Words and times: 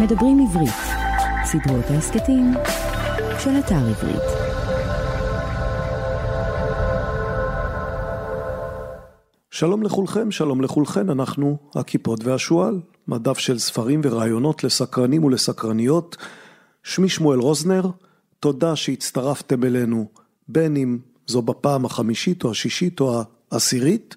מדברים 0.00 0.40
עברית, 0.40 0.74
סדרות 1.44 1.84
ההסכתים 1.90 2.52
של 3.38 3.50
אתר 3.58 3.74
עברית. 3.74 4.22
שלום 9.50 9.82
לכולכם, 9.82 10.30
שלום 10.30 10.60
לכולכן, 10.60 11.10
אנחנו 11.10 11.56
הכיפות 11.74 12.24
והשועל, 12.24 12.80
מדף 13.08 13.38
של 13.38 13.58
ספרים 13.58 14.00
ורעיונות 14.04 14.64
לסקרנים 14.64 15.24
ולסקרניות. 15.24 16.16
שמי 16.82 17.08
שמואל 17.08 17.38
רוזנר, 17.38 17.90
תודה 18.40 18.76
שהצטרפתם 18.76 19.64
אלינו, 19.64 20.06
בין 20.48 20.76
אם 20.76 20.98
זו 21.26 21.42
בפעם 21.42 21.84
החמישית 21.84 22.44
או 22.44 22.50
השישית 22.50 23.00
או 23.00 23.22
העשירית, 23.50 24.16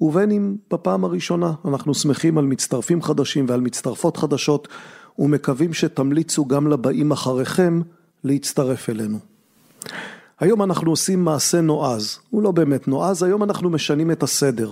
ובין 0.00 0.30
אם 0.30 0.56
בפעם 0.70 1.04
הראשונה. 1.04 1.52
אנחנו 1.64 1.94
שמחים 1.94 2.38
על 2.38 2.44
מצטרפים 2.44 3.02
חדשים 3.02 3.46
ועל 3.48 3.60
מצטרפות 3.60 4.16
חדשות, 4.16 4.68
ומקווים 5.18 5.74
שתמליצו 5.74 6.46
גם 6.46 6.68
לבאים 6.68 7.12
אחריכם 7.12 7.80
להצטרף 8.24 8.90
אלינו. 8.90 9.18
היום 10.40 10.62
אנחנו 10.62 10.90
עושים 10.90 11.24
מעשה 11.24 11.60
נועז, 11.60 12.18
הוא 12.30 12.42
לא 12.42 12.50
באמת 12.50 12.88
נועז, 12.88 13.22
היום 13.22 13.42
אנחנו 13.42 13.70
משנים 13.70 14.10
את 14.10 14.22
הסדר. 14.22 14.70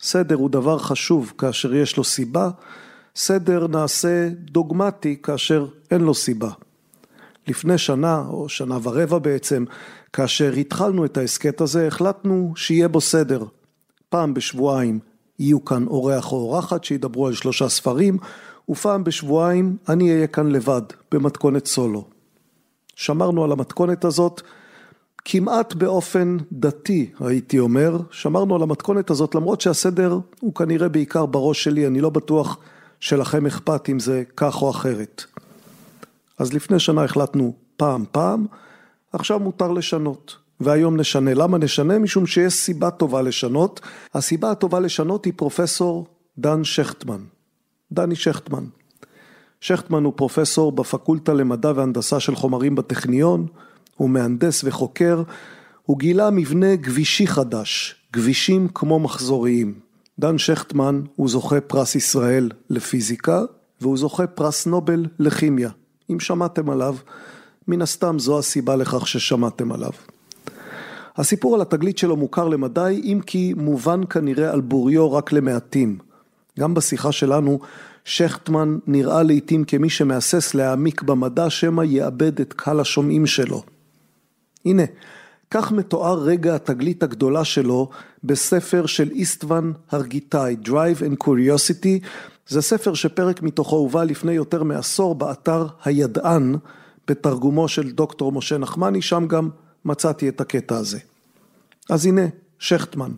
סדר 0.00 0.34
הוא 0.34 0.50
דבר 0.50 0.78
חשוב 0.78 1.32
כאשר 1.38 1.74
יש 1.74 1.96
לו 1.96 2.04
סיבה, 2.04 2.50
סדר 3.16 3.66
נעשה 3.66 4.28
דוגמטי 4.34 5.16
כאשר 5.22 5.66
אין 5.90 6.00
לו 6.00 6.14
סיבה. 6.14 6.50
לפני 7.48 7.78
שנה, 7.78 8.24
או 8.28 8.48
שנה 8.48 8.78
ורבע 8.82 9.18
בעצם, 9.18 9.64
כאשר 10.12 10.52
התחלנו 10.52 11.04
את 11.04 11.16
ההסכת 11.16 11.60
הזה, 11.60 11.86
החלטנו 11.86 12.52
שיהיה 12.56 12.88
בו 12.88 13.00
סדר. 13.00 13.44
פעם 14.08 14.34
בשבועיים 14.34 14.98
יהיו 15.38 15.64
כאן 15.64 15.86
אורח 15.86 16.32
או 16.32 16.36
אורחת 16.36 16.84
שידברו 16.84 17.26
על 17.26 17.34
שלושה 17.34 17.68
ספרים, 17.68 18.18
ופעם 18.68 19.04
בשבועיים 19.04 19.76
אני 19.88 20.14
אהיה 20.14 20.26
כאן 20.26 20.48
לבד, 20.48 20.82
במתכונת 21.12 21.66
סולו. 21.66 22.04
שמרנו 22.94 23.44
על 23.44 23.52
המתכונת 23.52 24.04
הזאת 24.04 24.42
כמעט 25.24 25.74
באופן 25.74 26.36
דתי, 26.52 27.10
הייתי 27.20 27.58
אומר, 27.58 27.98
שמרנו 28.10 28.54
על 28.54 28.62
המתכונת 28.62 29.10
הזאת 29.10 29.34
למרות 29.34 29.60
שהסדר 29.60 30.18
הוא 30.40 30.54
כנראה 30.54 30.88
בעיקר 30.88 31.26
בראש 31.26 31.64
שלי, 31.64 31.86
אני 31.86 32.00
לא 32.00 32.10
בטוח 32.10 32.58
שלכם 33.00 33.46
אכפת 33.46 33.88
אם 33.88 33.98
זה 33.98 34.22
כך 34.36 34.62
או 34.62 34.70
אחרת. 34.70 35.24
אז 36.38 36.52
לפני 36.52 36.78
שנה 36.78 37.04
החלטנו 37.04 37.54
פעם 37.76 38.04
פעם, 38.12 38.46
עכשיו 39.12 39.40
מותר 39.40 39.72
לשנות. 39.72 40.36
והיום 40.60 40.96
נשנה. 40.96 41.34
למה 41.34 41.58
נשנה? 41.58 41.98
משום 41.98 42.26
שיש 42.26 42.54
סיבה 42.54 42.90
טובה 42.90 43.22
לשנות. 43.22 43.80
הסיבה 44.14 44.50
הטובה 44.50 44.80
לשנות 44.80 45.24
היא 45.24 45.32
פרופסור 45.36 46.06
דן 46.38 46.64
שכטמן. 46.64 47.20
דני 47.94 48.16
שכטמן. 48.16 48.64
שכטמן 49.60 50.04
הוא 50.04 50.12
פרופסור 50.16 50.72
בפקולטה 50.72 51.34
למדע 51.34 51.72
והנדסה 51.76 52.20
של 52.20 52.34
חומרים 52.34 52.74
בטכניון, 52.74 53.46
הוא 53.96 54.10
מהנדס 54.10 54.64
וחוקר, 54.64 55.22
הוא 55.82 55.98
גילה 55.98 56.30
מבנה 56.30 56.76
גבישי 56.76 57.26
חדש, 57.26 57.94
גבישים 58.12 58.68
כמו 58.68 58.98
מחזוריים. 58.98 59.74
דן 60.18 60.38
שכטמן 60.38 61.02
הוא 61.16 61.28
זוכה 61.28 61.60
פרס 61.60 61.94
ישראל 61.94 62.50
לפיזיקה, 62.70 63.42
והוא 63.80 63.98
זוכה 63.98 64.26
פרס 64.26 64.66
נובל 64.66 65.06
לכימיה. 65.18 65.70
אם 66.10 66.20
שמעתם 66.20 66.70
עליו, 66.70 66.96
מן 67.68 67.82
הסתם 67.82 68.18
זו 68.18 68.38
הסיבה 68.38 68.76
לכך 68.76 69.08
ששמעתם 69.08 69.72
עליו. 69.72 69.92
הסיפור 71.16 71.54
על 71.54 71.60
התגלית 71.60 71.98
שלו 71.98 72.16
מוכר 72.16 72.48
למדי, 72.48 73.00
אם 73.04 73.20
כי 73.26 73.54
מובן 73.56 74.00
כנראה 74.10 74.52
על 74.52 74.60
בוריו 74.60 75.12
רק 75.12 75.32
למעטים. 75.32 75.98
גם 76.58 76.74
בשיחה 76.74 77.12
שלנו, 77.12 77.58
שכטמן 78.04 78.78
נראה 78.86 79.22
לעיתים 79.22 79.64
כמי 79.64 79.90
שמהסס 79.90 80.54
להעמיק 80.54 81.02
במדע 81.02 81.50
שמא 81.50 81.82
יאבד 81.82 82.40
את 82.40 82.52
קהל 82.52 82.80
השומעים 82.80 83.26
שלו. 83.26 83.62
הנה, 84.64 84.82
כך 85.50 85.72
מתואר 85.72 86.18
רגע 86.18 86.54
התגלית 86.54 87.02
הגדולה 87.02 87.44
שלו 87.44 87.90
בספר 88.24 88.86
של 88.86 89.10
איסטוון 89.10 89.72
הרגיטאי, 89.90 90.56
Drive 90.64 91.00
and 91.00 91.24
Curiosity, 91.24 92.06
זה 92.48 92.62
ספר 92.62 92.94
שפרק 92.94 93.42
מתוכו 93.42 93.76
הובא 93.76 94.04
לפני 94.04 94.32
יותר 94.32 94.62
מעשור 94.62 95.14
באתר 95.14 95.66
הידען, 95.84 96.56
בתרגומו 97.08 97.68
של 97.68 97.90
דוקטור 97.90 98.32
משה 98.32 98.58
נחמני, 98.58 99.02
שם 99.02 99.26
גם 99.26 99.48
מצאתי 99.84 100.28
את 100.28 100.40
הקטע 100.40 100.76
הזה. 100.76 100.98
אז 101.90 102.06
הנה, 102.06 102.26
שכטמן. 102.58 103.10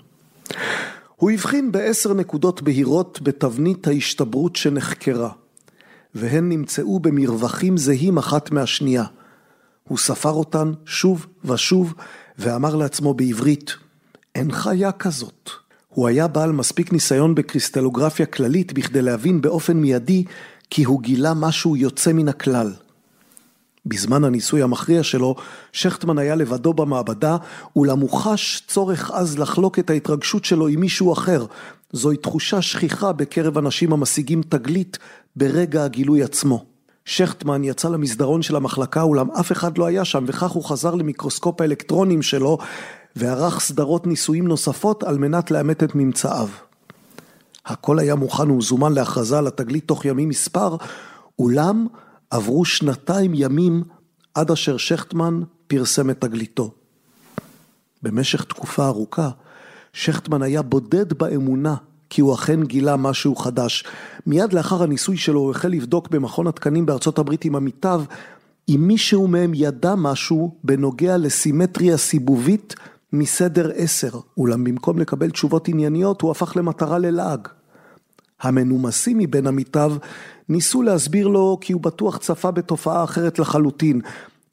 הוא 1.16 1.30
הבחין 1.30 1.72
בעשר 1.72 2.14
נקודות 2.14 2.62
בהירות 2.62 3.20
בתבנית 3.22 3.86
ההשתברות 3.86 4.56
שנחקרה, 4.56 5.30
והן 6.14 6.48
נמצאו 6.48 7.00
במרווחים 7.00 7.76
זהים 7.76 8.18
אחת 8.18 8.50
מהשנייה. 8.50 9.04
הוא 9.88 9.98
ספר 9.98 10.30
אותן 10.30 10.72
שוב 10.86 11.26
ושוב, 11.44 11.94
ואמר 12.38 12.74
לעצמו 12.74 13.14
בעברית, 13.14 13.74
אין 14.34 14.52
חיה 14.52 14.92
כזאת. 14.92 15.50
הוא 15.88 16.08
היה 16.08 16.28
בעל 16.28 16.52
מספיק 16.52 16.92
ניסיון 16.92 17.34
בקריסטלוגרפיה 17.34 18.26
כללית 18.26 18.72
בכדי 18.72 19.02
להבין 19.02 19.40
באופן 19.40 19.76
מיידי 19.76 20.24
כי 20.70 20.84
הוא 20.84 21.02
גילה 21.02 21.34
משהו 21.34 21.76
יוצא 21.76 22.12
מן 22.12 22.28
הכלל. 22.28 22.72
בזמן 23.86 24.24
הניסוי 24.24 24.62
המכריע 24.62 25.02
שלו, 25.02 25.34
שכטמן 25.72 26.18
היה 26.18 26.34
לבדו 26.34 26.74
במעבדה, 26.74 27.36
אולם 27.76 28.00
הוא 28.00 28.10
חש 28.10 28.62
צורך 28.66 29.10
עז 29.10 29.38
לחלוק 29.38 29.78
את 29.78 29.90
ההתרגשות 29.90 30.44
שלו 30.44 30.68
עם 30.68 30.80
מישהו 30.80 31.12
אחר. 31.12 31.46
זוהי 31.92 32.16
תחושה 32.16 32.62
שכיחה 32.62 33.12
בקרב 33.12 33.58
אנשים 33.58 33.92
המשיגים 33.92 34.42
תגלית 34.42 34.98
ברגע 35.36 35.84
הגילוי 35.84 36.22
עצמו. 36.22 36.64
שכטמן 37.04 37.64
יצא 37.64 37.88
למסדרון 37.88 38.42
של 38.42 38.56
המחלקה, 38.56 39.02
אולם 39.02 39.30
אף 39.30 39.52
אחד 39.52 39.78
לא 39.78 39.86
היה 39.86 40.04
שם, 40.04 40.24
וכך 40.26 40.50
הוא 40.50 40.64
חזר 40.64 40.94
למיקרוסקופ 40.94 41.60
האלקטרונים 41.60 42.22
שלו, 42.22 42.58
וערך 43.16 43.60
סדרות 43.60 44.06
ניסויים 44.06 44.48
נוספות 44.48 45.02
על 45.02 45.18
מנת 45.18 45.50
לאמת 45.50 45.82
את 45.82 45.94
ממצאיו. 45.94 46.48
הכל 47.66 47.98
היה 47.98 48.14
מוכן 48.14 48.50
וזומן 48.50 48.92
להכרזה 48.92 49.38
על 49.38 49.46
התגלית 49.46 49.88
תוך 49.88 50.04
ימים 50.04 50.28
מספר, 50.28 50.76
אולם 51.38 51.86
עברו 52.30 52.64
שנתיים 52.64 53.32
ימים 53.34 53.82
עד 54.34 54.50
אשר 54.50 54.76
שכטמן 54.76 55.40
פרסם 55.66 56.10
את 56.10 56.20
תגליתו. 56.20 56.70
במשך 58.02 58.44
תקופה 58.44 58.86
ארוכה, 58.86 59.30
שכטמן 59.92 60.42
היה 60.42 60.62
בודד 60.62 61.12
באמונה 61.12 61.74
כי 62.10 62.20
הוא 62.20 62.34
אכן 62.34 62.62
גילה 62.62 62.96
משהו 62.96 63.36
חדש. 63.36 63.84
מיד 64.26 64.52
לאחר 64.52 64.82
הניסוי 64.82 65.16
שלו 65.16 65.40
הוא 65.40 65.50
החל 65.50 65.68
לבדוק 65.68 66.08
במכון 66.08 66.46
התקנים 66.46 66.86
בארצות 66.86 67.18
הברית 67.18 67.44
עם 67.44 67.56
עמיתיו 67.56 68.04
אם 68.68 68.80
מישהו 68.86 69.28
מהם 69.28 69.52
ידע 69.54 69.94
משהו 69.94 70.54
בנוגע 70.64 71.16
לסימטריה 71.16 71.96
סיבובית 71.96 72.74
מסדר 73.12 73.70
עשר, 73.74 74.10
אולם 74.36 74.64
במקום 74.64 74.98
לקבל 74.98 75.30
תשובות 75.30 75.68
ענייניות 75.68 76.20
הוא 76.20 76.30
הפך 76.30 76.56
למטרה 76.56 76.98
ללעג. 76.98 77.48
המנומסים 78.40 79.18
מבין 79.18 79.46
עמיתיו 79.46 79.92
ניסו 80.48 80.82
להסביר 80.82 81.28
לו 81.28 81.58
כי 81.60 81.72
הוא 81.72 81.82
בטוח 81.82 82.16
צפה 82.16 82.50
בתופעה 82.50 83.04
אחרת 83.04 83.38
לחלוטין. 83.38 84.00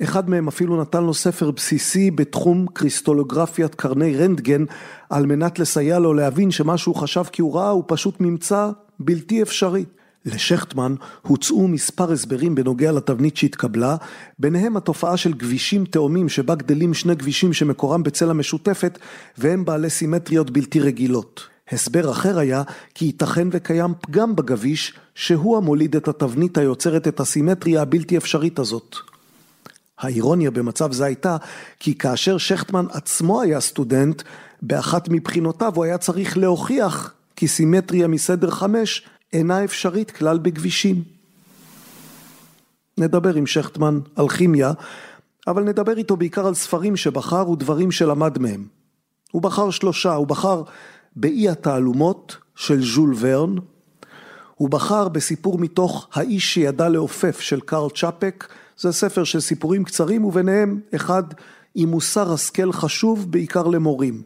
אחד 0.03 0.29
מהם 0.29 0.47
אפילו 0.47 0.81
נתן 0.81 1.03
לו 1.03 1.13
ספר 1.13 1.51
בסיסי 1.51 2.11
בתחום 2.11 2.65
קריסטולוגרפיית 2.73 3.75
קרני 3.75 4.17
רנטגן 4.17 4.65
על 5.09 5.25
מנת 5.25 5.59
לסייע 5.59 5.99
לו 5.99 6.13
להבין 6.13 6.51
שמה 6.51 6.77
שהוא 6.77 6.95
חשב 6.95 7.23
כי 7.31 7.41
הוא 7.41 7.55
ראה 7.55 7.69
הוא 7.69 7.83
פשוט 7.87 8.21
ממצא 8.21 8.69
בלתי 8.99 9.41
אפשרי. 9.41 9.85
לשכטמן 10.25 10.95
הוצאו 11.21 11.67
מספר 11.67 12.11
הסברים 12.11 12.55
בנוגע 12.55 12.91
לתבנית 12.91 13.37
שהתקבלה, 13.37 13.95
ביניהם 14.39 14.77
התופעה 14.77 15.17
של 15.17 15.33
גבישים 15.33 15.85
תאומים 15.85 16.29
שבה 16.29 16.55
גדלים 16.55 16.93
שני 16.93 17.15
גבישים 17.15 17.53
שמקורם 17.53 18.03
בצלע 18.03 18.33
משותפת 18.33 18.99
והם 19.37 19.65
בעלי 19.65 19.89
סימטריות 19.89 20.49
בלתי 20.51 20.79
רגילות. 20.79 21.52
הסבר 21.71 22.11
אחר 22.11 22.39
היה 22.39 22.63
כי 22.93 23.05
ייתכן 23.05 23.47
וקיים 23.51 23.93
פגם 24.01 24.35
בגביש 24.35 24.93
שהוא 25.15 25.57
המוליד 25.57 25.95
את 25.95 26.07
התבנית 26.07 26.57
היוצרת 26.57 27.07
את 27.07 27.19
הסימטריה 27.19 27.81
הבלתי 27.81 28.17
אפשרית 28.17 28.59
הזאת. 28.59 28.95
האירוניה 29.99 30.51
במצב 30.51 30.91
זה 30.91 31.05
הייתה 31.05 31.37
כי 31.79 31.97
כאשר 31.97 32.37
שכטמן 32.37 32.85
עצמו 32.91 33.41
היה 33.41 33.59
סטודנט, 33.59 34.21
באחת 34.61 35.09
מבחינותיו 35.09 35.71
הוא 35.75 35.83
היה 35.83 35.97
צריך 35.97 36.37
להוכיח 36.37 37.13
כי 37.35 37.47
סימטריה 37.47 38.07
מסדר 38.07 38.51
חמש 38.51 39.07
אינה 39.33 39.63
אפשרית 39.63 40.11
כלל 40.11 40.37
בכבישים. 40.37 41.03
נדבר 42.97 43.35
עם 43.35 43.47
שכטמן 43.47 43.99
על 44.15 44.29
כימיה, 44.29 44.71
אבל 45.47 45.63
נדבר 45.63 45.97
איתו 45.97 46.17
בעיקר 46.17 46.47
על 46.47 46.53
ספרים 46.53 46.95
שבחר 46.95 47.49
ודברים 47.49 47.91
שלמד 47.91 48.37
מהם. 48.39 48.65
הוא 49.31 49.41
בחר 49.41 49.69
שלושה, 49.69 50.13
הוא 50.13 50.27
בחר 50.27 50.63
באי 51.15 51.49
התעלומות 51.49 52.37
של 52.55 52.81
ז'ול 52.83 53.15
ורן, 53.19 53.55
הוא 54.55 54.69
בחר 54.69 55.07
בסיפור 55.07 55.59
מתוך 55.59 56.07
האיש 56.13 56.53
שידע 56.53 56.89
לעופף 56.89 57.39
של 57.39 57.61
קרל 57.61 57.89
צ'אפק, 57.95 58.47
זה 58.77 58.91
ספר 58.91 59.23
של 59.23 59.39
סיפורים 59.39 59.83
קצרים 59.83 60.25
וביניהם 60.25 60.79
אחד 60.95 61.23
עם 61.75 61.89
מוסר 61.89 62.33
השכל 62.33 62.71
חשוב 62.71 63.31
בעיקר 63.31 63.67
למורים. 63.67 64.21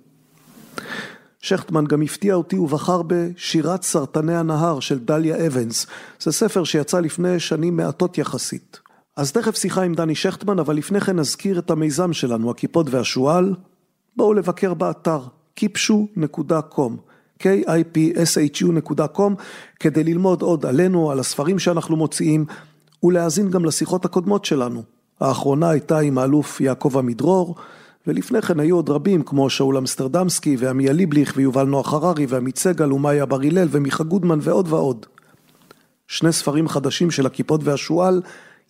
שכטמן 1.40 1.86
גם 1.86 2.02
הפתיע 2.02 2.36
אותי 2.36 2.58
ובחר 2.58 3.02
בשירת 3.08 3.84
סרטני 3.84 4.36
הנהר 4.36 4.80
של 4.80 5.00
דליה 5.00 5.48
אבנס. 5.48 5.88
זה 6.20 6.32
ספר 6.32 6.64
שיצא 6.64 7.00
לפני 7.00 7.40
שנים 7.40 7.78
מעטות 7.78 8.18
יחסית. 8.18 8.80
אז 9.16 9.32
תכף 9.32 9.56
שיחה 9.56 9.82
עם 9.82 9.94
דני 9.94 10.16
שכטמן, 10.16 10.60
אבל 10.60 10.76
לפני 10.76 11.02
כן 11.02 11.20
נזכיר 11.20 11.60
את 11.60 11.72
המיזם 11.72 12.14
שלנו, 12.14 12.52
הקיפוד 12.52 12.90
והשועל. 12.92 13.56
בואו 14.16 14.34
לבקר 14.34 14.74
באתר 14.74 15.22
kipshu.com, 15.60 16.92
kipshu.com, 17.44 19.34
כדי 19.80 20.04
ללמוד 20.04 20.42
עוד 20.42 20.66
עלינו, 20.66 21.12
על 21.12 21.20
הספרים 21.20 21.60
שאנחנו 21.60 21.96
מוציאים, 21.96 22.46
ולהאזין 23.04 23.50
גם 23.50 23.66
לשיחות 23.66 24.06
הקודמות 24.06 24.46
שלנו. 24.46 24.84
האחרונה 25.20 25.70
הייתה 25.70 26.00
עם 26.00 26.18
האלוף 26.18 26.62
יעקב 26.62 26.98
עמידרור, 26.98 27.56
ולפני 28.08 28.42
כן 28.42 28.60
היו 28.60 28.76
עוד 28.76 28.90
רבים 28.90 29.24
כמו 29.24 29.50
שאול 29.50 29.78
אמסטרדמסקי 29.78 30.56
ועמיה 30.60 30.94
ליבליך 30.94 31.34
ויובל 31.36 31.64
נוח 31.64 31.94
הררי 31.94 32.26
ועמית 32.26 32.58
סגל 32.58 32.94
ומאיה 32.94 33.26
בר 33.26 33.42
הלל 33.42 33.68
ומיכה 33.72 34.04
גודמן 34.04 34.40
ועוד 34.42 34.68
ועוד. 34.70 35.06
שני 36.08 36.32
ספרים 36.32 36.68
חדשים 36.68 37.12
של 37.12 37.26
הכיפות 37.26 37.62
והשועל 37.64 38.22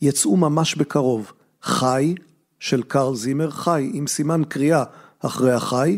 יצאו 0.01 0.38
ממש 0.38 0.75
בקרוב. 0.75 1.31
חי, 1.63 2.16
של 2.60 2.83
קרל 2.83 3.16
זימר, 3.16 3.50
חי 3.50 3.92
עם 3.94 4.07
סימן 4.07 4.42
קריאה 4.50 4.83
אחרי 5.19 5.54
החי, 5.54 5.98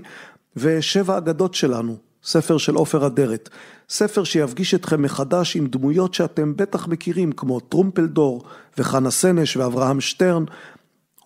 ושבע 0.56 1.18
אגדות 1.18 1.54
שלנו, 1.54 1.98
ספר 2.24 2.58
של 2.58 2.76
עופר 2.76 3.08
אדרת. 3.08 3.50
ספר 3.90 4.24
שיפגיש 4.24 4.74
אתכם 4.74 5.02
מחדש 5.02 5.56
עם 5.56 5.68
דמויות 5.68 6.14
שאתם 6.14 6.56
בטח 6.56 6.88
מכירים 6.88 7.32
כמו 7.32 7.60
טרומפלדור 7.60 8.44
וחנה 8.78 9.12
סנש 9.12 9.58
ואברהם 9.58 10.02
שטרן. 10.02 10.44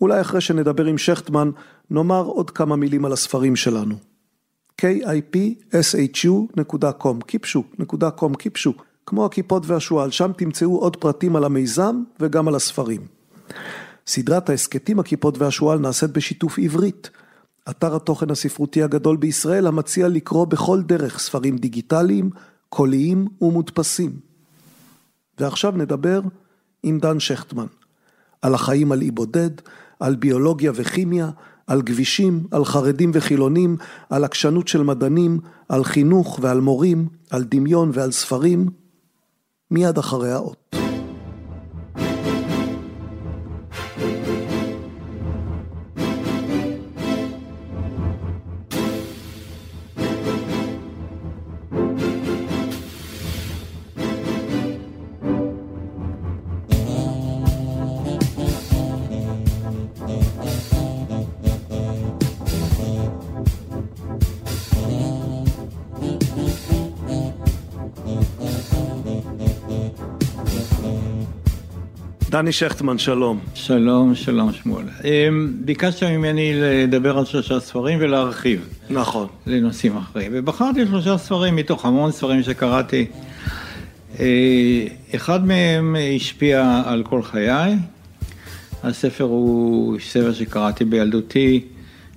אולי 0.02 0.22
אחרי 0.22 0.42
שנדבר 0.42 0.86
עם 0.86 0.98
שכטמן 0.98 1.52
נאמר 1.90 2.24
עוד 2.24 2.52
כמה 2.52 2.75
מילים 2.75 3.06
על 3.06 3.14
הספרים 3.14 3.56
שלנו. 3.56 3.96
kipshu.com, 4.81 7.18
kipshu.com, 7.31 8.34
kipshu, 8.44 8.72
כמו 9.06 9.26
הכיפות 9.26 9.64
והשועל, 9.66 10.12
שם 10.12 10.31
תמצאו 10.38 10.80
עוד 10.80 10.96
פרטים 10.96 11.36
על 11.36 11.44
המיזם 11.44 12.04
וגם 12.19 12.48
על 12.48 12.56
הספרים. 12.56 13.02
סדרת 14.08 14.50
ההסכתים 14.50 15.00
הכיפות 15.00 15.38
והשועל 15.38 15.80
נעשית 15.80 16.12
בשיתוף 16.12 16.60
עברית. 16.60 17.10
אתר 17.69 17.95
התוכן 17.95 18.30
הספרותי 18.30 18.83
הגדול 18.83 19.18
בישראל 19.18 19.68
המציע 19.68 20.07
לקרוא 20.07 20.45
בכל 20.45 20.81
דרך 20.81 21.19
ספרים 21.19 21.57
דיגיטליים, 21.57 22.30
קוליים 22.69 23.27
ומודפסים. 23.42 24.19
ועכשיו 25.39 25.71
נדבר 25.71 26.21
עם 26.83 27.00
דן 27.00 27.19
שכטמן, 27.19 27.65
על 28.42 28.54
החיים 28.56 28.92
על 28.92 29.01
אי 29.01 29.12
בודד, 29.12 29.50
על 30.00 30.15
ביולוגיה 30.15 30.71
וכימיה, 30.75 31.30
על 31.68 31.81
כבישים, 31.81 32.48
על 32.51 32.65
חרדים 32.65 33.12
וחילונים, 33.13 33.77
על 34.09 34.24
עקשנות 34.24 34.68
של 34.68 34.83
מדענים, 34.83 35.39
על 35.69 35.83
חינוך 35.83 36.39
ועל 36.42 36.62
מורים, 36.62 37.07
על 37.30 37.44
דמיון 37.44 37.92
ועל 37.94 38.12
ספרים, 38.12 38.69
מיד 39.71 39.98
אחרי 39.98 40.31
האות. 40.31 40.62
דני 72.33 72.51
שכטמן, 72.51 72.97
שלום. 72.97 73.39
שלום, 73.53 74.15
שלום 74.15 74.53
שמואל. 74.53 74.85
אמ, 75.03 75.53
ביקשת 75.65 76.03
ממני 76.03 76.51
לדבר 76.56 77.18
על 77.18 77.25
שלושה 77.25 77.59
ספרים 77.59 78.00
ולהרחיב. 78.01 78.68
נכון. 78.89 79.27
לנושאים 79.47 79.97
אחרים. 79.97 80.31
ובחרתי 80.35 80.85
שלושה 80.85 81.18
ספרים 81.18 81.56
מתוך 81.56 81.85
המון 81.85 82.12
ספרים 82.12 82.44
שקראתי. 82.44 83.06
אה, 84.19 84.25
אחד 85.15 85.47
מהם 85.47 85.95
השפיע 86.15 86.81
על 86.85 87.03
כל 87.03 87.24
חיי. 87.24 87.75
הספר 88.83 89.24
הוא 89.24 90.00
ספר 90.00 90.33
שקראתי 90.33 90.85
בילדותי 90.85 91.62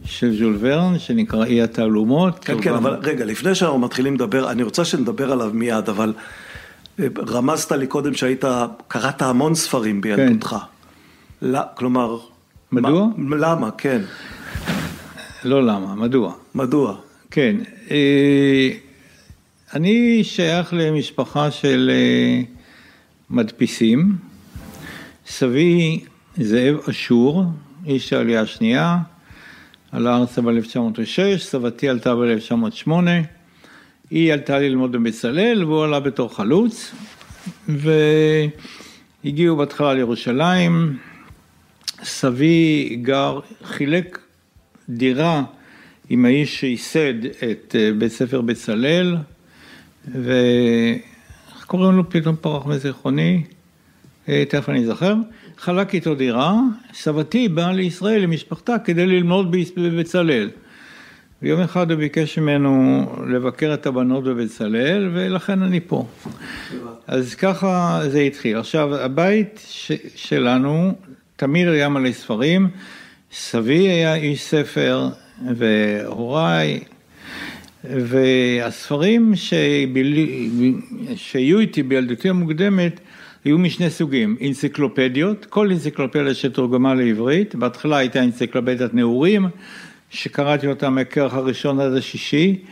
של 0.04 0.36
ז'ול 0.38 0.56
ורן, 0.60 0.98
שנקרא 0.98 1.44
אי 1.44 1.62
התעלומות. 1.62 2.44
כן, 2.44 2.62
כן, 2.62 2.74
אבל 2.74 2.96
רגע, 3.02 3.24
לפני 3.24 3.54
שאנחנו 3.54 3.78
מתחילים 3.78 4.14
לדבר, 4.14 4.50
אני 4.50 4.62
רוצה 4.62 4.84
שנדבר 4.84 5.32
עליו 5.32 5.50
מיד, 5.54 5.88
אבל... 5.88 6.12
רמזת 7.28 7.72
לי 7.72 7.87
קודם 7.87 8.14
שהיית, 8.14 8.44
קראת 8.88 9.22
המון 9.22 9.54
ספרים 9.54 10.00
בילדותך. 10.00 10.48
כן. 10.48 10.56
לא, 11.46 11.60
כלומר... 11.75 12.19
מדוע? 12.72 13.08
מה, 13.16 13.37
למה, 13.37 13.70
כן. 13.70 14.02
לא 15.44 15.66
למה, 15.66 15.94
מדוע. 15.94 16.32
מדוע? 16.54 16.96
כן. 17.31 17.56
אה, 17.90 18.70
אני 19.75 20.25
שייך 20.25 20.72
למשפחה 20.72 21.50
של 21.50 21.90
אה, 21.93 22.43
מדפיסים. 23.31 24.16
סבי 25.26 26.04
זאב 26.38 26.76
אשור, 26.90 27.44
איש 27.87 28.12
העלייה 28.12 28.40
השנייה, 28.40 28.99
עלה 29.92 30.16
ארצה 30.16 30.42
ב-1906, 30.42 31.38
סבתי 31.38 31.88
עלתה 31.88 32.14
ב-1908. 32.14 32.90
היא 34.11 34.32
עלתה 34.32 34.58
ללמוד 34.58 34.93
בבצלאל 34.93 35.64
והוא 35.64 35.85
עלה 35.85 36.00
בתור 36.00 36.37
חלוץ 36.37 36.94
והגיעו 37.69 39.56
בהתחלה 39.56 39.94
לירושלים, 39.94 40.99
סבי 42.03 42.97
גר, 43.03 43.41
חילק 43.64 44.19
דירה 44.88 45.43
עם 46.08 46.25
האיש 46.25 46.61
שייסד 46.61 47.25
את 47.25 47.76
אה, 47.79 47.91
בית 47.99 48.12
ספר 48.12 48.41
בצלאל 48.41 49.17
ואיך 50.09 51.64
קוראים 51.67 51.97
לו? 51.97 52.11
פתאום 52.11 52.37
פרח 52.41 52.67
מזיכרוני, 52.67 53.44
אה, 54.29 54.44
תכף 54.49 54.69
אני 54.69 54.85
אזכר, 54.85 55.14
חלק 55.59 55.94
איתו 55.94 56.14
דירה, 56.14 56.55
סבתי 56.94 57.49
באה 57.49 57.73
לישראל 57.73 58.23
עם 58.23 58.31
משפחתה 58.31 58.79
כדי 58.85 59.06
ללמוד 59.06 59.56
בבצלאל. 59.76 60.50
ויום 61.43 61.61
אחד 61.61 61.91
הוא 61.91 61.99
ביקש 61.99 62.38
ממנו 62.38 63.06
לבקר 63.29 63.75
את 63.75 63.87
הבנות 63.87 64.25
בבצלאל, 64.25 65.11
ולכן 65.15 65.62
אני 65.62 65.81
פה. 65.81 66.06
אז 67.06 67.35
ככה 67.35 68.00
זה 68.09 68.21
התחיל. 68.21 68.56
עכשיו, 68.56 68.94
הבית 68.94 69.67
ש- 69.69 69.93
שלנו 70.15 70.95
תמיד 71.37 71.69
היה 71.69 71.88
מלא 71.88 72.12
ספרים, 72.12 72.69
סבי 73.33 73.88
היה 73.88 74.14
איש 74.14 74.43
ספר, 74.43 75.09
והוריי, 75.57 76.81
והספרים 77.85 79.33
שביל... 79.35 80.28
שהיו 81.16 81.59
איתי 81.59 81.83
בילדותי 81.83 82.28
המוקדמת, 82.28 83.00
היו 83.45 83.59
משני 83.59 83.90
סוגים, 83.90 84.37
אנציקלופדיות, 84.47 85.45
כל 85.45 85.71
אנציקלופדיה 85.71 86.35
שתורגמה 86.35 86.95
לעברית, 86.95 87.55
בהתחלה 87.55 87.97
הייתה 87.97 88.25
אנציקלופדיית 88.25 88.95
נעורים, 88.95 89.47
שקראתי 90.10 90.66
אותה 90.66 90.90
מהכרך 90.90 91.34
הראשון 91.34 91.80
עד 91.80 91.92
השישי, 91.92 92.62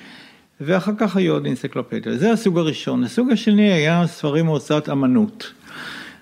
ואחר 0.60 0.92
כך 0.98 1.16
היו 1.16 1.32
עוד 1.32 1.46
אנציקלופדיה. 1.46 2.16
זה 2.16 2.32
הסוג 2.32 2.58
הראשון. 2.58 3.04
הסוג 3.04 3.30
השני 3.30 3.72
היה 3.72 4.06
ספרים 4.06 4.46
מהוצאת 4.46 4.88
אמנות. 4.88 5.52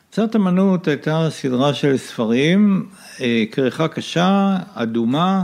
הוצאת 0.08 0.36
אמנות 0.36 0.88
הייתה 0.88 1.28
סדרה 1.30 1.74
של 1.74 1.96
ספרים, 1.96 2.86
אה, 3.20 3.44
כריכה 3.52 3.88
קשה, 3.88 4.56
אדומה, 4.74 5.42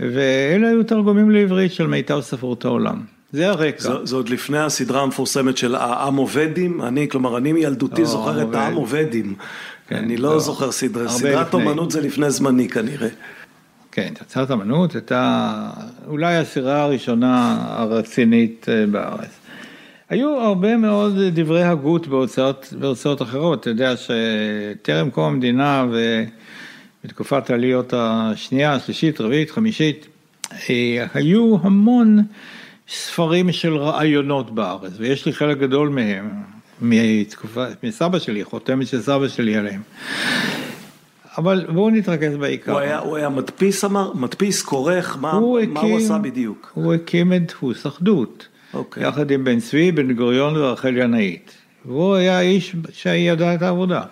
ואלה 0.00 0.68
היו 0.68 0.84
תרגומים 0.84 1.30
לעברית 1.30 1.72
של 1.72 1.86
מיטב 1.86 2.20
ספרות 2.20 2.64
העולם. 2.64 3.02
זה 3.32 3.48
הרקע. 3.48 3.80
זה, 3.80 3.90
זה 4.04 4.16
עוד 4.16 4.28
לפני 4.28 4.58
הסדרה 4.58 5.02
המפורסמת 5.02 5.56
של 5.56 5.74
העם 5.74 6.16
עובדים, 6.16 6.82
אני, 6.82 7.08
כלומר, 7.08 7.36
אני 7.36 7.52
מילדותי 7.52 8.00
לא, 8.02 8.06
זוכר 8.06 8.42
את 8.42 8.54
העם 8.54 8.74
עובדים. 8.74 9.34
כן, 9.88 9.96
אני 9.96 10.16
לא, 10.16 10.32
לא 10.32 10.40
זוכר 10.40 10.72
סדרה, 10.72 11.08
סדרת 11.08 11.54
אומנות 11.54 11.90
זה 11.90 12.00
לפני 12.00 12.30
זמני 12.30 12.68
כנראה. 12.68 13.08
כן, 14.00 14.14
תצ"רת 14.14 14.50
אמנות 14.50 14.94
הייתה 14.94 15.70
אולי 16.06 16.36
הסירה 16.36 16.82
הראשונה 16.82 17.58
הרצינית 17.68 18.66
אה, 18.68 18.86
בארץ. 18.86 19.38
היו 20.08 20.40
הרבה 20.40 20.76
מאוד 20.76 21.14
דברי 21.32 21.64
הגות 21.64 22.06
בהוצאות, 22.06 22.74
בהוצאות 22.78 23.22
אחרות, 23.22 23.60
אתה 23.60 23.70
יודע 23.70 23.94
שטרם 23.96 25.10
קום 25.10 25.24
המדינה 25.24 25.86
ובתקופת 27.04 27.50
העליות 27.50 27.94
השנייה, 27.96 28.72
השלישית, 28.72 29.20
רביעית, 29.20 29.50
חמישית, 29.50 30.06
אה, 30.52 31.06
היו 31.14 31.56
המון 31.62 32.22
ספרים 32.88 33.52
של 33.52 33.76
רעיונות 33.76 34.54
בארץ, 34.54 34.92
ויש 34.98 35.26
לי 35.26 35.32
חלק 35.32 35.58
גדול 35.58 35.88
מהם, 35.88 36.30
מתקופה, 36.82 37.64
מסבא 37.82 38.18
שלי, 38.18 38.44
חותמת 38.44 38.86
של 38.86 39.02
סבא 39.02 39.28
שלי 39.28 39.56
עליהם. 39.56 39.80
אבל 41.38 41.66
בואו 41.68 41.90
נתרכז 41.90 42.36
בעיקר. 42.36 42.72
הוא 42.72 42.80
היה, 42.80 42.98
הוא 42.98 43.16
היה 43.16 43.28
מדפיס 43.28 43.84
אמר? 43.84 44.12
מדפיס, 44.14 44.62
כורך? 44.62 45.16
מה 45.20 45.32
הוא, 45.32 45.60
מה 45.68 45.80
הוא 45.80 45.98
עשה 45.98 46.18
בדיוק? 46.18 46.70
הוא 46.74 46.94
הקים 46.94 47.32
את 47.32 47.46
דפוס 47.46 47.86
אחדות. 47.86 48.48
אוקיי. 48.74 49.08
יחד 49.08 49.30
עם 49.30 49.44
בן 49.44 49.60
צבי, 49.60 49.92
בן 49.92 50.12
גוריון 50.12 50.56
ורחל 50.56 50.96
ינאית. 50.96 51.52
והוא 51.84 52.14
היה 52.14 52.40
איש 52.40 52.76
שידע 52.92 53.54
את 53.54 53.62
העבודה. 53.62 54.02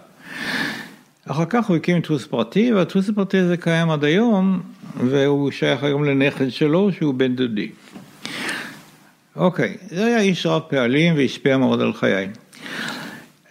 אחר 1.27 1.45
כך 1.45 1.67
הוא 1.67 1.77
הקים 1.77 2.01
דפוס 2.01 2.27
פרטי, 2.27 2.73
והדפוס 2.73 3.09
הפרטי 3.09 3.39
הזה 3.39 3.57
קיים 3.57 3.91
עד 3.91 4.05
היום, 4.05 4.61
והוא 5.01 5.51
שייך 5.51 5.83
היום 5.83 6.05
לנכד 6.05 6.51
שלו, 6.51 6.93
שהוא 6.93 7.15
בן 7.15 7.37
דודי. 7.37 7.69
אוקיי, 9.37 9.77
זה 9.89 10.05
היה 10.05 10.21
איש 10.21 10.47
רב 10.47 10.63
פעלים 10.69 11.15
והשפיע 11.17 11.57
מאוד 11.57 11.81
על 11.81 11.93
חיי. 11.93 12.29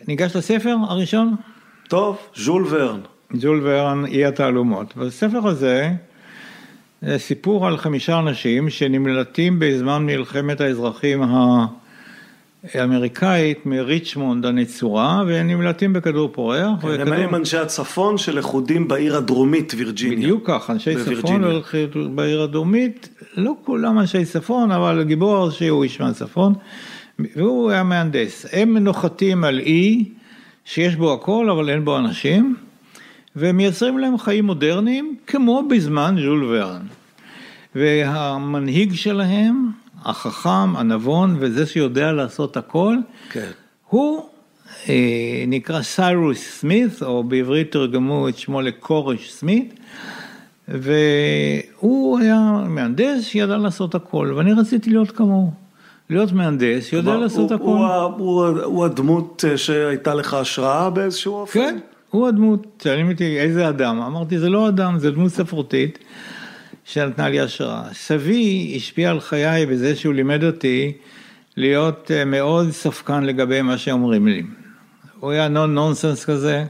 ניגש 0.08 0.36
לספר 0.36 0.76
הראשון? 0.88 1.36
טוב, 1.88 2.18
ז'ול 2.36 2.66
ורן. 2.70 3.00
ז'ול 3.34 3.60
ורן, 3.64 4.06
אי 4.06 4.26
התעלומות. 4.26 4.98
בספר 4.98 5.48
הזה, 5.48 5.92
זה 7.02 7.18
סיפור 7.18 7.68
על 7.68 7.78
חמישה 7.78 8.20
אנשים 8.20 8.70
שנמלטים 8.70 9.60
בזמן 9.60 10.06
מלחמת 10.06 10.62
האזרחים 10.62 11.24
האמריקאית 12.74 13.66
מריצ'מונד 13.66 14.46
הנצורה, 14.46 15.24
והם 15.28 15.48
נמלטים 15.48 15.94
בכדור 15.94 16.30
פורח. 16.32 16.82
כן, 16.82 16.88
וכדור... 16.88 17.14
הם 17.14 17.36
אנשי 17.36 17.58
הצפון 17.58 18.18
שלכודים 18.18 18.88
בעיר 18.88 19.18
הדרומית 19.18 19.74
וירג'יניה. 19.78 20.18
בדיוק 20.18 20.44
כך, 20.46 20.70
אנשי 20.70 20.96
צפון 20.96 21.44
בעיר 22.16 22.42
הדרומית, 22.42 23.10
לא 23.38 23.54
כולם 23.64 24.00
אנשי 24.00 24.26
צפון, 24.26 24.72
אבל 24.72 25.00
הגיבור 25.00 25.36
הראשי 25.36 25.68
הוא 25.68 25.84
איש 25.84 26.02
מהצפון, 26.02 26.54
והוא 27.36 27.72
היה 27.72 27.84
מהנדס. 27.84 28.46
הם 28.52 28.78
נוחתים 28.78 29.44
על 29.44 29.60
אי 29.60 30.04
שיש 30.66 30.96
בו 30.96 31.14
הכל, 31.14 31.50
אבל 31.50 31.70
אין 31.70 31.86
בו 31.86 31.98
אנשים, 31.98 32.56
ומייצרים 33.36 33.98
להם 33.98 34.18
חיים 34.18 34.46
מודרניים, 34.46 35.16
כמו 35.28 35.64
בזמן 35.70 36.16
ז'ול 36.24 36.44
ורן. 36.44 36.82
והמנהיג 37.76 38.94
שלהם, 38.94 39.70
החכם, 40.06 40.76
הנבון, 40.76 41.36
וזה 41.40 41.66
שיודע 41.66 42.12
לעשות 42.12 42.58
הכל, 42.58 42.98
כן. 43.32 43.50
הוא 43.90 44.26
אה, 44.90 44.94
נקרא 45.48 45.82
סיירוס 45.82 46.38
סמית, 46.60 47.04
או 47.04 47.24
בעברית 47.24 47.72
תרגמו 47.72 48.30
את 48.30 48.38
שמו 48.38 48.62
לכורש 48.62 49.32
סמית, 49.32 49.74
והוא 50.68 52.20
היה 52.20 52.40
מהנדס 52.68 53.24
שידע 53.24 53.58
לעשות 53.58 53.96
הכל, 53.96 54.34
ואני 54.36 54.54
רציתי 54.54 54.90
להיות 54.90 55.12
כמוהו. 55.12 55.52
להיות 56.10 56.32
מהנדס, 56.32 56.94
יודע 56.94 57.16
לעשות 57.18 57.52
הוא, 57.52 57.56
הכל. 57.56 57.66
הוא, 57.66 57.86
הוא, 58.18 58.46
ה- 58.46 58.64
הוא 58.64 58.86
הדמות 58.86 59.46
אה, 59.48 59.58
שהייתה 59.58 60.14
לך 60.14 60.34
השראה 60.34 60.90
באיזשהו 60.90 61.34
אופן? 61.34 61.60
כן, 61.60 61.78
הוא 62.16 62.28
הדמות, 62.28 62.82
שואלים 62.84 63.12
אותי 63.12 63.40
איזה 63.40 63.70
אדם, 63.70 64.02
אמרתי 64.02 64.40
זה 64.40 64.50
לא 64.50 64.70
אדם, 64.70 65.00
זה 65.00 65.12
דמות 65.12 65.32
ספרותית 65.32 66.00
שנתנה 66.86 67.30
לי 67.30 67.40
השראה. 67.40 67.84
סבי 67.94 68.74
השפיע 68.76 69.10
על 69.10 69.20
חיי 69.20 69.66
בזה 69.66 69.96
שהוא 69.96 70.14
לימד 70.14 70.44
אותי 70.44 70.94
להיות 71.58 72.12
אה, 72.12 72.26
מאוד 72.26 72.72
ספקן 72.72 73.24
לגבי 73.24 73.62
מה 73.62 73.78
שאומרים 73.78 74.28
לי. 74.28 74.44
הוא 75.20 75.32
היה 75.32 75.48
נון 75.48 75.76
נונסנס 75.76 76.26
כזה, 76.26 76.66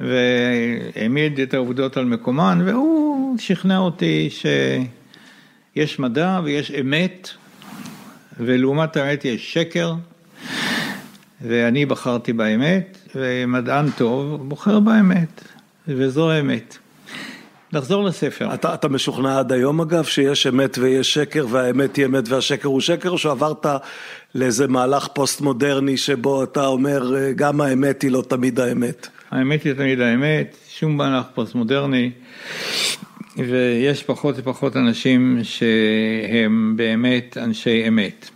והעמיד 0.00 1.40
את 1.40 1.54
העובדות 1.54 1.96
על 1.96 2.04
מקומן, 2.04 2.62
והוא 2.64 3.38
שכנע 3.38 3.78
אותי 3.78 4.28
שיש 5.74 5.98
מדע 5.98 6.40
ויש 6.44 6.70
אמת, 6.80 7.28
ולעומת 8.40 8.96
האמת 8.96 9.24
יש 9.24 9.52
שקר. 9.52 9.94
ואני 11.48 11.86
בחרתי 11.86 12.32
באמת, 12.32 12.98
ומדען 13.14 13.90
טוב 13.90 14.48
בוחר 14.48 14.80
באמת, 14.80 15.42
וזו 15.88 16.30
האמת. 16.30 16.78
נחזור 17.72 18.04
לספר. 18.04 18.54
אתה, 18.54 18.74
אתה 18.74 18.88
משוכנע 18.88 19.38
עד 19.38 19.52
היום 19.52 19.80
אגב 19.80 20.04
שיש 20.04 20.46
אמת 20.46 20.78
ויש 20.78 21.14
שקר 21.14 21.46
והאמת 21.50 21.96
היא 21.96 22.06
אמת 22.06 22.28
והשקר 22.28 22.68
הוא 22.68 22.80
שקר 22.80 23.10
או 23.10 23.18
שעברת 23.18 23.66
לאיזה 24.34 24.68
מהלך 24.68 25.08
פוסט 25.08 25.40
מודרני 25.40 25.96
שבו 25.96 26.44
אתה 26.44 26.66
אומר 26.66 27.16
אה, 27.16 27.32
גם 27.32 27.60
האמת 27.60 28.02
היא 28.02 28.10
לא 28.10 28.22
תמיד 28.28 28.60
האמת? 28.60 29.08
האמת 29.30 29.62
היא 29.62 29.72
תמיד 29.72 30.00
האמת, 30.00 30.56
שום 30.68 30.96
מהלך 30.96 31.26
פוסט 31.34 31.54
מודרני, 31.54 32.10
ויש 33.36 34.02
פחות 34.02 34.34
ופחות 34.38 34.76
אנשים 34.76 35.38
שהם 35.42 36.72
באמת 36.76 37.36
אנשי 37.36 37.88
אמת. 37.88 38.30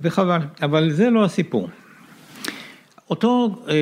וחבל, 0.00 0.40
אבל 0.62 0.90
זה 0.90 1.10
לא 1.10 1.24
הסיפור. 1.24 1.68
אותו 3.10 3.62
אה, 3.68 3.74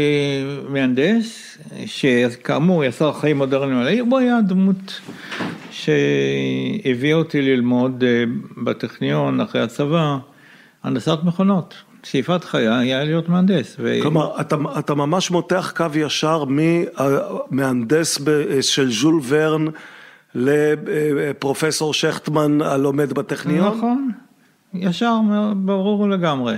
מהנדס, 0.69 1.59
שכאמור 1.87 2.85
יצר 2.85 3.12
חיים 3.12 3.39
מודרניים 3.39 3.79
על 3.79 3.87
העיר, 3.87 4.05
הוא 4.11 4.19
היה 4.19 4.41
דמות 4.41 5.00
שהביאה 5.71 7.15
אותי 7.15 7.43
ללמוד 7.43 8.05
אה, 8.05 8.25
בטכניון 8.65 9.41
אחרי 9.41 9.61
הצבא, 9.61 10.17
הנדסת 10.83 11.19
מכונות. 11.25 11.75
שאיפת 12.03 12.45
חיי 12.45 12.69
היה 12.69 13.05
להיות 13.05 13.29
מהנדס. 13.29 13.77
ו... 13.79 13.99
כלומר, 14.03 14.41
אתה, 14.41 14.57
אתה 14.79 14.95
ממש 14.95 15.31
מותח 15.31 15.73
קו 15.77 15.87
ישר 15.95 16.45
ממהנדס 16.49 18.19
ב- 18.25 18.61
של 18.61 18.93
ז'ול 18.93 19.21
ורן 19.29 19.65
לפרופסור 20.35 21.95
שכטמן 21.95 22.62
הלומד 22.62 23.12
בטכניון? 23.12 23.77
נכון, 23.77 24.11
ישר, 24.75 25.21
ברור 25.57 26.09
לגמרי. 26.09 26.57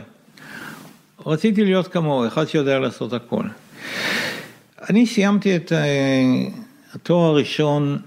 רציתי 1.27 1.65
להיות 1.65 1.89
כמוהו, 1.89 2.27
אחד 2.27 2.49
שיודע 2.49 2.79
לעשות 2.79 3.13
הכל. 3.13 3.45
אני 4.91 5.07
סיימתי 5.07 5.57
את 5.57 5.73
אה, 5.73 6.23
התואר 6.95 7.25
הראשון 7.25 7.99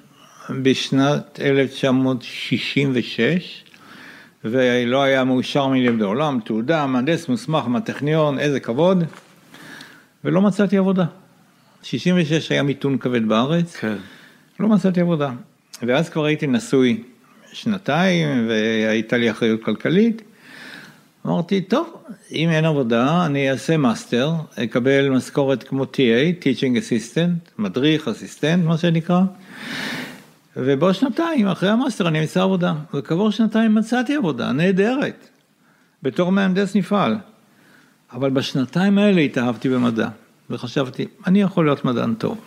בשנת 0.49 1.39
1966, 1.41 3.63
ולא 4.43 5.03
היה 5.03 5.23
מאושר 5.23 5.67
ממני 5.67 5.99
בעולם, 5.99 6.39
תעודה, 6.45 6.85
מהנדס 6.85 7.29
מוסמך 7.29 7.65
מהטכניון, 7.67 8.39
איזה 8.39 8.59
כבוד, 8.59 9.03
ולא 10.23 10.41
מצאתי 10.41 10.77
עבודה. 10.77 11.05
66 11.83 12.51
היה 12.51 12.63
מיתון 12.63 12.97
כבד 12.97 13.27
בארץ, 13.27 13.75
כן. 13.75 13.95
לא 14.59 14.67
מצאתי 14.67 15.01
עבודה. 15.01 15.31
ואז 15.81 16.09
כבר 16.09 16.25
הייתי 16.25 16.47
נשוי 16.47 17.03
שנתיים, 17.53 18.49
והייתה 18.49 19.17
לי 19.17 19.31
אחריות 19.31 19.63
כלכלית. 19.63 20.21
אמרתי, 21.25 21.61
טוב, 21.61 22.03
אם 22.31 22.49
אין 22.49 22.65
עבודה, 22.65 23.25
אני 23.25 23.51
אעשה 23.51 23.77
מאסטר, 23.77 24.31
אקבל 24.63 25.09
משכורת 25.09 25.63
כמו 25.63 25.83
TA, 25.83 26.43
Teaching 26.43 26.77
Assistant, 26.77 27.51
מדריך, 27.59 28.07
אסיסטנט, 28.07 28.65
מה 28.65 28.77
שנקרא. 28.77 29.21
ובעוד 30.57 30.95
שנתיים, 30.95 31.47
אחרי 31.47 31.69
המאסטר, 31.69 32.07
אני 32.07 32.21
אמצא 32.21 32.41
עבודה. 32.41 32.73
וכעבור 32.93 33.31
שנתיים 33.31 33.75
מצאתי 33.75 34.15
עבודה, 34.15 34.51
נהדרת, 34.51 35.27
בתור 36.03 36.31
מהנדס 36.31 36.75
נפעל. 36.75 37.17
אבל 38.13 38.29
בשנתיים 38.29 38.97
האלה 38.97 39.21
התאהבתי 39.21 39.69
במדע, 39.69 40.07
וחשבתי, 40.49 41.05
אני 41.27 41.41
יכול 41.41 41.65
להיות 41.65 41.85
מדען 41.85 42.13
טוב. 42.13 42.37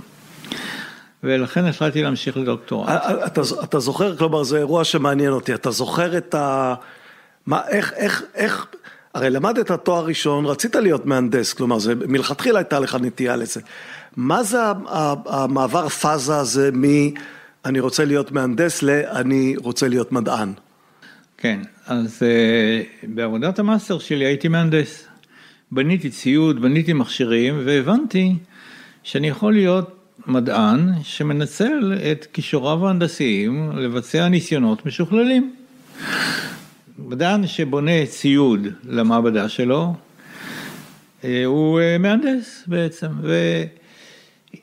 ולכן 1.22 1.64
החלטתי 1.64 2.02
להמשיך 2.02 2.36
לדוקטורט. 2.36 2.88
אתה, 3.26 3.40
אתה 3.64 3.78
זוכר, 3.80 4.16
כלומר 4.16 4.42
זה 4.42 4.58
אירוע 4.58 4.84
שמעניין 4.84 5.32
אותי, 5.32 5.54
אתה 5.54 5.70
זוכר 5.70 6.18
את 6.18 6.34
ה... 6.34 6.74
מה, 7.48 7.60
איך, 7.68 7.92
איך, 7.96 8.22
איך, 8.34 8.66
הרי 9.14 9.30
למדת 9.30 9.72
תואר 9.72 10.04
ראשון, 10.04 10.44
רצית 10.46 10.74
להיות 10.74 11.06
מהנדס, 11.06 11.52
כלומר 11.52 11.78
זה 11.78 11.94
מלכתחילה 11.94 12.58
הייתה 12.58 12.80
לך 12.80 12.94
נטייה 13.00 13.36
לזה. 13.36 13.60
מה 14.16 14.42
זה 14.42 14.58
המעבר 15.26 15.88
פאזה 15.88 16.36
הזה 16.36 16.70
מ... 16.72 16.84
אני 17.64 17.80
רוצה 17.80 18.04
להיות 18.04 18.32
מהנדס 18.32 18.82
ל... 18.82 18.90
אני 18.90 19.54
רוצה 19.56 19.88
להיות 19.88 20.12
מדען? 20.12 20.52
כן, 21.38 21.60
אז 21.86 22.22
uh, 22.22 23.06
בעבודת 23.08 23.58
המאסטר 23.58 23.98
שלי 23.98 24.24
הייתי 24.24 24.48
מהנדס. 24.48 25.04
בניתי 25.72 26.10
ציוד, 26.10 26.62
בניתי 26.62 26.92
מכשירים, 26.92 27.62
והבנתי 27.66 28.34
שאני 29.02 29.28
יכול 29.28 29.52
להיות 29.52 29.96
מדען 30.26 30.92
שמנצל 31.02 31.98
את 32.12 32.26
כישוריו 32.32 32.86
ההנדסיים 32.86 33.72
לבצע 33.74 34.28
ניסיונות 34.28 34.86
משוכללים. 34.86 35.54
מדען 36.98 37.46
שבונה 37.46 38.06
ציוד 38.06 38.66
למעבדה 38.84 39.48
שלו, 39.48 39.94
אה, 41.24 41.44
הוא 41.44 41.80
אה, 41.80 41.98
מהנדס 41.98 42.64
בעצם. 42.66 43.06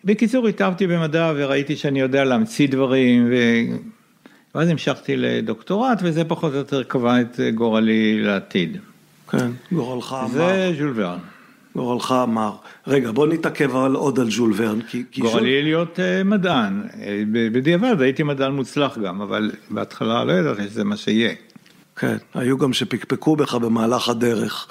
ובקיצור 0.03 0.47
התאהבתי 0.47 0.87
במדע 0.87 1.33
וראיתי 1.35 1.75
שאני 1.75 1.99
יודע 1.99 2.23
להמציא 2.23 2.67
דברים, 2.67 3.27
ו... 3.29 3.35
ואז 4.55 4.69
המשכתי 4.69 5.17
לדוקטורט 5.17 5.99
וזה 6.03 6.23
פחות 6.23 6.53
או 6.53 6.57
יותר 6.57 6.83
קבע 6.83 7.21
את 7.21 7.39
גורלי 7.55 8.23
לעתיד. 8.23 8.77
כן, 9.29 9.51
גורלך 9.71 10.15
אמר. 10.19 10.27
זה 10.27 10.73
ז'ול 10.77 10.93
ורן. 10.95 11.17
גורלך 11.75 12.15
אמר. 12.23 12.51
רגע, 12.87 13.11
בוא 13.11 13.27
נתעכב 13.27 13.75
על 13.75 13.95
עוד 13.95 14.19
על 14.19 14.31
ז'ול 14.31 14.53
ורן. 14.55 14.81
כי, 14.81 15.03
כי 15.11 15.21
גורלי 15.21 15.59
ז'ול... 15.59 15.63
להיות 15.63 15.99
uh, 15.99 16.23
מדען, 16.27 16.81
בדיעבד 17.31 18.01
הייתי 18.01 18.23
מדען 18.23 18.51
מוצלח 18.51 18.97
גם, 18.97 19.21
אבל 19.21 19.51
בהתחלה 19.69 20.23
לא 20.23 20.31
ידעתי 20.31 20.63
שזה 20.63 20.83
מה 20.83 20.97
שיהיה. 20.97 21.33
כן, 21.95 22.17
היו 22.33 22.57
גם 22.57 22.73
שפקפקו 22.73 23.35
בך 23.35 23.55
במהלך 23.55 24.09
הדרך, 24.09 24.67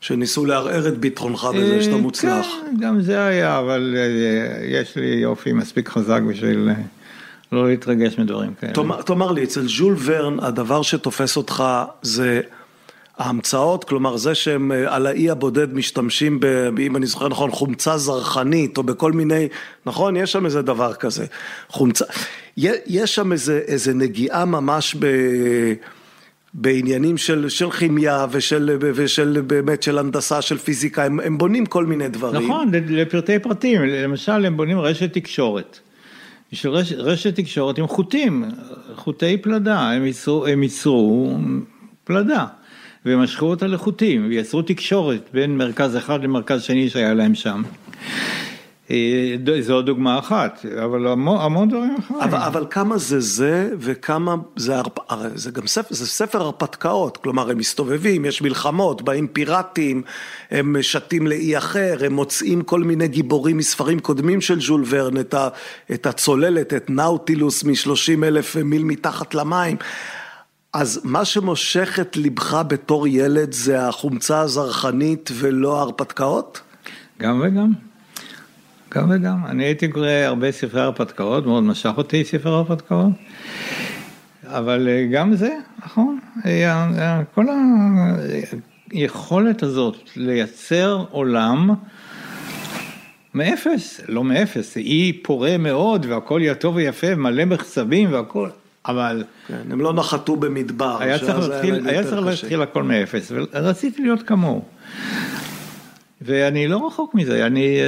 שניסו 0.00 0.46
לערער 0.46 0.88
את 0.88 0.98
ביטחונך 0.98 1.48
בזה 1.54 1.82
שאתה 1.82 1.96
מוצלח. 1.96 2.46
כן, 2.46 2.76
גם 2.80 3.00
זה 3.00 3.24
היה, 3.24 3.58
אבל 3.58 3.96
אה, 3.96 4.66
יש 4.66 4.96
לי 4.96 5.06
יופי 5.06 5.52
מספיק 5.52 5.88
חזק 5.88 6.20
בשביל 6.28 6.68
אה, 6.68 6.74
לא 7.52 7.68
להתרגש 7.68 8.18
מדברים 8.18 8.54
כאלה. 8.54 8.72
תאמר, 8.72 9.02
תאמר 9.02 9.32
לי, 9.32 9.44
אצל 9.44 9.68
ז'ול 9.68 9.96
ורן 10.04 10.40
הדבר 10.40 10.82
שתופס 10.82 11.36
אותך 11.36 11.64
זה 12.02 12.40
ההמצאות, 13.18 13.84
כלומר 13.84 14.16
זה 14.16 14.34
שהם 14.34 14.72
אה, 14.72 14.94
על 14.94 15.06
האי 15.06 15.30
הבודד 15.30 15.74
משתמשים, 15.74 16.40
ב, 16.40 16.46
אם 16.78 16.96
אני 16.96 17.06
זוכר 17.06 17.28
נכון, 17.28 17.50
חומצה 17.50 17.98
זרחנית 17.98 18.78
או 18.78 18.82
בכל 18.82 19.12
מיני, 19.12 19.48
נכון? 19.86 20.16
יש 20.16 20.32
שם 20.32 20.46
איזה 20.46 20.62
דבר 20.62 20.94
כזה, 20.94 21.26
חומצה, 21.68 22.04
יש 22.56 23.14
שם 23.14 23.32
איזה, 23.32 23.60
איזה 23.66 23.94
נגיעה 23.94 24.44
ממש 24.44 24.96
ב... 24.98 25.06
בעניינים 26.54 27.16
של, 27.16 27.48
של 27.48 27.70
כימיה 27.70 28.26
ושל, 28.30 28.76
ושל 28.80 29.42
באמת 29.46 29.82
של 29.82 29.98
הנדסה, 29.98 30.42
של 30.42 30.58
פיזיקה, 30.58 31.04
הם, 31.04 31.20
הם 31.20 31.38
בונים 31.38 31.66
כל 31.66 31.86
מיני 31.86 32.08
דברים. 32.08 32.42
נכון, 32.42 32.70
לפרטי 32.88 33.38
פרטים, 33.38 33.82
למשל 33.82 34.46
הם 34.46 34.56
בונים 34.56 34.78
רשת 34.78 35.12
תקשורת. 35.12 35.78
בשביל 36.52 36.72
רש, 36.72 36.92
רשת 36.92 37.36
תקשורת 37.36 37.78
עם 37.78 37.86
חוטים, 37.86 38.44
חוטי 38.94 39.36
פלדה, 39.36 39.90
הם 39.90 40.04
ייצרו, 40.04 40.46
הם 40.46 40.62
ייצרו 40.62 41.36
פלדה. 42.04 42.46
ומשכו 43.06 43.46
אותה 43.46 43.66
לחוטים, 43.66 44.26
ויצרו 44.28 44.62
תקשורת 44.62 45.28
בין 45.32 45.56
מרכז 45.56 45.96
אחד 45.96 46.24
למרכז 46.24 46.62
שני 46.62 46.88
שהיה 46.90 47.14
להם 47.14 47.34
שם. 47.34 47.62
אה, 48.90 49.36
זו 49.60 49.82
דוגמה 49.82 50.18
אחת, 50.18 50.66
אבל 50.84 51.06
המון, 51.06 51.40
המון 51.40 51.68
דברים 51.68 51.96
אחרים. 51.98 52.20
אבל, 52.20 52.38
אבל 52.38 52.66
כמה 52.70 52.98
זה 52.98 53.20
זה 53.20 53.70
וכמה 53.78 54.34
זה, 54.56 54.76
זה 55.34 55.50
גם 55.50 55.66
ספר, 55.66 55.94
זה 55.94 56.06
ספר 56.06 56.40
הרפתקאות, 56.40 57.16
כלומר 57.16 57.50
הם 57.50 57.58
מסתובבים, 57.58 58.24
יש 58.24 58.42
מלחמות, 58.42 59.02
באים 59.02 59.26
פיראטים, 59.26 60.02
הם 60.50 60.76
שתים 60.80 61.26
לאי 61.26 61.58
אחר, 61.58 61.96
הם 62.06 62.12
מוצאים 62.12 62.62
כל 62.62 62.80
מיני 62.80 63.08
גיבורים 63.08 63.56
מספרים 63.56 64.00
קודמים 64.00 64.40
של 64.40 64.60
ז'ול 64.60 64.84
ורן, 64.86 65.20
את, 65.20 65.34
ה, 65.34 65.48
את 65.92 66.06
הצוללת, 66.06 66.74
את 66.74 66.90
נאוטילוס 66.90 67.64
מ-30 67.64 68.24
אלף 68.24 68.56
מיל 68.56 68.84
מתחת 68.84 69.34
למים. 69.34 69.76
אז 70.72 71.00
מה 71.04 71.24
שמושך 71.24 71.98
את 72.00 72.16
לבך 72.16 72.62
בתור 72.68 73.06
ילד 73.06 73.52
זה 73.52 73.88
החומצה 73.88 74.40
הזרחנית 74.40 75.30
ולא 75.34 75.78
ההרפתקאות? 75.78 76.60
גם 77.20 77.42
וגם. 77.44 77.89
גם 78.94 79.10
וגם. 79.10 79.46
אני 79.46 79.64
הייתי 79.64 79.88
קורא 79.88 80.08
הרבה 80.08 80.52
ספרי 80.52 80.80
הרפתקאות, 80.80 81.46
מאוד 81.46 81.62
משך 81.62 81.92
אותי 81.96 82.24
ספר 82.24 82.50
הרפתקאות. 82.50 83.12
אבל 84.46 84.88
אה, 84.88 85.06
גם 85.12 85.34
זה, 85.34 85.56
נכון, 85.84 86.18
אה, 86.46 87.22
כל 87.34 87.46
היכולת 88.90 89.62
הזאת 89.62 89.96
לייצר 90.16 91.04
עולם 91.10 91.74
מאפס, 93.34 94.00
לא 94.08 94.24
מאפס, 94.24 94.76
אי 94.76 95.20
פורה 95.22 95.58
מאוד 95.58 96.06
והכל 96.08 96.40
יהיה 96.42 96.54
טוב 96.54 96.76
ויפה, 96.76 97.14
מלא 97.14 97.44
מחצבים 97.44 98.12
והכל, 98.12 98.48
אבל... 98.86 99.24
כן, 99.46 99.60
הם 99.70 99.80
לא 99.80 99.92
נחתו 99.92 100.36
במדבר. 100.36 100.96
היה 101.00 101.18
צריך 101.18 101.48
להתחיל, 101.48 101.88
היה 101.88 102.04
צריך 102.04 102.26
להתחיל 102.26 102.62
הכל 102.62 102.82
מאפס, 102.82 103.32
ורציתי 103.32 104.02
להיות 104.02 104.22
כמוהו. 104.22 104.64
ואני 106.22 106.68
לא 106.68 106.86
רחוק 106.86 107.14
מזה, 107.14 107.46
אני 107.46 107.78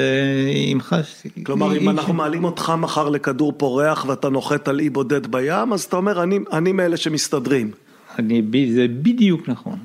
עם 0.67 0.79
אה, 0.79 0.85
חש... 0.85 1.27
כלומר, 1.43 1.77
אם 1.77 1.89
אנחנו 1.89 2.15
מעלים 2.15 2.45
אותך 2.45 2.73
מחר 2.79 3.09
לכדור 3.09 3.53
פורח 3.57 4.05
ואתה 4.09 4.29
נוחת 4.29 4.69
על 4.69 4.81
אי 4.81 4.91
בודד 4.91 5.27
בים, 5.27 5.73
אז 5.73 5.83
אתה 5.83 5.97
אומר, 5.97 6.23
אני, 6.23 6.39
אני 6.53 6.73
מאלה 6.73 6.97
שמסתדרים. 6.97 7.71
אני, 8.19 8.43
זה 8.75 8.87
בדיוק 8.89 9.49
נכון. 9.49 9.79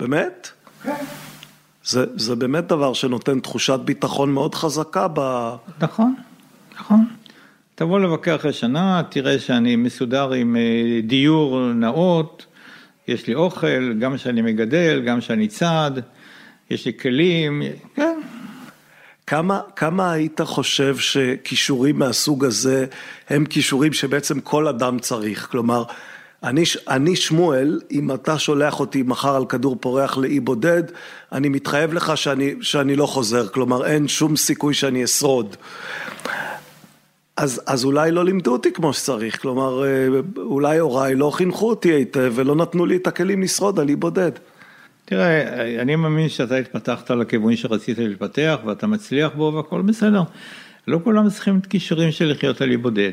באמת? 0.00 0.48
כן. 0.82 0.94
זה, 1.84 2.04
זה 2.16 2.36
באמת 2.36 2.66
דבר 2.66 2.92
שנותן 2.92 3.40
תחושת 3.40 3.80
ביטחון 3.84 4.32
מאוד 4.32 4.54
חזקה 4.54 5.06
ב... 5.12 5.50
נכון, 5.80 6.14
נכון. 6.80 7.06
תבוא 7.74 8.00
לבקר 8.00 8.36
אחרי 8.36 8.52
שנה, 8.52 9.02
תראה 9.08 9.38
שאני 9.38 9.76
מסודר 9.76 10.32
עם 10.32 10.56
אה, 10.56 11.00
דיור 11.02 11.72
נאות, 11.72 12.46
יש 13.08 13.26
לי 13.26 13.34
אוכל, 13.34 13.92
גם 13.92 14.18
שאני 14.18 14.42
מגדל, 14.42 15.02
גם 15.06 15.20
שאני 15.20 15.48
צד, 15.48 15.90
יש 16.70 16.86
לי 16.86 16.92
כלים, 16.98 17.62
כן. 17.94 18.20
כמה, 19.26 19.60
כמה 19.76 20.12
היית 20.12 20.40
חושב 20.40 20.96
שכישורים 20.96 21.98
מהסוג 21.98 22.44
הזה 22.44 22.86
הם 23.28 23.44
כישורים 23.44 23.92
שבעצם 23.92 24.40
כל 24.40 24.68
אדם 24.68 24.98
צריך? 24.98 25.48
כלומר, 25.50 25.84
אני, 26.42 26.62
אני 26.88 27.16
שמואל, 27.16 27.80
אם 27.90 28.14
אתה 28.14 28.38
שולח 28.38 28.80
אותי 28.80 29.02
מחר 29.02 29.36
על 29.36 29.46
כדור 29.46 29.76
פורח 29.80 30.18
לאי 30.18 30.40
בודד, 30.40 30.82
אני 31.32 31.48
מתחייב 31.48 31.92
לך 31.92 32.16
שאני, 32.16 32.54
שאני 32.60 32.96
לא 32.96 33.06
חוזר, 33.06 33.48
כלומר 33.48 33.86
אין 33.86 34.08
שום 34.08 34.36
סיכוי 34.36 34.74
שאני 34.74 35.04
אשרוד. 35.04 35.56
אז, 37.36 37.60
אז 37.66 37.84
אולי 37.84 38.10
לא 38.10 38.24
לימדו 38.24 38.52
אותי 38.52 38.72
כמו 38.72 38.92
שצריך, 38.92 39.40
כלומר, 39.40 39.84
אה, 39.84 40.06
אולי 40.36 40.78
הוריי 40.78 41.14
לא 41.14 41.30
חינכו 41.30 41.68
אותי 41.68 41.92
היטב 41.92 42.32
ולא 42.34 42.56
נתנו 42.56 42.86
לי 42.86 42.96
את 42.96 43.06
הכלים 43.06 43.42
לשרוד 43.42 43.80
על 43.80 43.88
אי 43.88 43.96
בודד. 43.96 44.32
תראה, 45.08 45.82
אני 45.82 45.96
מאמין 45.96 46.28
שאתה 46.28 46.56
התפתחת 46.56 47.10
לכיוון 47.10 47.56
שרצית 47.56 47.98
להתפתח 47.98 48.58
ואתה 48.66 48.86
מצליח 48.86 49.32
בו 49.36 49.52
והכל 49.56 49.82
בסדר. 49.82 50.22
לא 50.88 51.00
כולם 51.04 51.30
צריכים 51.30 51.58
את 51.58 51.66
כישורים 51.66 52.10
של 52.12 52.30
לחיות 52.30 52.60
על 52.60 52.76
בודד. 52.76 53.12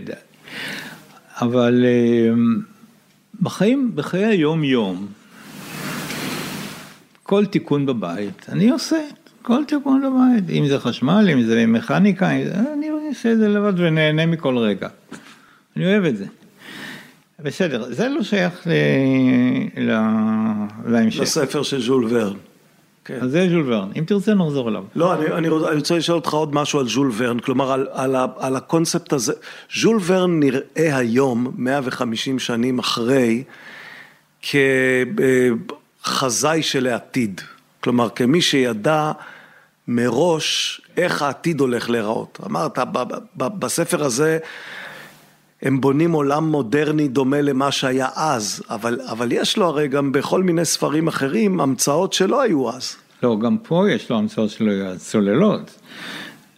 אבל 1.41 1.85
אה, 1.85 2.33
בחיים, 3.41 3.91
בחיי 3.95 4.25
היום 4.25 4.63
יום, 4.63 5.07
כל 7.23 7.45
תיקון 7.45 7.85
בבית, 7.85 8.45
אני 8.49 8.69
עושה. 8.69 8.97
כל 9.41 9.63
תיקון 9.67 10.01
לבית, 10.01 10.49
אם 10.49 10.67
זה 10.67 10.79
חשמל, 10.79 11.29
אם 11.33 11.41
זה 11.41 11.65
מכניקה, 11.67 12.31
אני 12.31 12.89
עושה 13.09 13.31
את 13.31 13.37
זה 13.37 13.47
לבד 13.47 13.79
ונהנה 13.79 14.25
מכל 14.25 14.57
רגע. 14.57 14.87
אני 15.75 15.85
אוהב 15.85 16.03
את 16.03 16.17
זה. 16.17 16.25
בסדר, 17.45 17.93
זה 17.93 18.07
לא 18.07 18.23
שייך 18.23 18.67
ל... 18.67 18.71
ל... 19.77 19.91
להמשך. 20.85 21.21
לספר 21.21 21.63
של 21.63 21.81
ז'ול 21.81 22.07
ורן. 22.09 22.33
כן. 23.05 23.17
אז 23.21 23.31
זה 23.31 23.47
ז'ול 23.49 23.73
ורן, 23.73 23.89
אם 23.95 24.03
תרצה 24.03 24.33
נחזור 24.33 24.69
אליו. 24.69 24.83
לא, 24.95 25.13
אני, 25.13 25.25
אני, 25.25 25.49
רוצה, 25.49 25.67
אני 25.67 25.75
רוצה 25.75 25.97
לשאול 25.97 26.17
אותך 26.17 26.33
עוד 26.33 26.55
משהו 26.55 26.79
על 26.79 26.87
ז'ול 26.87 27.11
ורן, 27.17 27.39
כלומר 27.39 27.71
על, 27.71 27.87
על, 27.91 28.15
על 28.37 28.55
הקונספט 28.55 29.13
הזה. 29.13 29.33
ז'ול 29.75 29.99
ורן 30.05 30.39
נראה 30.39 30.97
היום, 30.97 31.51
150 31.57 32.39
שנים 32.39 32.79
אחרי, 32.79 33.43
כחזאי 36.01 36.63
של 36.63 36.87
העתיד. 36.87 37.41
כלומר, 37.79 38.09
כמי 38.09 38.41
שידע 38.41 39.11
מראש 39.87 40.81
איך 40.97 41.21
העתיד 41.21 41.59
הולך 41.59 41.89
להיראות. 41.89 42.39
אמרת, 42.45 42.79
בספר 43.35 44.03
הזה 44.03 44.37
הם 45.61 45.81
בונים 45.81 46.11
עולם 46.11 46.51
מודרני 46.51 47.07
דומה 47.07 47.41
למה 47.41 47.71
שהיה 47.71 48.07
אז, 48.15 48.63
אבל, 48.69 48.99
אבל 49.09 49.31
יש 49.31 49.57
לו 49.57 49.65
הרי 49.65 49.87
גם 49.87 50.11
בכל 50.11 50.43
מיני 50.43 50.65
ספרים 50.65 51.07
אחרים 51.07 51.59
המצאות 51.59 52.13
שלא 52.13 52.41
היו 52.41 52.69
אז. 52.69 52.95
לא, 53.23 53.39
גם 53.39 53.57
פה 53.57 53.91
יש 53.91 54.09
לו 54.09 54.17
המצאות 54.17 54.49
שלא 54.49 54.71
היו 54.71 54.85
אז, 54.85 55.03
צוללות. 55.03 55.77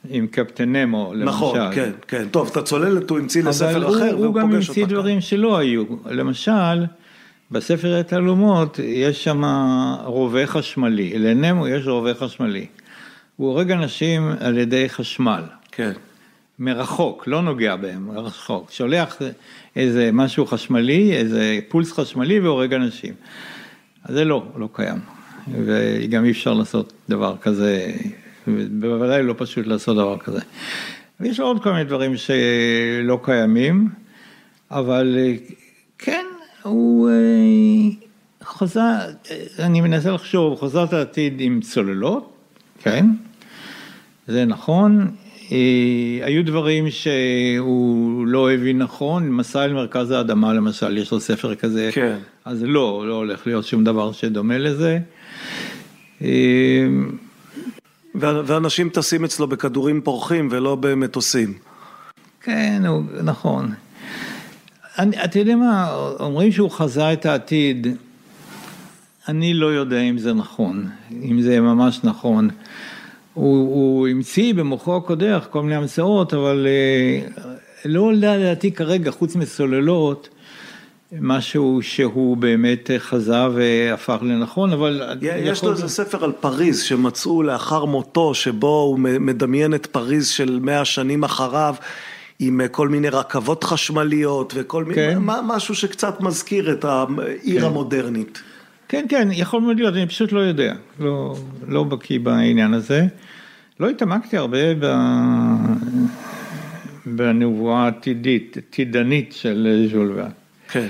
עם 0.09 0.27
קפטן 0.27 0.75
נמו, 0.75 1.13
למשל. 1.13 1.25
נכון, 1.25 1.59
כן, 1.75 1.91
כן. 2.07 2.27
טוב, 2.31 2.49
את 2.51 2.57
הצוללת 2.57 3.09
הוא 3.09 3.19
המציא 3.19 3.43
לספר 3.43 3.89
אחר, 3.89 3.89
והוא 3.89 3.93
פוגש 3.93 3.99
אותה. 3.99 4.15
אבל 4.15 4.25
הוא 4.25 4.35
גם 4.35 4.53
המציא 4.53 4.85
דברים 4.85 5.21
שלא 5.21 5.57
היו. 5.57 5.83
למשל, 6.05 6.85
בספר 7.51 7.95
התעלומות 7.99 8.79
יש 8.83 9.23
שם 9.23 9.43
רובה 10.03 10.47
חשמלי, 10.47 11.19
לנמו 11.19 11.67
יש 11.67 11.87
רובה 11.87 12.13
חשמלי. 12.13 12.65
הוא 13.35 13.47
הורג 13.47 13.71
אנשים 13.71 14.31
על 14.39 14.57
ידי 14.57 14.89
חשמל. 14.89 15.41
כן. 15.71 15.91
מרחוק, 16.59 17.27
לא 17.27 17.41
נוגע 17.41 17.75
בהם, 17.75 18.07
מרחוק. 18.07 18.71
שולח 18.71 19.17
איזה 19.75 20.09
משהו 20.13 20.45
חשמלי, 20.45 21.13
איזה 21.13 21.59
פולס 21.67 21.91
חשמלי 21.91 22.39
והורג 22.39 22.73
אנשים. 22.73 23.13
אז 24.03 24.15
זה 24.15 24.25
לא, 24.25 24.45
לא 24.55 24.69
קיים. 24.73 24.99
וגם 25.65 26.25
אי 26.25 26.31
אפשר 26.31 26.53
לעשות 26.53 26.93
דבר 27.09 27.37
כזה, 27.41 27.91
בוודאי 28.47 29.23
לא 29.23 29.35
פשוט 29.37 29.67
לעשות 29.67 29.97
דבר 29.97 30.17
כזה. 30.17 30.39
ויש 31.19 31.39
עוד 31.39 31.63
כל 31.63 31.71
מיני 31.71 31.83
דברים 31.83 32.17
שלא 32.17 33.19
קיימים, 33.23 33.89
אבל 34.71 35.17
כן, 35.97 36.25
הוא 36.63 37.09
אה, 37.09 37.15
חוזה, 38.43 38.81
אני 39.59 39.81
מנסה 39.81 40.11
לחשוב, 40.11 40.59
חוזרת 40.59 40.93
העתיד 40.93 41.33
עם 41.39 41.61
צוללות, 41.61 42.33
כן, 42.79 43.05
זה 44.27 44.45
נכון, 44.45 45.01
אה, 45.01 45.26
היו 46.23 46.45
דברים 46.45 46.91
שהוא 46.91 48.27
לא 48.27 48.51
הבין 48.51 48.77
נכון, 48.77 49.29
מסע 49.29 49.65
אל 49.65 49.73
מרכז 49.73 50.11
האדמה 50.11 50.53
למשל, 50.53 50.97
יש 50.97 51.11
לו 51.11 51.19
ספר 51.19 51.55
כזה, 51.55 51.89
כן. 51.93 52.17
אז 52.45 52.63
לא, 52.63 53.03
לא 53.07 53.13
הולך 53.13 53.47
להיות 53.47 53.65
שום 53.65 53.83
דבר 53.83 54.11
שדומה 54.11 54.57
לזה. 54.57 54.99
אה, 56.21 56.87
ואנשים 58.15 58.89
טסים 58.89 59.23
אצלו 59.23 59.47
בכדורים 59.47 60.01
פורחים 60.01 60.47
ולא 60.51 60.75
במטוסים. 60.75 61.53
כן, 62.41 62.83
נכון. 63.23 63.71
אני, 64.99 65.23
אתה 65.23 65.39
יודע 65.39 65.55
מה, 65.55 65.95
אומרים 66.19 66.51
שהוא 66.51 66.71
חזה 66.71 67.13
את 67.13 67.25
העתיד. 67.25 67.87
אני 69.27 69.53
לא 69.53 69.67
יודע 69.67 70.01
אם 70.01 70.17
זה 70.17 70.33
נכון, 70.33 70.89
אם 71.23 71.41
זה 71.41 71.61
ממש 71.61 71.99
נכון. 72.03 72.49
הוא, 73.37 73.75
הוא 73.75 74.07
המציא 74.07 74.53
במוחו 74.53 74.95
הקודח 74.95 75.47
כל 75.49 75.61
מיני 75.61 75.75
המצאות, 75.75 76.33
אבל 76.33 76.67
אה, 76.67 77.45
לא 77.85 78.01
עולה 78.01 78.37
לדעתי 78.37 78.71
כרגע, 78.71 79.11
חוץ 79.11 79.35
מסוללות, 79.35 80.29
משהו 81.11 81.79
שהוא 81.81 82.37
באמת 82.37 82.89
חזה 82.97 83.49
והפך 83.53 84.17
לנכון, 84.21 84.73
אבל... 84.73 85.17
יש 85.21 85.63
לו 85.63 85.71
איזה 85.71 85.87
ספר 85.87 86.23
על 86.23 86.31
פריז 86.31 86.81
שמצאו 86.81 87.43
לאחר 87.43 87.85
מותו, 87.85 88.33
שבו 88.33 88.81
הוא 88.81 88.99
מדמיין 88.99 89.73
את 89.73 89.85
פריז 89.85 90.27
של 90.27 90.59
מאה 90.61 90.85
שנים 90.85 91.23
אחריו. 91.23 91.75
עם 92.39 92.61
כל 92.71 92.89
מיני 92.89 93.09
רכבות 93.09 93.63
חשמליות 93.63 94.53
וכל 94.55 94.85
כן. 94.95 95.19
מיני, 95.19 95.39
משהו 95.43 95.75
שקצת 95.75 96.21
מזכיר 96.21 96.71
את 96.71 96.85
העיר 96.85 97.61
כן. 97.61 97.65
המודרנית. 97.65 98.41
כן, 98.87 99.05
כן, 99.09 99.27
יכול 99.31 99.61
מאוד 99.61 99.77
להיות, 99.77 99.93
אני 99.93 100.07
פשוט 100.07 100.31
לא 100.31 100.39
יודע, 100.39 100.73
לא, 100.99 101.35
לא 101.67 101.83
בקיא 101.83 102.19
בעניין 102.19 102.73
הזה. 102.73 103.07
לא 103.79 103.89
התעמקתי 103.89 104.37
הרבה 104.37 104.75
ב... 104.79 104.85
בנבואה 107.05 107.83
העתידית, 107.83 108.57
עתידנית 108.57 109.33
של 109.33 109.87
ז'ול 109.91 110.11
ורן. 110.15 110.29
כן. 110.69 110.87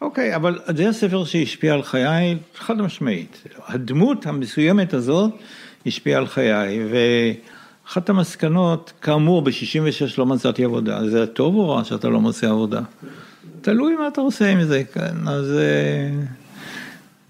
אוקיי, 0.00 0.36
אבל 0.36 0.58
זה 0.76 0.88
הספר 0.88 1.24
שהשפיע 1.24 1.74
על 1.74 1.82
חיי 1.82 2.36
חד 2.54 2.82
משמעית. 2.82 3.42
הדמות 3.66 4.26
המסוימת 4.26 4.94
הזאת 4.94 5.30
השפיעה 5.86 6.18
על 6.18 6.26
חיי, 6.26 6.80
ואחת 6.90 8.08
המסקנות, 8.08 8.92
כאמור, 9.00 9.42
ב-66 9.42 10.14
לא 10.18 10.26
מצאתי 10.26 10.64
עבודה. 10.64 11.08
זה 11.08 11.26
טוב 11.26 11.54
או 11.54 11.68
רע 11.68 11.84
שאתה 11.84 12.08
לא 12.08 12.20
מוצא 12.20 12.50
עבודה? 12.50 12.80
תלוי 13.60 13.96
מה 13.96 14.08
אתה 14.08 14.20
עושה 14.20 14.50
עם 14.50 14.64
זה, 14.64 14.82
כן, 14.92 15.28
אז 15.28 15.52
אה, 15.52 16.10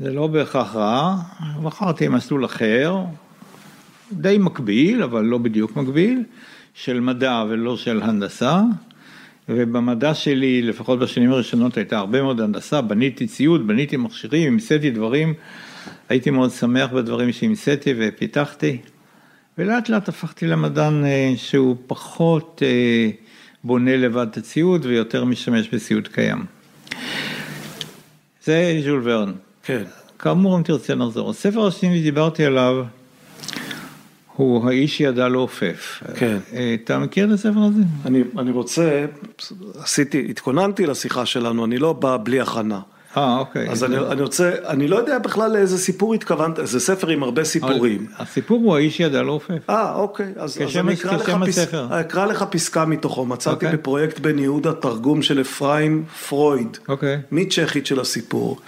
זה 0.00 0.12
לא 0.12 0.26
בהכרח 0.26 0.76
רע. 0.76 1.16
בחרתי 1.62 2.08
מסלול 2.08 2.44
אחר, 2.44 2.96
די 4.12 4.38
מקביל, 4.38 5.02
אבל 5.02 5.24
לא 5.24 5.38
בדיוק 5.38 5.76
מקביל, 5.76 6.22
של 6.74 7.00
מדע 7.00 7.44
ולא 7.48 7.76
של 7.76 8.02
הנדסה. 8.02 8.62
ובמדע 9.48 10.14
שלי, 10.14 10.62
לפחות 10.62 10.98
בשנים 10.98 11.32
הראשונות, 11.32 11.76
הייתה 11.76 11.98
הרבה 11.98 12.22
מאוד 12.22 12.40
הנדסה, 12.40 12.80
בניתי 12.80 13.26
ציוד, 13.26 13.66
בניתי 13.66 13.96
מכשירים, 13.96 14.52
המצאתי 14.52 14.90
דברים, 14.90 15.34
הייתי 16.08 16.30
מאוד 16.30 16.50
שמח 16.50 16.92
בדברים 16.92 17.32
שהמצאתי 17.32 17.94
ופיתחתי, 17.98 18.78
ולאט 19.58 19.88
לאט 19.88 20.08
הפכתי 20.08 20.46
למדען 20.46 21.04
אה, 21.04 21.32
שהוא 21.36 21.76
פחות 21.86 22.62
אה, 22.64 23.10
בונה 23.64 23.96
לבד 23.96 24.26
את 24.30 24.36
הציוד 24.36 24.86
ויותר 24.86 25.24
משתמש 25.24 25.68
בציוד 25.68 26.08
קיים. 26.08 26.44
זה 28.44 28.80
ז'ול 28.84 29.00
ורן. 29.04 29.32
כן. 29.62 29.82
כאמור, 30.18 30.56
אם 30.58 30.62
תרצה 30.62 30.94
נחזור. 30.94 31.30
הספר 31.30 31.66
השני 31.66 32.00
שדיברתי 32.00 32.44
עליו, 32.44 32.84
הוא 34.36 34.68
האיש 34.68 34.96
שידע 34.96 35.28
לעופף. 35.28 36.02
כן. 36.14 36.36
אתה 36.84 36.98
מכיר 36.98 37.26
את 37.26 37.30
הספר 37.32 37.60
הזה? 37.60 37.82
אני, 38.04 38.22
אני 38.38 38.50
רוצה, 38.50 39.04
עשיתי, 39.82 40.26
התכוננתי 40.30 40.86
לשיחה 40.86 41.26
שלנו, 41.26 41.64
אני 41.64 41.78
לא 41.78 41.92
בא 41.92 42.16
בלי 42.22 42.40
הכנה. 42.40 42.80
אה, 43.16 43.38
אוקיי. 43.38 43.70
אז 43.70 43.84
אני, 43.84 43.98
אני 43.98 44.22
רוצה, 44.22 44.52
אני 44.66 44.88
לא 44.88 44.96
יודע 44.96 45.18
בכלל 45.18 45.52
לאיזה 45.52 45.78
סיפור 45.78 46.14
התכוונת, 46.14 46.58
זה 46.62 46.80
ספר 46.80 47.08
עם 47.08 47.22
הרבה 47.22 47.44
סיפורים. 47.44 48.06
הסיפור 48.18 48.58
הוא 48.58 48.76
האיש 48.76 48.96
שידע 48.96 49.22
לעופף. 49.22 49.70
אה, 49.70 49.94
אוקיי, 49.94 50.32
אז, 50.36 50.58
אז 50.62 50.76
אני 50.76 50.94
אקרא 50.94 51.16
לך, 51.16 51.30
פס, 51.46 51.58
אקרא 51.90 52.26
לך 52.26 52.44
פסקה 52.50 52.84
מתוכו, 52.84 53.26
מצאתי 53.26 53.66
אוקיי. 53.66 53.72
בפרויקט 53.72 54.18
בן 54.18 54.38
יהודה 54.38 54.72
תרגום 54.72 55.22
של 55.22 55.40
אפרים 55.40 56.04
פרויד, 56.28 56.78
אוקיי. 56.88 57.18
מצ'כית 57.30 57.86
של 57.86 58.00
הסיפור. 58.00 58.58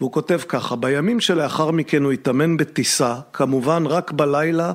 והוא 0.00 0.12
כותב 0.12 0.40
ככה, 0.48 0.76
בימים 0.76 1.20
שלאחר 1.20 1.70
מכן 1.70 2.02
הוא 2.02 2.12
התאמן 2.12 2.56
בטיסה, 2.56 3.14
כמובן 3.32 3.86
רק 3.86 4.12
בלילה 4.12 4.72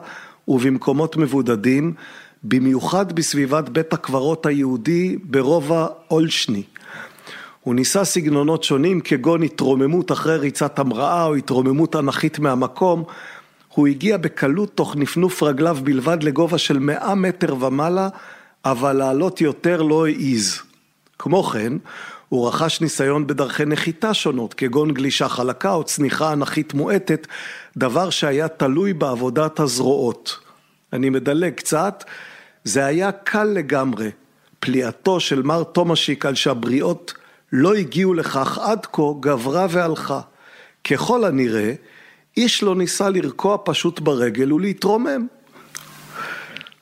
ובמקומות 0.48 1.18
מבודדים, 1.18 1.94
במיוחד 2.44 3.14
בסביבת 3.14 3.70
בית 3.70 3.94
הקברות 3.94 4.46
היהודי 4.46 5.18
ברובע 5.24 5.88
אולשני. 6.12 6.64
הוא 7.62 7.76
ניסה 7.76 8.04
סגנונות 8.04 8.64
שונים 8.64 9.02
כגון 9.02 9.44
התרוממות 9.44 10.12
אחרי 10.12 10.38
ריצת 10.38 10.80
המראה 10.80 11.26
או 11.26 11.36
התרוממות 11.36 11.96
אנכית 11.96 12.40
מהמקום. 12.40 13.04
הוא 13.70 13.88
הגיע 13.88 14.18
בקלות 14.18 14.72
תוך 14.76 14.96
נפנוף 14.96 15.44
רגליו 15.44 15.78
בלבד 15.84 16.24
לגובה 16.24 16.58
של 16.58 16.80
מאה 16.80 17.16
מטר 17.16 17.56
ומעלה, 17.66 18.10
אבל 18.66 18.94
לעלות 18.94 19.42
יותר 19.42 19.82
לא 19.82 20.06
העיז. 20.06 20.62
כמו 21.20 21.44
כן, 21.44 21.74
הוא 22.30 22.48
רכש 22.48 22.82
ניסיון 22.82 23.28
בדרכי 23.28 23.66
נחיתה 23.66 24.14
שונות, 24.14 24.54
כגון 24.54 24.94
גלישה 24.94 25.30
חלקה 25.30 25.74
או 25.74 25.84
צניחה 25.84 26.34
אנכית 26.34 26.74
מועטת, 26.74 27.28
דבר 27.78 28.10
שהיה 28.10 28.48
תלוי 28.48 28.94
בעבודת 28.94 29.60
הזרועות. 29.60 30.40
אני 30.94 31.10
מדלג 31.10 31.54
קצת, 31.54 32.04
זה 32.64 32.86
היה 32.86 33.12
קל 33.12 33.44
לגמרי. 33.44 34.10
פליאתו 34.60 35.20
של 35.20 35.42
מר 35.42 35.64
תומשיק 35.64 36.26
על 36.26 36.36
שהבריאות 36.36 37.14
לא 37.52 37.74
הגיעו 37.74 38.14
לכך 38.14 38.58
עד 38.58 38.86
כה 38.86 39.02
גברה 39.20 39.68
והלכה. 39.70 40.22
ככל 40.84 41.26
הנראה, 41.26 41.74
איש 42.38 42.64
לא 42.64 42.76
ניסה 42.76 43.10
לרקוע 43.10 43.58
פשוט 43.66 44.00
ברגל 44.00 44.54
ולהתרומם. 44.54 45.28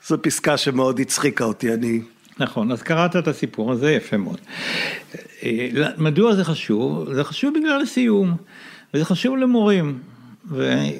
זו 0.06 0.22
פסקה 0.22 0.56
שמאוד 0.56 1.00
הצחיקה 1.00 1.44
אותי, 1.44 1.74
אני 1.74 2.00
נכון, 2.38 2.72
אז 2.72 2.82
קראת 2.82 3.16
את 3.16 3.28
הסיפור 3.28 3.72
הזה, 3.72 3.92
יפה 3.92 4.16
מאוד. 4.16 4.40
אה, 5.44 5.68
מדוע 5.98 6.34
זה 6.34 6.44
חשוב? 6.44 7.14
זה 7.14 7.24
חשוב 7.24 7.54
בגלל 7.58 7.80
הסיום, 7.82 8.34
וזה 8.94 9.04
חשוב 9.04 9.36
למורים. 9.36 9.98
ואל 10.50 10.92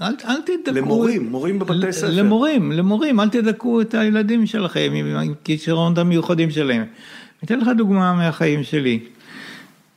אל 0.00 0.36
תדכאו... 0.46 0.74
למורים, 0.74 1.28
מורים 1.30 1.58
בבתי 1.58 1.92
ספר. 1.92 2.10
למורים, 2.10 2.72
למורים, 2.72 3.20
אל 3.20 3.28
תדכאו 3.28 3.80
את 3.80 3.94
הילדים 3.94 4.46
שלכם 4.46 4.92
עם 4.94 5.32
הכישרונות 5.32 5.98
המיוחדים 5.98 6.50
שלהם. 6.50 6.80
אני 6.80 7.44
אתן 7.44 7.60
לך 7.60 7.68
דוגמה 7.76 8.14
מהחיים 8.14 8.62
שלי, 8.62 8.98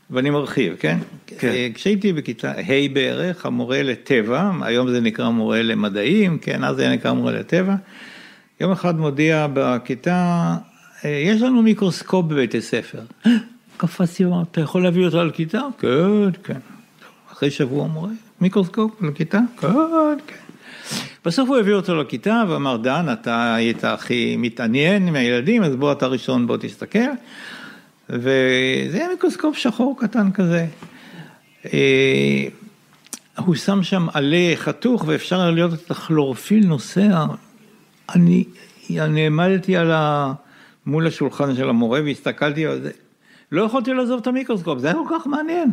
ואני 0.10 0.30
מרחיב, 0.30 0.76
כן? 0.80 0.98
כן. 1.28 1.48
אה, 1.48 1.68
כשהייתי 1.74 2.14
בכיתה 2.14 2.52
ה' 2.52 2.94
בערך, 2.94 3.46
המורה 3.46 3.84
לטבע, 3.84 4.52
היום 4.62 4.90
זה 4.92 5.02
נקרא 5.02 5.30
מורה 5.30 5.62
למדעים, 5.62 6.38
כן, 6.38 6.64
אז 6.64 6.76
זה 6.76 6.90
נקרא 6.90 7.14
מורה 7.14 7.32
לטבע. 7.32 7.76
יום 8.60 8.72
אחד 8.72 9.00
מודיע 9.00 9.48
בכיתה, 9.54 10.56
יש 11.04 11.42
לנו 11.42 11.62
מיקרוסקופ 11.62 12.26
בבית 12.26 12.56
הספר. 12.56 13.00
קפצתי, 13.78 14.24
אתה 14.52 14.62
יכול 14.62 14.84
להביא 14.84 15.06
אותו 15.06 15.24
לכיתה? 15.24 15.62
כן, 15.80 16.32
כן. 16.44 16.60
אחרי 17.32 17.52
שבוע 17.52 17.88
מורה, 17.88 18.10
מיקרוסקופ 18.42 19.02
לכיתה? 19.02 19.40
כן, 19.58 19.68
כן. 20.28 20.36
בסוף 21.26 21.50
הוא 21.50 21.58
הביא 21.58 21.74
אותו 21.74 21.96
לכיתה 21.96 22.44
ואמר, 22.50 22.78
דן, 22.78 23.06
אתה 23.14 23.56
היית 23.56 23.84
הכי 23.84 24.36
מתעניין 24.38 25.08
עם 25.08 25.16
הילדים, 25.16 25.64
אז 25.64 25.76
בוא 25.76 25.92
אתה 25.92 26.08
ראשון, 26.08 26.48
בוא 26.48 26.58
תסתכל. 26.58 27.00
וזה 28.10 28.98
היה 28.98 29.10
מיקרוסקופ 29.10 29.58
שחור 29.58 29.98
קטן 30.00 30.32
כזה. 30.32 30.66
אה, 31.74 32.48
הוא 33.38 33.56
שם 33.56 33.84
שם 33.84 34.08
עלה 34.14 34.54
חתוך 34.56 35.04
ואפשר 35.08 35.52
לראות 35.52 35.74
את 35.74 35.92
הכלורופיל 35.92 36.68
נוסע 36.68 37.26
אני, 38.16 38.44
אני 38.90 39.24
העמדתי 39.24 39.78
על 39.78 39.92
ה... 39.92 40.34
מול 40.86 41.08
השולחן 41.08 41.56
של 41.56 41.70
המורה 41.70 42.02
והסתכלתי 42.04 42.66
על 42.66 42.82
זה. 42.82 42.92
לא 43.52 43.62
יכולתי 43.62 43.94
לעזוב 43.94 44.20
את 44.22 44.28
המיקרוסקופ, 44.28 44.80
זה 44.80 44.88
היה 44.88 44.96
כל 44.96 45.16
כך 45.20 45.28
מעניין. 45.28 45.70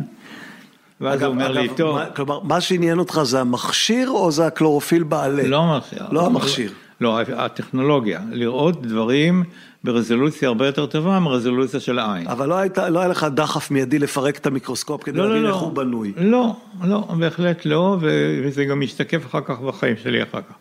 ואז 1.01 1.21
הוא 1.21 1.29
אומר 1.29 1.51
לי, 1.51 1.69
טוב. 1.77 1.99
כלומר, 2.15 2.39
מה 2.43 2.61
שעניין 2.61 2.99
אותך 2.99 3.21
זה 3.23 3.41
המכשיר 3.41 4.09
או 4.09 4.31
זה 4.31 4.45
הקלורופיל 4.45 5.03
בעלה? 5.03 5.47
לא 5.47 5.57
המכשיר. 5.57 6.03
לא 6.11 6.25
המכשיר. 6.25 6.71
לא, 7.01 7.19
הטכנולוגיה, 7.19 8.21
לראות 8.31 8.81
דברים 8.81 9.43
ברזולוציה 9.83 10.47
הרבה 10.47 10.65
יותר 10.65 10.85
טובה 10.85 11.19
מרזולוציה 11.19 11.79
של 11.79 11.99
העין. 11.99 12.27
אבל 12.27 12.49
לא, 12.49 12.55
היית, 12.55 12.77
לא 12.77 12.99
היה 12.99 13.07
לך 13.07 13.27
דחף 13.33 13.71
מיידי 13.71 13.99
לפרק 13.99 14.37
את 14.37 14.45
המיקרוסקופ 14.45 15.03
כדי 15.03 15.17
לא, 15.17 15.27
להבין 15.27 15.43
לא, 15.43 15.47
איך 15.47 15.55
לא. 15.55 15.61
הוא 15.61 15.73
בנוי. 15.73 16.13
לא, 16.17 16.55
לא, 16.83 17.07
בהחלט 17.19 17.65
לא, 17.65 17.97
וזה 18.43 18.65
גם 18.65 18.79
משתקף 18.79 19.25
אחר 19.25 19.41
כך 19.41 19.59
בחיים 19.59 19.95
שלי 20.03 20.23
אחר 20.23 20.41
כך. 20.41 20.55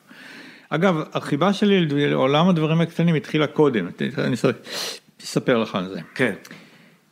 אגב, 0.71 1.03
החיבה 1.13 1.53
שלי 1.53 1.87
לעולם 1.87 2.49
הדברים 2.49 2.81
הקטנים 2.81 3.15
התחילה 3.15 3.47
קודם, 3.47 3.89
אני 4.19 4.37
אספר 5.23 5.59
לך 5.59 5.75
על 5.75 5.89
זה. 5.89 6.01
כן. 6.15 6.33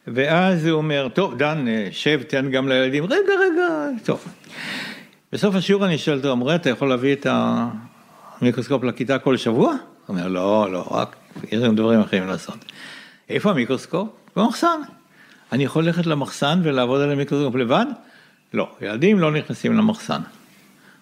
ואז 0.06 0.66
הוא 0.66 0.78
אומר, 0.78 1.08
טוב, 1.14 1.38
דן, 1.38 1.64
שב, 1.90 2.22
תן 2.22 2.50
גם 2.50 2.68
לילדים, 2.68 3.04
רגע, 3.04 3.32
רגע, 3.40 3.88
טוב. 4.04 4.24
בסוף 5.32 5.54
השיעור 5.54 5.86
אני 5.86 5.98
שואל 5.98 6.16
אותו, 6.16 6.32
המורה, 6.32 6.54
אתה 6.54 6.70
יכול 6.70 6.88
להביא 6.88 7.12
את 7.12 7.26
המיקרוסקופ 8.40 8.84
לכיתה 8.84 9.18
כל 9.18 9.36
שבוע? 9.36 9.70
הוא 9.70 9.78
אומר, 10.08 10.28
לא, 10.28 10.72
לא, 10.72 10.88
רק, 10.90 11.16
יש 11.52 11.62
לנו 11.62 11.74
דברים 11.74 12.00
אחרים 12.00 12.26
לעשות. 12.26 12.64
איפה 13.28 13.50
המיקרוסקופ? 13.50 14.08
במחסן. 14.36 14.80
אני 15.52 15.64
יכול 15.64 15.84
ללכת 15.84 16.06
למחסן 16.06 16.60
ולעבוד 16.62 17.00
על 17.00 17.12
המיקרוסקופ 17.12 17.54
לבד? 17.54 17.86
לא, 18.54 18.68
ילדים 18.80 19.18
לא 19.18 19.32
נכנסים 19.32 19.76
למחסן. 19.76 20.20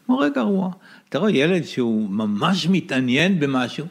מורה 0.08 0.28
גרוע. 0.28 0.70
אתה 1.08 1.18
רואה 1.18 1.30
ילד 1.30 1.64
שהוא 1.64 2.10
ממש 2.10 2.66
מתעניין 2.70 3.40
במשהו. 3.40 3.86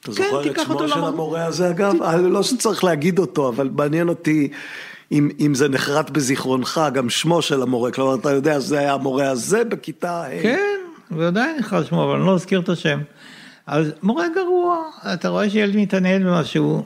אתה 0.00 0.12
כן, 0.12 0.12
זוכר 0.12 0.50
את 0.50 0.60
שמו 0.64 0.88
של 0.88 1.04
המורה 1.04 1.44
הזה 1.44 1.70
אגב? 1.70 1.94
לא 2.22 2.42
שצריך 2.42 2.84
להגיד 2.84 3.18
אותו, 3.18 3.48
אבל 3.48 3.70
מעניין 3.76 4.08
אותי 4.08 4.48
אם, 5.12 5.28
אם 5.40 5.54
זה 5.54 5.68
נחרט 5.68 6.10
בזיכרונך, 6.10 6.80
גם 6.94 7.10
שמו 7.10 7.42
של 7.42 7.62
המורה, 7.62 7.90
כלומר, 7.90 8.14
אתה 8.14 8.30
יודע 8.30 8.60
שזה 8.60 8.78
היה 8.78 8.94
המורה 8.94 9.30
הזה 9.30 9.64
בכיתה 9.64 10.24
ה'. 10.24 10.42
כן, 10.42 10.78
ועדיין 11.10 11.56
נחרט 11.58 11.86
שמו, 11.86 12.04
אבל 12.04 12.16
אני 12.16 12.26
לא 12.26 12.34
אזכיר 12.34 12.60
את 12.60 12.68
השם. 12.68 13.00
אז 13.66 13.92
מורה 14.02 14.26
גרוע, 14.34 14.76
אתה 15.14 15.28
רואה 15.28 15.50
שילד 15.50 15.76
מתעניין 15.76 16.24
במשהו, 16.24 16.84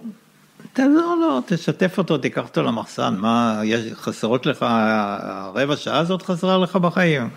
תעזור 0.73 1.17
לו, 1.21 1.41
תשתף 1.47 1.99
אותו, 1.99 2.19
תיקח 2.19 2.43
אותו 2.43 2.63
למחסן, 2.63 3.15
מה, 3.19 3.61
יש, 3.65 3.93
חסרות 3.95 4.47
לך, 4.47 4.67
הרבע 4.69 5.77
שעה 5.77 5.99
הזאת 5.99 6.23
חסרה 6.23 6.59
לך 6.59 6.77
בחיים. 6.77 7.29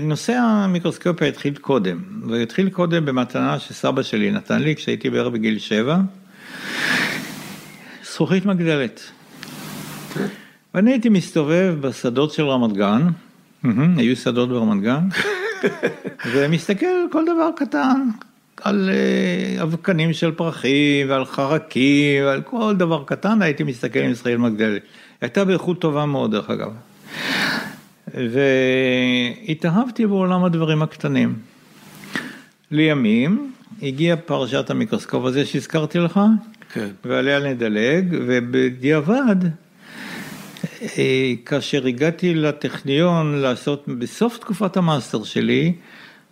נושא 0.00 0.32
המיקרוסקופיה 0.32 1.28
התחיל 1.28 1.54
קודם, 1.56 1.98
והתחיל 2.28 2.70
קודם 2.70 3.04
במתנה 3.04 3.58
שסבא 3.58 4.02
שלי 4.02 4.30
נתן 4.30 4.62
לי 4.62 4.76
כשהייתי 4.76 5.10
בערך 5.10 5.32
בגיל 5.32 5.58
שבע, 5.58 5.96
זכוכית 8.04 8.46
מגדלת. 8.46 9.00
ואני 10.74 10.90
הייתי 10.90 11.08
מסתובב 11.08 11.74
בשדות 11.80 12.32
של 12.32 12.42
רמת 12.42 12.72
גן, 12.72 13.08
היו 13.96 14.16
שדות 14.16 14.48
ברמת 14.48 14.82
גן, 14.82 15.08
ומסתכל 16.32 16.86
על 16.86 17.06
כל 17.12 17.24
דבר 17.24 17.50
קטן, 17.56 18.08
על 18.62 18.90
אה, 18.92 19.62
אבקנים 19.62 20.12
של 20.12 20.32
פרחים 20.32 21.10
ועל 21.10 21.24
חרקים 21.24 22.24
ועל 22.24 22.42
כל 22.42 22.74
דבר 22.76 23.04
קטן 23.06 23.42
הייתי 23.42 23.62
מסתכל 23.62 23.98
עם 23.98 24.14
זכוכית 24.14 24.38
מגדלת. 24.38 24.82
הייתה 25.20 25.44
באיכות 25.44 25.80
טובה 25.80 26.06
מאוד 26.06 26.30
דרך 26.30 26.50
אגב. 26.50 26.70
והתאהבתי 28.14 30.06
בעולם 30.06 30.44
הדברים 30.44 30.82
הקטנים. 30.82 31.34
לימים 32.70 33.52
הגיעה 33.82 34.16
פרשת 34.16 34.70
המיקרוסקופ 34.70 35.24
הזה 35.24 35.46
שהזכרתי 35.46 35.98
לך, 35.98 36.20
כן. 36.72 36.88
ועליה 37.04 37.40
נדלג, 37.40 38.04
ובדיעבד, 38.26 39.36
אה, 40.98 41.32
כאשר 41.46 41.86
הגעתי 41.86 42.34
לטכניון 42.34 43.34
לעשות, 43.34 43.84
בסוף 43.98 44.38
תקופת 44.38 44.76
המאסטר 44.76 45.24
שלי, 45.24 45.72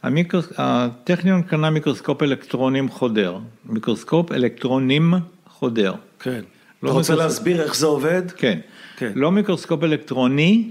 המיקרוס... 0.02 0.48
הטכניון 0.58 1.42
קנה 1.42 1.70
מיקרוסקופ 1.70 2.22
אלקטרונים 2.22 2.88
חודר, 2.88 3.38
מיקרוסקופ 3.66 4.32
אלקטרונים 4.32 5.14
חודר. 5.48 5.94
כן. 6.20 6.40
לא 6.82 6.88
אתה 6.90 6.96
רוצה 6.98 7.12
מיקרוסקופ- 7.14 7.16
להסביר 7.16 7.62
איך 7.62 7.76
זה 7.76 7.86
עובד? 7.86 8.22
כן. 8.36 8.58
כן. 8.96 9.12
לא 9.14 9.32
מיקרוסקופ 9.32 9.82
אלקטרוני, 9.84 10.68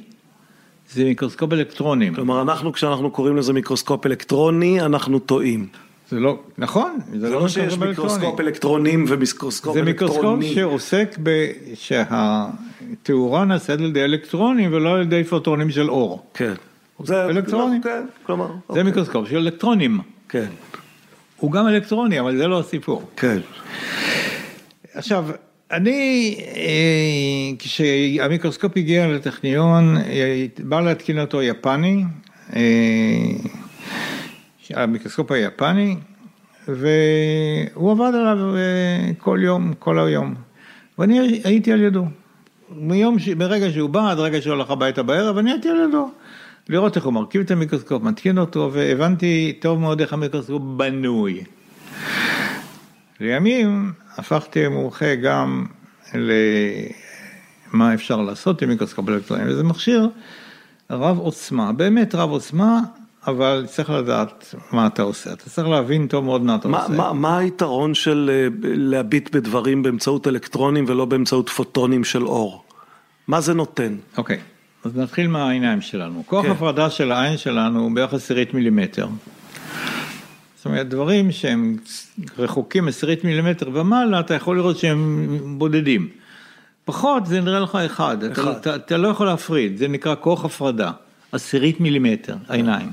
זה 0.93 1.04
מיקרוסקופ 1.04 1.54
אלקטרונים. 1.54 2.15
כלומר, 2.15 2.41
אנחנו, 2.41 2.73
כשאנחנו 2.73 3.12
קוראים 3.12 3.38
לזה 3.38 3.54
מיקרוסקופ 3.54 4.06
אלקטרוני, 4.06 4.82
אנחנו 4.82 5.19
טועים. 5.19 5.67
זה 6.10 6.19
לא, 6.19 6.39
נכון, 6.58 6.97
זה 7.19 7.30
לא 7.30 7.47
שיש 7.47 7.77
מיקרוסקופ 7.77 8.39
אלקטרונים 8.39 9.06
ומיקרוסקופ 9.08 9.73
זה 9.73 9.82
מיקרוסקופ 9.82 10.17
אלקטרוני. 10.17 10.54
שעוסק 10.54 11.17
ב... 11.23 11.47
שהתאורה 11.73 13.45
נעשית 13.45 13.80
על 13.80 13.86
ידי 13.86 14.04
אלקטרונים 14.04 14.73
ולא 14.73 14.95
על 14.95 15.01
ידי 15.01 15.23
פוטונים 15.23 15.69
של 15.69 15.89
אור. 15.89 16.25
כן. 16.34 16.54
זה 17.04 17.25
אלקטרוני. 17.25 17.77
כן, 17.84 18.06
כלומר. 18.23 18.47
זה 18.47 18.54
אוקיי. 18.69 18.84
מיקרוסקופ 18.84 19.30
של 19.30 19.38
אלקטרונים. 19.38 19.99
כן, 20.30 20.47
הוא 21.38 21.51
גם 21.51 21.67
אלקטרוני, 21.67 22.19
אבל 22.19 22.38
זה 22.38 22.47
לא 22.47 22.60
הסיפור. 22.60 23.04
כן. 23.17 23.39
עכשיו, 24.93 25.25
אני, 25.71 26.36
אה, 26.55 27.57
כשהמיקרוסקופ 27.60 28.77
הגיע 28.77 29.07
לטכניון, 29.07 29.97
אה, 29.97 30.45
בא 30.60 30.81
להתקין 30.81 31.19
אותו 31.19 31.41
יפני, 31.41 32.03
אה, 32.55 32.62
המיקרוסקופ 34.73 35.31
היפני, 35.31 35.95
והוא 36.67 37.91
עבד 37.91 38.12
עליו 38.15 38.38
כל 39.17 39.39
יום, 39.43 39.73
כל 39.79 39.99
היום, 39.99 40.36
ואני 40.99 41.41
הייתי 41.43 41.71
על 41.71 41.81
ידו. 41.81 42.05
מיום, 42.75 43.19
ש... 43.19 43.29
ברגע 43.29 43.71
שהוא 43.71 43.89
בא, 43.89 44.12
עד 44.12 44.19
רגע 44.19 44.41
שהוא 44.41 44.53
הולך 44.53 44.71
הביתה 44.71 45.03
בערב, 45.03 45.38
אני 45.38 45.51
הייתי 45.51 45.69
על 45.69 45.77
ידו. 45.89 46.10
לראות 46.69 46.95
איך 46.95 47.05
הוא 47.05 47.13
מרכיב 47.13 47.41
את 47.41 47.51
המיקרוסקופ, 47.51 48.03
מתקין 48.03 48.38
אותו, 48.38 48.69
והבנתי 48.73 49.53
טוב 49.60 49.79
מאוד 49.79 50.01
איך 50.01 50.13
המיקרוסקופ 50.13 50.62
בנוי. 50.77 51.43
לימים 53.21 53.93
הפכתי 54.17 54.67
מומחה 54.67 55.15
גם 55.15 55.65
למה 56.13 57.93
אפשר 57.93 58.21
לעשות 58.21 58.62
עם 58.62 58.69
מיקרוסקופ 58.69 59.10
אלקטרוני, 59.10 59.43
וזה 59.51 59.63
מכשיר 59.63 60.10
רב 60.89 61.17
עוצמה, 61.17 61.73
באמת 61.73 62.15
רב 62.15 62.29
עוצמה, 62.29 62.79
אבל 63.27 63.65
צריך 63.67 63.89
לדעת 63.89 64.55
מה 64.71 64.88
אתה 64.88 65.01
עושה, 65.01 65.34
אתה 65.34 65.49
צריך 65.49 65.67
להבין 65.67 66.07
טוב 66.07 66.25
מאוד 66.25 66.41
מה 66.41 66.55
אתה 66.55 66.67
מה, 66.67 66.84
עושה. 66.84 66.93
מה, 66.93 67.13
מה 67.13 67.38
היתרון 67.38 67.93
של 67.93 68.31
אה, 68.34 68.47
להביט 68.63 69.36
בדברים 69.36 69.84
באמצעות 69.84 70.27
אלקטרונים 70.27 70.86
ולא 70.88 71.05
באמצעות 71.05 71.49
פוטונים 71.49 72.03
של 72.03 72.23
אור? 72.23 72.63
מה 73.27 73.41
זה 73.41 73.53
נותן? 73.53 73.95
אוקיי, 74.17 74.39
אז 74.86 74.97
נתחיל 74.97 75.27
מהעיניים 75.27 75.81
שלנו. 75.81 76.23
כוח 76.25 76.45
כן. 76.45 76.51
הפרדה 76.51 76.89
של 76.89 77.12
העין 77.12 77.38
שלנו 77.38 77.79
הוא 77.79 77.91
בערך 77.91 78.13
עשירית 78.13 78.53
מילימטר. 78.53 79.07
זאת 80.62 80.65
אומרת, 80.65 80.89
דברים 80.89 81.32
שהם 81.32 81.76
רחוקים 82.38 82.88
עשירית 82.88 83.24
מילימטר 83.24 83.69
ומעלה, 83.74 84.19
אתה 84.19 84.34
יכול 84.34 84.58
לראות 84.58 84.78
שהם 84.78 85.38
בודדים. 85.58 86.10
פחות 86.86 87.26
זה 87.26 87.41
נראה 87.41 87.60
לך 87.60 87.76
אחד, 87.76 88.24
אתה, 88.24 88.41
אחד. 88.41 88.52
אתה, 88.52 88.76
אתה 88.76 88.97
לא 88.97 89.08
יכול 89.08 89.28
להפריד, 89.28 89.78
זה 89.78 89.88
נקרא 89.88 90.15
כוח 90.19 90.45
הפרדה, 90.45 90.91
עשירית 91.32 91.80
מילימטר, 91.80 92.36
העיניים. 92.47 92.89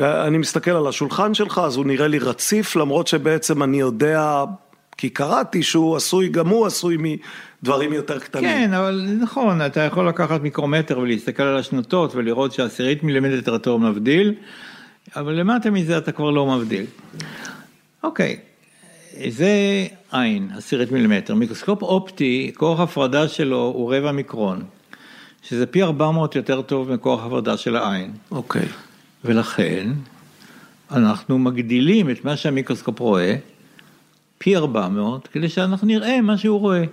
אני 0.00 0.38
מסתכל 0.38 0.70
על 0.70 0.86
השולחן 0.86 1.34
שלך, 1.34 1.60
אז 1.64 1.76
הוא 1.76 1.86
נראה 1.86 2.08
לי 2.08 2.18
רציף, 2.18 2.76
למרות 2.76 3.06
שבעצם 3.06 3.62
אני 3.62 3.80
יודע, 3.80 4.44
כי 4.96 5.08
קראתי 5.08 5.62
שהוא 5.62 5.96
עשוי, 5.96 6.28
גם 6.28 6.48
הוא 6.48 6.66
עשוי 6.66 6.96
מדברים 7.62 7.92
יותר 7.92 8.18
קטנים. 8.18 8.44
כן, 8.44 8.74
אבל 8.74 9.06
נכון, 9.20 9.66
אתה 9.66 9.80
יכול 9.80 10.08
לקחת 10.08 10.40
מיקרומטר 10.40 10.98
ולהסתכל 10.98 11.42
על 11.42 11.56
השנותות 11.56 12.14
ולראות 12.14 12.52
שעשירית 12.52 13.02
מילימטר 13.02 13.52
יותר 13.52 13.76
מבדיל, 13.76 14.34
אבל 15.16 15.32
למטה 15.32 15.70
מזה 15.70 15.98
אתה 15.98 16.12
כבר 16.12 16.30
לא 16.30 16.46
מבדיל. 16.46 16.84
אוקיי, 18.02 18.36
זה 19.28 19.86
עין, 20.12 20.50
עשירית 20.56 20.92
מילימטר. 20.92 21.34
מיקרוסקופ 21.34 21.82
אופטי, 21.82 22.52
כוח 22.56 22.80
הפרדה 22.80 23.28
שלו 23.28 23.72
הוא 23.74 23.94
רבע 23.94 24.12
מיקרון, 24.12 24.62
שזה 25.42 25.66
פי 25.66 25.82
400 25.82 26.36
יותר 26.36 26.62
טוב 26.62 26.92
מכוח 26.92 27.24
הפרדה 27.24 27.56
של 27.56 27.76
העין. 27.76 28.10
אוקיי. 28.30 28.66
ולכן 29.24 29.90
אנחנו 30.90 31.38
מגדילים 31.38 32.10
את 32.10 32.24
מה 32.24 32.36
שהמיקרוסקופ 32.36 33.00
רואה 33.00 33.36
פי 34.38 34.56
400 34.56 35.28
כדי 35.28 35.48
שאנחנו 35.48 35.86
נראה 35.86 36.20
מה 36.20 36.38
שהוא 36.38 36.60
רואה. 36.60 36.84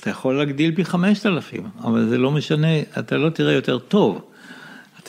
אתה 0.00 0.10
יכול 0.10 0.38
להגדיל 0.38 0.74
פי 0.74 0.84
5,000, 0.84 1.64
אבל 1.84 2.08
זה 2.08 2.18
לא 2.18 2.30
משנה, 2.30 2.80
אתה 2.98 3.16
לא 3.16 3.30
תראה 3.30 3.52
יותר 3.52 3.78
טוב. 3.78 4.27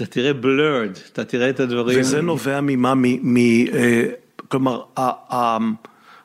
אתה 0.01 0.07
תראה 0.07 0.31
blurred, 0.41 0.99
אתה 1.13 1.23
תראה 1.25 1.49
את 1.49 1.59
הדברים. 1.59 1.99
וזה 1.99 2.21
נובע 2.21 2.61
ממה? 2.61 2.93
מ... 2.95 3.03
מ 3.33 3.37
אה, 3.73 4.03
כלומר, 4.47 4.81
ה- 4.97 5.35
ה- 5.35 5.57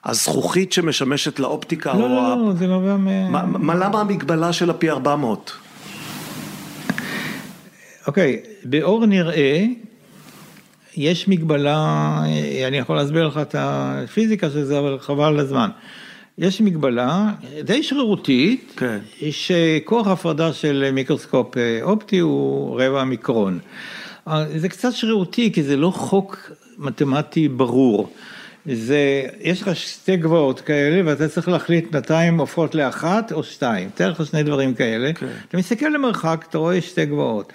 הזכוכית 0.05 0.73
שמשמשת 0.73 1.39
לאופטיקה, 1.41 1.95
לא, 1.95 2.03
או 2.03 2.09
לא, 2.09 2.33
ה- 2.33 2.37
לא, 2.37 2.53
זה 2.53 2.67
נובע 2.67 2.97
מ... 2.97 3.33
מה, 3.33 3.45
מה, 3.47 3.75
למה 3.75 4.01
המגבלה 4.01 4.53
של 4.53 4.71
הפי 4.71 4.91
400? 4.91 5.53
אוקיי, 8.07 8.41
באור 8.65 9.07
נראה, 9.07 9.65
יש 10.97 11.29
מגבלה, 11.29 12.19
אני 12.69 12.77
יכול 12.79 12.97
להסביר 12.97 13.27
לך 13.27 13.39
את 13.39 13.55
הפיזיקה 13.59 14.51
של 14.51 14.65
זה, 14.65 14.79
אבל 14.79 14.99
חבל 15.01 15.25
על 15.25 15.39
הזמן. 15.41 15.71
יש 16.39 16.61
מגבלה 16.61 17.33
די 17.65 17.83
שרירותית, 17.83 18.73
כן. 18.77 18.99
שכוח 19.31 20.07
הפרדה 20.07 20.53
של 20.53 20.91
מיקרוסקופ 20.93 21.57
אה, 21.57 21.79
אופטי 21.83 22.19
הוא 22.19 22.81
רבע 22.81 23.05
מיקרון. 23.05 23.59
אה, 24.29 24.45
זה 24.59 24.69
קצת 24.69 24.93
שרירותי, 24.93 25.53
כי 25.53 25.63
זה 25.63 25.77
לא 25.77 25.91
חוק 25.91 26.51
מתמטי 26.79 27.49
ברור. 27.49 28.13
זה, 28.73 29.23
יש 29.41 29.63
לך 29.63 29.77
שתי 29.77 30.17
גבעות 30.17 30.61
כאלה 30.61 31.03
ואתה 31.05 31.29
צריך 31.29 31.49
להחליט 31.49 31.97
הן 32.09 32.39
הופכות 32.39 32.75
לאחת 32.75 33.33
או 33.33 33.43
שתיים, 33.43 33.89
תאר 33.95 34.11
לך 34.11 34.27
שני 34.27 34.43
דברים 34.43 34.75
כאלה, 34.75 35.13
כן. 35.13 35.27
אתה 35.49 35.57
מסתכל 35.57 35.87
למרחק, 35.87 36.45
אתה 36.49 36.59
רואה 36.59 36.81
שתי 36.81 37.07
גבעות, 37.07 37.53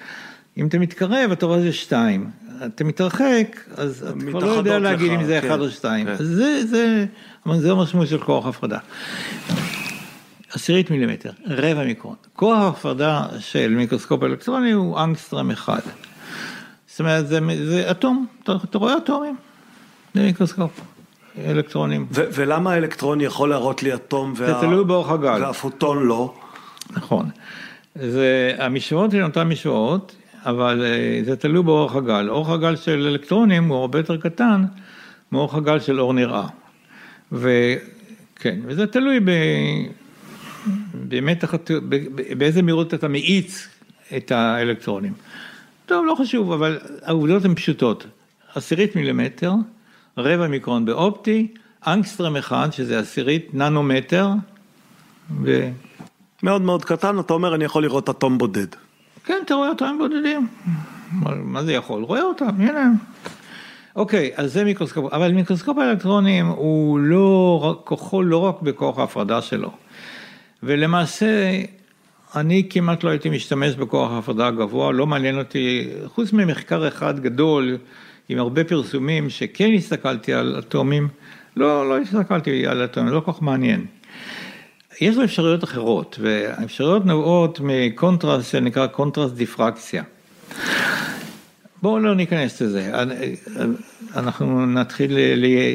אם 0.57 0.67
אתה 0.67 0.79
מתקרב 0.79 1.31
אתה 1.31 1.45
רואה 1.45 1.61
זה 1.61 1.73
שתיים, 1.73 2.29
אתה 2.65 2.83
מתרחק 2.83 3.59
אז 3.77 4.05
אתה 4.09 4.25
כבר 4.29 4.39
לא 4.39 4.51
יודע 4.51 4.79
להגיד 4.79 5.11
לך, 5.11 5.19
אם 5.19 5.25
זה 5.25 5.39
כן, 5.41 5.47
אחד 5.47 5.59
או 5.59 5.69
שתיים, 5.69 6.05
כן. 6.05 6.15
זה, 6.19 6.65
זה, 6.65 7.05
אבל 7.45 7.59
זה 7.59 7.71
המשמעות 7.71 8.07
של 8.07 8.19
כוח 8.19 8.45
הפרדה. 8.45 8.79
עשירית 10.53 10.91
מילימטר, 10.91 11.31
רבע 11.47 11.83
מיקרון, 11.83 12.15
כוח 12.35 12.57
ההפרדה 12.57 13.25
של 13.39 13.67
מיקרוסקופ 13.69 14.23
אלקטרוני 14.23 14.71
הוא 14.71 14.99
אנגסטרם 14.99 15.51
אחד, 15.51 15.79
זאת 16.87 16.99
אומרת 16.99 17.27
זה, 17.27 17.39
זה 17.65 17.91
אטום, 17.91 18.25
אתה, 18.43 18.51
אתה 18.63 18.77
רואה 18.77 18.97
אטומים, 18.97 19.35
זה 20.13 20.21
מיקרוסקופ. 20.21 20.81
אלקטרונים. 21.45 22.07
ו- 22.11 22.25
ולמה 22.33 22.71
האלקטרון 22.71 23.21
יכול 23.21 23.49
להראות 23.49 23.83
לי 23.83 23.93
אטום 23.93 24.35
זה 24.35 24.53
תלוי 24.61 24.83
באורך 24.85 25.09
הגל. 25.09 25.43
והפוטון 25.43 26.03
לא? 26.03 26.33
נכון. 26.89 27.29
זה, 27.95 28.55
המשוואות 28.57 29.13
הן 29.13 29.23
אותן 29.23 29.47
משוואות, 29.47 30.15
אבל 30.45 30.85
אה, 30.85 31.21
זה 31.25 31.35
תלוי 31.35 31.63
באורך 31.63 31.95
הגל. 31.95 32.29
אורך 32.29 32.49
הגל 32.49 32.75
של 32.75 33.07
אלקטרונים 33.07 33.67
הוא 33.67 33.77
הרבה 33.77 33.99
יותר 33.99 34.17
קטן 34.17 34.65
מאורך 35.31 35.55
הגל 35.55 35.79
של 35.79 35.99
אור 35.99 36.13
נראה. 36.13 36.47
וכן, 37.31 38.59
וזה 38.65 38.87
תלוי 38.87 39.19
ב... 39.19 39.29
באמת, 40.93 41.43
באיזה 42.37 42.61
מהירות 42.61 42.93
אתה 42.93 43.07
מאיץ 43.07 43.67
את 44.17 44.31
האלקטרונים. 44.31 45.13
טוב, 45.85 46.05
לא 46.05 46.15
חשוב, 46.15 46.51
אבל 46.51 46.79
העובדות 47.03 47.45
הן 47.45 47.55
פשוטות. 47.55 48.05
עשירית 48.55 48.95
מילימטר, 48.95 49.53
רבע 50.17 50.47
מיקרון 50.47 50.85
באופטי, 50.85 51.47
אנגסטרם 51.87 52.35
אחד, 52.35 52.69
שזה 52.71 52.99
עשירית 52.99 53.53
ננומטר, 53.53 54.29
ו... 55.43 55.69
מאוד 56.43 56.61
מאוד 56.61 56.85
קטן, 56.85 57.19
אתה 57.19 57.33
אומר, 57.33 57.55
אני 57.55 57.65
יכול 57.65 57.83
לראות 57.83 58.09
אטום 58.09 58.37
בודד. 58.37 58.67
כן, 59.25 59.37
אתה 59.45 59.53
רואה 59.53 59.69
אותם 59.69 59.95
בודדים. 59.99 60.47
מה 61.35 61.63
זה 61.63 61.73
יכול? 61.73 62.03
רואה 62.03 62.21
אותם, 62.21 62.61
הנה. 62.61 62.91
אוקיי, 63.99 64.31
אז 64.35 64.53
זה 64.53 64.63
מיקרוסקופ, 64.63 65.13
אבל 65.13 65.31
מיקרוסקופ 65.31 65.77
האלקטרונים 65.77 66.45
הוא 66.45 66.99
לא, 66.99 67.81
כוחו 67.83 68.23
לא 68.23 68.37
רק 68.37 68.61
בכוח 68.61 68.99
ההפרדה 68.99 69.41
שלו. 69.41 69.71
ולמעשה, 70.63 71.61
אני 72.35 72.67
כמעט 72.69 73.03
לא 73.03 73.09
הייתי 73.09 73.29
משתמש 73.29 73.75
בכוח 73.75 74.11
ההפרדה 74.11 74.47
הגבוה, 74.47 74.91
לא 74.91 75.07
מעניין 75.07 75.37
אותי, 75.37 75.87
חוץ 76.05 76.33
ממחקר 76.33 76.87
אחד 76.87 77.19
גדול, 77.19 77.77
עם 78.29 78.39
הרבה 78.39 78.63
פרסומים, 78.63 79.29
שכן 79.29 79.69
הסתכלתי 79.75 80.33
על 80.33 80.55
אטומים, 80.59 81.07
לא, 81.55 81.89
לא 81.89 81.97
הסתכלתי 81.97 82.67
על 82.67 82.85
אטומים, 82.85 83.13
לא 83.13 83.19
כל 83.19 83.33
כך 83.33 83.41
מעניין. 83.41 83.85
יש 85.01 85.17
לו 85.17 85.23
אפשרויות 85.23 85.63
אחרות, 85.63 86.17
והאפשרויות 86.21 87.05
נובעות 87.05 87.59
מקונטרסט 87.63 88.51
שנקרא 88.51 88.87
קונטרסט 88.87 89.33
דיפרקציה. 89.35 90.03
בואו 91.81 91.99
לא 91.99 92.15
ניכנס 92.15 92.61
לזה, 92.61 92.91
אנחנו 94.15 94.65
נתחיל 94.65 95.11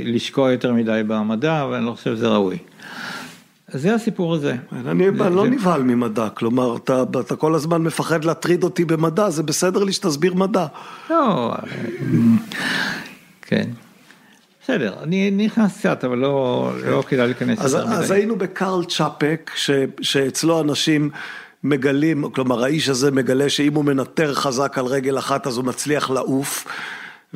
לשקוע 0.05 0.53
יותר 0.53 0.73
מדי 0.73 1.01
במדע, 1.07 1.67
ואני 1.71 1.87
לא 1.87 1.93
חושב 1.93 2.17
שזה 2.17 2.29
ראוי. 2.29 2.59
זה 3.69 3.95
הסיפור 3.95 4.35
הזה. 4.35 4.57
אני 4.87 5.05
זה, 5.19 5.31
לא 5.31 5.45
זה... 5.45 5.51
נבהל 5.51 5.83
ממדע, 5.83 6.29
כלומר, 6.29 6.77
אתה, 6.77 7.03
אתה 7.21 7.37
כל 7.37 7.55
הזמן 7.55 7.83
מפחד 7.83 8.25
להטריד 8.25 8.65
אותי 8.65 8.85
במדע, 8.85 9.31
זה 9.31 9.43
בסדר 9.43 9.85
לי 9.85 9.93
שתסביר 9.93 10.35
מדע. 10.35 10.67
לא, 11.11 11.55
כן. 13.43 13.69
בסדר, 14.63 14.95
אני 15.03 15.31
נכנס 15.31 15.79
קצת, 15.79 16.05
אבל 16.05 16.19
לא, 16.19 16.71
לא 16.87 17.03
כדאי 17.09 17.27
להיכנס 17.27 17.59
אז. 17.61 17.75
אז 17.75 18.11
היינו 18.11 18.37
בקרל 18.37 18.85
צ'אפק, 18.85 19.51
ש, 19.55 19.71
שאצלו 20.01 20.61
אנשים 20.61 21.11
מגלים, 21.65 22.31
כלומר 22.31 22.65
האיש 22.65 22.89
הזה 22.89 23.11
מגלה 23.11 23.49
שאם 23.49 23.75
הוא 23.75 23.85
מנטר 23.85 24.35
חזק 24.35 24.79
על 24.79 24.87
רגל 24.87 25.19
אחת 25.19 25.47
אז 25.47 25.57
הוא 25.57 25.65
מצליח 25.65 26.11
לעוף. 26.11 26.67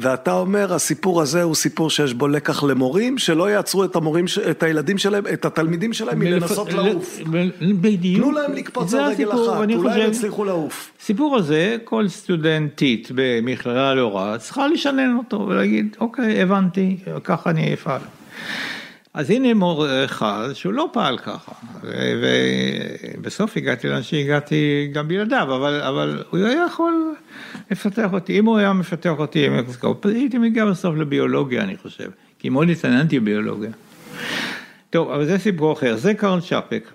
ואתה 0.01 0.33
אומר, 0.33 0.75
הסיפור 0.75 1.23
הזה 1.23 1.43
הוא 1.43 1.55
סיפור 1.55 1.91
שיש 1.91 2.15
בו 2.15 2.29
לקח 2.29 2.63
למורים, 2.63 3.19
שלא 3.19 3.51
יעצרו 3.51 3.85
את 3.85 3.97
המורים, 3.97 4.25
את 4.51 4.63
הילדים 4.63 4.99
שלהם, 4.99 5.25
את 5.33 5.45
התלמידים 5.45 5.93
שלהם 5.93 6.19
מלנסות 6.19 6.73
לעוף. 6.73 7.19
בדיוק. 7.61 8.23
תנו 8.23 8.33
להם 8.33 8.53
לקפוץ 8.53 8.95
על 8.95 9.05
רגל 9.05 9.33
אחת, 9.33 9.71
אולי 9.75 10.03
הם 10.03 10.11
יצליחו 10.11 10.45
לעוף. 10.45 10.93
סיפור 11.01 11.37
הזה, 11.37 11.77
כל 11.85 12.09
סטודנטית 12.09 13.09
במכללה 13.15 13.95
להוראה 13.95 14.39
צריכה 14.39 14.69
לשנן 14.69 15.17
אותו 15.19 15.47
ולהגיד, 15.49 15.97
אוקיי, 16.01 16.43
הבנתי, 16.43 16.97
ככה 17.25 17.51
אני 17.51 17.75
אפעל. 17.75 18.01
אז 19.19 19.31
הנה 19.31 19.55
מורה 19.55 20.05
אחד 20.05 20.49
שהוא 20.53 20.73
לא 20.73 20.89
פעל 20.93 21.19
ככה, 21.19 21.53
ובסוף 23.19 23.57
הגעתי 23.57 23.89
לאן 23.89 24.03
שהגעתי 24.03 24.91
גם 24.93 25.09
בלעדיו, 25.09 25.57
אבל, 25.57 25.81
אבל 25.81 26.25
הוא 26.31 26.41
היה 26.41 26.65
יכול 26.67 27.15
לפתח 27.71 28.13
אותי, 28.13 28.39
אם 28.39 28.45
הוא 28.45 28.59
היה 28.59 28.73
מפתח 28.73 29.13
אותי 29.19 29.47
עם 29.47 29.53
אקסקופ, 29.53 30.07
הייתי 30.07 30.39
מגיע 30.39 30.67
בסוף 30.67 30.97
לביולוגיה 30.97 31.63
אני 31.63 31.77
חושב, 31.77 32.11
כי 32.39 32.49
מאוד 32.49 32.71
התעניינתי 32.71 33.21
בביולוגיה. 33.21 33.71
טוב, 34.91 35.11
אבל 35.11 35.27
זה 35.27 35.39
סיפור 35.39 35.73
אחר, 35.73 35.97
זה 35.97 36.15
קרל 36.15 36.41
צ'אפק. 36.41 36.91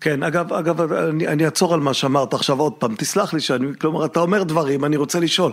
כן, 0.00 0.22
אגב, 0.22 0.52
אגב, 0.52 0.92
אני, 0.92 1.28
אני 1.28 1.44
אעצור 1.44 1.74
על 1.74 1.80
מה 1.80 1.94
שאמרת 1.94 2.34
עכשיו 2.34 2.60
עוד 2.60 2.72
פעם, 2.72 2.94
תסלח 2.94 3.34
לי 3.34 3.40
שאני, 3.40 3.66
כלומר, 3.80 4.04
אתה 4.04 4.20
אומר 4.20 4.42
דברים, 4.42 4.84
אני 4.84 4.96
רוצה 4.96 5.20
לשאול. 5.20 5.52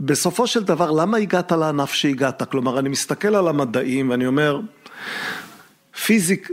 בסופו 0.00 0.46
של 0.46 0.64
דבר, 0.64 0.90
למה 0.90 1.16
הגעת 1.16 1.52
לענף 1.52 1.92
שהגעת? 1.92 2.42
כלומר, 2.42 2.78
אני 2.78 2.88
מסתכל 2.88 3.34
על 3.34 3.48
המדעים 3.48 4.10
ואני 4.10 4.26
אומר, 4.26 4.60
פיזיק, 6.04 6.50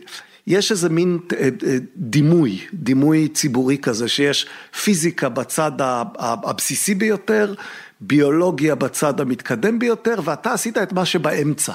יש 0.47 0.71
איזה 0.71 0.89
מין 0.89 1.19
אה, 1.34 1.49
אה, 1.67 1.77
דימוי, 1.95 2.60
דימוי 2.73 3.27
ציבורי 3.27 3.77
כזה, 3.77 4.08
שיש 4.08 4.47
פיזיקה 4.84 5.29
בצד 5.29 5.71
הבסיסי 6.17 6.95
ביותר, 6.95 7.53
ביולוגיה 8.01 8.75
בצד 8.75 9.21
המתקדם 9.21 9.79
ביותר, 9.79 10.15
ואתה 10.23 10.53
עשית 10.53 10.77
את 10.77 10.93
מה 10.93 11.05
שבאמצע. 11.05 11.73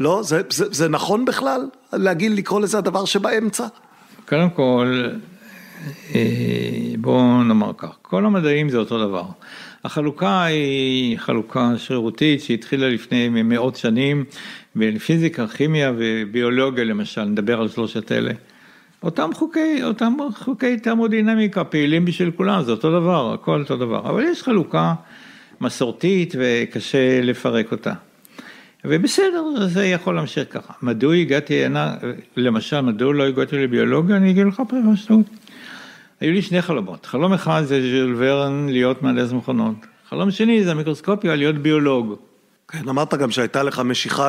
לא? 0.00 0.22
זה, 0.22 0.42
זה, 0.50 0.64
זה 0.70 0.88
נכון 0.88 1.24
בכלל 1.24 1.68
להגיד, 1.92 2.32
לקרוא 2.32 2.60
לזה 2.60 2.78
הדבר 2.78 3.04
שבאמצע? 3.04 3.66
קודם 4.28 4.50
כל, 4.50 5.08
אה, 6.14 6.20
בואו 6.98 7.42
נאמר 7.42 7.72
כך, 7.78 7.96
כל 8.02 8.26
המדעים 8.26 8.68
זה 8.68 8.78
אותו 8.78 9.08
דבר. 9.08 9.24
החלוקה 9.88 10.44
היא 10.44 11.18
חלוקה 11.18 11.72
שרירותית 11.76 12.42
שהתחילה 12.42 12.88
לפני 12.88 13.28
מאות 13.28 13.76
שנים 13.76 14.24
בפיזיקה, 14.76 15.46
כימיה 15.46 15.92
וביולוגיה 15.96 16.84
למשל, 16.84 17.24
נדבר 17.24 17.60
על 17.60 17.68
שלושת 17.68 18.12
אלה. 18.12 18.32
אותם 19.02 19.30
חוקי, 19.34 19.82
אותם 19.82 20.14
חוקי 20.34 20.76
תרמודינמיקה 20.78 21.64
פעילים 21.64 22.04
בשביל 22.04 22.30
כולם, 22.30 22.62
זה 22.62 22.70
אותו 22.70 23.00
דבר, 23.00 23.32
הכל 23.32 23.60
אותו 23.60 23.76
דבר, 23.76 24.10
אבל 24.10 24.22
יש 24.22 24.42
חלוקה 24.42 24.94
מסורתית 25.60 26.34
וקשה 26.38 27.20
לפרק 27.22 27.72
אותה. 27.72 27.92
ובסדר, 28.84 29.66
זה 29.66 29.86
יכול 29.86 30.14
להמשיך 30.14 30.44
ככה. 30.50 30.72
מדוע 30.82 31.14
הגעתי 31.14 31.64
הנה, 31.64 31.94
למשל, 32.36 32.80
מדוע 32.80 33.14
לא 33.14 33.24
הגעתי 33.24 33.56
לביולוגיה, 33.56 34.16
אני 34.16 34.30
אגיד 34.30 34.46
לך 34.46 34.62
פשוט. 34.94 35.26
היו 36.20 36.32
לי 36.32 36.42
שני 36.42 36.62
חלומות, 36.62 37.06
חלום 37.06 37.32
אחד 37.32 37.62
זה 37.64 37.80
ז'יל 37.80 38.14
ורן 38.16 38.68
להיות 38.68 39.02
מהנדס 39.02 39.32
מכונות, 39.32 39.74
חלום 40.08 40.30
שני 40.30 40.64
זה 40.64 40.70
המיקרוסקופיה 40.70 41.36
להיות 41.36 41.56
ביולוג. 41.56 42.14
כן, 42.68 42.88
אמרת 42.88 43.14
גם 43.14 43.30
שהייתה 43.30 43.62
לך 43.62 43.78
משיכה 43.84 44.28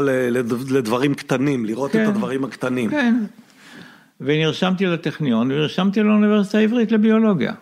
לדברים 0.70 1.14
קטנים, 1.14 1.66
לראות 1.66 1.92
כן, 1.92 2.04
את 2.04 2.08
הדברים 2.08 2.44
הקטנים. 2.44 2.90
כן, 2.90 3.16
ונרשמתי 4.22 4.86
לטכניון 4.86 5.52
ונרשמתי 5.52 6.04
לאוניברסיטה 6.04 6.58
העברית 6.58 6.92
לביולוגיה. 6.92 7.54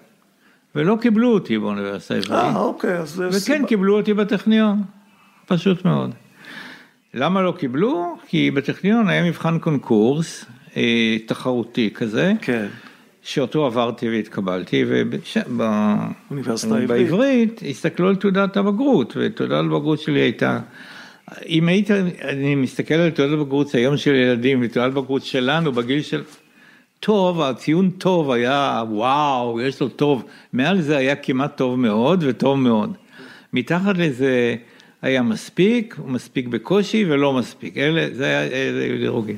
ולא 0.75 0.97
קיבלו 1.01 1.33
אותי 1.33 1.57
באוניברסיטה 1.57 2.13
העברית. 2.13 2.31
אה, 2.31 2.55
אוקיי, 2.55 2.97
אז 2.97 3.09
זה 3.09 3.27
וכן, 3.27 3.39
סיבה. 3.39 3.67
קיבלו 3.67 3.97
אותי 3.97 4.13
בטכניון, 4.13 4.81
פשוט 5.45 5.85
מאוד. 5.85 6.11
למה 7.13 7.41
לא 7.41 7.53
קיבלו? 7.57 8.17
כי 8.27 8.51
בטכניון 8.51 9.09
היה 9.09 9.23
מבחן 9.23 9.59
קונקורס, 9.59 10.45
אה, 10.77 11.17
תחרותי 11.25 11.89
כזה. 11.93 12.33
כן. 12.41 12.67
שאותו 13.27 13.65
עברתי 13.65 14.09
והתקבלתי, 14.09 14.85
ובעברית 16.31 17.61
הסתכלו 17.69 18.07
על 18.07 18.15
תעודת 18.15 18.57
הבגרות, 18.57 19.13
ותעודת 19.17 19.59
הבגרות 19.59 19.99
שלי 19.99 20.19
הייתה, 20.19 20.59
אם 21.47 21.67
היית, 21.67 21.91
אני 22.21 22.55
מסתכל 22.55 22.93
על 22.93 23.09
תעודת 23.09 23.33
הבגרות 23.33 23.75
היום 23.75 23.97
של 23.97 24.15
ילדים, 24.15 24.59
ותעודת 24.61 24.91
הבגרות 24.97 25.25
שלנו 25.25 25.71
בגיל 25.71 26.01
של... 26.01 26.23
טוב, 26.99 27.41
הציון 27.41 27.89
טוב 27.89 28.31
היה 28.31 28.83
וואו, 28.89 29.61
יש 29.61 29.81
לו 29.81 29.89
טוב, 29.89 30.23
מעל 30.53 30.81
זה 30.81 30.97
היה 30.97 31.15
כמעט 31.15 31.57
טוב 31.57 31.79
מאוד 31.79 32.23
וטוב 32.27 32.59
מאוד. 32.59 32.93
מתחת 33.53 33.97
לזה 33.97 34.55
היה 35.01 35.21
מספיק, 35.21 35.95
מספיק 36.05 36.47
בקושי 36.47 37.05
ולא 37.05 37.33
מספיק, 37.33 37.77
אלה, 37.77 38.07
זה 38.13 38.25
היה, 38.25 38.97
דירוגים. 38.97 39.37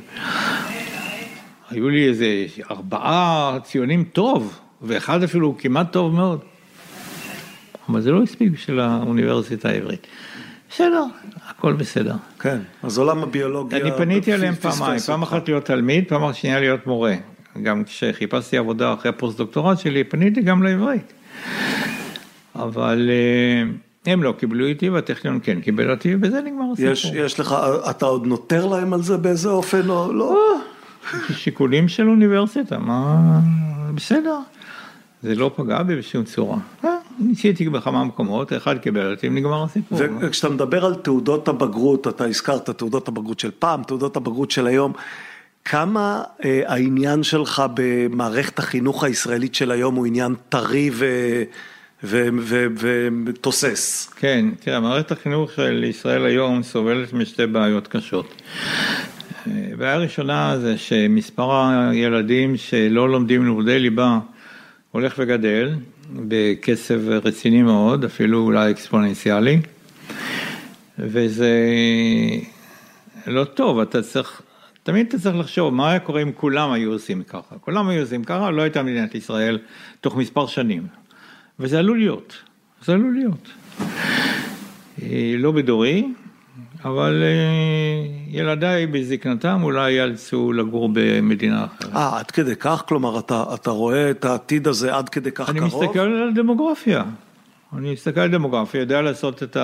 היו 1.70 1.90
לי 1.90 2.08
איזה 2.08 2.46
ארבעה 2.72 3.58
ציונים 3.64 4.04
טוב, 4.04 4.60
ואחד 4.82 5.24
אפילו 5.24 5.56
כמעט 5.58 5.92
טוב 5.92 6.16
מאוד. 6.16 6.40
אבל 7.90 8.02
זה 8.02 8.12
לא 8.12 8.24
הספיק 8.24 8.52
בשביל 8.52 8.80
האוניברסיטה 8.80 9.70
העברית. 9.70 10.08
בסדר, 10.70 11.04
הכל 11.48 11.74
בסדר. 11.74 12.16
כן, 12.40 12.58
אז 12.84 12.98
עולם 12.98 13.24
הביולוגיה... 13.24 13.80
אני 13.82 13.92
פניתי 13.98 14.34
אליהם 14.34 14.56
פעמיים, 14.56 15.00
פעם 15.00 15.22
אחת 15.22 15.48
להיות 15.48 15.66
תלמיד, 15.66 16.04
פעם 16.08 16.24
אחת 16.24 16.36
שנייה 16.36 16.60
להיות 16.60 16.88
מורה. 16.88 17.16
גם 17.64 17.84
כשחיפשתי 17.84 18.58
עבודה 18.58 18.94
אחרי 18.94 19.10
הפוסט-דוקטורט 19.10 19.80
שלי, 19.80 20.04
פניתי 20.04 20.42
גם 20.42 20.64
לעברית. 20.64 21.14
אבל 22.56 23.10
אה, 23.10 24.12
הם 24.12 24.24
לא 24.24 24.34
קיבלו 24.38 24.66
איתי, 24.66 24.90
והטכניון 24.90 25.40
כן 25.44 25.62
קיבל 25.62 25.92
אותי, 25.92 26.16
ובזה 26.16 26.42
נגמר 26.42 26.66
הסיפור. 26.74 26.92
יש, 26.92 27.06
יש 27.06 27.40
לך, 27.40 27.56
אתה 27.90 28.06
עוד 28.06 28.28
נותר 28.28 28.66
להם 28.66 28.94
על 28.94 29.02
זה 29.02 29.18
באיזה 29.18 29.50
אופן 29.50 29.90
או 29.90 30.14
לא? 30.14 30.60
שיקולים 31.34 31.88
של 31.88 32.10
אוניברסיטה, 32.10 32.78
מה... 32.78 33.40
בסדר. 33.96 34.40
זה 35.24 35.36
לא 35.36 35.52
פגע 35.56 35.84
בי 35.84 35.96
בשום 35.96 36.24
צורה. 36.24 36.58
אה, 36.86 36.90
ניסיתי 37.20 37.70
בכמה 37.70 38.04
מקומות, 38.04 38.54
אחד 38.54 38.78
קיבל 38.78 39.12
אותי, 39.12 39.30
נגמר 39.30 39.64
הסיפור. 39.64 40.00
וכשאתה 40.22 40.50
מדבר 40.50 40.86
על 40.86 40.96
תעודות 40.96 41.48
הבגרות, 41.48 42.08
אתה 42.08 42.26
הזכרת 42.26 42.70
תעודות 42.70 43.08
הבגרות 43.08 43.40
של 43.40 43.52
פעם, 43.60 43.84
תעודות 43.84 44.16
הבגרות 44.16 44.52
של 44.52 44.68
היום, 44.68 44.94
כמה 45.66 46.24
אה, 46.46 46.62
העניין 46.66 47.24
שלך 47.24 47.64
במערכת 47.74 48.60
החינוך 48.60 49.04
הישראלית 49.04 49.56
של 49.56 49.72
היום 49.72 49.96
הוא 49.96 50.06
עניין 50.06 50.36
טרי 50.50 50.92
ותוסס? 53.26 54.10
כן, 54.16 54.46
תראה, 54.60 54.80
מערכת 54.80 55.12
החינוך 55.12 55.52
של 55.52 55.84
ישראל 55.84 56.26
היום 56.26 56.64
סובלת 56.64 57.14
משתי 57.14 57.46
בעיות 57.46 57.88
קשות. 57.88 58.42
הבעיה 59.48 59.94
הראשונה 59.94 60.58
זה 60.60 60.78
שמספר 60.78 61.52
הילדים 61.92 62.58
שלא 62.58 63.10
לומדים 63.10 63.44
לימודי 63.44 63.80
ליבה 63.80 64.20
הולך 64.92 65.16
וגדל 65.18 65.76
בקצב 66.16 67.10
רציני 67.10 67.62
מאוד, 67.62 68.06
אפילו 68.06 68.40
אולי 68.40 68.72
אקספוננציאלי, 68.72 69.60
וזה 71.00 71.54
לא 73.28 73.44
טוב, 73.44 73.80
אתה 73.80 74.02
צריך, 74.02 74.42
תמיד 74.84 75.08
אתה 75.08 75.20
צריך 75.20 75.36
לחשוב 75.36 75.74
מה 75.74 75.90
היה 75.90 76.00
קורה 76.00 76.22
אם 76.22 76.32
כולם 76.32 76.72
היו 76.72 76.92
עושים 76.92 77.24
ככה. 77.24 77.56
כולם 77.62 77.90
היו 77.90 78.02
עושים 78.02 78.24
ככה, 78.24 78.52
לא 78.52 78.62
הייתה 78.62 78.84
מדינת 78.84 79.16
ישראל 79.16 79.60
תוך 80.02 80.16
מספר 80.16 80.48
שנים, 80.48 80.88
וזה 81.60 81.80
עלול 81.80 81.98
להיות, 81.98 82.38
זה 82.86 82.94
עלול 82.94 83.14
להיות. 83.14 83.50
אה, 85.02 85.34
לא 85.38 85.52
בדורי, 85.52 86.08
אבל 86.86 87.24
אה, 87.24 88.06
ילדיי 88.28 88.88
בזקנתם 88.88 89.64
אולי 89.64 89.92
ייאלצו 89.92 90.54
לגור 90.54 90.90
במדינה 90.94 91.66
אחרת. 91.66 91.96
אה, 91.96 92.20
עד 92.20 92.32
כדי 92.32 92.56
כך? 92.56 92.84
כלומר, 92.88 93.20
אתה, 93.20 93.44
אתה 93.54 93.70
רואה 93.70 94.12
את 94.12 94.26
העתיד 94.26 94.68
הזה 94.68 94.96
עד 94.96 95.10
כדי 95.10 95.32
כך 95.32 95.50
אני 95.50 95.60
קרוב? 95.60 95.82
אני 95.82 95.88
מסתכל 95.88 96.00
על 96.00 96.34
דמוגרפיה. 96.36 97.04
אני 97.78 97.94
מסתכל 97.94 98.20
על 98.20 98.32
דמוגרפיה, 98.32 98.82
יודע 98.82 99.02
לעשות 99.02 99.44
את 99.44 99.58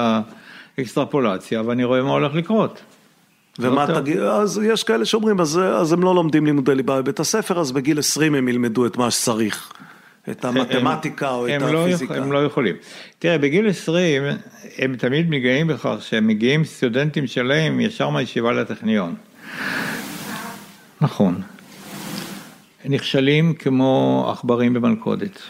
האקסטרפולציה, 0.78 1.61
ואני 1.66 1.84
רואה 1.84 2.03
מה 2.03 2.11
הולך 2.11 2.34
לקרות. 2.34 2.82
ומה 3.59 3.86
לא 3.86 3.99
תגיד, 3.99 4.18
אז 4.18 4.61
יש 4.63 4.84
כאלה 4.84 5.05
שאומרים, 5.05 5.39
אז, 5.39 5.59
אז 5.59 5.93
הם 5.93 6.03
לא 6.03 6.16
לומדים 6.16 6.45
לימודי 6.45 6.76
ליבה 6.76 7.01
בבית 7.01 7.20
הספר, 7.20 7.59
אז 7.59 7.72
בגיל 7.72 7.99
20 7.99 8.36
הם 8.36 8.47
ילמדו 8.47 8.86
את 8.86 8.97
מה 8.97 9.11
שצריך. 9.11 9.72
את 10.32 10.45
המתמטיקה 10.45 11.30
או 11.30 11.47
את 11.47 11.61
לא 11.61 11.88
הפיזיקה. 11.88 12.15
הם 12.15 12.32
לא 12.32 12.45
יכולים. 12.45 12.76
תראה, 13.19 13.38
בגיל 13.38 13.69
20 13.69 14.23
הם 14.78 14.95
תמיד 14.95 15.30
מגיעים 15.30 15.67
בכך 15.67 15.95
שהם 15.99 16.28
מגיעים 16.28 16.63
סטודנטים 16.63 17.28
שלהם 17.28 17.80
ישר 17.80 18.09
מהישיבה 18.09 18.51
לטכניון. 18.51 19.15
נכון. 21.01 21.41
נכשלים 22.86 23.53
כמו 23.53 24.26
עכברים 24.32 24.73
במלכודת. 24.73 25.41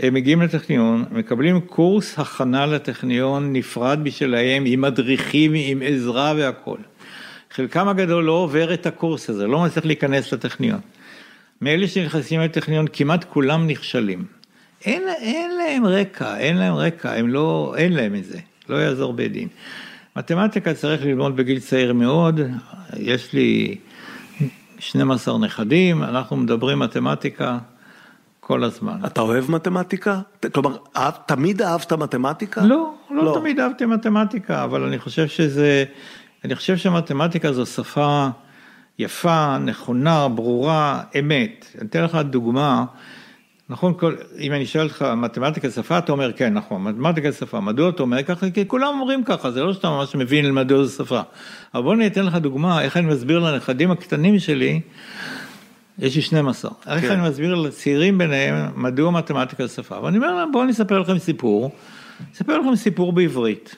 הם 0.00 0.14
מגיעים 0.14 0.42
לטכניון, 0.42 1.04
מקבלים 1.10 1.60
קורס 1.60 2.18
הכנה 2.18 2.66
לטכניון 2.66 3.52
נפרד 3.52 3.98
בשבילהם 4.02 4.62
עם 4.66 4.80
מדריכים, 4.80 5.52
עם 5.54 5.82
עזרה 5.84 6.34
והכול. 6.36 6.78
חלקם 7.50 7.88
הגדול 7.88 8.24
לא 8.24 8.32
עובר 8.32 8.74
את 8.74 8.86
הקורס 8.86 9.30
הזה, 9.30 9.46
לא 9.46 9.60
מצליח 9.60 9.84
להיכנס 9.84 10.32
לטכניון. 10.32 10.80
מאלה 11.64 11.88
שנכנסים 11.88 12.40
לטכניון 12.40 12.86
כמעט 12.92 13.24
כולם 13.24 13.66
נכשלים. 13.66 14.24
אין, 14.84 15.02
אין 15.20 15.50
להם 15.56 15.86
רקע, 15.86 16.36
אין 16.36 16.56
להם 16.56 16.74
רקע, 16.74 17.12
הם 17.12 17.28
לא, 17.28 17.74
אין 17.76 17.92
להם 17.92 18.14
את 18.14 18.24
זה, 18.24 18.38
לא 18.68 18.76
יעזור 18.76 19.12
בית 19.12 19.32
דין. 19.32 19.48
מתמטיקה 20.16 20.74
צריך 20.74 21.04
ללמוד 21.04 21.36
בגיל 21.36 21.60
צעיר 21.60 21.92
מאוד, 21.92 22.40
יש 22.96 23.32
לי 23.32 23.76
12 24.78 25.38
נכדים, 25.38 26.02
אנחנו 26.02 26.36
מדברים 26.36 26.78
מתמטיקה 26.78 27.58
כל 28.40 28.64
הזמן. 28.64 29.00
אתה 29.06 29.20
אוהב 29.20 29.50
מתמטיקה? 29.50 30.20
כלומר, 30.52 30.76
תמיד 31.26 31.62
אהבת 31.62 31.92
מתמטיקה? 31.92 32.64
לא, 32.64 32.94
לא, 33.10 33.24
לא 33.24 33.36
תמיד 33.40 33.60
אהבתי 33.60 33.86
מתמטיקה, 33.86 34.64
אבל 34.64 34.82
אני 34.82 34.98
חושב 34.98 35.28
שזה, 35.28 35.84
אני 36.44 36.54
חושב 36.54 36.76
שמתמטיקה 36.76 37.52
זו 37.52 37.66
שפה 37.66 38.28
יפה, 38.98 39.58
נכונה, 39.58 40.28
ברורה, 40.28 41.02
אמת. 41.18 41.66
אני 41.78 41.88
אתן 41.88 42.04
לך 42.04 42.14
דוגמה, 42.14 42.84
נכון, 43.68 43.94
כל, 43.98 44.14
אם 44.38 44.52
אני 44.52 44.66
שואל 44.66 44.84
אותך 44.84 45.02
מתמטיקה 45.16 45.70
שפה, 45.70 45.98
אתה 45.98 46.12
אומר 46.12 46.32
כן, 46.32 46.54
נכון, 46.54 46.84
מתמטיקה 46.84 47.32
שפה, 47.32 47.60
מדוע 47.60 47.88
אתה 47.88 48.02
אומר 48.02 48.22
ככה? 48.22 48.50
כי 48.50 48.68
כולם 48.68 48.88
אומרים 49.00 49.24
ככה, 49.24 49.50
זה 49.50 49.62
לא 49.62 49.72
שאתה 49.72 49.88
ממש 49.88 50.14
מבין 50.14 50.54
מדוע 50.54 50.84
זו 50.84 51.04
שפה. 51.04 51.20
אבל 51.74 51.82
בוא 51.82 51.94
אני 51.94 52.06
אתן 52.06 52.26
לך 52.26 52.34
דוגמה, 52.34 52.82
איך 52.82 52.96
אני 52.96 53.06
מסביר 53.06 53.38
לנכדים 53.38 53.90
הקטנים 53.90 54.38
שלי, 54.38 54.80
יש 55.98 56.16
לי 56.16 56.22
12, 56.22 56.70
כן. 56.70 56.90
איך 56.90 57.04
אני 57.04 57.28
מסביר 57.28 57.54
לצעירים 57.54 58.18
ביניהם 58.18 58.82
מדוע 58.82 59.10
מתמטיקה 59.10 59.68
שפה, 59.68 60.00
ואני 60.02 60.16
אומר 60.16 60.34
להם 60.34 60.52
בואו 60.52 60.64
אני 60.64 60.72
אספר 60.72 60.98
לכם 60.98 61.18
סיפור, 61.18 61.70
אספר 62.34 62.58
לכם 62.58 62.76
סיפור 62.76 63.12
בעברית. 63.12 63.76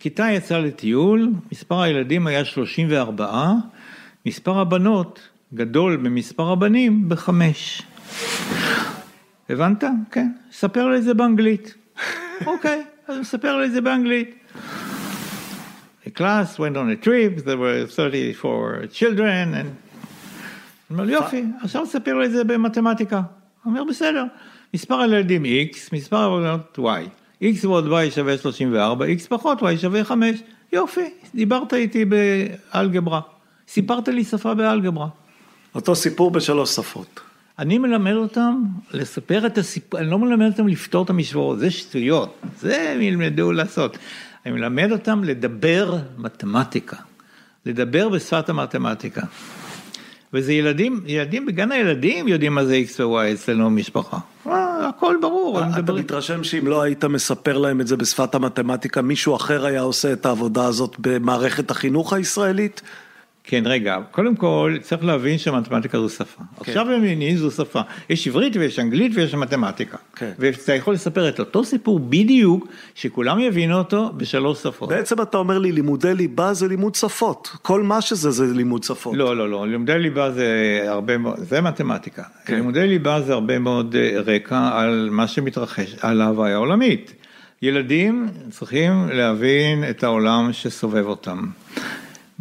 כיתה 0.00 0.26
יצאה 0.32 0.58
לטיול, 0.58 1.30
מספר 1.52 1.80
הילדים 1.80 2.26
היה 2.26 2.44
34, 2.44 3.52
מספר 4.26 4.58
הבנות 4.58 5.28
גדול 5.54 5.96
ממספר 5.96 6.52
הבנים 6.52 7.08
בחמש. 7.08 7.82
הבנת? 9.48 9.84
כן. 10.10 10.32
ספר 10.52 10.88
לי 10.88 10.96
את 10.96 11.02
זה 11.02 11.14
באנגלית. 11.14 11.74
אוקיי, 12.46 12.82
אז 13.08 13.18
מספר 13.18 13.56
לי 13.56 13.66
את 13.66 13.72
זה 13.72 13.80
באנגלית. 13.80 14.34
The 16.04 16.10
class 16.10 16.58
went 16.58 16.76
on 16.76 16.90
a 16.90 17.04
trip, 17.04 17.44
there 17.44 17.56
were 17.56 17.86
34 17.88 18.86
children, 18.92 19.54
and... 19.54 19.66
אומר 20.90 21.04
לי, 21.04 21.12
יופי, 21.12 21.44
עכשיו 21.62 21.86
ספר 21.86 22.18
לי 22.18 22.26
את 22.26 22.32
זה 22.32 22.44
במתמטיקה. 22.44 23.16
הוא 23.62 23.70
אומר, 23.70 23.84
בסדר. 23.84 24.24
מספר 24.74 25.00
הילדים 25.00 25.44
X, 25.44 25.76
מספר 25.92 26.16
הבנות 26.16 26.78
Y. 26.78 27.42
X 27.42 27.66
ועוד 27.66 27.86
Y 27.86 28.10
שווה 28.10 28.38
34, 28.38 29.06
X 29.06 29.28
פחות 29.28 29.62
Y 29.62 29.76
שווה 29.76 30.04
5. 30.04 30.42
יופי, 30.72 31.10
דיברת 31.34 31.74
איתי 31.74 32.04
באלגברה. 32.04 33.20
סיפרת 33.72 34.08
לי 34.08 34.24
שפה 34.24 34.54
באלגברה. 34.54 35.08
אותו 35.74 35.94
סיפור 35.94 36.30
בשלוש 36.30 36.70
שפות. 36.70 37.20
אני 37.58 37.78
מלמד 37.78 38.12
אותם 38.12 38.62
לספר 38.92 39.46
את 39.46 39.58
הסיפור, 39.58 40.00
אני 40.00 40.10
לא 40.10 40.18
מלמד 40.18 40.46
אותם 40.46 40.68
לפתור 40.68 41.04
את 41.04 41.10
המשוואות, 41.10 41.58
זה 41.58 41.70
שטויות, 41.70 42.38
זה 42.60 42.90
הם 42.90 43.00
ילמדו 43.00 43.52
לעשות. 43.52 43.98
אני 44.46 44.54
מלמד 44.54 44.92
אותם 44.92 45.24
לדבר 45.24 45.96
מתמטיקה, 46.18 46.96
לדבר 47.66 48.08
בשפת 48.08 48.48
המתמטיקה. 48.48 49.22
וזה 50.32 50.52
ילדים, 50.52 51.00
ילדים 51.06 51.46
בגן 51.46 51.72
הילדים 51.72 52.28
יודעים 52.28 52.54
מה 52.54 52.64
זה 52.64 52.82
X 52.86 53.02
ו-Y 53.02 53.34
אצלנו 53.34 53.64
במשפחה. 53.64 54.18
אה, 54.46 54.88
הכל 54.88 55.16
ברור. 55.20 55.60
אתה 55.78 55.92
מתרשם 55.92 56.44
שאם 56.44 56.66
לא 56.66 56.82
היית 56.82 57.04
מספר 57.04 57.58
להם 57.58 57.80
את 57.80 57.86
זה 57.86 57.96
בשפת 57.96 58.34
המתמטיקה, 58.34 59.02
מישהו 59.02 59.36
אחר 59.36 59.66
היה 59.66 59.80
עושה 59.80 60.12
את 60.12 60.26
העבודה 60.26 60.64
הזאת 60.64 60.96
במערכת 60.98 61.70
החינוך 61.70 62.12
הישראלית? 62.12 62.82
כן, 63.50 63.62
רגע, 63.66 63.98
קודם 64.10 64.36
כל 64.36 64.76
צריך 64.80 65.04
להבין 65.04 65.38
שמתמטיקה 65.38 65.98
זו 66.00 66.08
שפה. 66.08 66.24
כן. 66.24 66.44
עכשיו 66.58 66.90
הם 66.90 67.02
מבינים 67.02 67.36
זו 67.36 67.50
שפה. 67.50 67.80
יש 68.10 68.28
עברית 68.28 68.56
ויש 68.56 68.78
אנגלית 68.78 69.12
ויש 69.14 69.34
מתמטיקה. 69.34 69.96
כן. 70.16 70.30
ואתה 70.38 70.74
יכול 70.74 70.94
לספר 70.94 71.28
את 71.28 71.40
אותו 71.40 71.64
סיפור 71.64 72.00
בדיוק, 72.00 72.68
שכולם 72.94 73.40
יבינו 73.40 73.78
אותו 73.78 74.10
בשלוש 74.16 74.62
שפות. 74.62 74.88
בעצם 74.88 75.22
אתה 75.22 75.38
אומר 75.38 75.58
לי, 75.58 75.72
לימודי 75.72 76.14
ליבה 76.14 76.52
זה 76.54 76.68
לימוד 76.68 76.94
שפות. 76.94 77.50
כל 77.62 77.82
מה 77.82 78.00
שזה 78.00 78.30
זה 78.30 78.54
לימוד 78.54 78.82
שפות. 78.82 79.16
לא, 79.16 79.36
לא, 79.36 79.50
לא, 79.50 79.68
לימודי 79.68 79.98
ליבה 79.98 80.30
זה 80.30 80.80
הרבה 80.86 81.18
מאוד, 81.18 81.36
זה 81.38 81.60
מתמטיקה. 81.60 82.22
כן. 82.44 82.54
לימודי 82.54 82.86
ליבה 82.86 83.20
זה 83.20 83.32
הרבה 83.32 83.58
מאוד 83.58 83.96
אה, 83.96 84.20
רקע 84.26 84.70
על 84.72 85.08
מה 85.12 85.26
שמתרחש, 85.26 85.96
על 86.00 86.20
ההוויה 86.20 86.54
העולמית. 86.54 87.12
ילדים 87.62 88.28
צריכים 88.50 89.08
להבין 89.12 89.84
את 89.90 90.04
העולם 90.04 90.52
שסובב 90.52 91.06
אותם. 91.06 91.46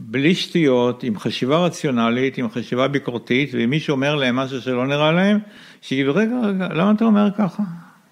בלי 0.01 0.35
שטויות, 0.35 1.03
עם 1.03 1.19
חשיבה 1.19 1.57
רציונלית, 1.57 2.37
עם 2.37 2.49
חשיבה 2.49 2.87
ביקורתית, 2.87 3.49
ואם 3.53 3.69
מישהו 3.69 3.91
אומר 3.91 4.15
להם 4.15 4.35
משהו 4.35 4.61
שלא 4.61 4.87
נראה 4.87 5.11
להם, 5.11 5.39
שיגידו, 5.81 6.15
רגע, 6.15 6.35
רגע, 6.43 6.67
למה 6.67 6.91
אתה 6.91 7.05
אומר 7.05 7.29
ככה? 7.37 7.63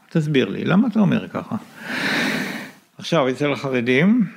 תסביר 0.10 0.50
לי, 0.50 0.66
למה 0.66 0.88
אתה 0.88 1.00
אומר 1.00 1.28
ככה? 1.28 1.56
עכשיו, 2.98 3.30
אצל 3.30 3.52
החרדים 3.52 4.28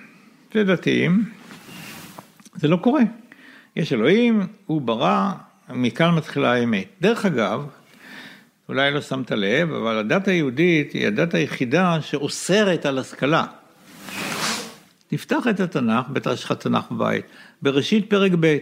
ודתיים, 0.55 1.25
זה 2.55 2.69
לא 2.69 2.77
קורה. 2.77 3.03
יש 3.77 3.93
אלוהים, 3.93 4.47
הוא 4.67 4.81
ברא, 4.81 5.33
מכאן 5.71 6.15
מתחילה 6.15 6.53
האמת. 6.53 6.87
דרך 7.01 7.27
אגב, 7.27 7.67
אולי 8.69 8.91
לא 8.91 9.01
שמת 9.01 9.31
לב, 9.31 9.73
אבל 9.73 9.99
הדת 9.99 10.29
היהודית 10.29 10.93
היא 10.93 11.07
הדת 11.07 11.35
היחידה 11.35 11.99
שאוסרת 12.01 12.87
על 12.87 12.99
השכלה. 12.99 13.45
תפתח 15.11 15.47
את 15.51 15.61
התנ"ך, 15.61 16.09
בטח 16.09 16.31
יש 16.33 16.45
לך 16.45 16.53
תנ"ך 16.53 16.91
בבית, 16.91 17.25
בראשית 17.63 18.11
פרק 18.11 18.33
ב', 18.41 18.59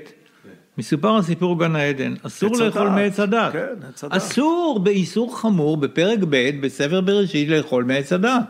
מסופר 0.79 1.17
הסיפור 1.17 1.59
גן 1.59 1.77
העדן, 1.77 2.15
אסור 2.23 2.57
לאכול 2.57 2.89
מעץ 2.89 3.21
הדת. 3.21 3.53
כן, 3.53 3.75
אסור 4.09 4.81
באיסור 4.83 5.39
חמור 5.41 5.77
בפרק 5.77 6.19
ב' 6.31 6.61
בספר 6.61 7.01
בראשית 7.01 7.49
לאכול 7.49 7.85
מעץ 7.85 8.13
הדת. 8.13 8.43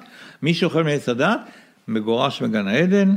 מי 0.42 0.55
שאוכל 0.55 0.84
מעץ 0.84 1.09
הדת 1.09 1.40
מגורש 1.88 2.42
מגן 2.42 2.68
העדן, 2.68 3.14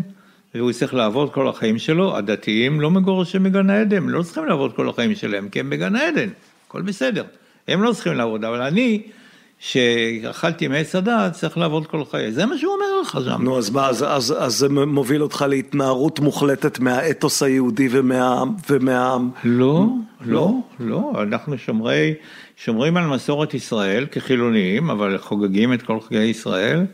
והוא 0.55 0.71
יצטרך 0.71 0.93
לעבוד 0.93 1.34
כל 1.34 1.47
החיים 1.47 1.77
שלו, 1.77 2.17
הדתיים 2.17 2.82
לא 2.82 2.91
מגורשים 2.91 3.43
מגן 3.43 3.69
העדן, 3.69 3.97
הם 3.97 4.09
לא 4.09 4.23
צריכים 4.23 4.45
לעבוד 4.45 4.73
כל 4.73 4.89
החיים 4.89 5.15
שלהם, 5.15 5.49
כי 5.49 5.59
הם 5.59 5.69
בגן 5.69 5.95
העדן, 5.95 6.29
הכל 6.67 6.82
בסדר. 6.82 7.23
הם 7.67 7.84
לא 7.84 7.93
צריכים 7.93 8.13
לעבוד, 8.13 8.45
אבל 8.45 8.61
אני 8.61 9.01
שאכלתי 9.64 10.68
מעץ 10.68 10.95
הדעת, 10.95 11.34
צריך 11.34 11.57
לעבוד 11.57 11.88
כל 11.88 12.05
חיי. 12.05 12.32
זה 12.32 12.45
מה 12.45 12.57
שהוא 12.57 12.74
אומר 12.74 13.01
לך 13.01 13.20
שם. 13.26 13.41
נו, 13.43 13.57
אז 13.57 13.70
מה, 13.70 13.88
אז, 13.88 14.05
אז, 14.07 14.36
אז 14.39 14.55
זה 14.55 14.70
מוביל 14.70 15.24
אותך 15.24 15.45
להתנערות 15.49 16.20
מוחלטת 16.20 16.80
מהאתוס 16.80 17.43
היהודי 17.43 17.88
ומהעם? 17.91 18.55
ומה... 18.70 19.18
לא, 19.43 19.86
לא, 20.26 20.51
לא, 20.80 21.14
אנחנו 21.22 21.57
שומרי, 21.57 22.14
שומרים 22.57 22.97
על 22.97 23.07
מסורת 23.07 23.53
ישראל 23.53 24.05
כחילונים, 24.12 24.89
אבל 24.89 25.18
חוגגים 25.18 25.74
את 25.74 25.82
כל 25.82 25.99
חגי 25.99 26.24
ישראל. 26.24 26.86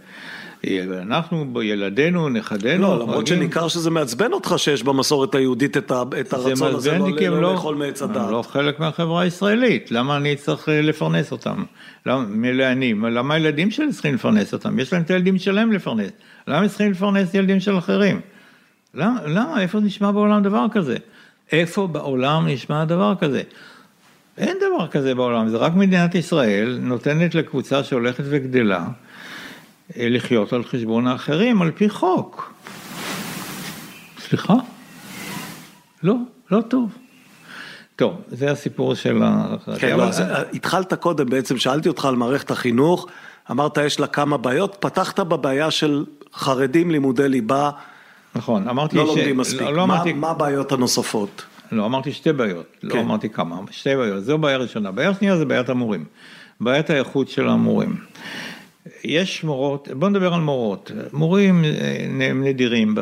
אנחנו, 1.02 1.62
ילדינו, 1.64 2.30
נכדינו. 2.30 2.82
לא, 2.82 3.00
למרות 3.00 3.28
שניכר 3.28 3.68
שזה 3.68 3.90
מעצבן 3.90 4.34
אותך 4.34 4.54
שיש 4.58 4.84
במסורת 4.84 5.36
היהודית 5.36 5.78
את, 5.78 5.92
הרצון 5.92 6.76
הזה 6.76 6.98
לא, 6.98 7.10
לא, 7.10 7.42
לא 7.42 7.54
לאכול 7.54 7.76
מעץ 7.76 8.02
הדעת. 8.02 8.26
הם 8.26 8.32
לא 8.32 8.42
חלק 8.42 8.80
מהחברה 8.80 9.22
הישראלית, 9.22 9.92
למה 9.92 10.18
אני 10.18 10.36
צריך 10.36 10.70
אה, 10.70 10.82
לפרנס 10.82 11.32
אותם? 11.32 11.64
למה, 12.06 12.26
מילא 12.26 12.64
אני, 12.64 12.94
למה 12.94 13.34
הילדים 13.34 13.72
שלי 13.72 13.94
צריכים 13.94 14.16
לפרנס 14.16 14.54
אותם? 14.54 14.80
יש 14.80 14.94
להם 14.94 15.02
את 15.02 15.10
הילדים 15.10 15.38
שלהם 15.38 15.72
לפרנס. 15.72 16.12
למה 16.48 16.58
הם 16.58 16.68
צריכים 16.68 16.92
לפרנס 16.92 17.34
ילדים 17.34 17.60
של 17.60 17.78
אחרים? 17.78 18.22
למה, 18.94 19.20
למה, 19.28 19.62
איפה 19.62 19.80
נשמע 19.80 20.12
בעולם 20.12 20.44
דבר 20.44 20.66
כזה? 20.72 20.98
איפה 21.52 21.88
בעולם 21.88 22.48
נשמע 22.48 22.86
דבר 22.86 23.14
כזה? 23.20 23.42
אין 24.38 24.58
דבר 24.58 24.88
כזה 24.88 25.16
בעולם, 25.16 25.50
זה 25.50 25.58
רק 25.58 25.74
מדינת 25.76 26.16
ישראל 26.16 26.80
נותנת 26.82 27.36
לקבוצה 27.36 27.84
שהולכת 27.84 28.24
וגדלה 28.30 28.86
לחיות 29.96 30.54
על 30.54 30.64
חשבון 30.64 31.08
האחרים 31.08 31.62
על 31.62 31.72
פי 31.72 31.90
חוק. 31.90 32.54
סליחה? 34.20 34.54
לא, 36.04 36.16
לא 36.52 36.62
טוב. 36.62 36.98
טוב, 37.96 38.22
זה 38.28 38.52
הסיפור 38.52 38.96
של 38.96 39.24
ה... 39.24 39.56
כן, 39.80 39.98
לא, 39.98 40.12
זה, 40.12 40.24
התחלת 40.54 40.94
קודם 40.94 41.30
בעצם, 41.30 41.58
שאלתי 41.58 41.90
אותך 41.90 42.06
על 42.06 42.16
מערכת 42.16 42.52
החינוך, 42.52 43.08
אמרת 43.52 43.78
יש 43.78 44.00
לה 44.00 44.08
כמה 44.08 44.38
בעיות, 44.38 44.78
פתחת 44.80 45.20
בבעיה 45.20 45.72
של 45.72 46.06
חרדים 46.34 46.92
לימודי 46.92 47.30
ליבה. 47.30 47.72
נכון, 48.36 48.68
אמרתי 48.68 48.98
לא 48.98 49.06
ש... 49.06 49.08
לומדים 49.08 49.38
מספיק, 49.38 49.62
לא, 49.62 49.74
לא 49.74 49.88
מה, 49.88 49.96
אמרתי... 49.96 50.14
מה 50.14 50.30
הבעיות 50.30 50.72
הנוספות? 50.72 51.46
לא, 51.72 51.86
אמרתי 51.86 52.14
שתי 52.14 52.34
בעיות, 52.34 52.66
לא 52.84 52.90
כן. 52.90 52.98
לא 52.98 53.04
אמרתי 53.04 53.30
כמה, 53.30 53.60
שתי 53.72 53.96
בעיות, 53.96 54.24
זו 54.24 54.38
בעיה 54.38 54.58
ראשונה. 54.58 54.92
בעיה 54.92 55.14
שנייה 55.14 55.38
זה 55.38 55.46
בעיית 55.46 55.70
המורים, 55.70 56.06
בעיית 56.62 56.90
האיכות 56.90 57.30
של 57.30 57.48
המורים. 57.48 57.96
יש 59.04 59.44
מורות, 59.44 59.88
בוא 59.94 60.10
נדבר 60.10 60.34
על 60.34 60.42
מורות, 60.42 60.92
מורים 61.14 61.66
אה, 61.66 62.30
הם 62.30 62.44
נדירים, 62.44 62.96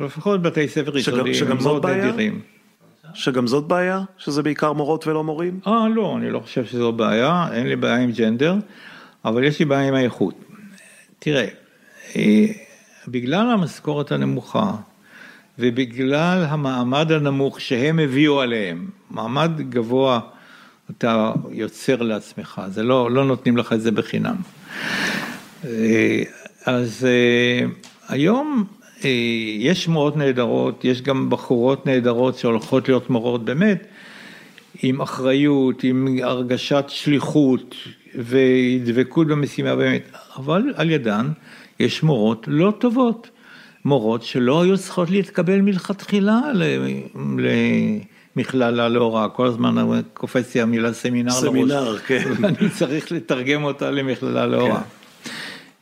לפחות 0.00 0.42
בתי 0.42 0.68
ספר 0.68 0.98
יסודיים, 0.98 1.50
הם 1.50 1.58
מאוד 1.62 1.86
נדירים. 1.86 2.40
שגם 3.14 3.46
זאת 3.46 3.64
בעיה? 3.64 4.00
שזה 4.18 4.42
בעיקר 4.42 4.72
מורות 4.72 5.06
ולא 5.06 5.24
מורים? 5.24 5.60
אה, 5.66 5.88
לא, 5.88 6.16
אני 6.16 6.30
לא 6.30 6.40
חושב 6.40 6.64
שזו 6.64 6.92
בעיה, 6.92 7.48
אין 7.52 7.66
לי 7.66 7.76
בעיה 7.76 7.96
עם 7.96 8.10
ג'נדר, 8.10 8.54
אבל 9.24 9.44
יש 9.44 9.58
לי 9.58 9.64
בעיה 9.64 9.88
עם 9.88 9.94
האיכות. 9.94 10.34
תראה, 11.18 11.46
אה, 12.16 12.46
בגלל 13.08 13.50
המשכורת 13.50 14.12
הנמוכה, 14.12 14.72
ובגלל 15.58 16.46
המעמד 16.48 17.12
הנמוך 17.12 17.60
שהם 17.60 17.98
הביאו 17.98 18.40
עליהם, 18.40 18.88
מעמד 19.10 19.50
גבוה 19.68 20.20
אתה 20.90 21.32
יוצר 21.50 22.02
לעצמך, 22.02 22.62
זה 22.68 22.82
לא, 22.82 23.10
לא 23.10 23.24
נותנים 23.24 23.56
לך 23.56 23.72
את 23.72 23.80
זה 23.80 23.90
בחינם. 23.90 24.36
אה, 25.64 26.22
אז 26.66 27.06
אה, 27.06 27.66
היום 28.08 28.64
אה, 29.04 29.10
יש 29.58 29.88
מורות 29.88 30.16
נהדרות, 30.16 30.84
יש 30.84 31.02
גם 31.02 31.30
בחורות 31.30 31.86
נהדרות 31.86 32.38
שהולכות 32.38 32.88
להיות 32.88 33.10
מורות 33.10 33.44
באמת, 33.44 33.86
עם 34.82 35.00
אחריות, 35.00 35.84
עם 35.84 36.18
הרגשת 36.22 36.84
שליחות 36.88 37.74
ודבקות 38.14 39.26
במשימה 39.26 39.76
באמת, 39.76 40.02
אבל 40.36 40.62
על 40.76 40.90
ידן 40.90 41.28
יש 41.80 42.02
מורות 42.02 42.44
לא 42.48 42.72
טובות. 42.78 43.30
מורות 43.84 44.22
שלא 44.22 44.62
היו 44.62 44.78
צריכות 44.78 45.10
להתקבל 45.10 45.60
מלכתחילה 45.60 46.40
למכללה 48.36 48.88
להוראה, 48.88 49.28
כל 49.28 49.46
הזמן 49.46 50.00
קופץ 50.14 50.54
לי 50.54 50.60
המילה 50.60 50.92
סמינר 50.92 51.30
לראש. 51.30 51.40
סמינר, 51.40 51.98
כן. 51.98 52.24
ואני 52.40 52.70
צריך 52.70 53.12
לתרגם 53.12 53.64
אותה 53.64 53.90
למכללה 53.90 54.46
להוראה. 54.46 54.80
כן. 54.80 55.30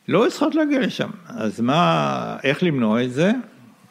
לא 0.07 0.25
צריכות 0.29 0.55
להגיע 0.55 0.79
לשם, 0.79 1.09
אז 1.27 1.61
מה, 1.61 2.37
איך 2.43 2.63
למנוע 2.63 3.03
את 3.03 3.11
זה? 3.11 3.31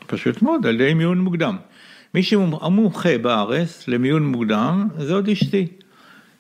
פשוט 0.06 0.42
מאוד, 0.42 0.66
על 0.66 0.74
ידי 0.74 0.94
מיון 0.94 1.18
מוקדם. 1.18 1.56
מי 2.14 2.22
שהמומחה 2.22 3.18
בארץ 3.18 3.88
למיון 3.88 4.26
מוקדם, 4.26 4.88
זה 4.98 5.14
עוד 5.14 5.28
אשתי. 5.28 5.66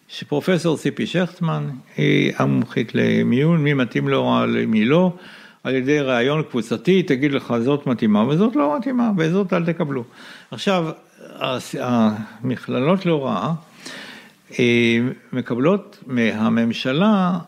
שפרופסור 0.08 0.76
ציפי 0.76 1.06
שכטמן 1.06 1.70
היא 1.96 2.32
המומחית 2.36 2.94
למיון, 2.94 3.64
מי 3.64 3.74
מתאים 3.74 4.08
להוראה, 4.08 4.46
למי 4.46 4.84
לא. 4.84 5.12
על 5.64 5.74
ידי 5.74 6.00
ראיון 6.00 6.42
קבוצתי, 6.42 7.02
תגיד 7.02 7.32
לך 7.32 7.54
זאת 7.58 7.86
מתאימה 7.86 8.28
וזאת 8.28 8.56
לא 8.56 8.76
מתאימה, 8.78 9.10
וזאת 9.18 9.52
אל 9.52 9.64
תקבלו. 9.64 10.04
עכשיו, 10.50 10.90
המכללות 11.80 13.06
להוראה 13.06 13.52
אה, 14.58 14.98
מקבלות 15.32 15.98
מהממשלה 16.06 17.38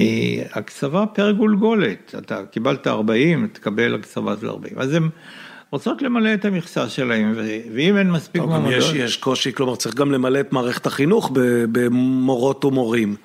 אה, 0.00 0.42
הקצבה 0.52 1.06
פר 1.06 1.30
גולגולת, 1.30 2.14
אתה 2.18 2.46
קיבלת 2.50 2.86
40, 2.86 3.48
תקבל 3.52 3.94
הקצבה 3.94 4.34
של 4.40 4.48
40, 4.48 4.78
אז 4.78 4.94
הן 4.94 5.08
רוצות 5.70 6.02
למלא 6.02 6.34
את 6.34 6.44
המכסה 6.44 6.88
שלהם, 6.88 7.34
ואם 7.74 7.96
אין 7.96 8.10
מספיק 8.10 8.42
מועמדות... 8.42 8.72
יש, 8.72 8.92
יש 8.94 9.16
קושי, 9.16 9.52
כלומר 9.52 9.76
צריך 9.76 9.94
גם 9.94 10.12
למלא 10.12 10.40
את 10.40 10.52
מערכת 10.52 10.86
החינוך 10.86 11.30
במורות 11.72 12.64
ומורים. 12.64 13.16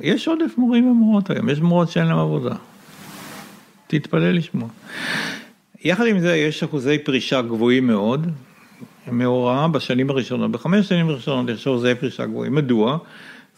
יש 0.00 0.28
עודף 0.28 0.58
מורים 0.58 0.86
ומורות 0.86 1.30
היום, 1.30 1.48
יש 1.48 1.60
מורות 1.60 1.90
שאין 1.90 2.06
להם 2.06 2.18
עבודה. 2.18 2.54
תתפלא 3.86 4.30
לשמוע. 4.30 4.68
יחד 5.84 6.06
עם 6.06 6.20
זה 6.20 6.36
יש 6.36 6.62
אחוזי 6.62 6.98
פרישה 6.98 7.42
גבוהים 7.42 7.86
מאוד, 7.86 8.26
מהוראה 9.10 9.68
בשנים 9.68 10.10
הראשונות, 10.10 10.50
בחמש 10.50 10.88
שנים 10.88 11.08
הראשונות 11.08 11.48
יש 11.48 11.66
אחוזי 11.66 11.94
פרישה 11.94 12.26
גבוהים, 12.26 12.54
מדוע? 12.54 12.98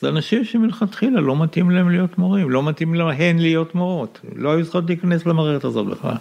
זה 0.01 0.09
אנשים 0.09 0.45
שמלכתחילה 0.45 1.21
לא 1.21 1.43
מתאים 1.43 1.71
להם 1.71 1.91
להיות 1.91 2.19
מורים, 2.19 2.51
לא 2.51 2.63
מתאים 2.63 2.95
להן 2.95 3.39
להיות 3.39 3.75
מורות, 3.75 4.21
לא 4.37 4.53
היו 4.53 4.63
צריכות 4.63 4.85
להיכנס 4.87 5.27
למערכת 5.27 5.65
הזאת 5.65 5.87
בכלל. 5.87 6.17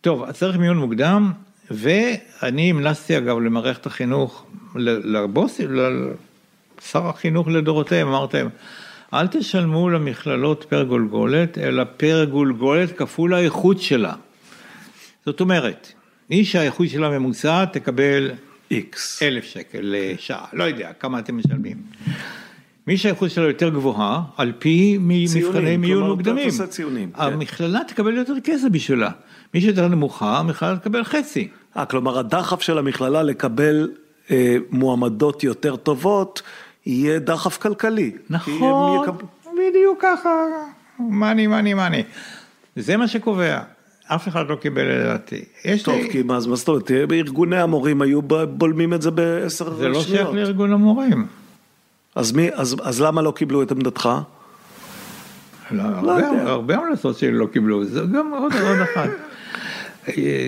טוב, 0.00 0.22
אז 0.22 0.34
צריך 0.34 0.56
מיון 0.56 0.76
מוקדם, 0.76 1.32
ואני 1.70 2.70
המלצתי 2.70 3.18
אגב 3.18 3.38
למערכת 3.38 3.86
החינוך, 3.86 4.46
לבוסים, 4.74 5.68
לשר 5.72 7.08
החינוך 7.08 7.48
לדורותיהם, 7.48 8.08
אמרתם, 8.08 8.46
אל 9.14 9.26
תשלמו 9.26 9.90
למכללות 9.90 10.66
פר 10.68 10.82
גולגולת, 10.82 11.58
אלא 11.58 11.84
פר 11.96 12.24
גולגולת 12.30 12.98
כפול 12.98 13.34
האיכות 13.34 13.80
שלה. 13.80 14.12
זאת 15.26 15.40
אומרת, 15.40 15.92
מי 16.30 16.44
שהאיכות 16.44 16.88
שלה 16.88 17.18
ממוצעת 17.18 17.72
תקבל 17.72 18.30
איקס, 18.70 19.22
אלף 19.22 19.44
שקל 19.44 19.78
לשעה, 19.82 20.44
לא 20.52 20.64
יודע 20.64 20.92
כמה 20.92 21.18
אתם 21.18 21.38
משלמים. 21.38 21.76
מי 22.86 22.96
שהאיכות 22.96 23.30
שלו 23.30 23.48
יותר 23.48 23.68
גבוהה, 23.68 24.22
על 24.36 24.52
פי 24.58 24.98
מבחני 25.00 25.76
מיון 25.76 26.10
מוקדמים, 26.10 26.48
ציונים, 26.68 27.10
כן. 27.12 27.22
המכללה 27.22 27.80
תקבל 27.88 28.16
יותר 28.16 28.34
כסף 28.44 28.68
בשבילה. 28.70 29.10
מי 29.54 29.60
שיותר 29.60 29.88
נמוכה, 29.88 30.38
המכללה 30.38 30.76
תקבל 30.76 31.04
חצי. 31.04 31.48
אה, 31.76 31.86
כלומר 31.86 32.18
הדחף 32.18 32.62
של 32.62 32.78
המכללה 32.78 33.22
לקבל 33.22 33.92
אה, 34.30 34.56
מועמדות 34.70 35.44
יותר 35.44 35.76
טובות, 35.76 36.42
יהיה 36.86 37.18
דחף 37.18 37.58
כלכלי. 37.58 38.12
נכון, 38.30 39.02
יקב... 39.02 39.14
בדיוק 39.44 39.98
ככה, 40.02 40.30
מאני, 40.98 41.46
מאני, 41.46 41.74
מאני. 41.74 42.02
זה 42.76 42.96
מה 42.96 43.08
שקובע. 43.08 43.60
אף 44.08 44.28
אחד 44.28 44.48
לא 44.48 44.54
קיבל 44.54 44.82
לדעתי. 44.82 45.44
טוב, 45.84 45.94
לי... 45.94 46.10
כי 46.10 46.22
מה 46.22 46.40
זאת 46.40 46.68
אומרת, 46.68 46.90
ארגוני 46.90 47.58
המורים 47.58 48.02
היו 48.02 48.22
בולמים 48.48 48.94
את 48.94 49.02
זה 49.02 49.10
בעשר 49.10 49.64
שניות. 49.64 49.78
זה 49.78 49.88
לא 49.88 50.02
שייך 50.02 50.28
לארגון 50.28 50.72
המורים. 50.72 51.26
אז 52.14 52.32
מי, 52.32 52.48
אז, 52.54 52.76
אז 52.82 53.00
למה 53.00 53.22
לא 53.22 53.30
קיבלו 53.30 53.62
את 53.62 53.70
עמדתך? 53.70 54.08
לא, 55.70 55.84
לא 56.02 56.12
הרבה, 56.12 56.42
הרבה 56.42 56.76
המלצות 56.76 57.18
שלי 57.18 57.32
לא 57.32 57.46
קיבלו, 57.46 57.84
זה 57.84 58.00
גם 58.00 58.32
עוד, 58.32 58.52
עוד 58.52 58.78
אחד. 58.80 59.08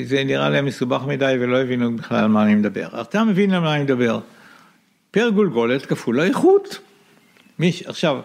זה 0.04 0.24
נראה 0.24 0.50
להם 0.50 0.64
מסובך 0.64 1.02
מדי 1.06 1.36
ולא 1.40 1.60
הבינו 1.60 1.96
בכלל 1.96 2.18
על 2.18 2.28
מה 2.28 2.42
אני 2.42 2.54
מדבר. 2.54 2.88
אתה 3.00 3.24
מבין 3.24 3.52
על 3.52 3.60
מה 3.60 3.74
אני 3.74 3.82
מדבר. 3.82 4.20
פר 5.10 5.28
גולגולת 5.28 5.86
כפול 5.86 6.20
האיכות. 6.20 6.78
מיש, 7.58 7.82
עכשיו, 7.82 8.20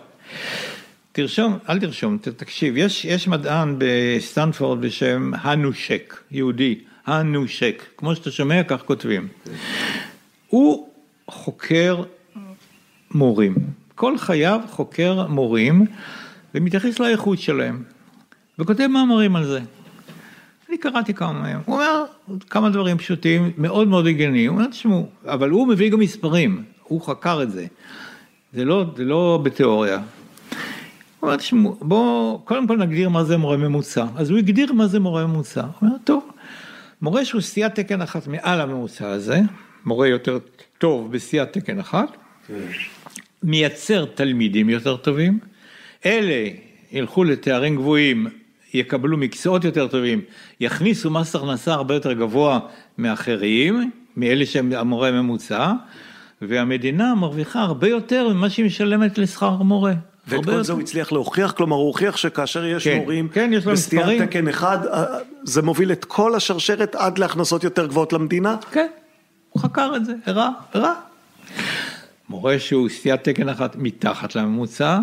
תרשום, 1.15 1.57
אל 1.69 1.79
תרשום, 1.79 2.17
תקשיב, 2.17 2.77
יש, 2.77 3.05
יש 3.05 3.27
מדען 3.27 3.75
בסטנפורד 3.77 4.81
בשם 4.81 5.31
הנושק, 5.41 6.17
יהודי, 6.31 6.79
הנושק, 7.05 7.83
כמו 7.97 8.15
שאתה 8.15 8.31
שומע 8.31 8.63
כך 8.63 8.81
כותבים. 8.81 9.27
הוא 10.47 10.89
חוקר 11.27 12.03
מורים, 13.11 13.55
כל 13.95 14.17
חייו 14.17 14.59
חוקר 14.69 15.27
מורים 15.27 15.85
ומתייחס 16.55 16.99
לאיכות 16.99 17.39
שלהם, 17.39 17.83
וכותב 18.59 18.87
מאמרים 18.87 19.35
על 19.35 19.45
זה. 19.45 19.59
אני 20.69 20.77
קראתי 20.77 21.13
כמה 21.13 21.33
מהם, 21.33 21.59
הוא 21.65 21.75
אומר 21.75 22.03
כמה 22.49 22.69
דברים 22.69 22.97
פשוטים, 22.97 23.51
מאוד 23.57 23.87
מאוד 23.87 24.07
הגיוניים, 24.07 24.51
הוא 24.51 24.59
אומר, 24.59 24.69
תשמעו, 24.69 25.09
אבל 25.25 25.49
הוא 25.49 25.67
מביא 25.67 25.91
גם 25.91 25.99
מספרים, 25.99 26.63
הוא 26.83 27.01
חקר 27.01 27.43
את 27.43 27.51
זה, 27.51 27.65
זה 28.53 28.65
לא, 28.65 28.85
זה 28.95 29.03
לא 29.03 29.39
בתיאוריה. 29.43 29.99
אומר, 31.23 31.35
תשמעו, 31.35 31.75
בואו 31.81 32.41
קודם 32.45 32.67
כל 32.67 32.77
נגדיר 32.77 33.09
מה 33.09 33.23
זה 33.23 33.37
מורה 33.37 33.57
ממוצע. 33.57 34.05
אז 34.15 34.29
הוא 34.29 34.37
הגדיר 34.37 34.73
מה 34.73 34.87
זה 34.87 34.99
מורה 34.99 35.27
ממוצע. 35.27 35.61
הוא 35.61 35.71
אומר, 35.81 35.95
טוב, 36.03 36.31
מורה 37.01 37.25
שהוא 37.25 37.41
סטיית 37.41 37.75
תקן 37.75 38.01
אחת 38.01 38.27
מעל 38.27 38.61
הממוצע 38.61 39.09
הזה, 39.09 39.39
מורה 39.85 40.07
יותר 40.07 40.39
טוב 40.77 41.11
בסטיית 41.11 41.53
תקן 41.53 41.79
אחת, 41.79 42.17
מייצר 43.43 44.05
תלמידים 44.05 44.69
יותר 44.69 44.97
טובים, 44.97 45.39
אלה 46.05 46.49
ילכו 46.91 47.23
לתארים 47.23 47.75
גבוהים 47.75 48.27
יקבלו 48.73 49.17
מקצועות 49.17 49.63
יותר 49.63 49.87
טובים, 49.87 50.21
יכניסו 50.59 51.09
מס 51.09 51.35
הכנסה 51.35 51.73
הרבה 51.73 51.93
יותר 51.93 52.13
גבוה 52.13 52.59
מאחרים, 52.97 53.91
מאלה 54.17 54.45
שהם 54.45 54.71
המורה 54.73 55.07
הממוצע, 55.07 55.71
והמדינה 56.41 57.15
מרוויחה 57.15 57.61
הרבה 57.61 57.87
יותר 57.87 58.29
ממה 58.29 58.49
שהיא 58.49 58.65
משלמת 58.65 59.17
לשכר 59.17 59.63
מורה. 59.63 59.93
ואת 60.27 60.45
כל 60.45 60.63
זה 60.63 60.73
הוא 60.73 60.81
הצליח 60.81 61.11
להוכיח, 61.11 61.51
כלומר 61.51 61.75
הוא 61.75 61.87
הוכיח 61.87 62.17
שכאשר 62.17 62.65
יש 62.65 62.87
כן, 62.87 62.97
מורים 62.97 63.29
כן, 63.29 63.49
יש 63.53 63.65
בסטיית 63.65 64.01
מספרים. 64.01 64.25
תקן 64.25 64.47
אחד, 64.47 64.85
אה, 64.85 65.05
זה 65.43 65.61
מוביל 65.61 65.91
את 65.91 66.05
כל 66.05 66.35
השרשרת 66.35 66.95
עד 66.95 67.17
להכנסות 67.17 67.63
יותר 67.63 67.87
גבוהות 67.87 68.13
למדינה? 68.13 68.55
כן, 68.71 68.87
הוא 69.49 69.63
חקר 69.63 69.93
את 69.95 70.05
זה, 70.05 70.13
הראה, 70.25 70.49
הראה. 70.73 70.93
מורה 72.29 72.59
שהוא 72.59 72.89
סטיית 72.89 73.23
תקן 73.23 73.49
אחת 73.49 73.75
מתחת 73.75 74.35
לממוצע, 74.35 74.99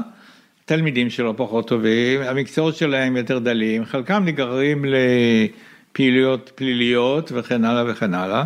תלמידים 0.65 1.11
שלו 1.11 1.37
פחות 1.37 1.69
טובים, 1.69 2.21
המקצועות 2.23 2.77
שלהם 2.77 3.17
יותר 3.17 3.39
דלים, 3.39 3.85
חלקם 3.85 4.23
נגררים 4.25 4.85
לפעילויות 5.93 6.51
פליליות 6.55 7.33
וכן 7.35 7.65
הלאה 7.65 7.85
וכן 7.93 8.15
הלאה, 8.15 8.45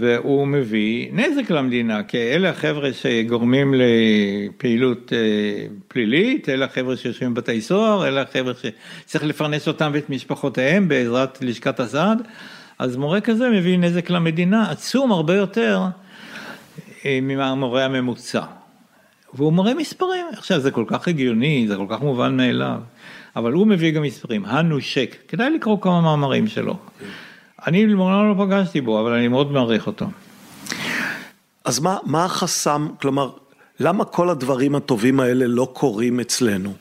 והוא 0.00 0.46
מביא 0.46 1.08
נזק 1.12 1.50
למדינה, 1.50 2.02
כי 2.02 2.18
אלה 2.18 2.50
החבר'ה 2.50 2.92
שגורמים 2.92 3.74
לפעילות 3.76 5.12
אה, 5.12 5.66
פלילית, 5.88 6.48
אלה 6.48 6.64
החבר'ה 6.64 6.96
שיושבים 6.96 7.34
בבתי 7.34 7.60
סוהר, 7.60 8.08
אלה 8.08 8.22
החבר'ה 8.22 8.52
שצריך 8.54 9.24
לפרנס 9.24 9.68
אותם 9.68 9.90
ואת 9.94 10.10
משפחותיהם 10.10 10.88
בעזרת 10.88 11.42
לשכת 11.42 11.80
הסעד, 11.80 12.22
אז 12.78 12.96
מורה 12.96 13.20
כזה 13.20 13.50
מביא 13.50 13.78
נזק 13.78 14.10
למדינה 14.10 14.70
עצום 14.70 15.12
הרבה 15.12 15.34
יותר 15.34 15.82
אה, 17.06 17.18
מהמורה 17.22 17.84
הממוצע. 17.84 18.42
והוא 19.34 19.52
מורה 19.52 19.74
מספרים, 19.74 20.26
עכשיו 20.32 20.60
זה 20.60 20.70
כל 20.70 20.84
כך 20.86 21.08
הגיוני, 21.08 21.64
זה 21.68 21.76
כל 21.76 21.86
כך 21.88 22.00
מובן 22.00 22.36
מאליו, 22.36 22.80
אבל 23.36 23.52
הוא 23.52 23.66
מביא 23.66 23.90
גם 23.90 24.02
מספרים, 24.02 24.44
הנושק, 24.44 25.16
כדאי 25.28 25.50
לקרוא 25.50 25.80
כמה 25.80 26.00
מאמרים 26.00 26.46
שלו. 26.46 26.76
אני 27.66 27.84
מעולם 27.84 28.28
לא 28.38 28.44
פגשתי 28.44 28.80
בו, 28.80 29.00
אבל 29.00 29.12
אני 29.12 29.28
מאוד 29.28 29.52
מעריך 29.52 29.86
אותו. 29.86 30.06
אז 31.64 31.78
מה, 31.78 31.96
מה 32.06 32.24
החסם, 32.24 32.88
כלומר, 33.00 33.30
למה 33.80 34.04
כל 34.04 34.30
הדברים 34.30 34.74
הטובים 34.74 35.20
האלה 35.20 35.46
לא 35.46 35.68
קורים 35.72 36.20
אצלנו? 36.20 36.72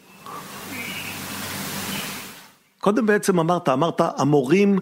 קודם 2.80 3.06
בעצם 3.06 3.40
אמרת, 3.40 3.70
אמרת 3.70 4.02
המורים, 4.18 4.80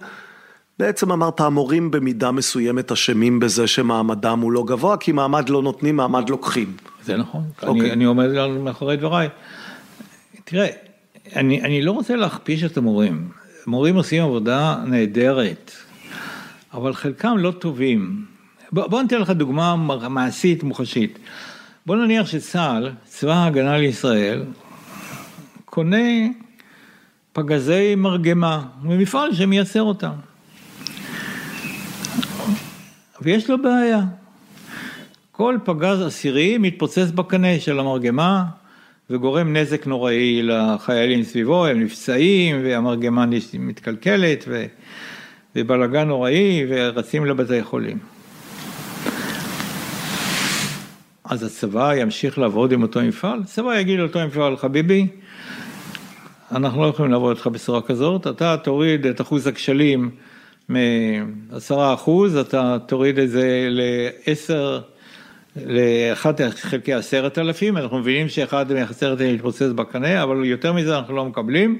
בעצם 0.80 1.12
אמרת 1.12 1.39
המורים 1.39 1.91
במידה 1.91 2.32
מסוימת 2.32 2.91
אשמים 2.91 3.39
בזה 3.39 3.68
שמעמדם 3.68 4.39
הוא 4.39 4.52
לא 4.52 4.64
גבוה, 4.68 4.97
כי 4.97 5.12
מעמד 5.12 5.49
לא 5.49 5.62
נותנים, 5.62 5.95
מעמד 5.95 6.30
לוקחים. 6.30 6.74
זה 7.04 7.18
נכון, 7.18 7.43
okay. 7.60 7.68
אוקיי. 7.68 7.82
אני, 7.82 7.91
אני 7.91 8.04
עומד 8.04 8.26
על- 8.36 8.58
מאחורי 8.58 8.97
דבריי. 8.97 9.30
תראה, 10.43 10.68
אני, 11.36 11.62
אני 11.62 11.82
לא 11.82 11.91
רוצה 11.91 12.16
להכפיש 12.16 12.64
את 12.64 12.78
המורים. 12.78 13.30
מורים 13.68 13.95
עושים 13.95 14.24
עבודה 14.24 14.78
נהדרת, 14.86 15.72
אבל 16.74 16.93
חלקם 16.93 17.38
לא 17.38 17.51
טובים. 17.51 18.26
בוא, 18.72 18.88
בוא 18.88 19.01
ניתן 19.01 19.22
לך 19.22 19.30
דוגמה 19.30 19.76
מעשית, 20.09 20.63
מוחשית. 20.63 21.19
בוא 21.86 21.95
נניח 21.95 22.28
שצה"ל, 22.28 22.91
צבא 23.05 23.34
ההגנה 23.34 23.78
לישראל, 23.78 24.43
קונה 25.65 26.28
פגזי 27.34 27.95
מרגמה 27.95 28.65
ממפעל 28.84 29.34
שמייצר 29.34 29.82
אותם. 29.82 30.11
ויש 33.22 33.49
לו 33.49 33.61
בעיה. 33.61 34.01
כל 35.32 35.57
פגז 35.63 36.01
עשירי 36.01 36.57
מתפוצץ 36.57 37.11
בקנה 37.15 37.59
של 37.59 37.80
המרגמה 37.80 38.45
וגורם 39.09 39.57
נזק 39.57 39.88
נוראי 39.88 40.41
לחיילים 40.43 41.24
סביבו, 41.24 41.65
הם 41.65 41.80
נפצעים 41.80 42.61
והמרגמה 42.63 43.26
מתקלקלת 43.59 44.45
ו... 44.47 44.65
ובלאגן 45.56 46.08
נוראי 46.08 46.66
ורצים 46.70 47.26
לבתי 47.26 47.64
חולים. 47.64 47.97
אז 51.24 51.43
הצבא 51.43 51.95
ימשיך 51.95 52.38
לעבוד 52.38 52.72
עם 52.72 52.82
אותו 52.82 53.02
מפעל? 53.02 53.39
הצבא 53.43 53.80
יגיד 53.80 53.99
לאותו 53.99 54.20
מפעל, 54.28 54.58
חביבי, 54.58 55.08
אנחנו 56.52 56.82
לא 56.82 56.88
יכולים 56.88 57.12
לעבוד 57.12 57.36
איתך 57.36 57.47
בצורה 57.47 57.82
כזאת, 57.82 58.28
אתה 58.28 58.58
תוריד 58.58 59.06
את 59.06 59.22
אחוז 59.22 59.47
הכשלים 59.47 60.10
מ-10 60.70 61.76
אחוז, 61.93 62.36
אתה 62.38 62.78
תוריד 62.86 63.20
את 63.20 63.30
זה 63.30 63.68
ל-10, 63.70 64.82
לאחת 65.66 66.41
חלקי 66.41 66.93
עשרת 66.93 67.38
אלפים, 67.38 67.78
אנחנו 67.78 67.99
מבינים 67.99 68.30
שאחד 68.30 68.74
מעשרת 68.74 69.22
אלפים 69.22 69.36
יתפוצץ 69.36 69.72
בקנה, 69.76 70.24
אבל 70.24 70.45
יותר 70.45 70.74
מזה 70.74 70.97
אנחנו 70.97 71.16
לא 71.16 71.26
מקבלים, 71.26 71.78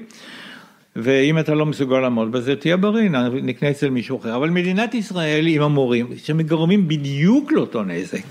ואם 0.96 1.38
אתה 1.38 1.54
לא 1.54 1.66
מסוגל 1.66 1.98
לעמוד 1.98 2.32
בזה, 2.32 2.56
תהיה 2.56 2.76
בריא, 2.76 3.10
נקנה 3.42 3.70
אצל 3.70 3.90
מישהו 3.90 4.18
אחר. 4.18 4.36
אבל 4.36 4.50
מדינת 4.50 4.94
ישראל 4.94 5.46
עם 5.46 5.62
המורים, 5.62 6.06
שמגורמים 6.16 6.88
בדיוק 6.88 7.52
לאותו 7.52 7.82
נזק, 7.82 8.24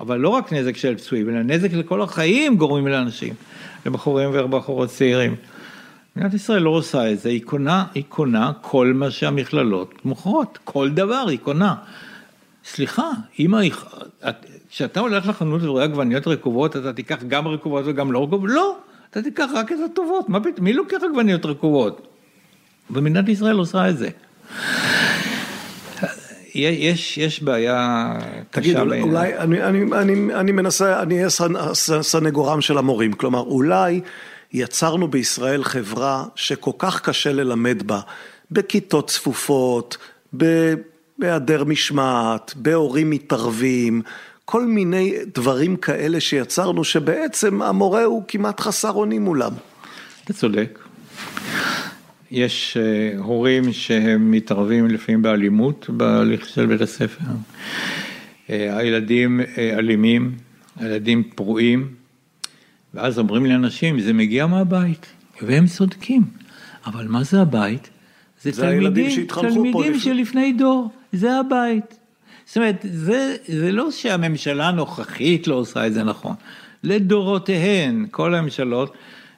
אבל 0.00 0.18
לא 0.18 0.28
רק 0.28 0.52
נזק 0.52 0.76
של 0.76 0.96
פצועים, 0.96 1.28
אלא 1.28 1.42
נזק 1.42 1.72
לכל 1.72 2.02
החיים 2.02 2.56
גורמים 2.56 2.86
לאנשים, 2.86 3.34
לבחורים 3.86 4.30
ובחורות 4.32 4.88
צעירים. 4.88 5.34
מדינת 6.16 6.34
ישראל 6.34 6.62
לא 6.62 6.70
עושה 6.70 7.12
את 7.12 7.20
זה, 7.20 7.28
היא 7.28 7.42
קונה, 7.44 7.84
היא 7.94 8.04
קונה 8.08 8.52
כל 8.60 8.92
מה 8.94 9.10
שהמכללות 9.10 10.04
מוכרות, 10.04 10.58
כל 10.64 10.90
דבר 10.90 11.24
היא 11.28 11.38
קונה. 11.38 11.74
סליחה, 12.64 13.10
אם 13.38 13.54
ה... 13.54 13.60
כשאתה 14.70 15.00
הולך 15.00 15.28
לחנות 15.28 15.62
ורואה 15.62 15.84
עגבניות 15.84 16.26
רקובות, 16.26 16.76
אתה 16.76 16.92
תיקח 16.92 17.22
גם 17.28 17.48
רקובות 17.48 17.84
וגם 17.86 18.12
לא 18.12 18.24
רקובות? 18.24 18.50
לא, 18.52 18.76
אתה 19.10 19.22
תיקח 19.22 19.50
רק 19.54 19.72
את 19.72 19.78
הטובות, 19.92 20.28
מה 20.28 20.40
פתאום, 20.40 20.64
מי 20.64 20.72
לוקח 20.72 20.96
עגבניות 21.10 21.46
רקובות? 21.46 22.06
ומדינת 22.90 23.28
ישראל 23.28 23.56
עושה 23.56 23.88
את 23.88 23.98
זה. 23.98 24.08
יש, 26.54 27.18
יש 27.18 27.42
בעיה 27.42 28.12
תגיד, 28.50 28.74
קשה 28.74 28.84
בעיניי. 28.84 29.10
אולי 29.10 29.38
אני, 29.38 29.62
אני, 29.62 29.84
אני, 29.92 30.34
אני 30.34 30.52
מנסה, 30.52 31.02
אני 31.02 31.14
אהיה 31.14 31.28
סנגורם 32.02 32.60
של 32.60 32.78
המורים, 32.78 33.12
כלומר 33.12 33.40
אולי 33.40 34.00
יצרנו 34.52 35.08
בישראל 35.08 35.64
חברה 35.64 36.24
שכל 36.34 36.70
כך 36.78 37.00
קשה 37.00 37.32
ללמד 37.32 37.82
בה, 37.86 38.00
בכיתות 38.50 39.10
צפופות, 39.10 39.96
בהיעדר 41.18 41.64
משמעת, 41.64 42.52
בהורים 42.56 43.10
מתערבים, 43.10 44.02
כל 44.50 44.66
מיני 44.66 45.14
דברים 45.34 45.76
כאלה 45.76 46.20
שיצרנו 46.20 46.84
שבעצם 46.84 47.62
המורה 47.62 48.04
הוא 48.04 48.22
כמעט 48.28 48.60
חסר 48.60 48.90
אונים 48.90 49.22
מולם. 49.24 49.52
אתה 50.24 50.32
צודק. 50.32 50.78
יש 52.30 52.76
אה, 52.76 53.18
הורים 53.18 53.72
שהם 53.72 54.30
מתערבים 54.30 54.86
לפעמים 54.86 55.22
באלימות 55.22 55.90
בהליך 55.90 56.48
של 56.48 56.66
בית 56.66 56.80
הספר. 56.80 57.24
אה, 58.50 58.76
הילדים 58.78 59.40
אה, 59.40 59.46
אלימים, 59.78 60.32
הילדים 60.76 61.22
פרועים, 61.34 61.88
ואז 62.94 63.18
אומרים 63.18 63.46
לאנשים, 63.46 64.00
זה 64.00 64.12
מגיע 64.12 64.46
מהבית, 64.46 65.06
והם 65.42 65.66
צודקים. 65.66 66.22
אבל 66.86 67.06
מה 67.08 67.22
זה 67.24 67.40
הבית? 67.42 67.90
זה, 68.42 68.50
זה 68.50 68.62
תלמידים, 68.62 69.26
תלמידים 69.26 69.80
לפני- 69.92 70.00
שלפני 70.00 70.52
דור, 70.52 70.90
זה 71.12 71.38
הבית. 71.40 71.99
זאת 72.50 72.56
אומרת, 72.56 72.86
זה, 72.92 73.36
זה 73.46 73.72
לא 73.72 73.90
שהממשלה 73.90 74.68
הנוכחית 74.68 75.46
לא 75.46 75.54
עושה 75.54 75.86
את 75.86 75.94
זה 75.94 76.04
נכון. 76.04 76.34
לדורותיהן, 76.84 78.06
כל 78.10 78.34
הממשלות 78.34 78.94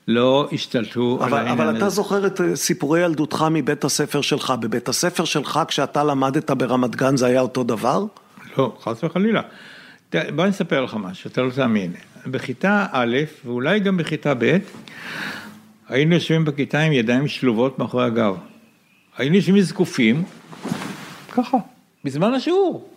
לא 0.09 0.49
השתלטו 0.53 1.19
על 1.21 1.29
אבל, 1.29 1.39
העניין 1.39 1.61
אבל 1.61 1.77
אתה 1.77 1.87
הזה. 1.87 1.97
זוכר 1.97 2.27
את 2.27 2.41
אה, 2.41 2.57
סיפורי 2.57 3.01
ילדותך 3.01 3.45
מבית 3.51 3.85
הספר 3.85 4.21
שלך, 4.21 4.53
בבית 4.61 4.89
הספר 4.89 5.25
שלך 5.25 5.61
כשאתה 5.69 6.05
למדת 6.05 6.51
ברמת 6.51 6.97
גן 6.97 7.17
זה 7.17 7.27
היה 7.27 7.41
אותו 7.41 7.65
דבר? 7.65 8.05
לא, 8.59 8.77
חס 8.83 9.05
וחלילה. 9.05 9.43
בוא 10.13 10.45
אני 10.45 10.51
אספר 10.51 10.85
לך 10.85 10.95
משהו, 10.95 11.31
אתה 11.31 11.43
לא 11.43 11.51
תאמין. 11.51 11.93
בכיתה 12.27 12.87
א', 12.93 13.17
ואולי 13.45 13.81
גם 13.81 13.97
בכיתה 13.97 14.35
ב', 14.39 14.57
היינו 15.89 16.15
יושבים 16.15 16.45
בכיתה 16.45 16.81
עם 16.81 16.93
ידיים 16.93 17.29
שלובות 17.29 17.79
מאחורי 17.79 18.05
הגב. 18.05 18.37
היינו 19.17 19.37
יושבים 19.37 19.61
זקופים, 19.61 20.23
ככה, 21.33 21.59
בזמן 22.05 22.35
השיעור. 22.35 22.92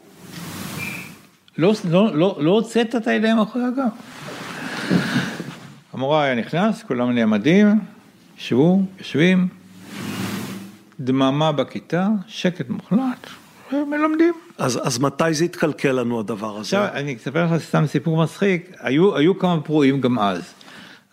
לא, 1.58 1.74
לא, 1.89 2.16
לא, 2.16 2.38
לא 2.39 2.51
הוצאת 2.51 2.95
את 2.95 3.08
הידיים 3.08 3.38
מאחורי 3.38 3.66
הגב. 3.66 3.89
המורה 5.93 6.24
היה 6.24 6.36
נכנס, 6.36 6.84
כולם 6.84 7.12
נעמדים, 7.12 7.80
ישבו, 8.38 8.82
יושבים, 8.99 9.47
דממה 10.99 11.51
בכיתה, 11.51 12.08
שקט 12.28 12.70
מוחלט, 12.70 13.28
ומלמדים. 13.74 14.34
אז, 14.58 14.80
אז 14.88 14.99
מתי 14.99 15.34
זה 15.34 15.45
התקלקל 15.45 15.91
לנו 15.91 16.20
הדבר 16.20 16.51
הזה? 16.51 16.60
עכשיו, 16.62 16.88
אני 16.93 17.16
אספר 17.16 17.45
לך 17.45 17.62
סתם 17.62 17.86
סיפור 17.88 18.24
מצחיק, 18.24 18.72
היו, 18.80 19.18
היו 19.18 19.39
כמה 19.39 19.62
פרועים 19.62 20.01
גם 20.01 20.20
אז. 20.20 20.53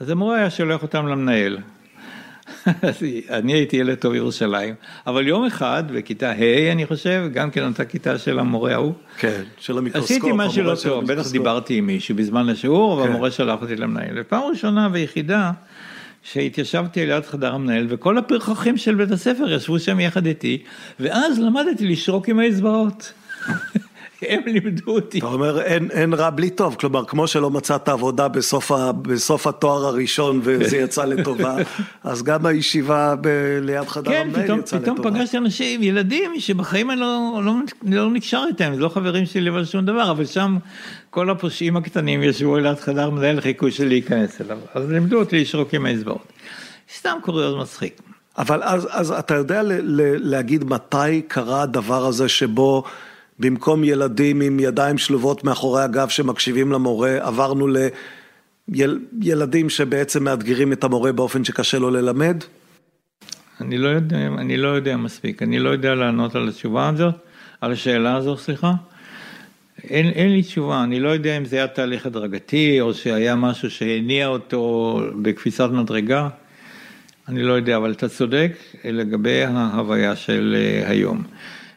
אז 0.01 0.11
המורה 0.11 0.36
היה 0.36 0.51
שולח 0.51 0.82
אותם 0.82 1.07
למנהל. 1.07 1.59
אני 3.30 3.53
הייתי 3.53 3.76
ילד 3.76 3.94
טוב 3.94 4.14
ירושלים, 4.14 4.74
אבל 5.07 5.28
יום 5.28 5.44
אחד, 5.44 5.84
בכיתה 5.94 6.30
ה' 6.30 6.72
אני 6.72 6.86
חושב, 6.86 7.30
גם 7.32 7.50
כן 7.50 7.66
אותה 7.66 7.84
כיתה 7.84 8.18
של 8.18 8.38
המורה 8.38 8.72
ההוא, 8.72 8.94
כן, 9.18 9.42
של 9.59 9.78
המיקרוסקופ. 9.78 10.11
עשיתי 10.11 10.30
משהו 10.34 10.62
לא 10.62 10.74
טוב, 10.82 11.12
בטח. 11.12 11.32
דיברתי 11.32 11.74
עם 11.74 11.86
מישהו 11.86 12.14
בזמן 12.14 12.48
השיעור, 12.48 12.96
כן. 12.96 13.09
והמורה 13.09 13.30
שלח 13.30 13.62
אותי 13.62 13.76
למנהל. 13.76 14.14
ופעם 14.16 14.42
ראשונה 14.42 14.88
ויחידה 14.92 15.50
שהתיישבתי 16.22 17.07
ליד 17.07 17.24
חדר 17.24 17.55
המנהל 17.55 17.86
וכל 17.88 18.18
הפרחחים 18.18 18.76
של 18.76 18.94
בית 18.94 19.11
הספר 19.11 19.53
ישבו 19.53 19.78
שם 19.78 20.00
יחד 20.00 20.26
איתי, 20.26 20.62
ואז 21.00 21.38
למדתי 21.38 21.88
לשרוק 21.88 22.28
עם 22.28 22.38
האצבעות. 22.38 23.12
הם 24.29 24.41
לימדו 24.47 24.95
אותי. 24.95 25.18
אתה 25.18 25.27
אומר 25.27 25.62
אין, 25.62 25.91
אין 25.91 26.14
רע 26.14 26.31
בלי 26.31 26.51
טוב, 26.51 26.77
כלומר 26.81 27.05
כמו 27.05 27.27
שלא 27.27 27.51
מצאת 27.51 27.89
עבודה 27.89 28.29
בסוף, 28.29 28.73
ה, 28.73 28.93
בסוף 28.93 29.47
התואר 29.47 29.87
הראשון 29.87 30.41
וזה 30.43 30.77
יצא 30.77 31.05
לטובה, 31.05 31.57
אז 32.05 32.23
גם 32.23 32.47
הישיבה 32.47 33.14
ב, 33.20 33.29
ליד 33.62 33.89
חדר 33.89 34.11
כן, 34.11 34.20
המנהל 34.20 34.45
פתאום, 34.45 34.59
יצאה 34.59 34.81
פתאום 34.81 34.99
לטובה. 34.99 35.18
פגשתי 35.18 35.37
אנשים, 35.37 35.83
ילדים, 35.83 36.41
שבחיים 36.41 36.91
אני 36.91 37.01
לא, 37.01 37.41
לא, 37.45 37.55
לא 37.83 38.11
נקשר 38.11 38.45
איתם, 38.49 38.73
לא 38.77 38.89
חברים 38.89 39.27
שלי 39.27 39.51
אבל 39.51 39.64
שום 39.64 39.85
דבר, 39.85 40.11
אבל 40.11 40.25
שם 40.25 40.59
כל 41.11 41.31
הפושעים 41.31 41.77
הקטנים 41.77 42.23
ישבו 42.23 42.59
ליד 42.59 42.79
חדר 42.79 43.11
מנהל, 43.11 43.41
חיכו 43.41 43.70
שלי 43.70 43.89
להיכנס 43.89 44.41
אליו, 44.41 44.59
אז 44.75 44.91
לימדו 44.91 45.18
אותי 45.18 45.41
לשרוק 45.41 45.75
עם 45.75 45.87
האצבעות. 45.87 46.33
סתם 46.99 47.18
קוריוז 47.23 47.55
מצחיק. 47.55 48.01
אבל 48.39 48.62
אז, 48.62 48.89
אז 48.91 49.11
אתה 49.11 49.35
יודע 49.35 49.62
ל, 49.62 49.73
ל, 49.73 50.31
להגיד 50.31 50.64
מתי 50.64 51.23
קרה 51.29 51.62
הדבר 51.62 52.07
הזה 52.07 52.29
שבו 52.29 52.85
במקום 53.43 53.84
ילדים 53.84 54.40
עם 54.40 54.61
ידיים 54.61 54.99
שלובות 54.99 55.45
מאחורי 55.45 55.82
הגב 55.82 56.09
שמקשיבים 56.09 56.72
למורה, 56.72 57.18
עברנו 57.20 57.66
לילדים 58.68 59.70
שבעצם 59.70 60.24
מאתגרים 60.24 60.72
את 60.72 60.84
המורה 60.84 61.12
באופן 61.12 61.45
שקשה 61.45 61.78
לו 61.78 61.90
ללמד? 61.90 62.36
אני 63.61 63.78
לא 63.78 63.88
יודע, 63.88 64.16
אני 64.38 64.57
לא 64.57 64.68
יודע 64.68 64.97
מספיק, 64.97 65.43
אני 65.43 65.59
לא 65.59 65.70
יודע 65.70 65.95
לענות 65.95 66.34
על 66.34 66.49
התשובה 66.49 66.88
הזאת, 66.88 67.14
על 67.61 67.72
השאלה 67.72 68.16
הזו, 68.16 68.36
סליחה. 68.36 68.72
אין, 69.84 70.07
אין 70.09 70.32
לי 70.32 70.43
תשובה, 70.43 70.82
אני 70.84 71.01
לא 71.01 71.09
יודע 71.09 71.36
אם 71.36 71.45
זה 71.45 71.57
היה 71.57 71.66
תהליך 71.66 72.07
הדרגתי, 72.07 72.80
או 72.80 72.95
שהיה 72.95 73.34
משהו 73.34 73.70
שהניע 73.70 74.26
אותו 74.26 75.01
בקפיצת 75.22 75.70
מדרגה, 75.70 76.28
אני 77.28 77.43
לא 77.43 77.53
יודע, 77.53 77.76
אבל 77.76 77.93
אתה 77.93 78.09
צודק 78.09 78.53
לגבי 78.84 79.45
ההוויה 79.45 80.16
של 80.16 80.57
אה, 80.59 80.90
היום. 80.90 81.22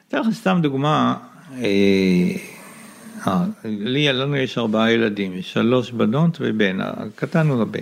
אתן 0.07 0.19
לך 0.19 0.27
סתם 0.31 0.59
דוגמה, 0.61 1.15
אה, 1.53 3.43
לי, 3.65 4.13
לנו 4.13 4.35
יש 4.35 4.57
ארבעה 4.57 4.91
ילדים, 4.91 5.41
שלוש 5.41 5.91
בנות 5.91 6.37
ובן, 6.41 6.77
הקטן 6.81 7.47
הוא 7.47 7.61
הבן. 7.61 7.79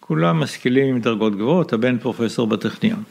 כולם 0.00 0.40
משכילים 0.40 0.94
עם 0.94 1.00
דרגות 1.00 1.36
גבוהות, 1.36 1.72
הבן 1.72 1.98
פרופסור 1.98 2.46
בטכניון. 2.46 3.02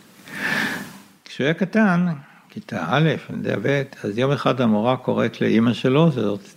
כשהוא 1.26 1.46
היה 1.46 1.54
קטן, 1.54 2.08
כיתה 2.50 2.86
א', 2.90 3.10
אני 3.30 3.38
יודע 3.38 3.56
ב', 3.62 3.84
אז 4.04 4.18
יום 4.18 4.32
אחד 4.32 4.62
המורה 4.62 4.98
קוראת 4.98 5.42
לאימא 5.42 5.74
שלו, 5.74 6.12
זאת 6.12 6.50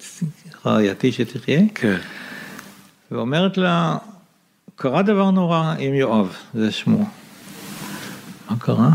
רעייתי 0.66 1.12
שתחיה, 1.12 1.60
כן. 1.74 1.96
ואומרת 3.10 3.58
לה, 3.58 3.96
קרה 4.76 5.02
דבר 5.02 5.30
נורא 5.30 5.74
עם 5.78 5.94
יואב, 5.94 6.36
זה 6.54 6.72
שמו. 6.72 7.08
מה 8.50 8.56
קרה? 8.58 8.90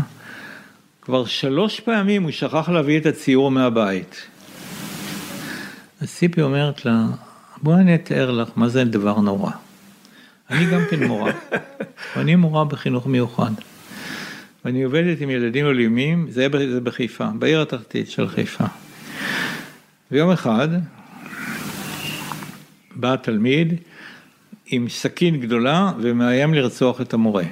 כבר 1.10 1.24
שלוש 1.24 1.80
פעמים 1.80 2.22
הוא 2.22 2.30
שכח 2.30 2.68
להביא 2.68 2.98
את 2.98 3.06
הציור 3.06 3.50
מהבית. 3.50 4.26
אז 6.00 6.14
ציפי 6.14 6.42
אומרת 6.42 6.84
לה, 6.84 7.06
בואי 7.62 7.80
אני 7.80 7.94
אתאר 7.94 8.30
לך 8.30 8.48
מה 8.56 8.68
זה 8.68 8.84
דבר 8.84 9.20
נורא. 9.20 9.50
אני 10.50 10.66
גם 10.66 10.80
כן 10.90 11.04
מורה, 11.04 11.32
ואני 12.16 12.36
מורה 12.36 12.64
בחינוך 12.64 13.06
מיוחד. 13.06 13.50
ואני 14.64 14.82
עובדת 14.82 15.20
עם 15.20 15.30
ילדים 15.30 15.66
אלימים, 15.66 16.26
זה, 16.30 16.48
זה 16.72 16.80
בחיפה, 16.80 17.26
בעיר 17.38 17.62
התחתית 17.62 18.10
של 18.10 18.28
חיפה. 18.28 18.64
ויום 20.10 20.30
אחד 20.30 20.68
בא 22.96 23.16
תלמיד 23.16 23.74
עם 24.66 24.88
סכין 24.88 25.40
גדולה 25.40 25.92
ומאיים 26.00 26.54
לרצוח 26.54 27.00
את 27.00 27.14
המורה. 27.14 27.44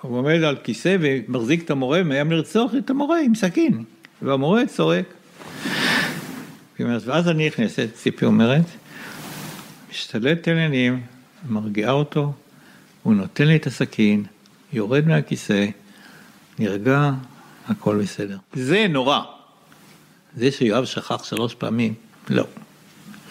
הוא 0.00 0.18
עומד 0.18 0.42
על 0.42 0.56
כיסא 0.64 0.96
ומחזיק 1.00 1.64
את 1.64 1.70
המורה 1.70 2.00
ומאיים 2.00 2.32
לרצוח 2.32 2.72
את 2.78 2.90
המורה 2.90 3.20
עם 3.20 3.34
סכין, 3.34 3.84
והמורה 4.22 4.66
צועק. 4.66 5.04
ואז 6.80 7.28
אני 7.28 7.46
נכנסת, 7.46 7.88
ציפי 7.94 8.24
אומרת, 8.24 8.64
משתלט 9.90 10.42
תליינים, 10.42 11.00
מרגיעה 11.48 11.92
אותו, 11.92 12.32
הוא 13.02 13.14
נותן 13.14 13.46
לי 13.46 13.56
את 13.56 13.66
הסכין, 13.66 14.24
יורד 14.72 15.06
מהכיסא, 15.06 15.66
נרגע, 16.58 17.10
הכל 17.68 18.02
בסדר. 18.02 18.38
זה 18.52 18.86
נורא. 18.88 19.20
זה 20.36 20.50
שיואב 20.50 20.84
שכח 20.84 21.24
שלוש 21.24 21.54
פעמים, 21.54 21.94
לא, 22.28 22.44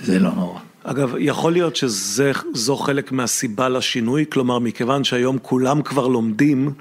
זה 0.01 0.19
לא 0.19 0.31
נורא. 0.31 0.59
אגב, 0.91 1.15
יכול 1.19 1.53
להיות 1.53 1.75
שזו 1.75 2.75
חלק 2.75 3.11
מהסיבה 3.11 3.69
לשינוי, 3.69 4.25
כלומר, 4.29 4.59
מכיוון 4.59 5.03
שהיום 5.03 5.37
כולם 5.41 5.81
כבר 5.81 6.07
לומדים, 6.07 6.71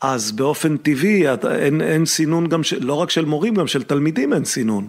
אז 0.00 0.32
באופן 0.32 0.76
טבעי 0.76 1.24
אין, 1.50 1.80
אין 1.80 2.06
סינון 2.06 2.48
גם, 2.48 2.62
של, 2.62 2.84
לא 2.84 2.94
רק 2.94 3.10
של 3.10 3.24
מורים, 3.24 3.54
גם 3.54 3.66
של 3.66 3.82
תלמידים 3.82 4.32
אין 4.32 4.44
סינון. 4.44 4.88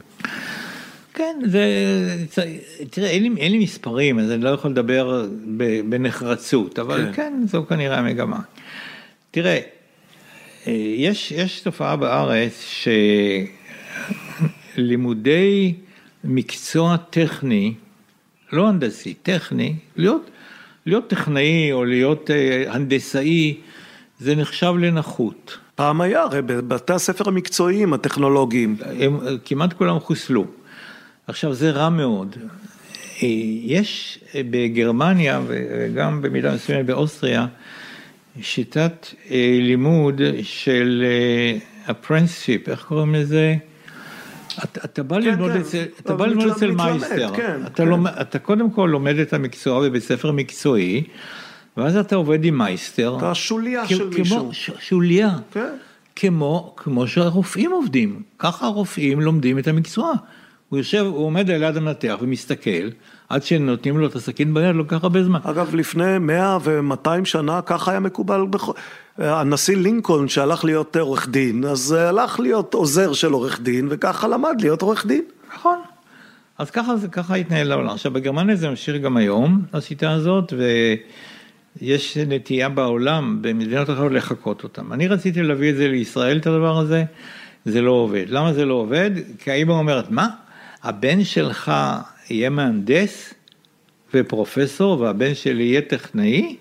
כן, 1.13 1.39
זה, 1.45 1.65
תראה, 2.89 3.09
אין 3.09 3.23
לי, 3.23 3.29
אין 3.37 3.51
לי 3.51 3.59
מספרים, 3.59 4.19
אז 4.19 4.31
אני 4.31 4.43
לא 4.43 4.49
יכול 4.49 4.71
לדבר 4.71 5.25
בנחרצות, 5.89 6.79
אבל 6.79 7.05
כן, 7.05 7.11
כן 7.13 7.33
זו 7.47 7.65
כנראה 7.69 7.99
המגמה. 7.99 8.39
תראה, 9.31 9.59
יש, 10.97 11.31
יש 11.31 11.59
תופעה 11.59 11.95
בארץ 11.95 12.65
שלימודי 14.75 15.73
מקצוע 16.23 16.97
טכני, 16.97 17.73
לא 18.53 18.69
הנדסי, 18.69 19.13
טכני, 19.13 19.75
להיות, 19.95 20.29
להיות 20.85 21.09
טכנאי 21.09 21.71
או 21.71 21.85
להיות 21.85 22.29
הנדסאי, 22.67 23.57
זה 24.19 24.35
נחשב 24.35 24.73
לנחות. 24.79 25.57
פעם 25.75 26.01
היה, 26.01 26.21
הרי 26.21 26.41
בבתי 26.41 26.93
הספר 26.93 27.27
המקצועיים, 27.27 27.93
הטכנולוגיים. 27.93 28.75
הם 28.99 29.19
כמעט 29.45 29.73
כולם 29.73 29.99
חוסלו. 29.99 30.45
עכשיו 31.27 31.53
זה 31.53 31.71
רע 31.71 31.89
מאוד. 31.89 32.35
יש 33.63 34.19
בגרמניה 34.35 35.41
וגם 35.47 36.21
במידה 36.21 36.55
מסוימת 36.55 36.85
באוסטריה 36.85 37.47
שיטת 38.41 39.07
לימוד 39.61 40.21
של 40.43 41.03
apprenticeship, 41.87 42.71
איך 42.71 42.83
קוראים 42.83 43.15
לזה? 43.15 43.55
אתה, 44.85 45.03
בא 45.03 45.17
ללמוד 45.17 45.51
כן, 45.51 45.59
אצל, 46.51 46.71
מייסטר, 46.71 47.33
כן, 47.35 47.61
אתה, 47.65 47.83
כן. 47.83 47.87
לומד, 47.87 48.11
אתה 48.21 48.39
קודם 48.39 48.71
כל 48.71 48.89
לומד 48.91 49.17
את 49.17 49.33
המקצוע 49.33 49.81
בבית 49.81 50.03
ספר 50.03 50.31
מקצועי, 50.31 51.03
ואז 51.77 51.97
אתה 51.97 52.15
עובד 52.15 52.45
עם 52.45 52.57
מייסטר. 52.57 53.17
אתה 53.17 53.35
שוליה 53.35 53.87
של 53.87 54.09
מישהו. 54.09 54.51
שוליה. 54.79 55.29
כן. 55.51 55.69
כמו, 56.15 56.73
כמו 56.77 57.07
שהרופאים 57.07 57.71
עובדים, 57.71 58.21
ככה 58.39 58.65
הרופאים 58.65 59.21
לומדים 59.21 59.59
את 59.59 59.67
המקצוע. 59.67 60.13
הוא 60.69 60.77
יושב, 60.77 61.05
הוא 61.05 61.25
עומד 61.25 61.51
על 61.51 61.63
יד 61.63 61.77
המנתח 61.77 62.15
ומסתכל, 62.21 62.89
עד 63.29 63.43
שנותנים 63.43 63.97
לו 63.97 64.07
את 64.07 64.15
הסכין 64.15 64.53
ביד, 64.53 64.75
לוקח 64.75 65.03
הרבה 65.03 65.23
זמן. 65.23 65.39
אגב, 65.43 65.75
לפני 65.75 66.17
100 66.19 66.57
ו-200 66.63 67.25
שנה 67.25 67.61
ככה 67.61 67.91
היה 67.91 67.99
מקובל. 67.99 68.45
בכ... 68.49 68.69
הנשיא 69.17 69.77
לינקולן 69.77 70.27
שהלך 70.27 70.65
להיות 70.65 70.95
עורך 70.95 71.29
דין, 71.29 71.65
אז 71.65 71.91
הלך 71.91 72.39
להיות 72.39 72.73
עוזר 72.73 73.13
של 73.13 73.31
עורך 73.31 73.59
דין, 73.61 73.87
וככה 73.89 74.27
למד 74.27 74.55
להיות 74.59 74.81
עורך 74.81 75.05
דין. 75.05 75.23
נכון. 75.55 75.79
אז 76.57 76.71
ככה 76.71 76.97
זה, 76.97 77.07
ככה 77.07 77.35
התנהל 77.35 77.71
העולם. 77.71 77.89
עכשיו 77.89 78.11
בגרמניה 78.11 78.55
זה 78.55 78.69
ממשיך 78.69 79.01
גם 79.01 79.17
היום, 79.17 79.61
השיטה 79.73 80.11
הזאת, 80.11 80.53
ויש 81.81 82.17
נטייה 82.17 82.69
בעולם, 82.69 83.37
במדינות 83.41 83.89
אחרות 83.89 84.11
לחקות 84.11 84.63
אותם. 84.63 84.93
אני 84.93 85.07
רציתי 85.07 85.43
להביא 85.43 85.69
את 85.69 85.75
זה 85.75 85.87
לישראל, 85.87 86.37
את 86.37 86.47
הדבר 86.47 86.77
הזה, 86.77 87.03
זה 87.65 87.81
לא 87.81 87.91
עובד. 87.91 88.25
למה 88.27 88.53
זה 88.53 88.65
לא 88.65 88.73
עובד? 88.73 89.11
כי 89.39 89.51
האמא 89.51 89.71
אומרת, 89.71 90.11
מה? 90.11 90.29
הבן 90.83 91.23
שלך 91.23 91.71
יהיה 92.29 92.49
מהנדס 92.49 93.33
ופרופסור, 94.13 94.99
והבן 94.99 95.33
שלי 95.33 95.63
יהיה 95.63 95.81
טכנאי? 95.81 96.55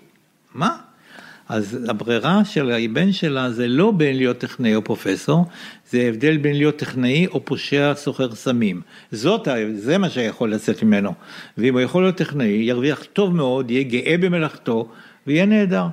מה? 0.53 0.77
אז 1.49 1.79
הברירה 1.89 2.45
של 2.45 2.71
הבן 2.71 3.11
שלה 3.11 3.51
זה 3.51 3.67
לא 3.67 3.91
בין 3.91 4.17
להיות 4.17 4.37
טכנאי 4.37 4.75
או 4.75 4.83
פרופסור, 4.83 5.45
זה 5.89 6.01
הבדל 6.09 6.37
בין 6.37 6.57
להיות 6.57 6.77
טכנאי 6.77 7.27
או 7.27 7.45
פושע 7.45 7.93
סוחר 7.95 8.35
סמים. 8.35 8.81
זאת, 9.11 9.47
זה 9.75 9.97
מה 9.97 10.09
שיכול 10.09 10.53
לצאת 10.53 10.83
ממנו. 10.83 11.13
ואם 11.57 11.73
הוא 11.73 11.81
יכול 11.81 12.03
להיות 12.03 12.15
טכנאי, 12.15 12.47
ירוויח 12.47 13.03
טוב 13.13 13.35
מאוד, 13.35 13.71
יהיה 13.71 13.83
גאה 13.83 14.15
במלאכתו 14.19 14.87
ויהיה 15.27 15.45
נהדר. 15.45 15.87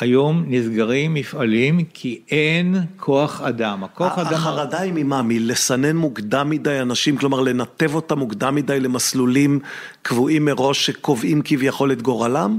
היום 0.00 0.44
נסגרים 0.48 1.14
מפעלים 1.14 1.84
כי 1.94 2.20
אין 2.30 2.76
כוח 2.96 3.40
אדם. 3.40 3.84
הכוח 3.84 4.18
אדם... 4.18 4.34
החרדה 4.34 4.80
היא 4.80 4.92
ממה? 4.94 5.22
מלסנן 5.22 5.96
מוקדם 5.96 6.50
מדי 6.50 6.80
אנשים, 6.80 7.16
כלומר 7.16 7.40
לנתב 7.40 7.94
אותם 7.94 8.18
מוקדם 8.18 8.54
מדי 8.54 8.80
למסלולים 8.80 9.60
קבועים 10.02 10.44
מראש 10.44 10.86
שקובעים 10.86 11.42
כביכול 11.44 11.92
את 11.92 12.02
גורלם? 12.02 12.58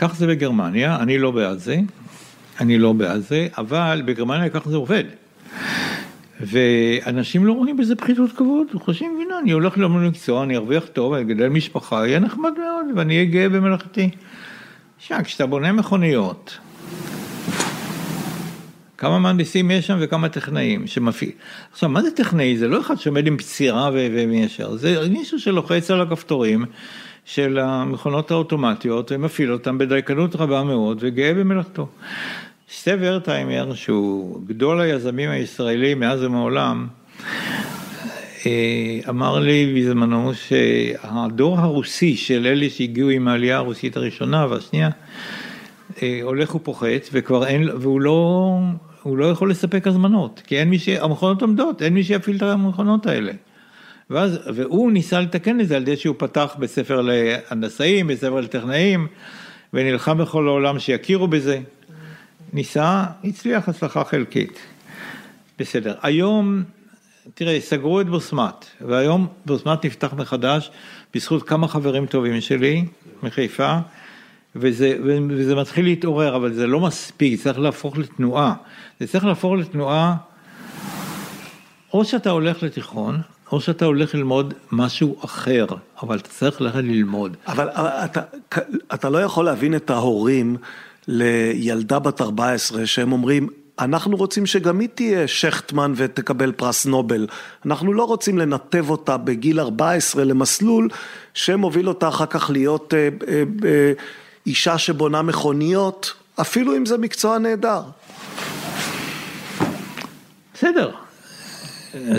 כך 0.00 0.14
זה 0.16 0.26
בגרמניה, 0.26 0.96
אני 0.96 1.18
לא 1.18 1.30
בעד 1.30 1.58
זה, 1.58 1.76
אני 2.60 2.78
לא 2.78 2.92
בעד 2.92 3.20
זה, 3.20 3.48
אבל 3.58 4.02
בגרמניה 4.04 4.48
ככה 4.48 4.70
זה 4.70 4.76
עובד. 4.76 5.04
ואנשים 6.40 7.46
לא 7.46 7.52
רואים 7.52 7.76
בזה 7.76 7.96
פחיתות 7.96 8.32
כבוד, 8.32 8.66
חושבים, 8.74 9.18
הנה, 9.22 9.38
אני 9.38 9.50
הולך 9.52 9.78
ללמוד 9.78 10.02
מקצוע, 10.02 10.42
אני 10.42 10.56
ארוויח 10.56 10.86
טוב, 10.92 11.12
אני 11.12 11.22
אגדל 11.22 11.48
משפחה, 11.48 12.06
יהיה 12.06 12.18
נחמד 12.18 12.50
מאוד, 12.58 12.86
ואני 12.96 13.14
אהיה 13.14 13.24
גאה 13.24 13.48
במלאכתי. 13.48 14.10
תשמע, 14.98 15.24
כשאתה 15.24 15.46
בונה 15.46 15.72
מכוניות, 15.72 16.58
כמה 18.98 19.18
מהנדסים 19.18 19.70
יש 19.70 19.86
שם 19.86 19.96
וכמה 20.00 20.28
טכנאים 20.28 20.86
שמפעיל. 20.86 21.30
עכשיו, 21.72 21.88
מה 21.88 22.02
זה 22.02 22.10
טכנאי? 22.10 22.56
זה 22.56 22.68
לא 22.68 22.80
אחד 22.80 22.94
שעומד 22.98 23.26
עם 23.26 23.36
פצירה 23.36 23.90
ומיישר, 23.92 24.76
זה 24.76 25.08
מישהו 25.10 25.40
שלוחץ 25.40 25.90
על 25.90 26.00
הכפתורים 26.00 26.64
של 27.24 27.58
המכונות 27.58 28.30
האוטומטיות 28.30 29.12
ומפעיל 29.12 29.52
אותם 29.52 29.78
בדייקנות 29.78 30.36
רבה 30.36 30.62
מאוד 30.62 30.98
וגאה 31.00 31.34
במלאכתו. 31.34 31.88
סטב 32.72 32.98
ורטהיימר, 33.00 33.74
שהוא 33.74 34.40
גדול 34.46 34.80
היזמים 34.80 35.30
הישראלים 35.30 36.00
מאז 36.00 36.22
ומעולם, 36.24 36.86
אה, 38.46 39.00
אמר 39.08 39.38
לי 39.38 39.74
בזמנו 39.76 40.34
שהדור 40.34 41.58
הרוסי 41.58 42.16
של 42.16 42.46
אלה 42.46 42.70
שהגיעו 42.70 43.08
עם 43.08 43.28
העלייה 43.28 43.56
הרוסית 43.56 43.96
הראשונה 43.96 44.46
והשנייה, 44.46 44.90
אה, 46.02 46.20
הולך 46.22 46.54
ופוחת 46.54 47.08
וכבר 47.12 47.46
אין, 47.46 47.68
והוא 47.68 48.00
לא, 48.00 48.58
הוא 49.02 49.18
לא 49.18 49.24
יכול 49.24 49.50
לספק 49.50 49.86
הזמנות, 49.86 50.42
כי 50.46 50.58
אין 50.58 50.70
מי 50.70 50.78
ש... 50.78 50.88
המכונות 50.88 51.42
עומדות, 51.42 51.82
אין 51.82 51.94
מי 51.94 52.04
שיפעיל 52.04 52.36
את 52.36 52.42
המכונות 52.42 53.06
האלה. 53.06 53.32
ואז, 54.10 54.38
והוא 54.54 54.92
ניסה 54.92 55.20
לתקן 55.20 55.60
את 55.60 55.68
זה 55.68 55.76
על 55.76 55.82
ידי 55.82 55.96
שהוא 55.96 56.14
פתח 56.18 56.56
בספר 56.58 57.00
להנדסאים, 57.00 58.06
בספר 58.06 58.40
לטכנאים, 58.40 59.06
ונלחם 59.72 60.18
בכל 60.18 60.48
העולם 60.48 60.78
שיכירו 60.78 61.28
בזה. 61.28 61.60
ניסה, 62.52 63.04
הצליח 63.24 63.68
הצלחה 63.68 64.04
חלקית. 64.04 64.58
בסדר. 65.58 65.94
היום, 66.02 66.62
תראה, 67.34 67.60
סגרו 67.60 68.00
את 68.00 68.08
בוסמת, 68.08 68.66
והיום 68.80 69.26
בוסמת 69.46 69.84
נפתח 69.84 70.12
מחדש 70.12 70.70
בזכות 71.14 71.48
כמה 71.48 71.68
חברים 71.68 72.06
טובים 72.06 72.40
שלי 72.40 72.84
מחיפה, 73.22 73.78
וזה, 74.56 74.98
וזה 75.28 75.54
מתחיל 75.54 75.84
להתעורר, 75.84 76.36
אבל 76.36 76.52
זה 76.52 76.66
לא 76.66 76.80
מספיק, 76.80 77.40
צריך 77.40 77.58
להפוך 77.58 77.98
לתנועה. 77.98 78.54
זה 79.00 79.06
צריך 79.06 79.24
להפוך 79.24 79.54
לתנועה, 79.54 80.16
או 81.92 82.04
שאתה 82.04 82.30
הולך 82.30 82.62
לתיכון, 82.62 83.20
או 83.52 83.60
שאתה 83.60 83.84
הולך 83.84 84.14
ללמוד 84.14 84.54
משהו 84.72 85.16
אחר, 85.24 85.66
אבל 86.02 86.18
אתה 86.18 86.28
צריך 86.28 86.60
ללכת 86.60 86.76
ללמוד. 86.76 87.36
אבל 87.46 87.68
אתה, 87.68 88.20
אתה 88.94 89.08
לא 89.10 89.22
יכול 89.22 89.44
להבין 89.44 89.76
את 89.76 89.90
ההורים 89.90 90.56
לילדה 91.08 91.98
בת 91.98 92.20
14 92.20 92.86
שהם 92.86 93.12
אומרים, 93.12 93.48
אנחנו 93.78 94.16
רוצים 94.16 94.46
שגם 94.46 94.80
היא 94.80 94.88
תהיה 94.94 95.28
שכטמן 95.28 95.92
ותקבל 95.96 96.52
פרס 96.52 96.86
נובל. 96.86 97.26
אנחנו 97.66 97.92
לא 97.92 98.04
רוצים 98.04 98.38
לנתב 98.38 98.90
אותה 98.90 99.16
בגיל 99.16 99.60
14 99.60 100.24
למסלול 100.24 100.88
שמוביל 101.34 101.88
אותה 101.88 102.08
אחר 102.08 102.26
כך 102.26 102.50
להיות 102.50 102.94
אה, 102.94 103.08
אה, 103.28 103.42
אה, 103.64 103.92
אישה 104.46 104.78
שבונה 104.78 105.22
מכוניות, 105.22 106.12
אפילו 106.40 106.76
אם 106.76 106.86
זה 106.86 106.98
מקצוע 106.98 107.38
נהדר. 107.38 107.82
בסדר. 110.54 110.90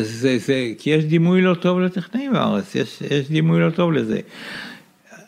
זה, 0.01 0.38
זה, 0.38 0.72
כי 0.78 0.89
יש 0.89 1.05
דימוי 1.05 1.41
לא 1.41 1.53
טוב 1.53 1.80
לטכנאים 1.80 2.34
בארץ, 2.34 2.76
יש, 2.76 3.01
יש 3.01 3.30
דימוי 3.30 3.59
לא 3.59 3.69
טוב 3.69 3.91
לזה. 3.91 4.19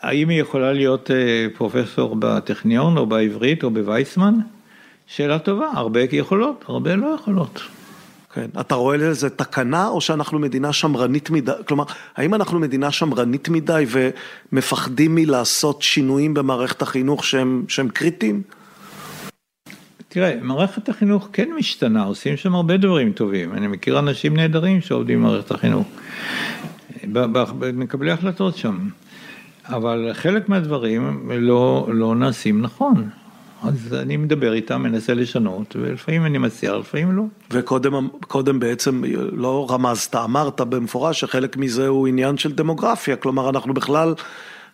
האם 0.02 0.30
היא 0.30 0.41
יכולה 0.41 0.74
להיות 0.74 1.12
אה, 1.12 1.48
פרופסור 1.58 2.16
בטכניון 2.20 2.98
או 2.98 3.06
בעברית 3.06 3.64
או 3.64 3.72
בווייסמן? 3.72 4.34
שאלה 5.08 5.39
טובה, 5.39 5.72
הרבה 5.74 6.00
יכולות, 6.12 6.66
הרבה 6.68 6.96
לא 6.96 7.16
יכולות. 7.20 7.62
כן, 8.34 8.48
אתה 8.60 8.76
רואה 8.76 8.98
לזה 8.98 9.30
תקנה 9.30 9.88
או 9.88 10.02
שאנחנו 10.02 10.39
מדינה 10.39 10.74
שמרנית 10.74 11.30
מדי, 11.30 11.52
כלומר, 11.68 11.84
האם 12.16 12.34
אנחנו 12.34 12.60
מדינה 12.60 12.91
שמרנית 12.91 13.50
מדי 13.50 13.86
ומפחדים 14.52 15.16
מלעשות 15.16 15.82
שינויים 15.82 16.34
במערכת 16.34 16.82
החינוך 16.82 17.26
שהם, 17.26 17.66
שהם 17.68 17.89
קריטיים? 17.89 18.41
תראה, 20.14 20.36
מערכת 20.41 20.89
החינוך 20.89 21.30
כן 21.34 21.49
משתנה, 21.57 22.03
עושים 22.03 22.38
שם 22.38 22.55
הרבה 22.55 22.78
דברים 22.78 23.11
טובים. 23.11 23.53
אני 23.53 23.68
מכיר 23.68 23.99
אנשים 23.99 24.36
נהדרים 24.36 24.82
שעובדים 24.82 25.20
במערכת 25.20 25.51
החינוך, 25.51 25.88
מקבלי 27.74 28.11
החלטות 28.11 28.57
שם. 28.57 28.78
אבל 29.66 30.09
חלק 30.14 30.49
מהדברים 30.49 31.30
לא, 31.32 31.88
לא 31.93 32.16
נעשים 32.16 32.61
נכון. 32.61 33.09
אז 33.64 33.93
אני 33.93 34.18
מדבר 34.18 34.53
איתם, 34.53 34.84
מנסה 34.84 35.14
לשנות, 35.14 35.76
ולפעמים 35.80 36.26
אני 36.26 36.38
מציע, 36.38 36.78
לפעמים 36.78 37.11
לא. 37.11 37.24
וקודם 37.51 38.59
בעצם 38.59 39.01
לא 39.32 39.68
רמזת, 39.70 40.16
אמרת 40.16 40.61
במפורש 40.61 41.20
שחלק 41.20 41.57
מזה 41.57 41.88
הוא 41.88 42.07
עניין 42.07 42.38
של 42.38 42.51
דמוגרפיה, 42.51 43.16
כלומר 43.16 43.49
אנחנו 43.49 43.74
בכלל, 43.74 44.14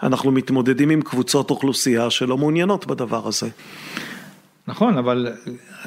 אנחנו 0.03 0.31
מתמודדים 0.31 0.89
עם 0.89 1.01
קבוצות 1.01 1.49
אוכלוסייה 1.49 2.09
שלא 2.09 2.37
מעוניינות 2.37 2.87
בדבר 2.87 3.27
הזה. 3.27 3.49
נכון, 4.69 4.97
אבל 4.97 5.27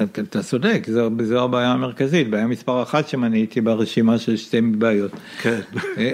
אתה 0.01 0.43
צודק, 0.43 0.83
זו, 0.87 1.09
זו 1.23 1.43
הבעיה 1.43 1.71
המרכזית, 1.71 2.29
בעיה 2.29 2.47
מספר 2.47 2.83
אחת 2.83 3.07
שמניתי 3.07 3.61
ברשימה 3.61 4.17
של 4.17 4.37
שתי 4.37 4.61
בעיות. 4.61 5.11
כן. 5.41 5.59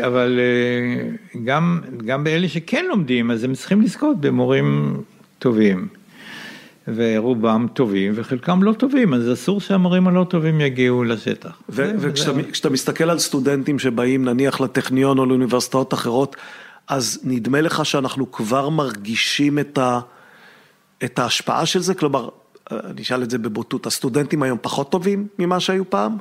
אבל 0.07 0.39
אה, 0.39 1.09
גם, 1.43 1.81
גם 2.05 2.23
באלה 2.23 2.47
שכן 2.47 2.85
לומדים, 2.85 3.31
אז 3.31 3.43
הם 3.43 3.53
צריכים 3.53 3.81
לזכות 3.81 4.21
במורים 4.21 5.01
טובים. 5.39 5.87
ורובם 6.95 7.67
טובים 7.73 8.11
וחלקם 8.15 8.63
לא 8.63 8.73
טובים, 8.73 9.13
אז 9.13 9.33
אסור 9.33 9.61
שהמורים 9.61 10.07
הלא 10.07 10.25
טובים 10.29 10.61
יגיעו 10.61 11.03
לשטח. 11.03 11.61
וכשאתה 11.69 12.69
מסתכל 12.69 13.09
על 13.09 13.19
סטודנטים 13.19 13.79
שבאים 13.79 14.25
נניח 14.25 14.61
לטכניון 14.61 15.19
או 15.19 15.25
לאוניברסיטאות 15.25 15.93
אחרות, 15.93 16.35
אז 16.87 17.19
נדמה 17.23 17.61
לך 17.61 17.85
שאנחנו 17.85 18.31
כבר 18.31 18.69
מרגישים 18.69 19.59
את, 19.59 19.77
ה, 19.77 19.99
את 21.03 21.19
ההשפעה 21.19 21.65
של 21.65 21.79
זה? 21.79 21.93
כלומר, 21.93 22.29
אני 22.71 23.01
אשאל 23.01 23.23
את 23.23 23.29
זה 23.29 23.37
בבוטות, 23.37 23.85
הסטודנטים 23.85 24.43
היום 24.43 24.57
פחות 24.61 24.91
טובים 24.91 25.27
ממה 25.39 25.59
שהיו 25.59 25.89
פעם? 25.89 26.17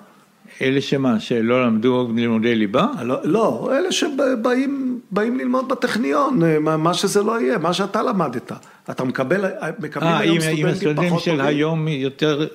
אלה 0.62 0.80
שמה, 0.80 1.20
שלא 1.20 1.66
למדו 1.66 2.08
לימודי 2.16 2.54
ליבה? 2.54 2.86
לא, 3.02 3.16
לא 3.24 3.70
אלה 3.72 3.92
שבאים 3.92 5.00
ללמוד 5.38 5.68
בטכניון, 5.68 6.40
מה 6.60 6.94
שזה 6.94 7.22
לא 7.22 7.40
יהיה, 7.40 7.58
מה 7.58 7.72
שאתה 7.72 8.02
למדת. 8.02 8.52
אתה 8.90 9.04
מקבל, 9.04 9.44
מקבלים 9.78 10.12
아, 10.12 10.18
היום 10.18 10.40
סטודנטים 10.40 10.54
פחות 10.54 10.54
טובים? 10.54 10.66
אם 10.66 10.72
הסטודנטים 10.72 11.18
של 11.18 11.40
היום 11.40 11.88
יותר, 11.88 12.46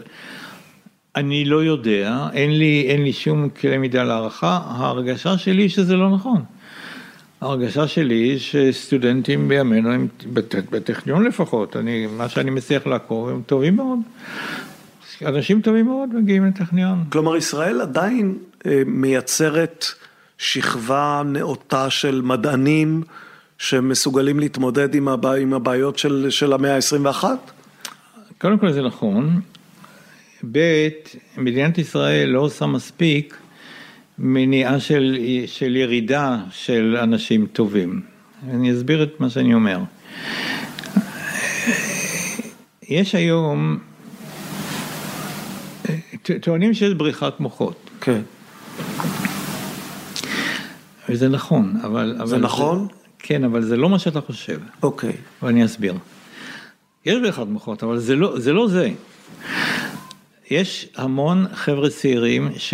אני 1.16 1.46
לא 1.46 1.64
יודע, 1.64 2.28
אין 2.34 2.58
לי, 2.58 2.86
אין 2.89 3.04
לי 3.04 3.14
שום 3.14 3.50
כלי 3.50 3.78
מידה 3.78 4.04
להערכה, 4.04 4.60
ההרגשה 4.66 5.38
שלי 5.38 5.70
שזה 5.70 5.96
לא 5.96 6.10
נכון. 6.10 6.44
ההרגשה 7.44 7.88
שלי 7.88 8.16
היא 8.16 8.39
שסטודנטים 8.39 9.48
בימינו, 9.48 9.91
הם, 9.91 10.08
בטכניון 10.70 11.24
לפחות, 11.24 11.76
אני, 11.76 12.08
מה 12.08 12.30
שאני 12.30 12.52
מצליח 12.52 12.88
לעקוב, 12.88 13.30
הם 13.30 13.41
טובים 13.46 13.76
מאוד. 13.76 14.00
אנשים 15.26 15.62
טובים 15.62 15.86
מאוד 15.86 16.16
מגיעים 16.16 16.46
לטכניון. 16.46 17.04
כלומר, 17.10 17.36
ישראל 17.36 17.82
עדיין 17.82 18.38
אה, 18.66 18.82
מייצרת 18.86 19.86
שכבה 20.38 21.22
נאותה 21.26 21.89
של 21.89 22.22
מדענים 22.22 23.04
שמסוגלים 23.58 24.39
להתמודד 24.39 24.96
עם, 24.96 25.08
הבע... 25.08 25.34
עם 25.34 25.54
הבעיות 25.54 25.98
של, 25.98 26.28
של 26.30 26.54
המאה 26.54 26.76
ה-21? 26.76 27.24
קודם 28.38 28.58
כל 28.58 28.72
זה 28.72 28.82
נכון. 28.82 29.41
ב', 30.52 30.89
מדינת 31.38 31.78
ישראל 31.78 32.30
לא 32.30 32.39
עושה 32.39 32.66
מספיק 32.66 33.38
מניעה 34.26 34.80
של, 34.80 35.17
של 35.45 35.76
ירידה 35.76 36.38
של 36.51 36.97
אנשים 37.03 37.45
טובים. 37.45 38.01
אני 38.49 38.74
אסביר 38.74 39.03
את 39.03 39.19
מה 39.19 39.30
שאני 39.30 39.53
אומר. 39.53 39.80
יש 42.89 43.15
היום, 43.15 43.80
טוענים 46.41 46.74
שיש 46.74 46.93
בריחת 46.93 47.39
מוחות. 47.39 47.89
כן. 48.01 48.21
וזה 51.09 51.30
נכון, 51.30 51.74
אבל... 51.84 52.15
זה 52.17 52.24
אבל 52.24 52.38
נכון? 52.38 52.80
זה, 52.80 52.93
כן, 53.19 53.43
אבל 53.43 53.61
זה 53.61 53.78
לא 53.78 53.89
מה 53.89 53.99
שאתה 53.99 54.21
חושב. 54.21 54.59
אוקיי. 54.84 55.13
ואני 55.43 55.65
אסביר. 55.65 55.93
יש 57.05 57.17
בריחת 57.21 57.47
מוחות, 57.47 57.84
אבל 57.84 57.97
זה 57.97 58.15
לא 58.15 58.39
זה. 58.39 58.53
לא 58.53 58.67
זה. 58.67 58.89
יש 60.51 60.89
המון 60.95 61.45
חבר'ה 61.53 61.89
צעירים 61.89 62.49
ש... 62.57 62.74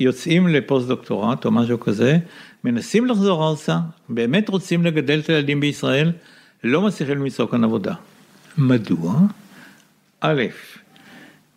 יוצאים 0.00 0.48
לפוסט 0.48 0.88
דוקטורט 0.88 1.44
או 1.44 1.50
משהו 1.50 1.80
כזה, 1.80 2.18
מנסים 2.64 3.06
לחזור 3.06 3.48
ארצה, 3.48 3.78
באמת 4.08 4.48
רוצים 4.48 4.84
לגדל 4.84 5.18
את 5.18 5.28
הילדים 5.28 5.60
בישראל, 5.60 6.12
לא 6.64 6.82
מצליחים 6.82 7.18
למצוא 7.18 7.46
כאן 7.46 7.64
עבודה. 7.64 7.94
מדוע? 8.58 9.20
א', 10.20 10.42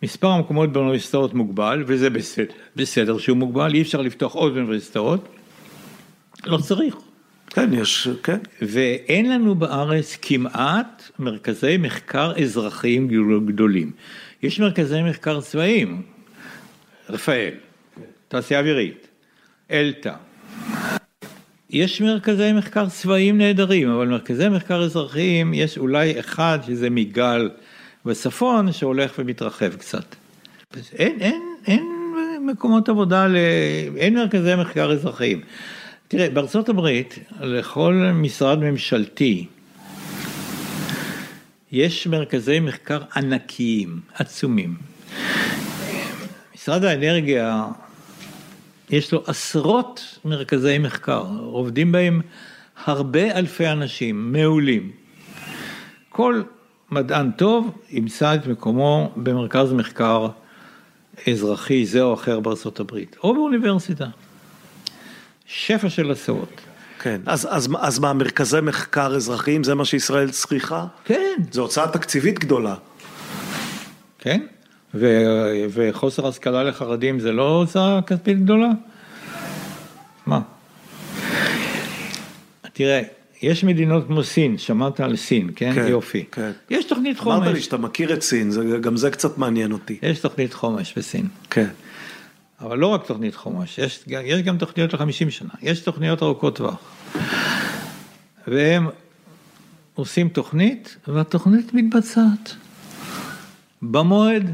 מספר 0.02 0.28
המקומות 0.28 0.72
באוניברסיטאות 0.72 1.34
מוגבל, 1.34 1.84
וזה 1.86 2.10
בסדר, 2.10 2.52
בסדר 2.76 3.18
שהוא 3.18 3.36
מוגבל, 3.36 3.74
אי 3.74 3.82
אפשר 3.82 4.02
לפתוח 4.02 4.34
עוד 4.34 4.56
אוניברסיטאות, 4.56 5.28
לא 6.46 6.58
צריך. 6.58 6.96
כן, 7.46 7.70
יש, 7.72 8.08
כן. 8.22 8.38
ואין 8.62 9.32
לנו 9.32 9.54
בארץ 9.54 10.18
כמעט 10.22 11.10
מרכזי 11.18 11.76
מחקר 11.76 12.32
אזרחיים 12.42 13.08
גדולים. 13.46 13.90
יש 14.42 14.60
מרכזי 14.60 15.02
מחקר 15.02 15.40
צבאיים, 15.40 16.02
רפאל, 17.08 17.50
תעשייה 18.30 18.60
אווירית, 18.60 19.06
אלתא, 19.70 20.12
יש 21.70 22.00
מרכזי 22.00 22.52
מחקר 22.52 22.88
צבאיים 22.88 23.38
נהדרים, 23.38 23.90
אבל 23.90 24.08
מרכזי 24.08 24.48
מחקר 24.48 24.82
אזרחיים, 24.82 25.54
יש 25.54 25.78
אולי 25.78 26.20
אחד 26.20 26.58
שזה 26.66 26.90
מיגל 26.90 27.50
בצפון, 28.04 28.72
שהולך 28.72 29.12
ומתרחב 29.18 29.76
קצת. 29.76 30.04
אין, 30.92 31.16
אין, 31.20 31.42
אין 31.66 31.86
מקומות 32.46 32.88
עבודה, 32.88 33.26
ל... 33.26 33.36
אין 33.96 34.14
מרכזי 34.14 34.54
מחקר 34.54 34.92
אזרחיים. 34.92 35.40
תראה, 36.08 36.30
בארצות 36.30 36.68
הברית, 36.68 37.18
לכל 37.40 37.94
משרד 38.14 38.58
ממשלתי, 38.58 39.46
יש 41.72 42.06
מרכזי 42.06 42.60
מחקר 42.60 43.00
ענקיים, 43.16 44.00
עצומים. 44.14 44.74
משרד 46.54 46.84
האנרגיה, 46.84 47.64
יש 48.90 49.12
לו 49.12 49.22
עשרות 49.26 50.18
מרכזי 50.24 50.78
מחקר, 50.78 51.24
עובדים 51.40 51.92
בהם 51.92 52.20
הרבה 52.84 53.38
אלפי 53.38 53.68
אנשים 53.68 54.32
מעולים. 54.32 54.90
כל 56.08 56.42
מדען 56.90 57.30
טוב 57.30 57.70
ימצא 57.90 58.34
את 58.34 58.46
מקומו 58.46 59.12
במרכז 59.16 59.72
מחקר 59.72 60.28
אזרחי 61.28 61.86
זה 61.86 62.02
או 62.02 62.14
אחר 62.14 62.40
בארצות 62.40 62.80
הברית, 62.80 63.16
או 63.22 63.34
באוניברסיטה. 63.34 64.06
שפע 65.46 65.90
של 65.90 66.10
עשרות. 66.10 66.60
כן, 66.98 67.20
אז, 67.26 67.48
אז, 67.50 67.68
אז 67.80 67.98
מה, 67.98 68.12
מרכזי 68.12 68.60
מחקר 68.62 69.14
אזרחיים 69.16 69.64
זה 69.64 69.74
מה 69.74 69.84
שישראל 69.84 70.30
צריכה? 70.30 70.86
כן. 71.04 71.36
זו 71.52 71.62
הוצאה 71.62 71.88
תקציבית 71.88 72.38
גדולה. 72.38 72.74
כן, 74.18 74.46
ו, 74.94 75.06
וחוסר 75.70 76.26
השכלה 76.26 76.64
לחרדים 76.64 77.20
זה 77.20 77.32
לא 77.32 77.56
הוצאה 77.56 78.02
כספית 78.02 78.42
גדולה? 78.42 78.68
מה? 80.26 80.40
תראה, 82.72 83.02
יש 83.42 83.64
מדינות 83.64 84.06
כמו 84.06 84.24
סין, 84.24 84.58
שמעת 84.58 85.00
על 85.00 85.16
סין, 85.16 85.50
כן? 85.56 85.72
כן, 85.74 85.86
יופי. 85.88 86.24
כן. 86.32 86.50
יש 86.70 86.84
תוכנית 86.84 87.18
חומש. 87.18 87.36
אמרת 87.42 87.54
לי 87.54 87.60
שאתה 87.60 87.76
מכיר 87.76 88.14
את 88.14 88.22
סין, 88.22 88.50
זה, 88.50 88.78
גם 88.80 88.96
זה 88.96 89.10
קצת 89.10 89.38
מעניין 89.38 89.72
אותי. 89.72 89.98
יש 90.02 90.18
תוכנית 90.18 90.54
חומש 90.54 90.94
בסין. 90.98 91.28
כן. 91.50 91.68
אבל 92.60 92.78
לא 92.78 92.86
רק 92.86 93.06
תוכנית 93.06 93.34
חומש, 93.34 93.78
יש, 93.78 94.04
יש 94.06 94.42
גם 94.42 94.58
תוכניות 94.58 94.94
לחמישים 94.94 95.30
שנה, 95.30 95.50
יש 95.62 95.80
תוכניות 95.80 96.22
ארוכות 96.22 96.56
טווח. 96.56 96.78
והם 98.48 98.86
עושים 99.94 100.28
תוכנית, 100.28 100.96
והתוכנית 101.08 101.74
מתבצעת. 101.74 102.54
במועד, 103.82 104.52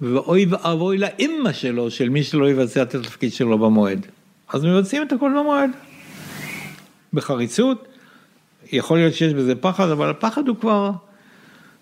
ואוי 0.00 0.46
ואבוי 0.50 0.98
לאימא 0.98 1.52
שלו, 1.52 1.90
של 1.90 2.08
מי 2.08 2.22
שלא 2.22 2.50
יבצע 2.50 2.82
את 2.82 2.94
התפקיד 2.94 3.32
שלו 3.32 3.58
במועד. 3.58 4.06
אז 4.52 4.64
מבצעים 4.64 5.02
את 5.02 5.12
הכל 5.12 5.30
במועד. 5.40 5.70
בחריצות, 7.12 7.88
יכול 8.72 8.98
להיות 8.98 9.14
שיש 9.14 9.32
בזה 9.32 9.54
פחד, 9.54 9.88
אבל 9.88 10.10
הפחד 10.10 10.48
הוא 10.48 10.56
כבר, 10.56 10.90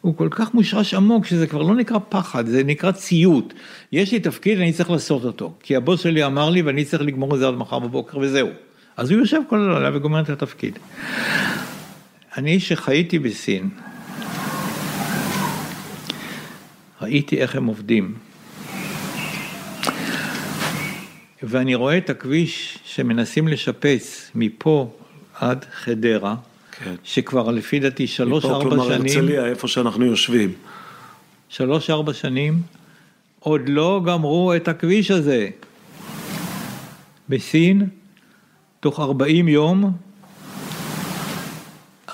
הוא 0.00 0.16
כל 0.16 0.28
כך 0.30 0.54
מושרש 0.54 0.94
עמוק, 0.94 1.26
שזה 1.26 1.46
כבר 1.46 1.62
לא 1.62 1.74
נקרא 1.74 1.98
פחד, 2.08 2.46
זה 2.46 2.64
נקרא 2.64 2.92
ציות. 2.92 3.54
יש 3.92 4.12
לי 4.12 4.20
תפקיד, 4.20 4.58
אני 4.58 4.72
צריך 4.72 4.90
לעשות 4.90 5.24
אותו. 5.24 5.54
כי 5.62 5.76
הבוס 5.76 6.00
שלי 6.00 6.24
אמר 6.24 6.50
לי, 6.50 6.62
ואני 6.62 6.84
צריך 6.84 7.02
לגמור 7.02 7.34
את 7.34 7.38
זה 7.38 7.48
עד 7.48 7.54
מחר 7.54 7.78
בבוקר, 7.78 8.18
וזהו. 8.18 8.48
אז 8.96 9.10
הוא 9.10 9.20
יושב 9.20 9.40
כל 9.48 9.70
הלילה 9.70 9.96
וגומר 9.96 10.20
את 10.20 10.30
התפקיד. 10.30 10.78
אני 12.36 12.60
שחייתי 12.60 13.18
בסין, 13.18 13.68
ראיתי 17.06 17.36
איך 17.36 17.56
הם 17.56 17.66
עובדים. 17.66 18.14
ואני 21.42 21.74
רואה 21.74 21.98
את 21.98 22.10
הכביש 22.10 22.78
שמנסים 22.84 23.48
לשפץ 23.48 24.30
מפה 24.34 24.90
עד 25.34 25.64
חדרה, 25.72 26.34
כן. 26.72 26.94
שכבר 27.04 27.50
לפי 27.50 27.80
דעתי 27.80 28.06
שלוש-ארבע 28.06 28.58
מפה, 28.58 28.70
כלומר, 28.70 28.84
שנים, 28.84 29.18
הרצליה, 29.18 29.46
איפה 29.46 29.68
שאנחנו 29.68 30.04
יושבים. 30.04 30.52
שלוש-ארבע 31.48 32.12
שנים, 32.12 32.62
עוד 33.40 33.60
לא 33.68 34.00
גמרו 34.06 34.54
את 34.54 34.68
הכביש 34.68 35.10
הזה. 35.10 35.48
בסין, 37.28 37.88
תוך 38.80 39.00
40 39.00 39.48
יום, 39.48 39.92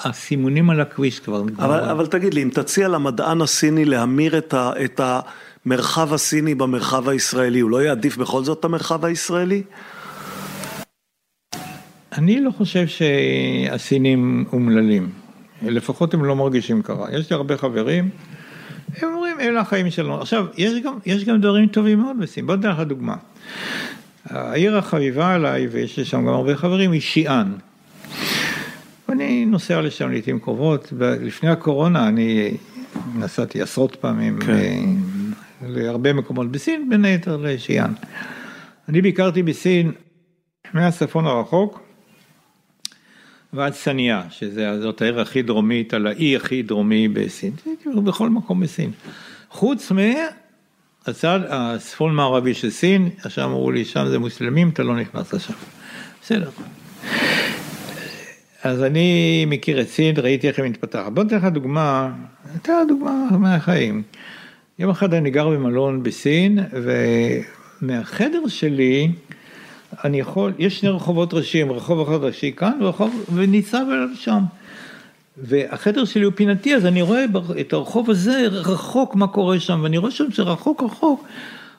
הסימונים 0.04 0.70
על 0.70 0.80
הכביש 0.80 1.20
כבר 1.20 1.42
נגמרו. 1.42 1.64
אבל, 1.64 1.80
אבל 1.80 2.06
תגיד 2.06 2.34
לי, 2.34 2.42
אם 2.42 2.48
תציע 2.52 2.88
למדען 2.88 3.40
הסיני 3.40 3.84
להמיר 3.84 4.38
את, 4.38 4.54
ה, 4.54 4.72
את 4.84 5.00
המרחב 5.66 6.12
הסיני 6.12 6.54
במרחב 6.54 7.08
הישראלי, 7.08 7.60
הוא 7.60 7.70
לא 7.70 7.82
יעדיף 7.82 8.16
בכל 8.16 8.44
זאת 8.44 8.58
את 8.60 8.64
המרחב 8.64 9.04
הישראלי? 9.04 9.62
אני 12.12 12.40
לא 12.40 12.50
חושב 12.50 12.84
שהסינים 12.86 14.44
אומללים, 14.52 15.10
לפחות 15.62 16.14
הם 16.14 16.24
לא 16.24 16.36
מרגישים 16.36 16.82
ככה. 16.82 17.04
יש 17.12 17.30
לי 17.30 17.36
הרבה 17.36 17.56
חברים, 17.56 18.08
הם 19.02 19.14
אומרים, 19.14 19.40
אלה 19.40 19.60
החיים 19.60 19.90
שלנו. 19.90 20.20
עכשיו, 20.20 20.46
יש 20.56 20.72
גם, 20.84 20.98
יש 21.06 21.24
גם 21.24 21.40
דברים 21.40 21.66
טובים 21.66 22.00
מאוד 22.00 22.16
בסין. 22.20 22.46
בוא 22.46 22.56
ניתן 22.56 22.68
לך 22.68 22.80
דוגמה. 22.80 23.14
העיר 24.24 24.78
החביבה 24.78 25.34
עליי, 25.34 25.66
ויש 25.66 25.98
לי 25.98 26.04
שם 26.04 26.18
גם 26.18 26.28
הרבה 26.28 26.56
חברים, 26.56 26.92
היא 26.92 27.00
שיאן. 27.00 27.52
ואני 29.12 29.44
נוסע 29.44 29.80
לשם 29.80 30.10
לעיתים 30.10 30.38
קרובות, 30.38 30.92
ולפני 30.98 31.50
הקורונה 31.50 32.08
אני 32.08 32.56
נסעתי 33.14 33.62
עשרות 33.62 33.96
פעמים 33.96 34.38
כן. 34.40 34.84
להרבה 35.62 36.12
מקומות 36.12 36.50
בסין, 36.50 36.88
בין 36.88 37.04
היתר 37.04 37.36
לשיאן. 37.36 37.92
אני 38.88 39.02
ביקרתי 39.02 39.42
בסין 39.42 39.92
מהצפון 40.74 41.26
הרחוק 41.26 41.80
ועד 43.52 43.72
סניה, 43.72 44.22
שזאת 44.30 45.02
העיר 45.02 45.20
הכי 45.20 45.42
דרומית, 45.42 45.94
על 45.94 46.06
האי 46.06 46.36
הכי 46.36 46.62
דרומי 46.62 47.08
בסין, 47.08 47.52
בכל 48.04 48.30
מקום 48.30 48.60
בסין. 48.60 48.90
חוץ 49.50 49.92
מהצד 49.92 51.40
הצפון 51.48 52.14
מערבי 52.14 52.54
של 52.54 52.70
סין, 52.70 53.10
עכשיו 53.24 53.44
אמרו 53.44 53.70
לי, 53.70 53.84
שם 53.84 54.06
זה 54.08 54.18
מוסלמים, 54.18 54.68
אתה 54.68 54.82
לא 54.82 54.96
נכנס 54.96 55.34
לשם. 55.34 55.54
בסדר. 56.22 56.50
אז 58.62 58.82
אני 58.82 59.44
מכיר 59.48 59.80
את 59.80 59.88
סין, 59.88 60.14
ראיתי 60.18 60.48
איך 60.48 60.58
היא 60.58 60.70
מתפתחת. 60.70 61.12
בוא 61.12 61.22
ניתן 61.22 61.36
לך 61.36 61.44
דוגמה, 61.44 62.10
לך 62.54 62.72
דוגמה 62.88 63.26
מהחיים. 63.38 64.02
יום 64.78 64.90
אחד 64.90 65.14
אני 65.14 65.30
גר 65.30 65.48
במלון 65.48 66.02
בסין, 66.02 66.58
ומהחדר 67.82 68.48
שלי, 68.48 69.12
אני 70.04 70.20
יכול, 70.20 70.52
יש 70.58 70.80
שני 70.80 70.88
רחובות 70.88 71.34
ראשיים, 71.34 71.72
רחוב 71.72 72.08
אחד 72.08 72.24
ראשי 72.24 72.52
כאן, 72.56 72.72
ורחוב, 72.80 73.24
וניצב 73.34 73.84
אליו 73.92 74.08
שם. 74.14 74.40
והחדר 75.36 76.04
שלי 76.04 76.24
הוא 76.24 76.32
פינתי, 76.36 76.74
אז 76.74 76.86
אני 76.86 77.02
רואה 77.02 77.24
את 77.60 77.72
הרחוב 77.72 78.10
הזה 78.10 78.46
רחוק 78.50 79.14
מה 79.14 79.26
קורה 79.26 79.60
שם, 79.60 79.80
ואני 79.82 79.98
רואה 79.98 80.10
שם 80.10 80.30
שרחוק 80.30 80.82
רחוק 80.82 81.24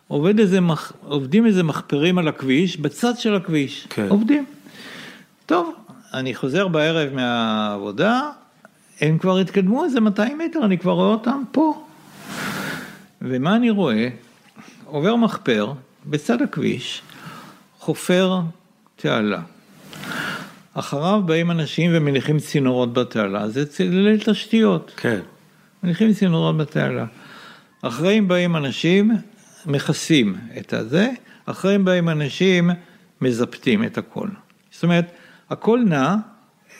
עובד 0.08 0.40
איזה, 0.40 0.62
מח, 0.62 0.94
עובדים 1.08 1.46
איזה 1.46 1.64
מחפרים 1.64 2.18
על 2.18 2.28
הכביש, 2.28 2.78
בצד 2.78 3.18
של 3.18 3.36
הכביש, 3.36 3.88
כן. 3.90 4.08
עובדים. 4.10 4.46
טוב, 5.46 5.74
אני 6.14 6.36
חוזר 6.36 6.68
בערב 6.68 7.14
מהעבודה, 7.14 8.30
הם 9.02 9.18
כבר 9.18 9.38
התקדמו 9.38 9.86
איזה 9.86 10.00
200 10.00 10.38
מטר, 10.38 10.66
אני 10.66 10.78
כבר 10.78 10.92
רואה 10.92 11.08
אותם 11.08 11.44
פה. 11.52 11.86
ומה 13.22 13.56
אני 13.56 13.70
רואה? 13.70 14.08
עובר 14.86 15.16
מחפר 15.16 15.74
בצד 16.06 16.42
הכביש, 16.42 17.02
חופר 17.80 18.40
תעלה. 18.96 19.42
אחריו 20.74 21.22
באים 21.26 21.52
אנשים 21.52 21.92
ומניחים 21.94 22.40
צינורות 22.40 22.94
בתעלה, 22.94 23.50
זה 23.50 23.66
צללי 23.66 24.18
תשתיות. 24.26 24.92
כן. 24.98 25.20
מניחים 25.84 26.14
צינורות 26.14 26.58
בתעלה. 26.58 27.06
אחריהם 27.82 28.28
באים 28.28 28.56
אנשים, 28.56 29.12
מכסים 29.66 30.36
את 30.58 30.74
הזה, 30.74 31.10
אחריהם 31.46 31.86
באים 31.86 32.10
אנשים, 32.10 32.70
מזפתים 33.22 33.84
את 33.84 33.98
הכל. 33.98 34.28
זאת 34.72 34.84
אומרת, 34.84 35.12
הכל 35.54 35.80
נע, 35.86 36.16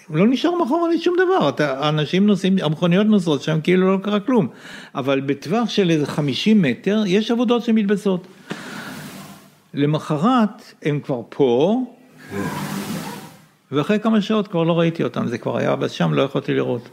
לא 0.10 0.28
נשאר 0.28 0.52
מאחורי 0.56 1.00
שום 1.00 1.16
דבר, 1.16 1.50
אתה, 1.50 1.86
האנשים 1.86 2.28
נוסעים, 2.28 2.58
המכוניות 2.62 3.08
נוסעות 3.08 3.42
שם 3.42 3.62
כאילו 3.62 3.94
לא 3.94 3.98
קרה 4.04 4.20
כלום, 4.20 4.48
אבל 4.96 5.22
בטווח 5.22 5.70
של 5.70 5.90
איזה 5.90 6.06
50 6.06 6.62
מטר 6.62 7.04
יש 7.08 7.32
עבודות 7.32 7.64
שמתבצעות. 7.64 8.28
למחרת 9.74 10.74
הם 10.84 11.00
כבר 11.00 11.22
פה, 11.30 11.82
ואחרי 13.72 14.00
כמה 14.00 14.22
שעות 14.22 14.48
כבר 14.48 14.64
לא 14.64 14.80
ראיתי 14.80 15.04
אותם, 15.04 15.28
זה 15.28 15.38
כבר 15.38 15.58
היה 15.58 15.76
שם, 15.88 16.14
לא 16.14 16.22
יכולתי 16.22 16.54
לראות. 16.54 16.90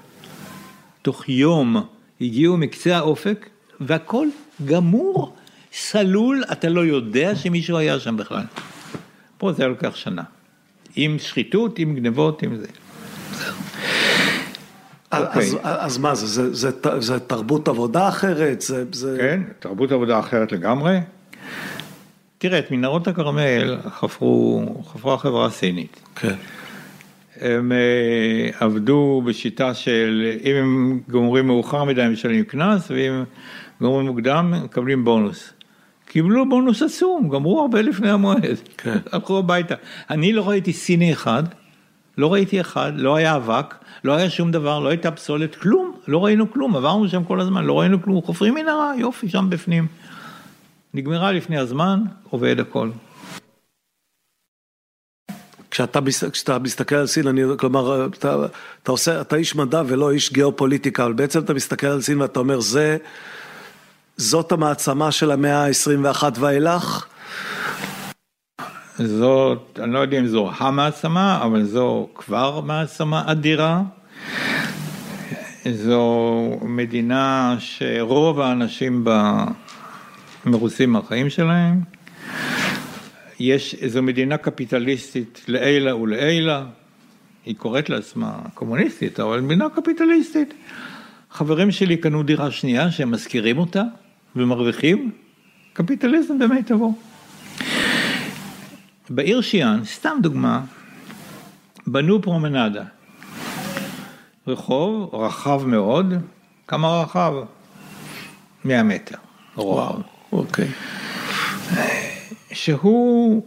תוך 1.03 1.29
יום 1.29 1.77
הגיעו 2.21 2.57
מקצה 2.57 2.97
האופק, 2.97 3.49
והכל 3.81 4.29
גמור, 4.65 5.37
סלול, 5.73 6.45
אתה 6.53 6.69
לא 6.69 6.81
יודע 6.81 7.37
שמישהו 7.37 7.77
היה 7.77 8.01
שם 8.01 8.17
בכלל. 8.17 8.45
פה 9.39 9.53
זה 9.53 9.63
היה 9.63 9.69
לוקח 9.69 9.97
שנה. 9.97 10.23
עם 10.97 11.19
שחיתות, 11.19 11.79
עם 11.79 11.95
גנבות, 11.95 12.43
עם 12.43 12.57
זה. 12.57 12.67
אז, 15.11 15.23
אוקיי. 15.27 15.43
אז, 15.43 15.57
אז 15.63 15.99
מה 15.99 16.15
זה, 16.15 16.27
זה, 16.27 16.55
זה, 16.55 16.71
זה, 16.83 17.01
זה 17.01 17.21
תרבות 17.21 17.69
עבודה 17.69 18.09
אחרת? 18.09 18.61
זה, 18.61 18.85
זה... 18.93 19.17
כן, 19.21 19.41
תרבות 19.59 19.93
עבודה 19.93 20.19
אחרת 20.19 20.53
לגמרי. 20.53 20.99
תראה, 22.39 22.59
את 22.59 22.71
מנהרות 22.71 23.09
הכרמל 23.09 23.79
חפרו, 23.91 24.65
חפרה 24.93 25.15
החברה 25.15 25.47
הסינית. 25.47 26.01
כן. 26.17 26.35
הם 27.41 27.73
אה, 27.73 28.51
עבדו 28.67 29.23
בשיטה 29.27 29.75
של 29.75 30.33
אם 30.45 30.55
הם 30.57 31.01
גומרים 31.09 31.47
מאוחר 31.47 31.85
מדי 31.85 32.03
הם 32.03 32.13
משלמים 32.13 32.45
קנס 32.45 32.91
ואם 32.91 33.25
גומרים 33.81 34.07
מוקדם 34.07 34.53
הם 34.55 34.65
מקבלים 34.65 35.05
בונוס. 35.05 35.53
קיבלו 36.11 36.49
בונוס 36.49 36.83
עצום, 36.83 37.29
גמרו 37.29 37.61
הרבה 37.61 37.83
לפני 37.83 38.11
המועד, 38.11 38.59
כן. 38.77 38.99
הלכו 39.13 39.39
הביתה. 39.39 39.75
אני 40.11 40.33
לא 40.33 40.49
ראיתי 40.49 40.73
סיני 40.73 41.13
אחד, 41.13 41.43
לא 42.19 42.33
ראיתי 42.33 42.61
אחד, 42.61 42.93
לא 42.97 43.17
היה 43.17 43.37
אבק, 43.37 43.75
לא 44.05 44.15
היה 44.15 44.31
שום 44.31 44.51
דבר, 44.51 44.81
לא 44.81 44.89
הייתה 44.89 45.11
פסולת, 45.11 45.57
כלום, 45.57 45.93
לא 46.09 46.25
ראינו 46.25 46.53
כלום, 46.53 46.77
עברנו 46.77 47.09
שם 47.09 47.25
כל 47.25 47.41
הזמן, 47.41 47.65
לא 47.65 47.81
ראינו 47.81 48.03
כלום, 48.03 48.23
חופרים 48.23 48.55
מנהרה, 48.55 48.93
יופי, 48.99 49.29
שם 49.29 49.47
בפנים. 49.51 49.87
נגמרה 50.95 51.33
לפני 51.33 51.59
הזמן, 51.59 52.01
עובד 52.31 52.61
הכל. 52.61 52.91
כשאתה, 55.71 56.01
כשאתה 56.33 56.59
מסתכל 56.59 56.95
על 56.95 57.07
סין, 57.07 57.27
אני, 57.27 57.43
כלומר, 57.59 58.07
אתה, 58.07 58.37
אתה 58.83 58.93
עושה, 58.93 59.21
אתה 59.21 59.37
איש 59.37 59.57
מדע 59.57 59.83
ולא 59.87 60.11
איש 60.11 60.33
גיאופוליטיקה, 60.33 61.05
אבל 61.05 61.13
בעצם 61.13 61.41
אתה 61.41 61.55
מסתכל 61.55 61.87
על 61.87 62.01
סין 62.01 62.21
ואתה 62.21 62.41
אומר, 62.41 62.61
זה, 62.61 62.97
זאת 64.17 64.53
המעצמה 64.53 65.13
של 65.13 65.31
המאה 65.31 65.67
ה-21 65.67 66.23
ואילך? 66.41 67.07
זאת, 68.99 69.79
אני 69.83 69.93
לא 69.93 69.99
יודע 69.99 70.19
אם 70.19 70.27
זו 70.27 70.51
המעצמה, 70.57 71.43
אבל 71.43 71.65
זו 71.65 72.09
כבר 72.15 72.61
מעצמה 72.61 73.23
אדירה. 73.27 73.83
זו 75.73 76.59
מדינה 76.63 77.57
שרוב 77.59 78.41
האנשים 78.41 79.05
בה 79.05 79.45
מרוצים 80.47 80.93
מהחיים 80.93 81.31
שלהם. 81.31 81.81
יש, 83.41 83.75
זו 83.87 84.03
מדינה 84.03 84.37
קפיטליסטית 84.37 85.45
לעילא 85.49 85.95
ולעילא. 85.95 86.59
היא 87.47 87.57
קוראת 87.57 87.91
לעצמה 87.91 88.39
קומוניסטית, 88.55 89.21
אבל 89.21 89.41
מדינה 89.41 89.67
קפיטליסטית. 89.77 90.55
חברים 91.33 91.71
שלי 91.71 91.97
קנו 91.97 92.23
דירה 92.23 92.51
שנייה 92.51 92.91
שהם 92.91 93.11
משכירים 93.11 93.59
אותה 93.59 93.83
ומרוויחים. 94.37 95.11
קפיטליזם 95.73 96.39
במיטבו. 96.39 96.95
בעיר 99.11 99.41
שיאן, 99.41 99.81
סתם 99.85 100.19
דוגמה, 100.23 100.61
בנו 101.87 102.23
פרומנדה. 102.23 102.85
רחוב 104.47 105.15
רחב 105.15 105.67
מאוד, 105.67 106.15
כמה 106.67 107.03
רחב? 107.03 107.33
100 108.65 108.83
מטר. 108.83 109.17
רוחב. 109.55 110.01
אוקיי. 110.33 110.69
שהוא 112.53 113.43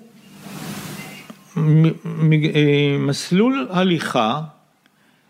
אה, 1.57 2.97
מסלול 2.99 3.67
הליכה, 3.69 4.41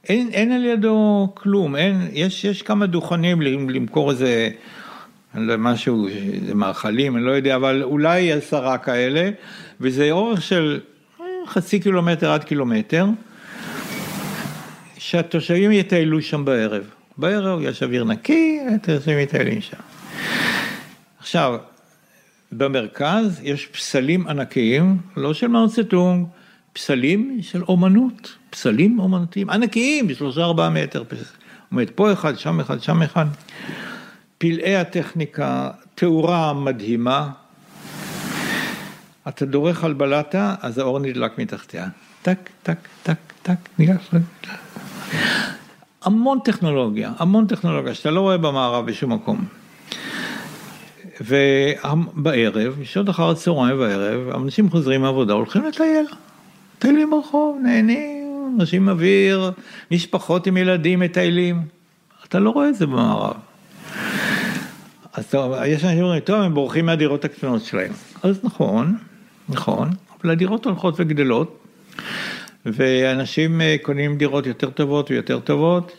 אין, 0.10 0.30
אין 0.34 0.51
על 0.51 0.66
ידו 0.66 1.30
כלום, 1.34 1.76
אין, 1.76 2.08
יש, 2.14 2.43
יש 2.45 2.62
כמה 2.62 2.86
דוכנים 2.86 3.41
למ- 3.41 3.70
למכור 3.70 4.12
איזה, 4.12 4.49
לא 5.36 5.58
משהו, 5.58 6.08
איזה 6.08 6.56
מאכלים, 6.56 7.18
אני 7.18 7.26
לא 7.26 7.32
יודע, 7.32 7.56
אבל 7.56 7.84
אולי 7.84 8.32
עשרה 8.32 8.78
כאלה, 8.78 9.30
וזה 9.82 10.12
אורך 10.12 10.41
של 10.41 10.80
אה, 11.22 11.26
חצי 11.47 11.80
קילומטר 11.80 12.32
עד 12.32 12.43
קילומטר, 12.43 13.06
שהתושבים 14.97 15.72
יטיילו 15.72 16.22
שם 16.22 16.45
בערב. 16.45 16.84
בערב 17.18 17.60
יש 17.62 17.84
אוויר 17.84 18.04
נקי, 18.04 18.60
התושבים 18.76 19.20
מטיילים 19.20 19.62
שם. 19.62 19.78
עכשיו, 21.20 21.58
במרכז 22.51 23.39
יש 23.43 23.66
פסלים 23.66 24.28
ענקיים, 24.28 24.97
לא 25.18 25.34
של 25.34 25.47
מאו 25.47 25.70
צטונג, 25.70 26.28
פסלים 26.74 27.39
של 27.41 27.64
אומנות, 27.64 28.36
פסלים 28.54 28.99
אומנותיים 28.99 29.49
ענקיים, 29.49 30.14
שלושה 30.14 30.41
ארבעה 30.41 30.70
מטר, 30.70 31.04
עומד 31.72 31.89
פה 31.95 32.14
אחד, 32.14 32.38
שם 32.38 32.60
אחד, 32.60 32.82
שם 32.82 33.01
אחד. 33.01 33.26
פלאי 34.38 34.76
הטכניקה, 34.76 35.70
תאורה 35.95 36.54
מדהימה. 36.54 37.30
אתה 39.28 39.45
דורך 39.45 39.84
על 39.84 39.93
בלטה, 39.93 40.56
אז 40.62 40.78
האור 40.78 40.99
נדלק 40.99 41.38
מתחתיה. 41.38 41.88
טק, 42.22 42.49
טק, 42.64 42.78
טק, 43.04 43.18
טק, 43.43 43.56
ניגש. 43.80 44.10
המון 46.04 46.39
טכנולוגיה, 46.43 47.12
המון 47.18 47.47
טכנולוגיה 47.47 47.93
שאתה 47.93 48.12
לא 48.12 48.22
רואה 48.22 48.38
במערב 48.38 48.86
בשום 48.86 49.14
מקום. 49.14 49.45
ובערב, 51.22 52.76
בשעות 52.82 53.10
אחר 53.10 53.30
הצהריים 53.30 53.78
בערב, 53.78 54.30
אנשים 54.30 54.70
חוזרים 54.70 55.01
מהעבודה, 55.01 55.34
הולכים 55.34 55.64
לטייל. 55.64 56.06
מטיילים 56.78 57.10
ברחוב, 57.10 57.60
נהנים, 57.64 58.23
אנשים 58.60 58.89
אוויר, 58.89 59.51
משפחות 59.91 60.47
עם 60.47 60.58
ילדים 60.58 60.99
מטיילים. 60.99 61.62
אתה 62.28 62.39
לא 62.39 62.49
רואה 62.49 62.70
את 62.70 62.76
זה 62.76 62.86
במערב. 62.86 63.36
אז 65.14 65.28
טוב, 65.28 65.54
יש 65.66 65.84
אנשים 65.84 65.99
שאומרים, 65.99 66.20
טוב, 66.20 66.41
הם 66.41 66.54
בורחים 66.54 66.86
מהדירות 66.86 67.26
הקטנות 67.26 67.64
שלהם. 67.64 67.91
אז 68.24 68.39
נכון, 68.43 68.97
נכון, 69.49 69.89
אבל 70.22 70.32
הדירות 70.32 70.66
הולכות 70.66 70.95
וגדלות, 70.97 71.60
ואנשים 72.66 73.62
אה, 73.62 73.76
קונים 73.82 74.18
דירות 74.18 74.47
יותר 74.47 74.70
טובות 74.70 75.12
ויותר 75.12 75.39
טובות, 75.39 75.97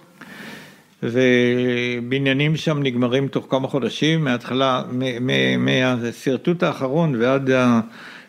ובניינים 1.02 2.56
שם 2.56 2.82
נגמרים 2.82 3.28
תוך 3.28 3.46
כמה 3.50 3.68
חודשים, 3.68 4.24
מההתחלה, 4.24 4.82
מהשרטוט 5.58 6.62
האחרון 6.62 7.14
ועד 7.20 7.50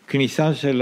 הכניסה 0.08 0.54
של 0.54 0.82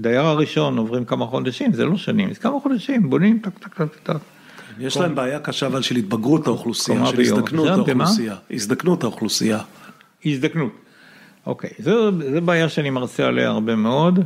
הדייר 0.00 0.20
הראשון 0.20 0.78
עוברים 0.78 1.04
כמה 1.04 1.26
חודשים, 1.26 1.72
זה 1.72 1.84
לא 1.84 1.96
שנים, 1.96 2.32
זה 2.32 2.40
כמה 2.40 2.60
חודשים, 2.60 3.10
בונים 3.10 3.38
טק 3.38 3.58
טק 3.58 3.74
טק 3.74 3.96
טק. 4.02 4.16
יש 4.78 4.96
להם 4.96 5.14
בעיה 5.14 5.40
קשה 5.40 5.66
אבל 5.66 5.82
של 5.82 5.96
התבגרות 5.96 6.46
האוכלוסייה, 6.46 7.06
של. 7.06 7.20
הזדקנות? 7.20 7.68
האוכלוסייה. 7.68 8.36
הזדקנות 8.50 9.04
האוכלוסייה. 9.04 9.58
הזדקנות. 10.26 10.72
אוקיי, 11.46 11.70
זו, 11.78 12.10
זו 12.34 12.40
בעיה 12.40 12.68
שאני 12.68 12.90
מרצה 12.90 13.26
עליה 13.26 13.48
הרבה 13.48 13.76
מאוד. 13.76 14.18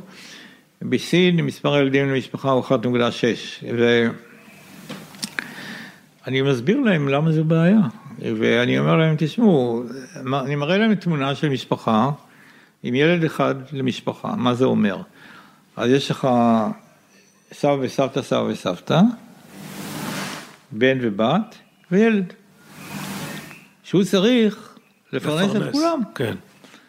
בסין 0.83 1.37
מספר 1.37 1.75
הילדים 1.75 2.09
למשפחה 2.09 2.51
הוא 2.51 2.65
1.6 2.65 2.73
ואני 6.27 6.43
מסביר 6.43 6.81
להם 6.81 7.09
למה 7.09 7.33
זו 7.33 7.45
בעיה. 7.45 7.81
ואני 8.19 8.79
אומר 8.79 8.97
להם, 8.97 9.15
תשמעו, 9.19 9.83
אני 10.45 10.57
מראה 10.57 10.79
להם 10.79 10.95
תמונה 10.95 11.35
של 11.35 11.49
משפחה 11.49 12.11
עם 12.83 12.95
ילד 12.95 13.25
אחד 13.25 13.55
למשפחה, 13.73 14.37
מה 14.37 14.55
זה 14.55 14.65
אומר? 14.65 14.97
אז 15.77 15.91
יש 15.91 16.11
לך 16.11 16.29
סבא 17.53 17.77
וסבתא, 17.81 18.23
סבא 18.23 18.45
וסבתא, 18.49 19.01
בן 20.73 20.99
ובת 21.01 21.55
וילד. 21.91 22.33
שהוא 23.83 24.05
צריך 24.05 24.75
לפרנס 25.13 25.57
את. 25.57 25.73
כולם. 25.73 26.01
כן. 26.15 26.35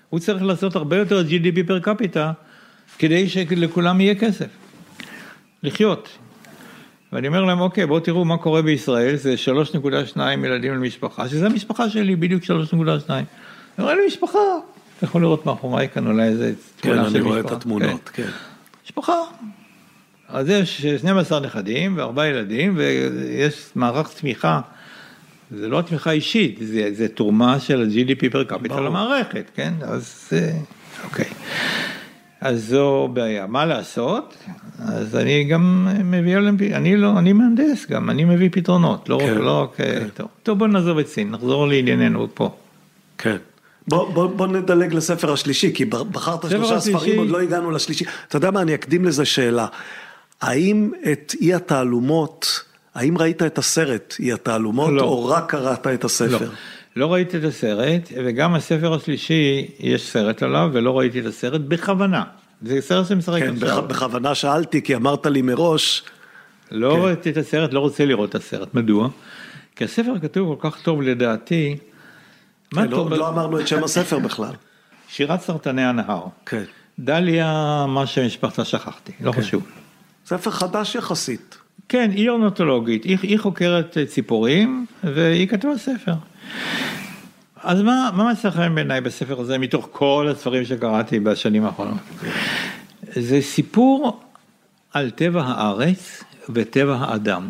הוא 0.10 0.20
צריך 0.20 0.44
לעשות 0.44 0.76
הרבה 0.76 0.98
יותר 0.98 1.24
GDP 1.30 1.68
פר 1.68 1.80
קפיטה 1.80 2.32
כדי 3.00 3.30
שלכולם 3.30 4.02
יהיה 4.02 4.16
כסף. 4.16 4.48
לחיות. 5.64 6.10
ואני 7.14 7.28
אומר 7.28 7.42
להם, 7.44 7.62
אוקיי, 7.62 7.86
בואו 7.86 8.00
תראו 8.00 8.26
מה 8.26 8.38
קורה 8.38 8.62
בישראל, 8.62 9.16
זה 9.16 9.36
3.2 10.16 10.20
ילדים 10.46 10.74
למשפחה, 10.74 11.30
שזה 11.30 11.46
המשפחה 11.46 11.90
שלי, 11.90 12.16
בדיוק 12.16 12.44
3.2. 12.44 12.50
אני 13.10 13.24
אומר 13.80 13.94
לי, 13.94 14.08
משפחה. 14.08 14.40
אתה 14.98 15.06
יכול 15.06 15.22
לראות 15.22 15.46
מאחוריי 15.46 15.90
כאן 15.90 16.08
אולי 16.08 16.24
איזה 16.24 16.54
כן, 16.82 16.90
תמונה 16.90 17.10
של 17.10 17.16
אני 17.16 17.26
רואה 17.26 17.40
את 17.40 17.44
משפחה. 17.46 17.58
התמונות, 17.58 18.10
כן. 18.14 18.30
משפחה. 18.86 19.22
אז 20.30 20.50
יש 20.50 20.86
12 20.86 21.40
נכדים 21.40 21.98
וארבעה 21.98 22.28
ילדים 22.28 22.74
ויש 22.78 23.70
מערך 23.76 24.14
תמיכה. 24.20 24.62
זה 25.52 25.68
לא 25.68 25.82
תמיכה 25.82 26.12
אישית, 26.12 26.60
זה, 26.62 26.90
זה 26.94 27.08
תרומה 27.08 27.60
של 27.60 27.82
ה-GDP 27.82 28.30
פר 28.32 28.44
קפיטל. 28.44 28.80
למערכת, 28.80 29.52
כן? 29.56 29.74
אז 29.82 30.30
אה, 30.34 30.52
אוקיי. 31.04 31.30
אז 32.42 32.66
זו 32.70 33.10
בעיה. 33.14 33.48
מה 33.48 33.66
לעשות? 33.66 34.38
אז 34.80 35.16
אני 35.16 35.44
גם 35.44 35.88
מביא 36.04 36.38
אני 36.76 36.98
לא, 36.98 37.20
אני 37.20 37.34
מהנדס 37.34 37.86
גם, 37.90 38.10
אני 38.10 38.24
מביא 38.24 38.50
פתרונות, 38.52 39.10
לא, 39.10 39.20
כן, 39.20 39.38
לא 39.38 39.62
רק, 39.62 39.76
כן. 39.76 40.08
טוב. 40.14 40.28
טוב, 40.44 40.60
בוא 40.60 40.68
נעזוב 40.68 40.98
את 40.98 41.08
סין, 41.08 41.32
נחזור 41.32 41.68
לענייננו 41.68 42.28
פה. 42.34 42.56
כן. 43.18 43.38
בוא, 43.88 44.14
בוא, 44.14 44.28
בוא 44.28 44.48
נדלג 44.48 44.94
לספר 44.94 45.34
השלישי, 45.34 45.74
כי 45.74 45.86
בחרת 45.86 46.50
שלושה 46.50 46.76
השלישי- 46.76 46.98
ספרים, 47.00 47.20
עוד 47.20 47.30
לא 47.30 47.42
הגענו 47.42 47.72
לשלישי. 47.72 48.06
אתה 48.28 48.38
יודע 48.38 48.52
מה, 48.52 48.62
אני 48.62 48.76
אקדים 48.76 49.06
לזה 49.06 49.26
שאלה. 49.26 49.68
האם 50.42 50.92
את 51.12 51.36
אי 51.42 51.54
התעלומות, 51.54 52.62
האם 52.96 53.18
ראית 53.18 53.44
את 53.44 53.58
הסרט 53.58 54.16
אי 54.20 54.34
התעלומות, 54.34 54.90
לא. 54.94 55.02
או 55.02 55.26
רק 55.26 55.50
קראת 55.52 55.80
את 55.88 56.04
לא, 56.04 56.06
הספר? 56.06 56.50
לא 56.96 57.14
ראיתי 57.14 57.38
את 57.38 57.44
הסרט, 57.44 58.02
וגם 58.26 58.54
הספר 58.56 58.94
השלישי, 58.94 59.68
יש 59.80 60.10
סרט 60.10 60.44
עליו, 60.44 60.70
ולא 60.74 61.00
ראיתי 61.00 61.20
את 61.20 61.26
הסרט 61.26 61.62
בכוונה. 61.62 62.24
זה 62.62 62.82
סרט 62.82 63.08
שמשחק 63.08 63.40
כן, 63.42 63.54
עכשיו. 63.54 63.82
בכ- 63.82 63.88
בכוונה 63.90 64.36
שאלתי, 64.36 64.82
כי 64.82 64.96
אמרת 64.96 65.26
לי 65.26 65.42
מראש, 65.42 66.04
לא 66.72 66.96
כן. 66.96 67.02
ראיתי 67.02 67.30
את 67.30 67.38
הסרט, 67.38 67.74
לא 67.74 67.80
רוצה 67.80 68.06
לראות 68.06 68.30
את 68.30 68.36
הסרט. 68.36 68.74
מדוע? 68.74 69.10
כי 69.76 69.84
הספר 69.84 70.14
כתוב 70.22 70.56
כל 70.56 70.70
כך 70.70 70.82
טוב 70.82 71.02
לדעתי. 71.02 71.78
מה 72.76 72.82
כן, 72.82 72.90
לא, 72.90 72.96
טוב? 72.96 73.14
לא 73.14 73.30
אמרנו 73.30 73.60
את 73.60 73.68
שם 73.68 73.84
הספר 73.84 74.20
בכלל. 74.20 74.54
שירת 75.10 75.42
סרטני 75.42 75.86
הנהר. 75.86 76.28
כן. 76.46 76.64
דליה, 77.00 77.86
מה 77.88 78.08
שמשפחתה 78.08 78.66
שכחתי, 78.66 79.12
לא 79.22 79.32
חשוב. 79.32 79.64
ספר 80.26 80.52
חדש 80.52 80.96
יחסית. 80.96 81.58
כן, 81.90 82.12
היא 82.14 82.30
אורנטולוגית, 82.30 83.04
היא, 83.04 83.18
היא 83.22 83.40
חוקרת 83.40 83.98
ציפורים 84.08 84.86
והיא 85.04 85.48
כתבה 85.48 85.78
ספר. 85.78 86.14
אז 87.64 87.82
מה, 87.82 88.10
מה 88.14 88.32
מצא 88.32 88.50
חן 88.50 88.76
בעיניי 88.76 89.02
בספר 89.02 89.40
הזה 89.40 89.58
מתוך 89.58 89.90
כל 89.92 90.28
הספרים 90.32 90.66
שקראתי 90.66 91.20
בשנים 91.20 91.66
האחרונות? 91.66 91.98
זה 93.14 93.42
סיפור 93.42 94.20
על 94.94 95.10
טבע 95.10 95.44
הארץ 95.44 96.24
וטבע 96.50 96.96
האדם. 96.96 97.50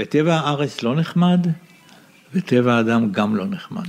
וטבע 0.00 0.34
הארץ 0.34 0.82
לא 0.82 0.96
נחמד, 0.96 1.46
וטבע 2.36 2.74
האדם 2.74 3.12
גם 3.12 3.36
לא 3.36 3.46
נחמד. 3.46 3.86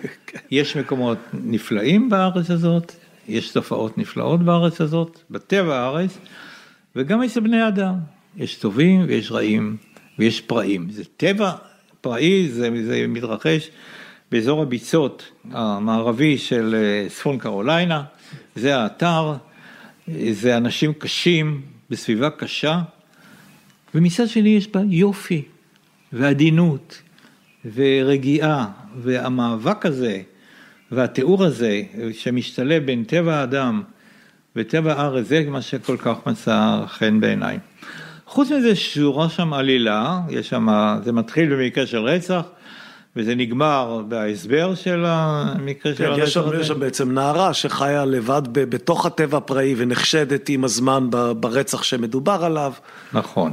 יש 0.50 0.76
מקומות 0.76 1.18
נפלאים 1.32 2.08
בארץ 2.08 2.50
הזאת, 2.50 2.92
יש 3.28 3.50
תופעות 3.50 3.98
נפלאות 3.98 4.42
בארץ 4.42 4.80
הזאת, 4.80 5.20
בטבע 5.30 5.76
הארץ, 5.76 6.18
וגם 6.96 7.22
אצל 7.22 7.40
בני 7.40 7.68
אדם. 7.68 7.94
יש 8.36 8.54
טובים 8.54 9.04
ויש 9.08 9.32
רעים 9.32 9.76
ויש 10.18 10.40
פראים. 10.40 10.90
זה 10.90 11.02
טבע 11.16 11.52
פראי, 12.00 12.48
זה, 12.48 12.70
זה 12.86 13.06
מתרחש 13.08 13.70
באזור 14.32 14.62
הביצות 14.62 15.30
המערבי 15.50 16.38
של 16.38 16.74
אה, 16.74 17.08
צפון 17.08 17.38
קרוליינה, 17.38 18.02
זה 18.56 18.76
האתר, 18.76 19.34
זה 20.30 20.56
אנשים 20.56 20.92
קשים 20.92 21.62
בסביבה 21.90 22.30
קשה, 22.30 22.80
ומצד 23.94 24.28
שני 24.28 24.48
יש 24.48 24.68
בה 24.68 24.80
יופי 24.88 25.42
ועדינות 26.12 27.02
ורגיעה, 27.74 28.66
והמאבק 29.02 29.86
הזה 29.86 30.20
והתיאור 30.92 31.44
הזה 31.44 31.82
שמשתלב 32.12 32.86
בין 32.86 33.04
טבע 33.04 33.34
האדם 33.34 33.82
וטבע 34.56 34.92
הארץ, 34.92 35.26
זה 35.26 35.44
מה 35.48 35.62
שכל 35.62 35.96
כך 35.96 36.16
מצא 36.26 36.80
חן 36.86 37.20
בעיניי. 37.20 37.58
חוץ 38.26 38.50
מזה 38.50 38.76
שורה 38.76 39.28
שם 39.28 39.52
עלילה, 39.52 40.20
יש 40.28 40.48
שם, 40.48 40.68
זה 41.04 41.12
מתחיל 41.12 41.54
במקרה 41.54 41.86
של 41.86 41.98
רצח, 41.98 42.42
וזה 43.16 43.34
נגמר 43.34 44.02
בהסבר 44.08 44.74
של 44.74 45.04
המקרה 45.06 45.92
כן, 45.92 45.98
של 45.98 46.04
הרצח 46.04 46.22
יש 46.22 46.34
שם, 46.34 46.40
הזה. 46.40 46.60
יש 46.60 46.68
שם 46.68 46.80
בעצם 46.80 47.10
נערה 47.12 47.54
שחיה 47.54 48.04
לבד 48.04 48.42
ב- 48.52 48.64
בתוך 48.64 49.06
הטבע 49.06 49.38
הפראי 49.38 49.74
ונחשדת 49.76 50.48
עם 50.48 50.64
הזמן 50.64 51.06
ברצח 51.40 51.82
שמדובר 51.82 52.44
עליו. 52.44 52.72
נכון. 53.12 53.52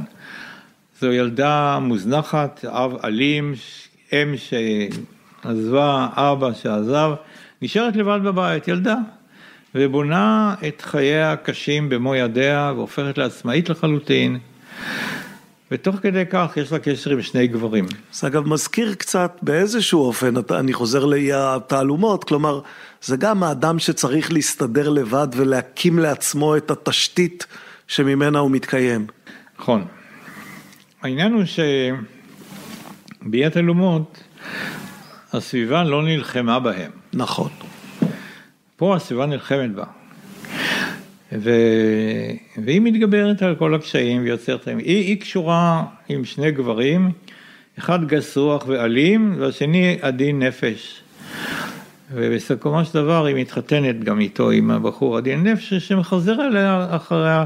זו 1.00 1.12
ילדה 1.12 1.78
מוזנחת, 1.80 2.64
אב 2.64 2.96
אלים, 3.04 3.54
אם 4.12 4.34
שעזבה, 4.36 6.08
אבא 6.12 6.52
שעזב, 6.52 7.10
נשארת 7.62 7.96
לבד 7.96 8.20
בבית, 8.24 8.68
ילדה, 8.68 8.96
ובונה 9.74 10.54
את 10.68 10.80
חייה 10.80 11.32
הקשים 11.32 11.88
במו 11.88 12.14
ידיה 12.14 12.72
והופכת 12.76 13.18
לעצמאית 13.18 13.68
לחלוטין. 13.68 14.38
ותוך 15.70 15.96
כדי 15.96 16.24
כך 16.30 16.56
יש 16.56 16.72
לה 16.72 16.78
קשר 16.78 17.10
עם 17.10 17.22
שני 17.22 17.46
גברים. 17.46 17.86
זה 18.12 18.26
אגב 18.26 18.48
מזכיר 18.48 18.94
קצת 18.94 19.38
באיזשהו 19.42 20.00
אופן, 20.00 20.34
אני 20.50 20.72
חוזר 20.72 21.04
לאי 21.04 21.32
התעלומות, 21.32 22.24
כלומר, 22.24 22.60
זה 23.02 23.16
גם 23.16 23.42
האדם 23.42 23.78
שצריך 23.78 24.32
להסתדר 24.32 24.88
לבד 24.88 25.28
ולהקים 25.36 25.98
לעצמו 25.98 26.56
את 26.56 26.70
התשתית 26.70 27.46
שממנה 27.88 28.38
הוא 28.38 28.50
מתקיים. 28.50 29.06
נכון. 29.58 29.84
העניין 31.02 31.32
הוא 31.32 31.42
שביאת 33.28 33.56
אלומות, 33.56 34.22
הסביבה 35.32 35.84
לא 35.84 36.02
נלחמה 36.02 36.60
בהם. 36.60 36.90
נכון. 37.12 37.50
פה 38.76 38.96
הסביבה 38.96 39.26
נלחמת 39.26 39.70
בה. 39.74 39.84
ו... 41.32 41.50
והיא 42.64 42.80
מתגברת 42.80 43.42
על 43.42 43.54
כל 43.54 43.74
הקשיים 43.74 44.22
ויוצרת 44.22 44.66
להם. 44.66 44.78
היא, 44.78 44.96
היא 44.96 45.20
קשורה 45.20 45.84
עם 46.08 46.24
שני 46.24 46.50
גברים, 46.50 47.10
אחד 47.78 48.06
גס 48.06 48.36
רוח 48.36 48.64
ואלים, 48.68 49.34
והשני 49.38 49.98
עדין 50.02 50.42
נפש. 50.42 51.02
ובסיכומו 52.12 52.84
של 52.84 52.94
דבר 52.94 53.24
היא 53.24 53.36
מתחתנת 53.36 54.04
גם 54.04 54.20
איתו, 54.20 54.50
עם 54.50 54.70
הבחור 54.70 55.16
עדין 55.16 55.42
נפש, 55.42 55.74
שמחזר 55.74 56.46
אליה 56.46 56.86
אחריה 56.90 57.44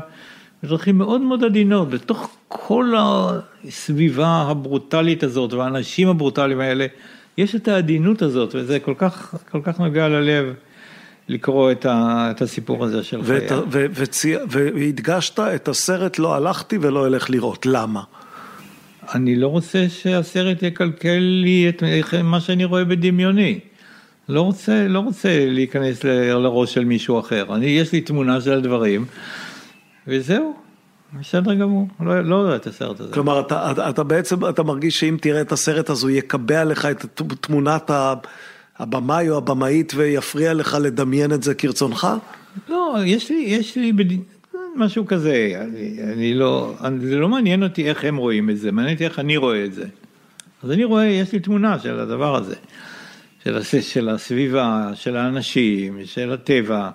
בדרכים 0.63 0.99
מאוד 0.99 1.21
מאוד 1.21 1.45
עדינות, 1.45 1.91
בתוך 1.91 2.37
כל 2.49 2.95
הסביבה 3.65 4.45
הברוטלית 4.49 5.23
הזאת 5.23 5.53
והאנשים 5.53 6.09
הברוטליים 6.09 6.61
האלה, 6.61 6.87
יש 7.39 7.55
את 7.55 7.69
העדינות 7.69 8.23
הזאת, 8.23 8.55
וזה 8.55 8.79
כל 8.79 8.95
כך, 8.99 9.35
כל 9.51 9.61
כך 9.65 9.81
נוגע 9.81 10.09
ללב. 10.09 10.55
לקרוא 11.29 11.73
את, 11.73 11.87
ה, 11.87 12.29
את 12.31 12.43
הסיפור 12.43 12.85
הזה 12.85 13.03
של 13.03 13.21
ואת, 13.23 13.49
חיי. 13.49 13.59
ו, 13.71 13.87
וצי, 13.95 14.35
והדגשת 14.51 15.41
את 15.41 15.69
הסרט 15.69 16.19
לא 16.19 16.35
הלכתי 16.35 16.79
ולא 16.81 17.07
אלך 17.07 17.31
לראות, 17.31 17.67
למה? 17.67 18.03
אני 19.15 19.37
לא 19.37 19.49
רוצה 19.49 19.87
שהסרט 19.89 20.63
יקלקל 20.63 21.19
לי 21.19 21.69
את 21.69 21.83
מה 22.25 22.41
שאני 22.41 22.65
רואה 22.65 22.85
בדמיוני. 22.85 23.61
לא 24.29 24.41
רוצה, 24.41 24.89
לא 24.89 24.99
רוצה 24.99 25.47
להיכנס 25.49 26.05
ל- 26.05 26.33
לראש 26.33 26.75
של 26.75 26.85
מישהו 26.85 27.21
אחר. 27.21 27.55
אני, 27.55 27.67
יש 27.67 27.93
לי 27.93 28.01
תמונה 28.01 28.41
של 28.41 28.53
הדברים, 28.53 29.05
וזהו, 30.07 30.55
בסדר 31.21 31.55
גמור. 31.55 31.89
לא, 32.01 32.21
לא 32.21 32.37
רואה 32.37 32.57
את 32.57 32.67
הסרט 32.67 33.01
הזה. 33.01 33.13
כלומר, 33.13 33.41
אתה, 33.41 33.71
אתה, 33.71 33.91
אתה 33.91 34.03
בעצם, 34.03 34.49
אתה 34.49 34.63
מרגיש 34.63 35.01
שאם 35.01 35.17
תראה 35.21 35.41
את 35.41 35.53
הסרט 35.53 35.91
אז 35.91 36.03
הוא 36.03 36.11
יקבע 36.11 36.65
לך 36.65 36.87
את 36.87 37.07
תמונת 37.41 37.91
הבמאי 38.79 39.31
או 39.31 39.37
הבמאית 39.37 39.93
ויפריע 39.97 40.55
לך 40.55 40.77
לדמיין 40.81 41.33
את 41.33 41.43
זה 41.43 41.55
כרצונך? 41.55 42.09
לא, 42.69 42.97
יש 43.05 43.31
לי, 43.31 43.37
יש 43.37 43.77
לי 43.77 43.93
בד... 43.93 44.15
משהו 44.77 45.07
כזה, 45.07 45.63
אני, 45.65 45.99
אני 46.13 46.35
לא, 46.35 46.75
אני, 46.85 47.07
זה 47.07 47.17
לא 47.17 47.29
מעניין 47.29 47.63
אותי 47.63 47.89
איך 47.89 48.05
הם 48.05 48.17
רואים 48.17 48.51
את 48.51 48.59
זה, 48.59 48.73
מעניין 48.73 48.95
אותי 48.95 49.05
איך 49.05 49.19
אני 49.19 49.37
רואה 49.37 49.65
את 49.65 49.75
זה. 49.75 49.85
אז 50.63 50.71
אני 50.71 50.85
רואה, 50.85 51.05
יש 51.05 51.33
לי 51.33 51.41
תמונה 51.41 51.79
של 51.79 52.01
הדבר 52.01 52.37
הזה, 52.37 52.55
של, 53.45 53.81
של 53.81 54.09
הסביבה, 54.09 54.91
של 54.95 55.17
האנשים, 55.17 55.99
של 56.05 56.33
הטבע, 56.33 56.91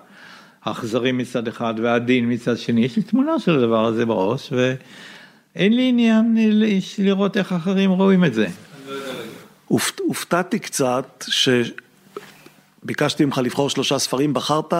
האכזרי 0.68 1.12
מצד 1.12 1.48
אחד 1.48 1.74
והעדין 1.82 2.32
מצד 2.32 2.58
שני, 2.58 2.84
יש 2.84 2.96
לי 2.96 3.02
תמונה 3.02 3.38
של 3.38 3.58
הדבר 3.58 3.84
הזה 3.84 4.06
בראש, 4.06 4.52
ואין 4.52 5.76
לי 5.76 5.88
עניין 5.88 6.36
לראות 6.98 7.36
איך 7.36 7.52
אחרים 7.52 7.90
רואים 7.90 8.24
את 8.24 8.34
זה. 8.34 8.46
הופ- 9.68 10.00
הופתעתי 10.06 10.58
קצת 10.58 11.24
שביקשתי 11.28 13.24
ממך 13.24 13.38
לבחור 13.38 13.70
שלושה 13.70 13.98
ספרים, 13.98 14.34
בחרת 14.34 14.72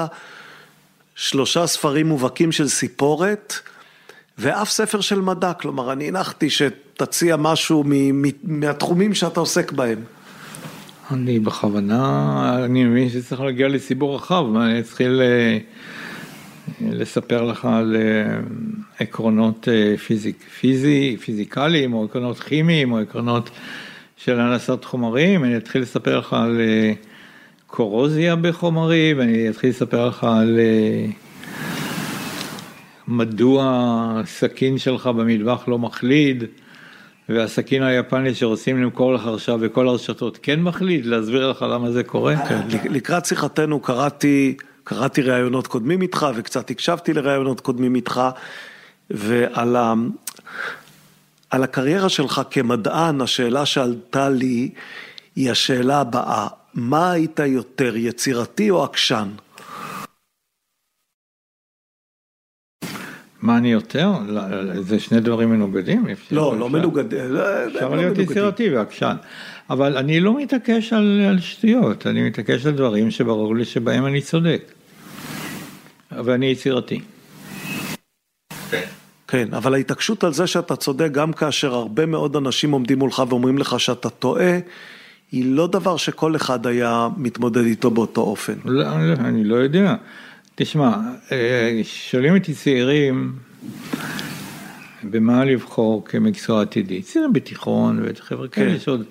שלושה 1.15 1.67
ספרים 1.67 2.07
מובהקים 2.07 2.53
של 2.53 2.69
סיפורת 2.69 3.55
ואף 4.39 4.71
ספר 4.71 5.01
של 5.01 5.21
מדע, 5.21 5.53
כלומר 5.53 5.93
אני 5.93 6.09
הנחתי 6.09 6.51
שתציע 6.51 7.37
משהו 7.37 7.85
מהתחומים 8.45 9.15
שאתה 9.15 9.41
עוסק 9.41 9.73
בהם. 9.73 9.99
אני 11.11 11.39
בכוונה, 11.39 12.61
אני 12.65 12.85
מבין 12.85 13.09
שצריך 13.09 13.41
להגיע 13.41 13.69
לציבור 13.69 14.17
רחב, 14.17 14.45
אני 14.57 14.81
אתחיל 14.81 15.21
אה, 15.21 15.59
לספר 16.81 17.43
לך 17.43 17.65
על 17.65 17.97
אה, 17.97 18.39
עקרונות 18.99 19.69
אה, 19.69 19.97
פיזיק, 19.97 20.37
פיזי, 20.61 21.17
פיזיקליים, 21.21 21.93
או 21.93 22.05
עקרונות 22.05 22.41
כימיים, 22.41 22.93
או 22.93 22.99
עקרונות 22.99 23.51
של 24.17 24.41
הנדסת 24.41 24.85
חומרים, 24.85 25.45
אני 25.45 25.57
אתחיל 25.57 25.83
לספר 25.83 26.19
לך 26.19 26.33
על 26.33 26.61
קורוזיה 27.67 28.37
בחומרים, 28.37 29.21
אני 29.21 29.49
אתחיל 29.49 29.71
לספר 29.71 30.09
לך 30.09 30.25
על 30.25 30.61
מדוע 33.09 33.63
הסכין 34.17 34.79
שלך 34.79 35.07
במטבח 35.07 35.69
לא 35.69 35.79
מחליד. 35.79 36.45
והסכין 37.29 37.83
היפני 37.83 38.35
שרוצים 38.35 38.83
למכור 38.83 39.15
לך 39.15 39.27
עכשיו 39.27 39.59
בכל 39.59 39.89
הרשתות 39.89 40.39
כן 40.43 40.61
מחליט 40.61 41.07
להסביר 41.07 41.51
לך 41.51 41.63
למה 41.63 41.91
זה 41.91 42.03
קורה? 42.05 42.37
כן, 42.49 42.61
לקראת 42.91 43.25
שיחתנו 43.25 43.81
קראתי, 43.81 44.57
קראתי 44.85 45.23
ראיונות 45.23 45.67
קודמים 45.67 46.03
איתך 46.03 46.27
וקצת 46.35 46.71
הקשבתי 46.71 47.13
לראיונות 47.13 47.61
קודמים 47.61 47.95
איתך 47.95 48.21
ועל 49.11 49.77
ה... 49.77 49.95
על 51.51 51.63
הקריירה 51.63 52.09
שלך 52.09 52.41
כמדען, 52.51 53.21
השאלה 53.21 53.67
שעלתה 53.67 54.29
לי 54.29 54.71
היא 55.37 55.51
השאלה 55.51 56.01
הבאה, 56.01 56.47
מה 56.75 57.11
היית 57.11 57.39
יותר, 57.39 57.97
יצירתי 57.97 58.71
או 58.71 58.85
עקשן? 58.85 59.29
מה 63.43 63.57
אני 63.59 63.73
יותר? 63.73 64.13
לא, 64.27 64.43
זה 64.83 65.01
שני 65.01 65.21
דברים 65.21 65.51
מנוגדים? 65.51 66.07
לא, 66.31 66.59
לא 66.59 66.67
אפשר- 66.67 66.69
מנוגד... 66.79 67.15
אפשר 67.15 67.89
להיות 67.95 68.19
יצירתי 68.19 68.71
ועקשן, 68.71 69.17
אבל 69.71 69.97
אני 69.97 70.21
לא 70.21 70.37
מתעקש 70.39 70.93
על, 70.93 71.21
על 71.29 71.41
שטויות, 71.41 72.07
אני 72.07 72.23
מתעקש 72.23 72.67
על 72.67 72.73
דברים 72.73 73.11
שברור 73.11 73.57
לי 73.57 73.65
שבהם 73.65 74.07
אני 74.07 74.21
צודק. 74.21 74.63
ואני 76.25 76.47
יצירתי. 76.47 77.01
כן, 79.29 79.49
אבל 79.53 79.75
ההתעקשות 79.75 80.25
על 80.25 80.33
זה 80.33 80.47
שאתה 80.47 80.77
צודק 80.77 81.09
גם 81.13 81.33
כאשר 81.33 81.75
הרבה 81.75 82.07
מאוד 82.07 82.37
אנשים 82.37 82.71
עומדים 82.73 82.99
מולך 82.99 83.23
ואומרים 83.29 83.59
לך 83.59 83.81
שאתה 83.81 84.11
טועה, 84.11 84.59
היא 85.33 85.45
לא 85.47 85.67
דבר 85.67 85.97
שכל 85.97 86.37
אחד 86.37 86.67
היה 86.67 87.09
מתמודד 87.17 87.65
איתו 87.65 87.91
באותו 87.91 88.21
אופן. 88.21 88.55
לא, 88.65 88.85
לא, 89.09 89.13
אני 89.15 89.45
לא 89.45 89.57
יודע. 89.57 89.95
תשמע, 90.61 90.97
אה, 91.33 91.81
שואלים 91.83 92.37
אותי 92.37 92.55
צעירים, 92.55 93.33
במה 95.03 95.45
לבחור 95.45 96.05
כמקצוע 96.05 96.63
עתידי. 96.63 97.03
צעירים 97.03 97.33
בתיכון 97.33 98.01
וחבר'ה 98.05 98.49
כאלה 98.49 98.73
כן. 98.73 98.79
שעוד 98.79 99.05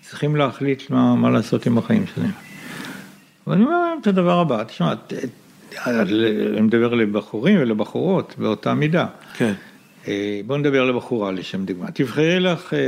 צריכים 0.00 0.36
להחליט 0.36 0.90
מה, 0.90 1.14
מה 1.14 1.30
לעשות 1.30 1.66
עם 1.66 1.78
החיים 1.78 2.04
שלהם. 2.14 2.30
ואני 3.46 3.62
אומר 3.62 3.80
להם 3.80 3.98
את 4.00 4.06
הדבר 4.06 4.40
הבא, 4.40 4.64
תשמע, 4.64 4.94
אני 5.86 6.60
מדבר 6.60 6.94
לבחורים 6.94 7.58
ולבחורות 7.60 8.34
באותה 8.38 8.74
מידה. 8.74 9.06
כן. 9.36 9.52
אה, 10.08 10.40
בוא 10.46 10.58
נדבר 10.58 10.84
לבחורה 10.84 11.32
לשם 11.32 11.64
דוגמה. 11.64 11.90
תבחרי 11.90 12.40
לך, 12.40 12.74
אה, 12.74 12.78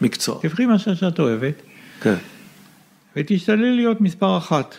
מקצוע. 0.00 0.38
תבחרי 0.42 0.66
מה 0.66 0.78
שאת 0.78 1.20
אוהבת, 1.20 1.62
כן. 2.00 2.14
ותשתדלי 3.16 3.76
להיות 3.76 4.00
מספר 4.00 4.38
אחת 4.38 4.76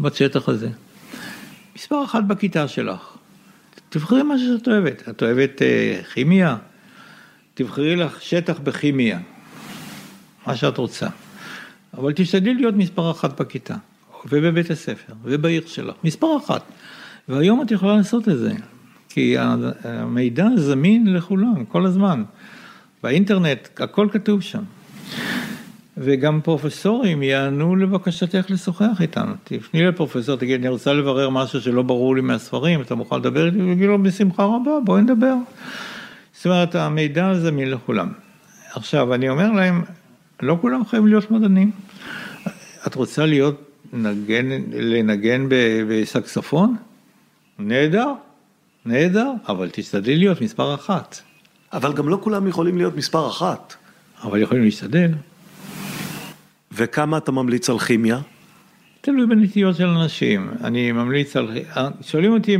בשטח 0.00 0.48
הזה. 0.48 0.70
מספר 1.76 2.04
אחת 2.04 2.24
בכיתה 2.24 2.68
שלך. 2.68 3.16
תבחרי 3.88 4.22
מה 4.22 4.34
שאת 4.38 4.68
אוהבת. 4.68 5.08
את 5.08 5.22
אוהבת 5.22 5.62
אה, 5.62 6.00
כימיה? 6.14 6.56
תבחרי 7.54 7.96
לך 7.96 8.22
שטח 8.22 8.58
בכימיה, 8.58 9.20
מה 10.46 10.56
שאת 10.56 10.78
רוצה. 10.78 11.06
אבל 11.94 12.12
תשתדלי 12.12 12.54
להיות 12.54 12.74
מספר 12.74 13.10
אחת 13.10 13.40
בכיתה, 13.40 13.74
ובבית 14.30 14.70
הספר, 14.70 15.12
ובעיר 15.24 15.62
שלך, 15.66 15.94
מספר 16.04 16.36
אחת. 16.36 16.62
והיום 17.28 17.62
את 17.62 17.70
יכולה 17.70 17.96
לעשות 17.96 18.28
את 18.28 18.38
זה, 18.38 18.52
כי 19.08 19.36
המידע 19.84 20.46
זמין 20.56 21.14
לכולם, 21.14 21.64
כל 21.64 21.86
הזמן. 21.86 22.24
באינטרנט, 23.02 23.68
הכל 23.80 24.08
כתוב 24.12 24.40
שם. 24.40 24.62
וגם 26.00 26.40
פרופסורים 26.40 27.22
יענו 27.22 27.76
לבקשתך 27.76 28.46
לשוחח 28.48 29.00
איתנו. 29.00 29.32
תפני 29.44 29.82
לפרופסור, 29.82 30.36
תגיד, 30.36 30.60
אני 30.60 30.68
רוצה 30.68 30.92
לברר 30.92 31.30
משהו 31.30 31.60
שלא 31.60 31.82
ברור 31.82 32.16
לי 32.16 32.20
מהספרים, 32.20 32.80
אתה 32.80 32.94
מוכן 32.94 33.16
לדבר 33.16 33.46
איתי? 33.46 33.60
הוא 33.60 33.72
יגיד 33.72 33.86
לו, 33.86 34.02
בשמחה 34.02 34.44
רבה, 34.44 34.70
בואי 34.84 35.02
נדבר. 35.02 35.34
זאת 36.32 36.46
אומרת, 36.46 36.74
המידע 36.74 37.34
זמין 37.34 37.70
לכולם. 37.70 38.12
עכשיו, 38.72 39.14
אני 39.14 39.28
אומר 39.28 39.52
להם, 39.52 39.82
לא 40.42 40.58
כולם 40.60 40.84
חייבים 40.84 41.08
להיות 41.08 41.30
מדענים. 41.30 41.70
את 42.86 42.94
רוצה 42.94 43.26
להיות 43.26 43.60
נגן, 43.92 44.48
לנגן 44.72 45.48
ב- 45.48 45.82
בסקסופון? 45.88 46.76
נהדר, 47.58 48.12
נהדר, 48.86 49.32
אבל 49.48 49.68
תשתדלי 49.72 50.16
להיות 50.16 50.40
מספר 50.40 50.74
אחת. 50.74 51.20
אבל 51.72 51.92
גם 51.92 52.08
לא 52.08 52.18
כולם 52.22 52.46
יכולים 52.48 52.78
להיות 52.78 52.96
מספר 52.96 53.28
אחת. 53.28 53.74
אבל 54.22 54.42
יכולים 54.42 54.64
להשתדל. 54.64 55.10
וכמה 56.78 57.18
אתה 57.18 57.32
ממליץ 57.32 57.70
על 57.70 57.78
כימיה? 57.78 58.18
תלוי 59.00 59.26
בנטיות 59.26 59.76
של 59.76 59.86
אנשים. 59.86 60.50
אני 60.64 60.92
ממליץ 60.92 61.36
על... 61.36 61.58
שואלים 62.00 62.32
אותי 62.32 62.56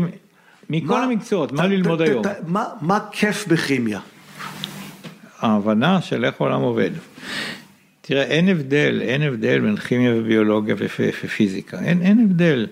מכל 0.70 1.02
המקצועות, 1.02 1.52
מה 1.52 1.66
ללמוד 1.66 2.02
היום? 2.02 2.22
מה- 2.80 3.00
כיף 3.12 3.48
בכימיה? 3.48 4.00
ההבנה 5.40 6.00
של 6.00 6.24
איך 6.24 6.40
העולם 6.40 6.60
עובד. 6.60 6.90
תראה, 8.00 8.22
אין 8.22 8.48
הבדל, 8.48 9.00
אין 9.02 9.22
הבדל 9.22 9.60
בין 9.60 9.76
כימיה 9.76 10.14
וביולוגיה 10.16 10.74
ופ- 10.78 11.00
ופיזיקה, 11.24 11.78
אין, 11.80 12.02
אין 12.02 12.20
הבדל. 12.24 12.66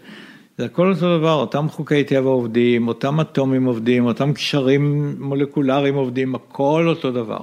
זה 0.58 0.64
הכל 0.64 0.92
אותו 0.92 1.18
דבר, 1.18 1.32
אותם 1.32 1.68
חוקי 1.68 2.04
טבע 2.04 2.28
עובדים, 2.28 2.88
אותם 2.88 3.20
אטומים 3.20 3.64
עובדים, 3.64 4.04
אותם 4.06 4.32
קשרים 4.32 5.14
מולקולריים 5.18 5.94
עובדים, 5.94 6.34
הכל 6.34 6.86
אותו 6.88 7.10
דבר. 7.12 7.38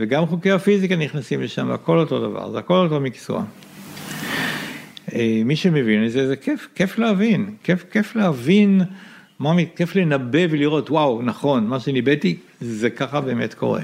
וגם 0.00 0.26
חוקי 0.26 0.50
הפיזיקה 0.50 0.96
נכנסים 0.96 1.42
לשם, 1.42 1.70
הכל 1.70 1.98
אותו 1.98 2.28
דבר, 2.28 2.50
זה 2.50 2.58
הכל 2.58 2.74
אותו 2.74 3.00
מקצוע. 3.00 3.44
אה, 5.14 5.42
מי 5.44 5.56
שמבין 5.56 6.06
את 6.06 6.12
זה, 6.12 6.28
זה 6.28 6.36
כיף, 6.36 6.68
כיף 6.74 6.98
להבין, 6.98 7.54
כיף, 7.62 7.84
כיף 7.90 8.16
להבין, 8.16 8.82
מה, 9.38 9.52
כיף 9.76 9.96
לנבא 9.96 10.38
ולראות, 10.50 10.90
וואו, 10.90 11.22
נכון, 11.22 11.66
מה 11.66 11.80
שניבאתי, 11.80 12.36
זה 12.60 12.90
ככה 12.90 13.20
באמת 13.20 13.54
קורה. 13.54 13.80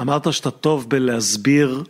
אמרת 0.00 0.32
שאתה 0.32 0.50
טוב 0.50 0.88
בלהסביר 0.88 1.84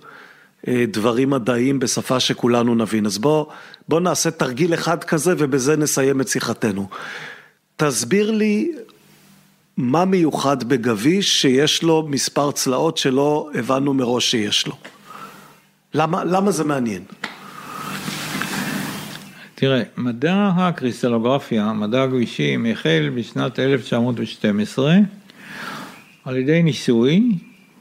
אה, 0.68 0.84
דברים 0.88 1.30
מדעיים 1.30 1.78
בשפה 1.78 2.20
שכולנו 2.20 2.74
נבין, 2.74 3.06
אז 3.06 3.18
בוא, 3.18 3.46
בוא 3.88 4.00
נעשה 4.00 4.30
תרגיל 4.30 4.74
אחד 4.74 5.04
כזה 5.04 5.34
ובזה 5.38 5.76
נסיים 5.76 6.20
את 6.20 6.28
שיחתנו. 6.28 6.88
תסביר 7.76 8.30
לי 8.30 8.72
מה 9.76 10.04
מיוחד 10.04 10.64
בגביש 10.64 11.42
שיש 11.42 11.82
לו 11.82 12.06
מספר 12.08 12.52
צלעות 12.52 12.96
שלא 12.96 13.50
הבנו 13.54 13.94
מראש 13.94 14.30
שיש 14.30 14.66
לו. 14.66 14.76
למה, 15.94 16.24
למה 16.24 16.50
זה 16.50 16.64
מעניין? 16.64 17.02
תראה, 19.54 19.82
מדע 19.96 20.50
הקריסטלוגרפיה, 20.56 21.72
מדע 21.72 22.02
הכבישים, 22.02 22.66
החל 22.66 23.10
בשנת 23.14 23.58
1912 23.58 24.96
על 26.24 26.36
ידי 26.36 26.62
ניסוי 26.62 27.22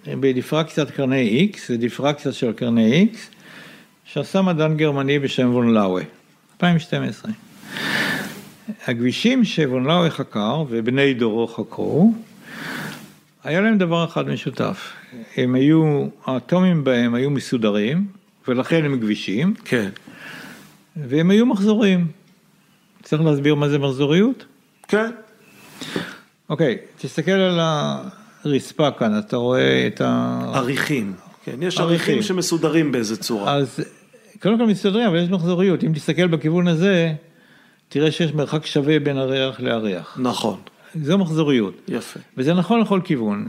בדיפרקציית 0.07 0.91
קרני 0.91 1.51
X, 1.53 1.59
זה 1.68 1.77
דיפרקציה 1.77 2.31
של 2.31 2.51
קרני 2.51 3.07
X, 3.13 3.18
שעשה 4.05 4.41
מדען 4.41 4.77
גרמני 4.77 5.19
בשם 5.19 5.53
וון 5.53 5.73
לאווי, 5.73 6.03
2012. 6.55 7.31
הכבישים 8.88 9.44
שוון 9.44 9.84
לאווי 9.84 10.10
חקר 10.10 10.64
ובני 10.70 11.14
דורו 11.14 11.48
חקרו, 11.48 12.14
היה 13.44 13.62
להם 13.62 13.78
דבר 13.78 14.06
אחד 14.06 14.28
משותף, 14.28 14.94
הם 15.38 15.56
היו, 15.56 16.08
האטומים 16.26 16.84
בהם 16.84 17.14
היו 17.14 17.30
מסודרים, 17.30 18.08
ולכן 18.48 18.86
הם 18.86 18.99
כבישים, 18.99 19.53
כן. 19.66 19.90
והם 20.95 21.30
היו 21.30 21.45
מחזוריים. 21.45 22.08
צריך 23.03 23.22
להסביר 23.22 23.56
מה 23.56 23.70
זה 23.70 23.80
מחזוריות? 23.80 24.45
כן. 24.88 25.12
אוקיי, 26.49 26.78
תסתכל 26.98 27.32
על 27.32 27.60
הרצפה 27.62 28.91
כאן, 28.91 29.20
אתה 29.20 29.38
רואה 29.38 29.88
את 29.88 30.02
ה... 30.02 30.40
עריכים. 30.53 31.14
כן, 31.44 31.56
יש. 31.62 31.80
עריכים 31.80 32.22
שמסודרים 32.22 32.91
באיזה 32.91 33.18
צורה. 33.18 33.53
אז 33.53 33.80
קודם 34.41 34.58
כל 34.58 34.66
מסתדרים, 34.66 35.08
אבל 35.08 35.18
יש 35.18 35.30
מחזוריות. 35.30 35.84
אם 35.84 35.91
תסתכל 35.94 36.28
בכיוון 36.28 36.68
הזה, 36.68 37.14
תראה 37.91 38.11
שיש 38.11 38.34
מרחק 38.34 38.65
שווה 38.65 38.99
בין 38.99 39.18
הריח 39.18 39.59
להריח. 39.59 40.18
נכון, 40.22 40.57
זו 41.01 41.18
מחזוריות. 41.18 41.73
יפה. 41.88 42.19
וזה 42.38 42.53
נכון 42.53 42.81
לכל 42.81 42.99
כיוון. 43.03 43.47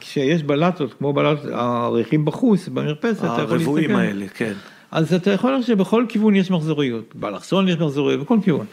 כשיש 0.00 0.42
בלטות, 0.42 0.94
כמו 0.94 1.12
בלטות, 1.12 1.50
הריחים 1.52 2.24
בחוץ, 2.24 2.68
במרפסת, 2.68 3.18
אתה 3.18 3.26
יכול 3.26 3.42
להסתכל. 3.42 3.54
הרבועים 3.54 3.96
האלה, 3.96 4.26
כן. 4.34 4.52
אז 4.90 5.14
אתה 5.14 5.30
יכול 5.30 5.50
לראות 5.50 5.66
שבכל 5.66 6.04
כיוון 6.08 6.34
יש 6.34 6.50
מחזוריות, 6.50 7.14
באלכסון 7.14 7.68
יש 7.68 7.76
מחזוריות, 7.76 8.20
בכל 8.20 8.38
כיוון. 8.44 8.66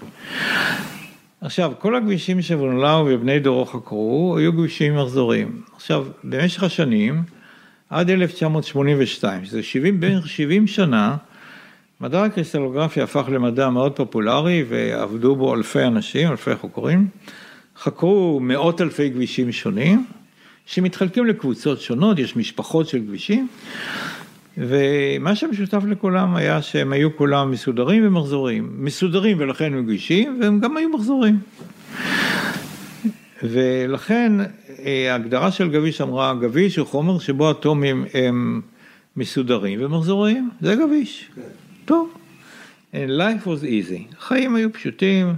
עכשיו, 1.42 1.72
כל 1.80 1.96
הכבישים 1.96 2.42
שוונלאו 2.42 3.06
ובני 3.10 3.40
דורו 3.40 3.66
חקרו, 3.66 4.36
היו 4.38 4.54
כבישים 4.54 4.98
מחזוריים. 4.98 5.62
עכשיו, 5.76 6.06
במשך 6.24 6.64
השנים, 6.64 7.24
עד 7.90 8.10
1982, 8.10 9.46
שזה 9.46 9.64
70, 9.64 10.00
בערך 10.00 10.28
70 10.28 10.68
שנה, 10.68 11.16
מדע 12.02 12.24
הקריסטלוגרפיה 12.24 13.04
הפך 13.04 13.26
למדע 13.32 13.70
מאוד 13.70 13.96
פופולרי 13.96 14.66
ועבדו 14.70 15.36
בו 15.36 15.56
אלפי 15.56 15.84
אנשים, 15.84 16.32
אלפי 16.32 16.56
חוקרים. 16.56 17.08
חקרו 17.78 18.40
מאות 18.40 18.82
אלפי 18.82 19.12
כבישים 19.12 19.52
שונים, 19.52 20.06
שמתחלקים 20.66 21.26
לקבוצות 21.26 21.82
שונות, 21.82 22.20
יש 22.20 22.36
משפחות 22.36 22.88
של 22.88 23.00
כבישים, 23.00 23.48
ומה 24.58 25.36
שמשותף 25.36 25.84
לכולם 25.88 26.36
היה 26.36 26.62
שהם 26.62 26.94
היו 26.94 27.18
כולם 27.18 27.52
מסודרים 27.52 28.08
ומחזוריים. 28.08 28.72
מסודרים 28.78 29.38
ולכן 29.40 29.74
הם 29.74 29.84
כבישים, 29.84 30.40
והם 30.42 30.60
גם 30.60 30.78
היו 30.78 30.90
מחזורים. 30.90 31.40
ולכן 33.44 34.32
אה, 34.86 35.12
ההגדרה 35.12 35.52
של 35.52 35.70
גביש 35.70 36.02
אמרה, 36.02 36.34
גביש 36.34 36.78
הוא 36.78 36.88
חומר 36.88 37.20
שבו 37.20 37.52
אטומים 37.52 38.06
הם 38.14 38.62
מסודרים 39.16 39.80
ומחזוריים, 39.86 40.50
זה 40.62 40.76
גביש. 40.76 41.30
טוב. 41.88 42.10
And 42.94 42.96
life 42.96 43.46
was 43.46 43.64
easy. 43.64 44.18
החיים 44.18 44.56
היו 44.56 44.74
פשוטים, 44.74 45.34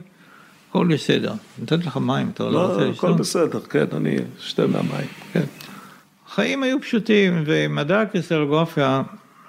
הכל 0.70 0.88
בסדר. 0.88 1.34
נתתי 1.62 1.88
לך 1.88 1.98
מים, 1.98 2.30
אתה 2.34 2.44
לא 2.44 2.52
לא, 2.52 2.60
רוצה 2.60 2.76
הכל 2.76 2.90
לשתות? 2.90 3.18
בסדר, 3.18 3.60
כן, 3.60 3.86
אני 3.96 4.18
אשתה 4.40 4.68
מהמים, 4.68 5.08
כן. 5.34 5.44
החיים 6.28 6.64
היו 6.64 6.82
פשוטים, 6.82 7.44
ומדע 7.46 8.02
הקריסטלוגרפיה 8.02 9.02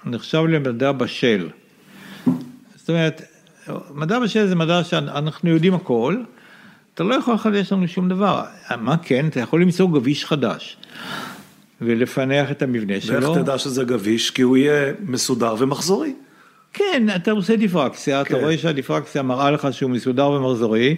נחשב 0.05 0.43
למדע 0.49 0.91
בשל. 0.91 1.49
זאת 2.75 2.89
אומרת, 2.89 3.21
מדע 3.95 4.19
בשל 4.19 4.47
זה 4.47 4.55
מדע 4.55 4.83
שאנחנו 4.83 5.49
יודעים 5.49 5.73
הכל, 5.73 6.17
אתה 6.93 7.03
לא 7.03 7.15
יכול 7.15 7.33
לחדש 7.33 7.71
לנו 7.71 7.87
שום 7.87 8.09
דבר. 8.09 8.43
מה 8.81 8.97
כן, 8.97 9.27
אתה 9.27 9.39
יכול 9.39 9.61
למצוא 9.61 9.89
גביש 9.89 10.25
חדש, 10.25 10.77
ולפענח 11.81 12.51
את 12.51 12.61
המבנה 12.61 12.93
ואיך 12.93 13.05
שלו. 13.05 13.35
תדע 13.35 13.57
שזה 13.57 13.83
גביש? 13.83 14.31
כי 14.31 14.41
הוא 14.41 14.57
יהיה 14.57 14.93
מסודר 14.99 15.55
ומחזורי. 15.59 16.13
כן, 16.73 17.07
אתה 17.15 17.31
עושה 17.31 17.55
דיפרקציה, 17.55 18.23
כן. 18.23 18.35
אתה 18.35 18.43
רואה 18.43 18.57
שהדיפרקציה 18.57 19.21
מראה 19.21 19.51
לך 19.51 19.67
שהוא 19.71 19.91
מסודר 19.91 20.29
ומחזורי, 20.29 20.95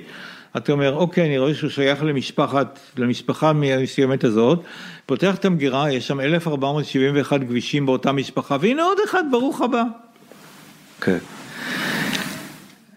אתה 0.58 0.72
אומר, 0.72 0.96
אוקיי, 0.96 1.26
אני 1.26 1.38
רואה 1.38 1.56
שהוא 1.56 1.70
שייך 1.70 2.04
למשפחת, 2.04 2.80
למשפחה 2.98 3.54
מסוימת 3.54 4.24
הזאת, 4.24 4.64
פותח 5.06 5.36
את 5.36 5.46
המגירה, 5.46 5.92
יש 5.92 6.08
שם 6.08 6.20
1471 6.20 7.42
כבישים 7.42 7.86
באותה 7.86 8.12
משפחה, 8.12 8.58
והנה 8.62 8.84
עוד 8.84 8.98
אחד, 9.06 9.24
ברוך 9.32 9.62
הבא. 9.62 9.84
כן. 11.02 11.18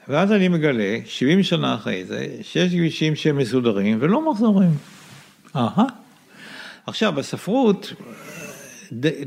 ואז 0.08 0.32
אני 0.32 0.48
מגלה, 0.48 0.98
70 1.06 1.42
שנה 1.42 1.74
אחרי 1.74 2.04
זה, 2.04 2.26
שיש 2.42 2.72
כבישים 2.72 3.16
שהם 3.16 3.36
מסודרים 3.36 3.98
ולא 4.00 4.30
מחזורים. 4.30 4.70
אהה. 5.56 5.84
עכשיו, 6.86 7.12
בספרות, 7.12 7.92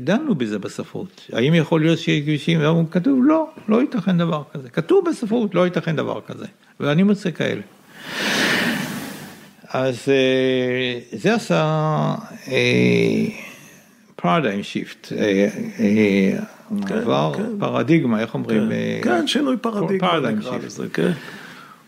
דנו 0.00 0.34
בזה 0.34 0.58
בספרות. 0.58 1.28
האם 1.32 1.54
יכול 1.54 1.80
להיות 1.80 1.98
שיהיה 1.98 2.22
כבישים? 2.22 2.60
והוא 2.60 2.84
כתוב, 2.90 3.20
לא, 3.24 3.50
לא 3.68 3.80
ייתכן 3.80 4.18
דבר 4.18 4.42
כזה. 4.52 4.70
כתוב 4.70 5.04
בספרות, 5.10 5.54
לא 5.54 5.64
ייתכן 5.64 5.96
דבר 5.96 6.20
כזה. 6.26 6.46
ואני 6.80 7.02
מוצא 7.02 7.30
כאלה. 7.30 7.60
אז 9.68 9.98
אה, 10.08 10.98
זה 11.12 11.34
עשה 11.34 12.14
פרדיים 14.16 14.62
שיפט, 14.62 15.12
מעבר 16.70 17.32
כן. 17.36 17.58
פרדיגמה, 17.58 18.20
איך 18.20 18.34
אומרים? 18.34 18.72
אה, 18.72 19.00
כן, 19.02 19.26
שינוי 19.26 19.56
פרדיגמה 19.56 20.20
נקרא. 20.20 20.58
לזה, 20.64 20.88
כן. 20.92 21.12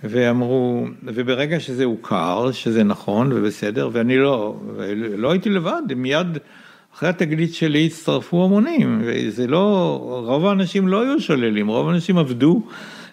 ואמרו, 0.05 0.87
וברגע 1.03 1.61
שזה 1.61 1.85
הוכר, 1.85 2.53
שזה 2.53 2.85
נכון 2.85 3.33
ובסדר, 3.33 3.91
ואני 3.93 4.19
לא, 4.19 4.57
לא 5.17 5.31
הייתי 5.31 5.51
לבד, 5.51 5.83
מיד 5.97 6.39
אחרי 6.95 7.09
התגלית 7.09 7.55
שלי 7.55 7.87
הצטרפו 7.87 8.45
המונים, 8.45 9.03
וזה 9.05 9.47
לא, 9.47 9.99
רוב 10.27 10.47
האנשים 10.47 10.89
לא 10.89 11.03
היו 11.03 11.21
שוללים, 11.21 11.69
רוב 11.69 11.89
האנשים 11.89 12.19
עבדו, 12.19 12.63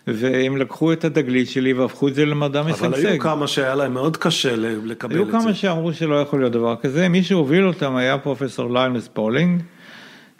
והם 0.07 0.57
לקחו 0.57 0.93
את 0.93 1.05
התגלית 1.05 1.49
שלי 1.49 1.73
והפכו 1.73 2.07
את 2.07 2.15
זה 2.15 2.25
למדע 2.25 2.61
משגשג. 2.61 2.85
אבל 2.85 3.05
היו 3.05 3.19
כמה 3.19 3.47
שהיה 3.47 3.75
להם 3.75 3.93
מאוד 3.93 4.17
קשה 4.17 4.55
לקבל 4.85 5.15
היו 5.15 5.23
את 5.23 5.31
כמה 5.31 5.41
זה. 5.41 5.53
שאמרו 5.53 5.93
שלא 5.93 6.21
יכול 6.21 6.39
להיות 6.39 6.51
דבר 6.51 6.75
כזה, 6.75 7.09
מי 7.09 7.23
שהוביל 7.23 7.67
אותם 7.67 7.95
היה 7.95 8.17
פרופסור 8.17 8.73
ליינוס 8.73 9.07
פולינג, 9.07 9.61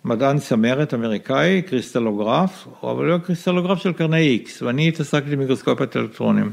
מדען 0.05 0.39
צמרת 0.39 0.93
אמריקאי, 0.93 1.61
קריסטלוגרף, 1.61 2.67
אבל 2.83 3.05
הוא 3.05 3.05
היה 3.05 3.19
קריסטלוגרף 3.19 3.79
של 3.79 3.91
קרני 3.91 4.27
איקס, 4.27 4.61
ואני 4.61 4.87
התעסקתי 4.87 5.35
במיקרוסקופיית 5.35 5.97
אלקטרונים. 5.97 6.51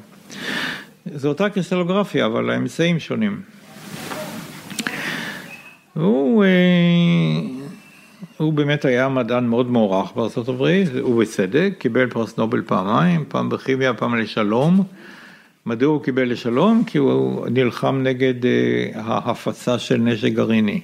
זו 1.14 1.28
אותה 1.28 1.48
קריסטלוגרפיה, 1.48 2.26
אבל 2.26 2.50
האמצעים 2.50 2.98
שונים. 2.98 3.40
והוא 5.96 6.44
אה, 6.44 6.48
הוא 8.36 8.52
באמת 8.52 8.84
היה 8.84 9.08
מדען 9.08 9.46
מאוד 9.46 9.70
מוערך 9.70 10.12
בארצות 10.16 10.48
הברית, 10.48 10.88
ובצדק, 10.94 11.72
קיבל 11.78 12.10
פרס 12.10 12.38
נובל 12.38 12.62
פעמיים, 12.62 13.24
פעם 13.28 13.48
בכימיה, 13.48 13.94
פעם 13.94 14.14
לשלום. 14.14 14.82
מדוע 15.66 15.88
הוא 15.88 16.02
קיבל 16.02 16.30
לשלום? 16.30 16.82
כי 16.86 16.98
הוא 16.98 17.46
נלחם 17.50 18.00
נגד 18.02 18.46
אה, 18.46 18.90
ההפצה 18.94 19.78
של 19.78 19.96
נשק 19.96 20.32
גרעיני. 20.32 20.80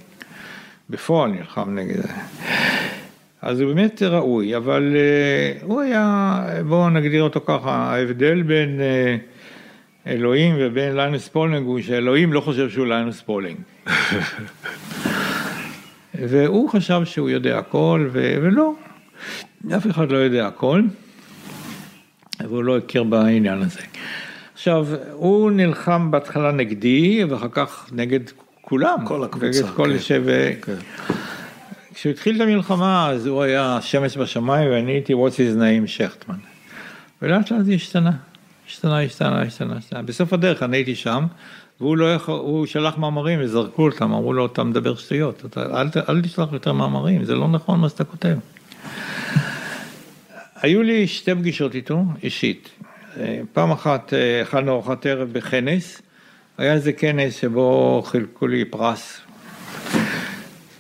בפועל 0.90 1.30
נלחם 1.30 1.74
נגד 1.74 1.96
זה. 1.96 2.08
אז 3.42 3.60
הוא 3.60 3.74
באמת 3.74 4.02
ראוי, 4.02 4.56
אבל 4.56 4.96
אה, 4.96 5.58
הוא 5.62 5.80
היה, 5.80 6.36
בואו 6.68 6.90
נגדיר 6.90 7.22
אותו 7.22 7.40
ככה, 7.40 7.70
ההבדל 7.70 8.42
בין 8.42 8.80
אלוהים 10.06 10.54
ובין 10.58 10.96
ליינוס 10.96 11.28
פולינג 11.28 11.66
הוא 11.66 11.80
שאלוהים 11.80 12.32
לא 12.32 12.40
חושב 12.40 12.70
שהוא 12.70 12.86
ליינוס 12.86 13.20
פולינג. 13.20 13.56
והוא 16.14 16.70
חשב 16.70 17.00
שהוא 17.04 17.30
יודע 17.30 17.58
הכל, 17.58 18.08
ו- 18.12 18.34
ולא, 18.42 18.74
אף 19.76 19.90
אחד 19.90 20.10
לא 20.10 20.16
יודע 20.16 20.46
הכל, 20.46 20.82
והוא 22.40 22.64
לא 22.64 22.76
הכיר 22.76 23.02
בעניין 23.04 23.62
הזה. 23.62 23.80
עכשיו, 24.54 24.86
הוא 25.12 25.50
נלחם 25.50 26.10
בהתחלה 26.10 26.52
נגדי, 26.52 27.24
ואחר 27.24 27.48
כך 27.52 27.90
נגד 27.92 28.20
כולם. 28.60 28.98
כל 29.04 29.24
הקבוצה, 29.24 29.46
נגד 29.46 29.74
כל 29.74 29.90
כן. 29.92 29.98
שב... 29.98 30.22
כן. 30.62 30.74
כשהוא 31.94 32.10
התחיל 32.10 32.36
את 32.36 32.40
המלחמה, 32.40 33.08
אז 33.10 33.26
הוא 33.26 33.42
היה 33.42 33.78
שמש 33.80 34.16
בשמיים, 34.16 34.70
ואני 34.70 34.92
הייתי 34.92 35.14
what's 35.14 35.36
his 35.36 35.58
name 35.58 35.86
שכטמן. 35.86 36.36
ולאט 37.22 37.50
לאט 37.50 37.64
זה 37.64 37.72
השתנה, 37.72 38.10
השתנה, 38.68 39.02
השתנה, 39.02 39.42
השתנה, 39.42 39.76
השתנה. 39.76 40.02
בסוף 40.02 40.32
הדרך 40.32 40.62
אני 40.62 40.76
הייתי 40.76 40.94
שם, 40.94 41.26
והוא 41.82 41.96
לא 41.96 42.14
יכול, 42.14 42.34
הוא 42.34 42.66
שלח 42.66 42.98
מאמרים 42.98 43.38
וזרקו 43.42 43.84
אותם, 43.84 44.12
אמרו 44.12 44.32
לו, 44.32 44.46
אתה 44.46 44.64
מדבר 44.64 44.94
שטויות, 44.94 45.42
אתה, 45.44 45.80
אל, 45.80 45.86
אל 46.08 46.22
תשלח 46.22 46.52
יותר 46.52 46.72
מאמרים, 46.72 47.24
זה 47.24 47.34
לא 47.34 47.48
נכון 47.48 47.80
מה 47.80 47.88
שאתה 47.88 48.04
כותב. 48.04 48.36
היו 50.56 50.82
לי 50.82 51.06
שתי 51.06 51.34
פגישות 51.34 51.74
איתו, 51.74 52.02
אישית. 52.22 52.68
אה, 53.20 53.40
פעם 53.52 53.70
אחת 53.70 54.14
אה, 54.14 54.42
אכלנו 54.42 54.72
ארוחת 54.72 55.06
ערב 55.06 55.32
בכנס, 55.32 56.02
היה 56.58 56.72
איזה 56.72 56.92
כנס 56.92 57.34
שבו 57.40 58.02
חילקו 58.06 58.46
לי 58.46 58.64
פרס 58.64 59.20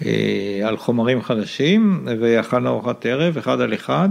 אה, 0.04 0.60
על 0.64 0.76
חומרים 0.76 1.22
חדשים, 1.22 2.06
ואכלנו 2.20 2.68
ארוחת 2.70 3.06
ערב, 3.06 3.38
אחד 3.38 3.60
על 3.60 3.74
אחד, 3.74 4.08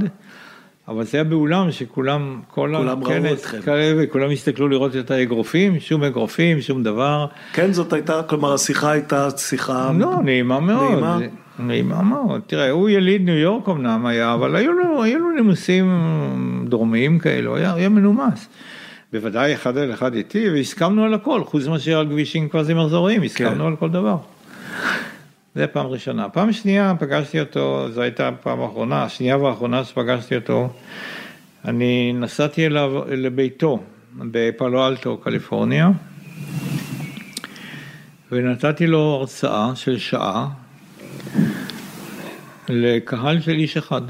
אבל 0.88 1.04
זה 1.04 1.18
היה 1.18 1.24
באולם 1.24 1.72
שכולם, 1.72 2.42
כל 2.48 2.74
כולם 2.78 3.02
הכנס. 3.02 3.46
כאלה, 3.46 4.04
וכולם 4.04 4.32
הסתכלו 4.32 4.68
לראות 4.68 4.96
את 4.96 5.12
האגרופים, 5.12 5.80
שום 5.80 6.04
אגרופים, 6.04 6.62
שום 6.62 6.84
דבר. 6.84 7.26
כן, 7.54 7.74
זאת 7.74 7.94
הייתה, 7.94 8.24
כלומר 8.24 8.54
השיחה 8.54 8.92
הייתה 8.92 9.30
שיחה... 9.38 9.92
לא, 10.00 10.16
נעימה 10.24 10.60
מאוד. 10.60 10.92
נעימה? 10.92 11.20
נעימה 11.60 12.02
מאוד. 12.02 12.42
תראה, 12.48 12.70
הוא 12.70 12.90
יליד 12.90 13.26
ניו 13.26 13.36
יורק 13.36 13.70
אמנם 13.70 14.06
היה, 14.06 14.34
אבל 14.34 14.56
היו 14.56 14.74
לו, 14.74 15.04
היו 15.04 15.20
לו 15.20 15.32
נימוסים 15.32 16.66
דרומיים 16.70 17.20
כאלו, 17.20 17.56
היה, 17.56 17.74
היה 17.74 17.90
מנומס. 17.90 18.48
בוודאי 19.14 19.54
אחד 19.54 19.78
על 19.78 19.94
אחד 19.94 20.14
איתי, 20.14 20.50
והסכמנו 20.50 21.04
על 21.04 21.14
הכל, 21.14 21.44
חוץ 21.44 21.68
מאשר 21.68 22.00
על 22.00 22.08
כבישים 22.08 22.50
קווזי 22.50 22.74
מחזוריים, 22.74 23.24
הסכמנו 23.24 23.56
כן. 23.56 23.62
על 23.62 23.76
כל 23.76 23.90
דבר. 23.90 24.18
זה 25.56 25.68
פעם 25.68 25.88
ראשונה. 25.88 26.30
פעם 26.30 26.54
שנייה 26.54 26.94
פגשתי 27.00 27.40
אותו, 27.40 27.92
זו 27.92 28.02
הייתה 28.02 28.28
הפעם 28.28 28.62
האחרונה, 28.62 29.04
השנייה 29.04 29.38
והאחרונה 29.38 29.84
שפגשתי 29.84 30.36
אותו, 30.36 30.70
אני 31.66 32.14
נסעתי 32.14 32.66
אליו, 32.66 32.92
לביתו 33.08 33.80
בפאלו 34.18 34.88
אלטו, 34.88 35.18
קליפורניה, 35.18 35.90
ונתתי 38.32 38.88
לו 38.88 39.00
הרצאה 39.00 39.72
של 39.76 39.98
שעה 39.98 40.48
לקהל 42.70 43.42
של 43.42 43.52
איש 43.52 43.78
אחד. 43.78 44.02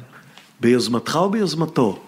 ביוזמתך 0.59 1.15
או 1.15 1.29
ביוזמתו? 1.29 2.03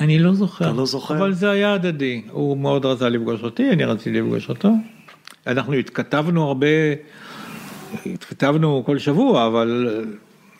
אני 0.00 0.18
לא 0.18 0.34
זוכר. 0.34 0.64
אתה 0.64 0.72
לא 0.72 0.86
זוכר? 0.86 1.16
אבל 1.16 1.32
זה 1.32 1.50
היה 1.50 1.74
הדדי. 1.74 2.22
הוא 2.30 2.58
מאוד 2.58 2.86
רצה 2.86 3.08
לפגוש 3.08 3.42
אותי, 3.42 3.70
אני 3.70 3.84
רציתי 3.84 4.20
לפגוש 4.20 4.48
אותו. 4.48 4.70
אנחנו 5.46 5.72
התכתבנו 5.72 6.44
הרבה, 6.44 6.66
התכתבנו 8.06 8.82
כל 8.86 8.98
שבוע, 8.98 9.46
אבל 9.46 10.02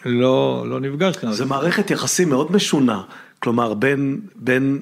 לא, 0.04 0.64
לא 0.68 0.80
נפגשנו. 0.80 1.32
זה 1.32 1.44
מערכת 1.44 1.90
יחסים 1.90 2.28
מאוד 2.28 2.52
משונה, 2.52 3.02
כלומר 3.38 3.74
בין, 3.74 4.20
בין 4.36 4.78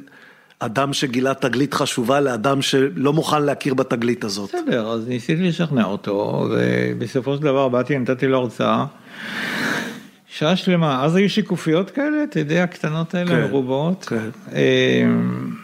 אדם 0.58 0.92
שגילה 0.92 1.34
תגלית 1.34 1.74
חשובה 1.74 2.20
לאדם 2.20 2.62
שלא 2.62 3.12
מוכן 3.12 3.42
להכיר 3.42 3.74
בתגלית 3.74 4.24
הזאת. 4.24 4.48
בסדר, 4.48 4.88
אז 4.88 5.08
ניסיתי 5.08 5.42
לשכנע 5.42 5.84
אותו, 5.84 6.46
ובסופו 6.50 7.36
של 7.36 7.42
דבר 7.42 7.68
באתי, 7.68 7.98
נתתי 7.98 8.26
לו 8.26 8.38
הרצאה. 8.38 8.84
שעה 10.28 10.56
שלמה, 10.56 11.04
אז 11.04 11.16
היו 11.16 11.30
שיקופיות 11.30 11.90
כאלה, 11.90 12.24
אתה 12.24 12.40
יודע, 12.40 12.62
הקטנות 12.62 13.14
האלה, 13.14 13.30
כן, 13.30 13.40
מרובות. 13.40 14.04
כן. 14.04 14.28
אמ, 14.52 15.54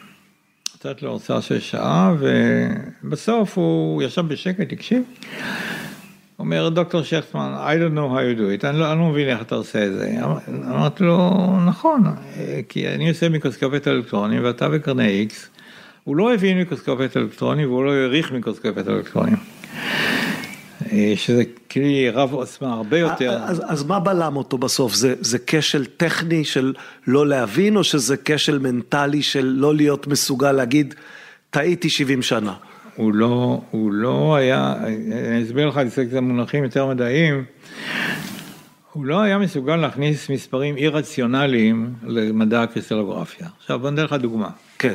נתתי 0.91 1.05
לו 1.05 1.13
הרצאה 1.13 1.43
של 1.43 1.61
שעה, 1.61 2.15
ובסוף 3.05 3.59
הוא 3.59 4.03
ישב 4.03 4.29
בשקט, 4.29 4.73
הקשיב. 4.73 5.03
אומר, 6.39 6.69
דוקטור 6.69 7.03
שכטמן, 7.03 7.55
I 7.67 7.75
don't 7.81 7.97
know 7.97 8.11
how 8.17 8.37
you 8.37 8.39
do 8.39 8.65
it, 8.65 8.69
אני 8.69 8.79
לא, 8.79 8.93
אני 8.93 8.99
לא 9.01 9.07
מבין 9.07 9.29
איך 9.29 9.43
אתה 9.43 9.55
עושה 9.55 9.87
את 9.87 9.93
זה. 9.93 10.15
אמר- 10.25 10.39
אמרתי 10.49 11.05
לו, 11.05 11.31
נכון, 11.67 12.03
כי 12.69 12.89
אני 12.89 13.09
עושה 13.09 13.29
מיקרוסקופית 13.29 13.89
אלקטרונים 13.89 14.45
ואתה 14.45 14.69
בקרני 14.69 15.09
איקס. 15.09 15.49
הוא 16.05 16.17
לא 16.17 16.35
הבין 16.35 16.59
מיקרוסקופית 16.59 17.17
אלקטרונים 17.17 17.69
והוא 17.69 17.85
לא 17.85 17.93
העריך 17.95 18.33
מיקרוסקופית 18.33 18.89
אלקטרונים. 18.89 19.37
אה, 20.97 21.13
שזה 21.17 21.43
כלי 21.71 22.11
רב 22.11 22.33
עוצמה 22.33 22.73
הרבה 22.73 22.99
יותר. 22.99 23.39
אז, 23.43 23.63
אז 23.67 23.85
מה 23.85 24.01
בלם 24.01 24.37
אותו 24.37 24.59
בסוף? 24.59 24.95
זה, 24.95 25.15
זה 25.21 25.39
כשל 25.47 25.85
טכני 25.85 26.45
של 26.45 26.75
לא 27.07 27.27
להבין, 27.27 27.77
או 27.77 27.85
שזה 27.85 28.17
כשל 28.25 28.59
מנטלי 28.59 29.23
של 29.23 29.55
לא 29.59 29.75
להיות 29.75 30.07
מסוגל 30.07 30.53
להגיד, 30.53 30.95
טעיתי 31.51 31.91
70 31.91 32.23
שנה? 32.23 32.55
הוא 32.97 33.15
לא, 33.15 33.61
הוא 33.71 33.93
לא 33.93 34.35
היה, 34.35 34.75
אני 35.29 35.43
אסביר 35.43 35.69
לך 35.69 35.81
זה 36.11 36.21
מונחים 36.21 36.65
יותר 36.65 36.87
מדעיים, 36.87 37.45
הוא 38.93 39.05
לא 39.05 39.21
היה 39.21 39.39
מסוגל 39.39 39.77
להכניס 39.77 40.31
מספרים 40.31 40.77
אי 40.77 40.89
רציונליים 40.89 41.95
למדע 42.07 42.63
הקריסטלוגרפיה. 42.63 43.47
עכשיו 43.59 43.79
בוא 43.79 43.91
נתן 43.91 44.05
לך 44.05 44.13
דוגמה. 44.13 44.49
כן. 44.79 44.95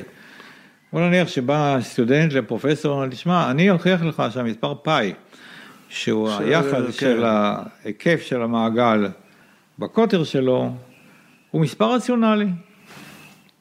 בוא 0.94 1.02
נניח 1.02 1.28
שבא 1.28 1.78
סטודנט 1.82 2.34
לפרופסור, 2.34 3.07
תשמע, 3.07 3.52
אני 3.52 3.72
אוכיח 3.72 4.03
לך 4.03 4.23
שהמספר 4.34 4.73
פאי, 4.76 5.14
שהוא 5.91 6.30
ש- 6.30 6.39
היחס 6.39 6.85
כן. 6.85 6.91
של 6.91 7.23
ההיקף 7.26 8.22
של 8.22 8.41
המעגל 8.41 9.07
בקוטר 9.80 10.23
שלו, 10.23 10.73
הוא 11.51 11.61
מספר 11.61 11.93
רציונלי. 11.93 12.47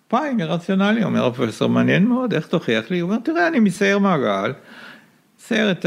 פאי 0.08 0.30
רציונלי, 0.40 1.04
אומר 1.04 1.26
הפרופסור, 1.26 1.68
מעניין 1.68 2.06
מאוד, 2.06 2.34
איך 2.34 2.46
תוכיח 2.46 2.90
לי? 2.90 3.00
הוא 3.00 3.10
אומר, 3.10 3.20
תראה, 3.24 3.48
אני 3.48 3.60
מצייר 3.60 3.98
מעגל, 3.98 4.52
מצייר 5.38 5.70
את 5.70 5.86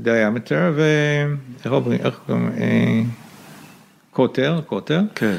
הדיאמטר, 0.00 0.72
ואיך 0.76 1.72
אומרים, 1.72 2.00
איך 2.04 2.20
קוראים, 2.26 2.48
אה, 2.60 3.00
קוטר, 4.10 4.60
קוטר, 4.66 5.00
כן. 5.14 5.36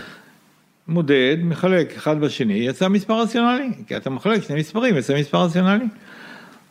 מודד, 0.88 1.38
מחלק 1.44 1.94
אחד 1.98 2.20
בשני, 2.20 2.54
יצא 2.54 2.88
מספר 2.88 3.22
רציונלי, 3.22 3.70
כי 3.88 3.98
אתה 3.98 4.10
מחלק 4.10 4.44
שני 4.44 4.60
מספרים, 4.60 4.98
יצא 4.98 5.20
מספר 5.20 5.44
רציונלי. 5.44 5.86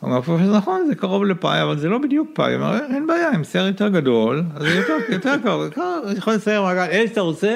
אומר 0.03 0.21
פרופסור, 0.21 0.57
נכון, 0.57 0.85
זה 0.87 0.95
קרוב 0.95 1.25
לפאי, 1.25 1.61
אבל 1.61 1.77
זה 1.77 1.89
לא 1.89 1.97
בדיוק 1.97 2.29
פאי, 2.33 2.55
אומר, 2.55 2.79
אין 2.93 3.07
בעיה, 3.07 3.31
עם 3.31 3.43
שיער 3.43 3.67
יותר 3.67 3.87
גדול, 3.87 4.43
אז 4.55 4.61
זה 4.61 4.69
יותר, 4.69 4.97
יותר 5.09 5.35
קרוב, 5.43 5.63
יכול 6.17 6.33
לצייר 6.33 6.61
מעגל, 6.61 6.85
איזה 6.89 7.07
שאתה 7.07 7.21
רוצה, 7.21 7.55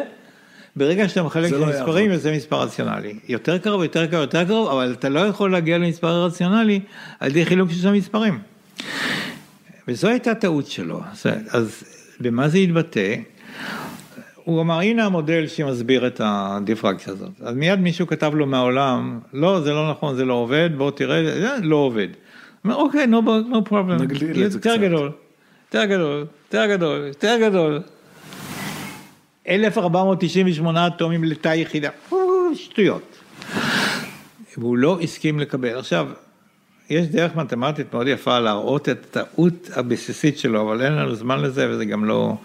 ברגע 0.76 1.10
שאתה 1.10 1.24
מחלק 1.24 1.50
זה 1.50 1.58
לא 1.58 1.66
מספרים, 1.66 2.06
יעבוד. 2.06 2.26
יוצא 2.26 2.36
מספר 2.36 2.62
רציונלי. 2.62 3.14
יותר 3.28 3.58
קרוב, 3.58 3.84
יותר 3.84 4.06
קרוב, 4.06 4.22
יותר 4.22 4.46
קרוב, 4.46 4.70
אבל 4.70 4.92
אתה 5.00 5.10
לא 5.10 5.20
יכול 5.20 5.52
להגיע 5.52 5.78
למספר 5.78 6.24
רציונלי 6.26 6.80
על 7.20 7.30
ידי 7.30 7.46
חילוק 7.46 7.72
של 7.72 7.88
המספרים. 7.88 8.40
וזו 9.88 10.08
הייתה 10.08 10.36
טעות 10.36 10.68
שלו. 10.68 11.02
אז, 11.12 11.26
אז 11.50 11.84
במה 12.20 12.50
זה 12.50 12.58
התבטא? 12.58 13.16
הוא 14.44 14.62
אמר, 14.62 14.80
הנה 14.80 15.06
המודל 15.06 15.48
שמסביר 15.48 16.08
את 16.08 16.22
הדיפרקציה 16.24 17.14
הזאת. 17.14 17.30
אז 17.42 17.56
מיד 17.56 17.80
מישהו 17.80 18.08
כתב 18.08 18.32
לו 18.36 18.46
מהעולם, 18.46 19.20
לא, 19.34 19.62
זה 19.62 19.74
לא 19.74 19.92
נכון, 19.92 20.16
זה 20.16 20.26
לא 20.26 20.34
עובד, 20.34 20.70
בוא 20.78 20.92
תראה, 20.92 21.24
זה 21.40 21.50
לא 21.62 21.76
עובד. 21.76 22.08
אוקיי, 22.66 23.06
no, 23.06 23.22
no 23.52 23.70
problem. 23.70 24.02
נגדיל 24.02 24.46
את 24.46 24.52
זה 24.52 24.58
יותר 24.58 24.76
קצת. 24.76 24.82
גדול, 24.82 25.12
יותר 25.66 25.86
גדול, 25.86 26.26
יותר 26.46 26.66
גדול, 26.66 27.08
יותר 27.08 27.38
גדול. 27.42 27.82
1498 29.48 30.88
אטומים 30.88 31.24
לתא 31.24 31.48
יחידה, 31.50 31.90
שטויות. 32.54 33.18
והוא 34.58 34.78
לא 34.78 35.00
הסכים 35.02 35.40
לקבל. 35.40 35.80
עכשיו, 35.80 36.08
יש 36.90 37.08
דרך 37.08 37.36
מתמטית 37.36 37.94
מאוד 37.94 38.08
יפה 38.08 38.40
להראות 38.40 38.90
את 38.90 39.18
הטעות 39.18 39.70
הבסיסית 39.76 40.38
שלו, 40.38 40.62
אבל 40.62 40.82
אין 40.82 40.94
לנו 40.94 41.16
זמן 41.16 41.42
לזה 41.42 41.70
וזה 41.70 41.86
גם 41.86 42.06
לא... 42.06 42.38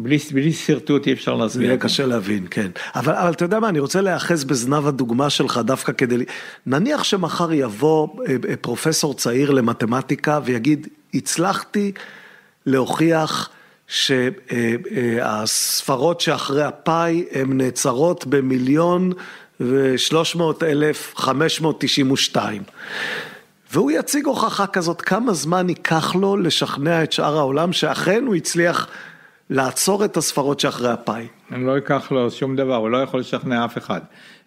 בלי, 0.00 0.18
בלי 0.32 0.52
שרטוט 0.52 1.06
אי 1.06 1.12
אפשר 1.12 1.34
להסביר. 1.34 1.66
יהיה. 1.66 1.78
קשה 1.78 2.06
להבין, 2.06 2.46
כן. 2.50 2.70
אבל, 2.94 3.14
אבל 3.14 3.32
אתה 3.32 3.44
יודע 3.44 3.60
מה, 3.60 3.68
אני 3.68 3.78
רוצה 3.78 4.00
להיאחז 4.00 4.44
בזנב 4.44 4.86
הדוגמה 4.86 5.30
שלך 5.30 5.60
דווקא 5.64 5.92
כדי... 5.92 6.24
נניח 6.66 7.04
שמחר 7.04 7.52
יבוא 7.52 8.08
אה, 8.08 8.36
אה, 8.48 8.56
פרופסור 8.56 9.14
צעיר 9.14 9.50
למתמטיקה 9.50 10.40
ויגיד, 10.44 10.86
הצלחתי 11.14 11.92
להוכיח 12.66 13.50
שהספרות 13.86 16.20
שאחרי 16.20 16.62
הפאי 16.62 17.24
הן 17.32 17.56
נעצרות 17.56 18.26
במיליון 18.26 19.12
ושלוש 19.60 20.36
מאות 20.36 20.62
אלף 20.62 21.12
חמש 21.16 21.60
מאות 21.60 21.76
תשעים 21.80 22.10
ושתיים. 22.10 22.62
והוא 23.72 23.90
יציג 23.90 24.26
הוכחה 24.26 24.66
כזאת, 24.66 25.00
כמה 25.00 25.32
זמן 25.32 25.68
ייקח 25.68 26.14
לו 26.14 26.36
לשכנע 26.36 27.02
את 27.02 27.12
שאר 27.12 27.36
העולם 27.36 27.72
שאכן 27.72 28.24
הוא 28.26 28.34
הצליח 28.34 28.88
לעצור 29.50 30.04
את 30.04 30.16
הספרות 30.16 30.60
שאחרי 30.60 30.90
הפאי. 30.90 31.26
אני 31.52 31.66
לא 31.66 31.78
אקח 31.78 32.12
לו 32.12 32.30
שום 32.30 32.56
דבר, 32.56 32.76
הוא 32.76 32.90
לא 32.90 32.98
יכול 32.98 33.20
לשכנע 33.20 33.64
אף 33.64 33.78
אחד. 33.78 34.00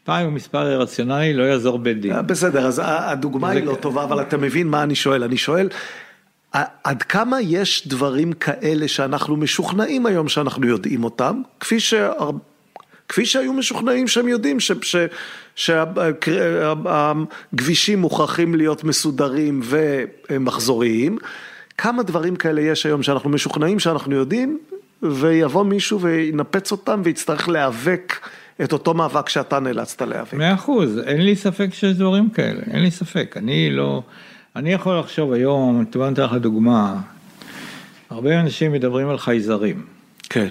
פאי 0.04 0.24
הוא 0.24 0.32
מספר 0.32 0.80
רציונלי, 0.80 1.34
לא 1.34 1.44
יעזור 1.44 1.80
בית 1.80 2.02
דין. 2.02 2.12
אה, 2.12 2.22
בסדר, 2.22 2.68
אז 2.68 2.82
הדוגמה 2.86 3.50
היא 3.50 3.64
לא 3.64 3.76
טובה, 3.76 4.04
אבל 4.04 4.22
אתה 4.22 4.38
מבין 4.38 4.68
מה 4.68 4.84
אני 4.84 4.96
שואל. 4.96 5.24
אני 5.24 5.38
שואל, 5.38 5.70
עד 6.84 7.04
כמה 7.04 7.42
יש 7.42 7.88
דברים 7.88 8.34
כאלה 8.34 8.88
שאנחנו 8.88 9.38
משוכנעים 9.38 10.06
היום 10.06 10.28
שאנחנו 10.28 10.68
יודעים 10.68 11.04
אותם, 11.04 11.42
כפי, 11.60 11.80
שהר... 11.80 12.32
כפי 13.10 13.26
שהיו 13.26 13.54
משוכנעים 13.54 14.08
שהם 14.08 14.28
יודעים. 14.28 14.58
שהכבישים 15.56 16.80
מוכרחים 18.00 18.56
להיות 18.56 18.84
מסודרים 18.84 19.62
ומחזוריים, 20.30 21.18
כמה 21.78 22.04
דברים 22.04 22.36
כאלה 22.36 22.62
יש 22.62 22.86
היום 22.86 23.04
שאנחנו 23.04 23.30
משוכנעים 23.30 23.80
שאנחנו 23.80 24.16
יודעים, 24.16 24.60
ויבוא 25.04 25.64
מישהו 25.64 26.02
וינפץ 26.02 26.72
אותם 26.72 27.02
ויצטרך 27.04 27.50
להיאבק 27.50 28.30
את 28.64 28.74
אותו 28.74 28.94
מאבק 28.94 29.30
שאתה 29.30 29.60
נאלצת 29.60 30.02
להיאבק. 30.02 30.34
מאה 30.34 30.54
אחוז, 30.54 31.00
אין 31.06 31.22
לי 31.22 31.36
ספק 31.36 31.68
שיש 31.74 31.98
דברים 31.98 32.30
כאלה, 32.30 32.62
אין 32.72 32.84
לי 32.84 32.92
ספק. 32.92 33.36
אני 33.38 33.72
לא, 33.72 34.04
אני 34.56 34.74
יכול 34.74 35.00
לחשוב 35.00 35.34
היום, 35.34 35.86
אתה 35.90 36.00
נותן 36.00 36.24
לך 36.24 36.34
דוגמה, 36.34 37.02
הרבה 38.10 38.40
אנשים 38.40 38.72
מדברים 38.72 39.10
על 39.10 39.18
חייזרים, 39.18 39.86
כן. 40.30 40.48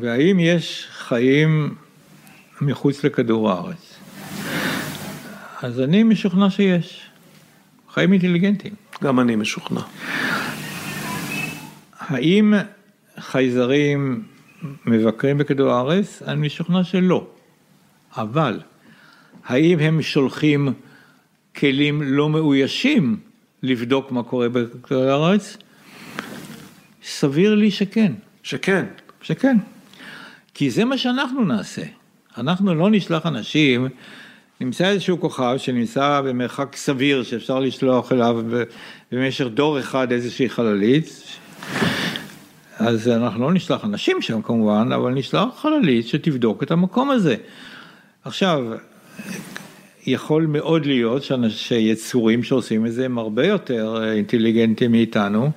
והאם 0.00 0.40
יש 0.40 0.86
חיים 0.92 1.74
מחוץ 2.60 3.04
לכדור 3.04 3.50
הארץ? 3.50 3.98
אז 5.62 5.80
אני 5.80 6.02
משוכנע 6.02 6.50
שיש, 6.50 7.10
חיים 7.92 8.12
אינטליגנטיים. 8.12 8.74
גם 9.04 9.20
אני 9.20 9.36
משוכנע. 9.36 9.80
האם 12.08 12.54
חייזרים 13.18 14.22
מבקרים 14.86 15.38
בכדור 15.38 15.70
הארץ? 15.72 16.22
אני 16.22 16.46
משוכנע 16.46 16.84
שלא. 16.84 17.26
אבל 18.16 18.60
האם 19.44 19.78
הם 19.78 20.02
שולחים 20.02 20.72
כלים 21.56 22.02
לא 22.02 22.28
מאוישים 22.28 23.16
לבדוק 23.62 24.12
מה 24.12 24.22
קורה 24.22 24.48
בכדור 24.48 25.02
הארץ? 25.02 25.56
סביר 27.02 27.54
לי 27.54 27.70
שכן, 27.70 28.12
שכן. 28.42 28.84
שכן. 29.22 29.56
כי 30.54 30.70
זה 30.70 30.84
מה 30.84 30.98
שאנחנו 30.98 31.44
נעשה. 31.44 31.82
אנחנו 32.38 32.74
לא 32.74 32.90
נשלח 32.90 33.26
אנשים, 33.26 33.88
נמצא 34.60 34.88
איזשהו 34.88 35.20
כוכב 35.20 35.54
שנמצא 35.58 36.20
במרחק 36.20 36.76
סביר 36.76 37.22
שאפשר 37.22 37.60
לשלוח 37.60 38.12
אליו 38.12 38.44
במשך 39.12 39.46
דור 39.46 39.80
אחד 39.80 40.12
איזושהי 40.12 40.48
חללית, 40.48 41.08
אז 42.78 43.08
אנחנו 43.08 43.42
לא 43.42 43.52
נשלח 43.52 43.84
אנשים 43.84 44.22
שם 44.22 44.42
כמובן, 44.42 44.88
אבל 44.94 45.10
נשלח 45.12 45.44
חללית 45.56 46.08
שתבדוק 46.08 46.62
את 46.62 46.70
המקום 46.70 47.10
הזה. 47.10 47.36
עכשיו, 48.24 48.64
יכול 50.06 50.46
מאוד 50.46 50.86
להיות 50.86 51.22
שיצורים 51.48 52.42
שעושים 52.42 52.86
את 52.86 52.92
זה 52.92 53.04
הם 53.04 53.18
הרבה 53.18 53.46
יותר 53.46 54.12
אינטליגנטים 54.12 54.92
מאיתנו, 54.92 55.50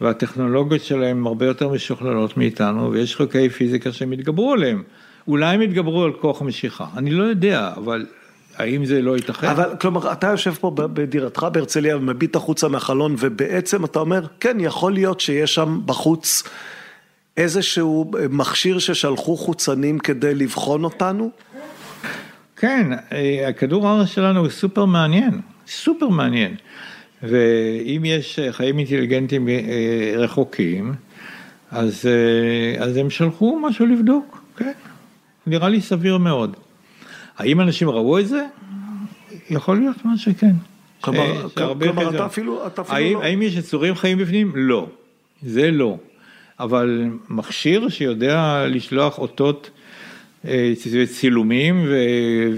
והטכנולוגיות 0.00 0.82
שלהם 0.82 1.26
הרבה 1.26 1.46
יותר 1.46 1.68
משוכללות 1.68 2.36
מאיתנו, 2.36 2.92
ויש 2.92 3.16
חוקי 3.16 3.48
פיזיקה 3.48 3.92
שהם 3.92 4.12
יתגברו 4.12 4.52
עליהם. 4.52 4.82
אולי 5.28 5.54
הם 5.54 5.62
יתגברו 5.62 6.04
על 6.04 6.12
כוח 6.12 6.42
משיכה, 6.42 6.86
אני 6.96 7.10
לא 7.10 7.24
יודע, 7.24 7.72
אבל 7.76 8.06
האם 8.56 8.84
זה 8.84 9.02
לא 9.02 9.16
ייתכן? 9.16 9.46
אבל 9.46 9.76
כלומר, 9.80 10.12
אתה 10.12 10.26
יושב 10.26 10.52
פה 10.52 10.70
בדירתך 10.74 11.46
בהרצליה 11.52 11.96
ומביט 11.96 12.36
החוצה 12.36 12.68
מהחלון, 12.68 13.14
ובעצם 13.18 13.84
אתה 13.84 13.98
אומר, 13.98 14.26
כן, 14.40 14.56
יכול 14.60 14.92
להיות 14.92 15.20
שיש 15.20 15.54
שם 15.54 15.80
בחוץ 15.86 16.42
איזשהו 17.36 18.10
מכשיר 18.30 18.78
ששלחו 18.78 19.36
חוצנים 19.36 19.98
כדי 19.98 20.34
לבחון 20.34 20.84
אותנו? 20.84 21.30
כן, 22.56 22.86
הכדור 23.48 23.88
הארץ 23.88 24.08
שלנו 24.08 24.40
הוא 24.40 24.48
סופר 24.48 24.84
מעניין, 24.84 25.40
סופר 25.66 26.08
מעניין. 26.08 26.54
ואם 27.22 28.02
יש 28.04 28.38
חיים 28.50 28.78
אינטליגנטיים 28.78 29.48
רחוקים, 30.16 30.94
אז, 31.70 32.08
אז 32.78 32.96
הם 32.96 33.10
שלחו 33.10 33.60
משהו 33.62 33.86
לבדוק, 33.86 34.42
כן, 34.56 34.72
נראה 35.46 35.68
לי 35.68 35.80
סביר 35.80 36.18
מאוד. 36.18 36.56
האם 37.38 37.60
אנשים 37.60 37.88
ראו 37.88 38.18
את 38.18 38.28
זה? 38.28 38.46
יכול 39.50 39.78
להיות 39.78 40.04
מה 40.04 40.16
שכן. 40.16 40.52
כלומר, 41.00 41.48
כלומר 41.48 42.10
אתה 42.10 42.26
אפילו, 42.26 42.66
אתה 42.66 42.82
אפילו 42.82 42.96
האם, 42.96 43.14
לא... 43.14 43.22
האם 43.22 43.42
יש 43.42 43.56
יצורים 43.56 43.94
חיים 43.94 44.18
בפנים? 44.18 44.52
לא, 44.54 44.86
זה 45.42 45.70
לא. 45.70 45.96
אבל 46.60 47.04
מכשיר 47.28 47.88
שיודע 47.88 48.66
לשלוח 48.68 49.18
אותות 49.18 49.70
צילומים 51.06 51.86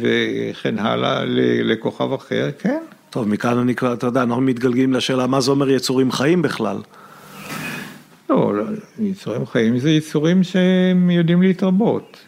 וכן 0.00 0.78
הלאה 0.78 1.24
לכוכב 1.64 2.12
אחר, 2.12 2.50
כן. 2.58 2.78
טוב, 3.10 3.28
מכאן 3.28 3.58
אני 3.58 3.74
כבר, 3.74 3.92
אתה 3.92 4.06
יודע, 4.06 4.22
אנחנו 4.22 4.42
מתגלגלים 4.42 4.92
לשאלה 4.92 5.26
מה 5.26 5.40
זה 5.40 5.50
אומר 5.50 5.70
יצורים 5.70 6.12
חיים 6.12 6.42
בכלל. 6.42 6.76
לא, 8.30 8.54
לא, 8.54 8.64
יצורים 8.98 9.46
חיים 9.46 9.78
זה 9.78 9.90
יצורים 9.90 10.42
שהם 10.42 11.10
יודעים 11.10 11.42
להתרבות, 11.42 12.24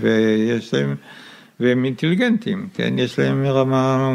ויש 0.00 0.74
להם, 0.74 0.94
והם 1.60 1.84
אינטליגנטים, 1.84 2.68
כן, 2.74 2.94
יש 2.98 3.18
להם 3.18 3.44
רמה, 3.44 4.12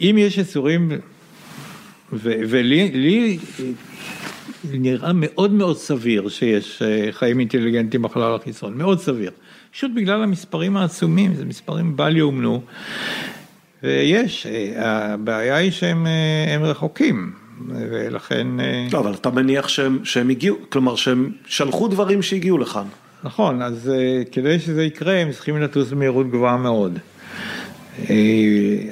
אם 0.00 0.16
יש 0.18 0.38
יצורים, 0.38 0.88
ו, 2.12 2.34
ולי 2.48 2.90
לי, 2.90 3.38
נראה 4.72 5.12
מאוד 5.14 5.52
מאוד 5.52 5.76
סביר 5.76 6.28
שיש 6.28 6.82
חיים 7.10 7.40
אינטליגנטים 7.40 8.02
בחלל 8.02 8.34
החיצון, 8.34 8.78
מאוד 8.78 9.00
סביר, 9.00 9.30
פשוט 9.72 9.90
בגלל 9.94 10.22
המספרים 10.22 10.76
העצומים, 10.76 11.34
זה 11.34 11.44
מספרים 11.44 11.96
בל 11.96 12.16
יאומנו. 12.16 12.62
ויש, 13.82 14.46
הבעיה 14.76 15.56
היא 15.56 15.70
שהם 15.70 16.06
רחוקים, 16.60 17.32
ולכן... 17.68 18.46
לא, 18.92 18.98
אבל 18.98 19.14
אתה 19.14 19.30
מניח 19.30 19.68
שהם, 19.68 20.04
שהם 20.04 20.28
הגיעו, 20.28 20.56
כלומר 20.68 20.96
שהם 20.96 21.32
שלחו 21.46 21.88
דברים 21.88 22.22
שהגיעו 22.22 22.58
לכאן. 22.58 22.86
נכון, 23.26 23.62
אז 23.62 23.90
כדי 24.32 24.58
שזה 24.58 24.84
יקרה 24.84 25.14
הם 25.14 25.32
צריכים 25.32 25.60
לטוס 25.60 25.90
במהירות 25.90 26.30
גבוהה 26.30 26.56
מאוד. 26.56 26.98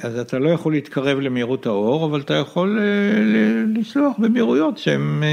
אז 0.01 0.19
אתה 0.21 0.39
לא 0.39 0.49
יכול 0.49 0.73
להתקרב 0.73 1.19
למהירות 1.19 1.65
האור, 1.65 2.05
אבל 2.05 2.21
אתה 2.21 2.33
יכול 2.33 2.79
לשלוח 3.75 4.13
במהירויות 4.17 4.77
שהן 4.77 5.23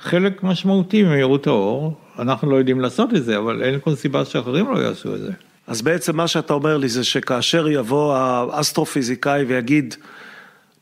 חלק 0.00 0.42
משמעותי 0.42 1.02
ממהירות 1.02 1.46
האור, 1.46 1.96
אנחנו 2.18 2.50
לא 2.50 2.56
יודעים 2.56 2.80
לעשות 2.80 3.14
את 3.14 3.24
זה, 3.24 3.38
אבל 3.38 3.62
אין 3.62 3.80
כל 3.80 3.94
סיבה 3.94 4.24
שאחרים 4.24 4.66
לא 4.74 4.78
יעשו 4.78 5.14
את 5.14 5.20
זה. 5.20 5.32
אז 5.66 5.82
בעצם 5.82 6.16
מה 6.16 6.28
שאתה 6.28 6.52
אומר 6.52 6.76
לי 6.76 6.88
זה 6.88 7.04
שכאשר 7.04 7.68
יבוא 7.68 8.14
האסטרופיזיקאי 8.14 9.44
ויגיד, 9.44 9.94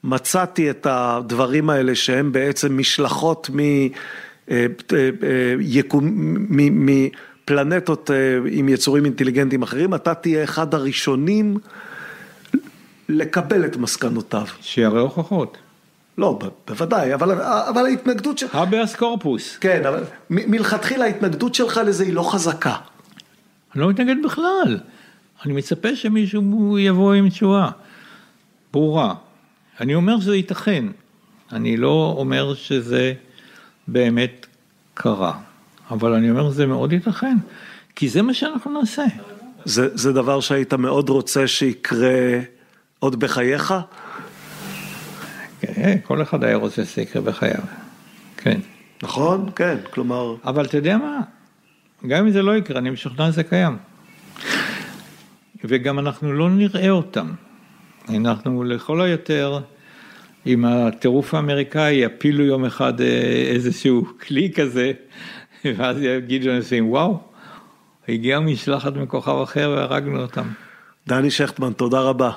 מצאתי 0.05 0.71
את 0.71 0.87
הדברים 0.91 1.71
האלה 1.71 1.95
שהם 1.95 2.33
בעצם 2.33 2.79
משלחות 2.79 3.51
מ... 3.55 3.59
אה, 4.51 4.67
אה, 4.93 5.55
יקום, 5.61 6.11
מפלנטות 6.71 8.11
עם 8.51 8.69
יצורים 8.69 9.05
אינטליגנטיים 9.05 9.63
אחרים, 9.63 9.95
אתה 9.95 10.15
תהיה 10.15 10.45
אחד 10.45 10.75
הראשונים 10.75 11.59
לקבל 13.09 13.65
את 13.65 13.77
מסקנותיו. 13.77 14.47
שיראה 14.61 15.01
הוכחות. 15.01 15.57
לא, 16.19 16.39
בוודאי, 16.69 17.15
אבל, 17.15 17.43
אבל 17.43 17.87
ההתנגדות 17.87 18.39
שלך... 18.39 18.55
הביאס 18.55 18.97
קורפוס. 18.97 19.57
כן, 19.57 19.87
אבל 19.87 20.05
מלכתחילה 20.31 21.05
ההתנגדות 21.05 21.55
שלך 21.55 21.81
לזה 21.87 22.05
היא 22.05 22.15
לא 22.15 22.33
חזקה. 22.33 22.77
אני 23.75 23.83
לא 23.83 23.91
מתנגד 23.91 24.17
בכלל. 24.25 24.79
אני 25.45 25.53
מצפה 25.53 25.97
שמישהו 25.97 26.79
יבוא 26.79 27.15
עם 27.15 27.29
תשובה 27.29 27.71
ברורה. 28.73 29.15
אני 29.81 29.95
אומר 29.95 30.21
שזה 30.21 30.37
ייתכן. 30.37 30.85
אני 31.53 31.77
לא 31.77 32.15
אומר 32.19 32.55
שזה 32.55 33.13
באמת 33.89 34.47
קרה. 34.95 35.33
אבל 35.91 36.13
אני 36.13 36.31
אומר 36.31 36.51
שזה 36.51 36.67
מאוד 36.67 36.93
ייתכן. 36.93 37.37
כי 37.97 38.09
זה 38.09 38.23
מה 38.23 38.35
שאנחנו 38.35 38.81
נעשה. 38.81 39.05
זה, 39.65 39.97
זה 39.97 40.13
דבר 40.13 40.41
שהיית 40.41 40.75
מאוד 40.75 41.09
רוצה 41.09 41.47
שיקרה 41.47 42.41
עוד 42.99 43.21
בחייך? 43.21 43.75
כן, 45.61 45.99
כל 46.05 46.23
אחד 46.23 46.45
היה 46.45 46.57
רוצה 46.57 46.85
שזה 46.85 47.03
יקרה 47.03 47.23
בחייו, 47.23 47.63
כן. 48.37 48.61
נכון, 49.03 49.51
כן, 49.57 49.77
כלומר... 49.91 50.35
אבל 50.45 50.65
אתה 50.65 50.77
יודע 50.77 50.97
מה? 50.97 51.21
גם 52.07 52.25
אם 52.25 52.31
זה 52.31 52.43
לא 52.43 52.57
יקרה, 52.57 52.79
אני 52.79 52.91
משוכנע 52.91 53.33
שזה 53.33 53.43
קיים. 53.43 53.77
וגם 55.65 55.99
אנחנו 55.99 56.33
לא 56.33 56.51
נראה 56.51 56.91
אותם. 56.91 57.33
אנחנו 58.09 58.65
לכל 58.65 59.01
היותר, 59.01 59.61
עם 60.51 60.65
הטירוף 60.65 61.35
האמריקאי, 61.35 61.95
יפילו 61.95 62.45
יום 62.45 62.65
אחד 62.65 63.01
אה, 63.01 63.07
איזשהו 63.55 64.07
כלי 64.27 64.53
כזה, 64.55 64.93
ואז 65.65 66.03
יגידו 66.03 66.51
אנשים, 66.51 66.91
וואו, 66.91 67.19
הגיעה 68.09 68.41
משלחת 68.41 68.97
מכוכב 68.97 69.41
אחר 69.43 69.75
והרגנו 69.77 70.23
אותם. 70.23 70.47
דני 71.09 71.31
שכטמן, 71.31 71.73
תודה 71.73 72.01
רבה. 72.01 72.31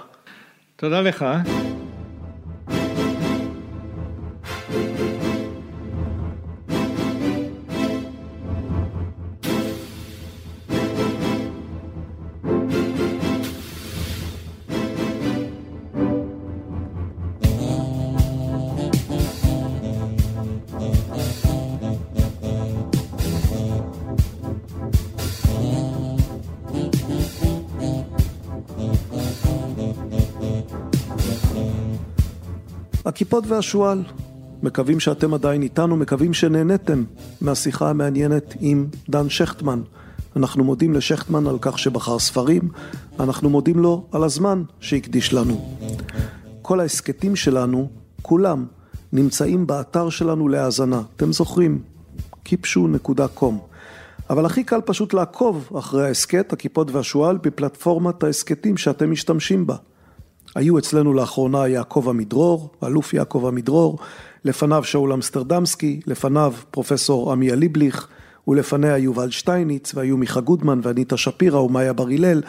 תודה 0.75 1.01
לך. 1.01 1.25
הכיפות 33.31 33.51
והשועל. 33.51 34.03
מקווים 34.63 34.99
שאתם 34.99 35.33
עדיין 35.33 35.61
איתנו, 35.61 35.97
מקווים 35.97 36.33
שנהניתם 36.33 37.03
מהשיחה 37.41 37.89
המעניינת 37.89 38.53
עם 38.59 38.87
דן 39.09 39.29
שכטמן. 39.29 39.81
אנחנו 40.35 40.63
מודים 40.63 40.93
לשכטמן 40.93 41.47
על 41.47 41.57
כך 41.61 41.79
שבחר 41.79 42.19
ספרים, 42.19 42.69
אנחנו 43.19 43.49
מודים 43.49 43.79
לו 43.79 44.05
על 44.11 44.23
הזמן 44.23 44.63
שהקדיש 44.79 45.33
לנו. 45.33 45.77
כל 46.61 46.79
ההסכתים 46.79 47.35
שלנו, 47.35 47.89
כולם, 48.21 48.65
נמצאים 49.13 49.67
באתר 49.67 50.09
שלנו 50.09 50.47
להאזנה. 50.47 51.01
אתם 51.15 51.33
זוכרים? 51.33 51.81
kipshu.com. 52.45 53.53
אבל 54.29 54.45
הכי 54.45 54.63
קל 54.63 54.81
פשוט 54.85 55.13
לעקוב 55.13 55.69
אחרי 55.79 56.05
ההסכת, 56.05 56.53
הכיפות 56.53 56.91
והשועל, 56.91 57.37
בפלטפורמת 57.37 58.23
ההסכתים 58.23 58.77
שאתם 58.77 59.11
משתמשים 59.11 59.67
בה. 59.67 59.75
היו 60.55 60.77
אצלנו 60.77 61.13
לאחרונה 61.13 61.67
יעקב 61.67 62.05
עמידרור, 62.09 62.69
אלוף 62.83 63.13
יעקב 63.13 63.45
עמידרור, 63.47 63.99
לפניו 64.45 64.83
שאול 64.83 65.13
אמסטרדמסקי, 65.13 65.99
לפניו 66.07 66.53
פרופסור 66.71 67.31
עמיה 67.31 67.55
ליבליך, 67.55 68.07
ולפניה 68.47 68.97
יובל 68.97 69.31
שטייניץ, 69.31 69.95
והיו 69.95 70.17
מיכה 70.17 70.41
גודמן 70.41 70.79
ואניטה 70.83 71.17
שפירא 71.17 71.59
ומאיה 71.59 71.93
בר 71.93 72.07
הלל, 72.07 72.41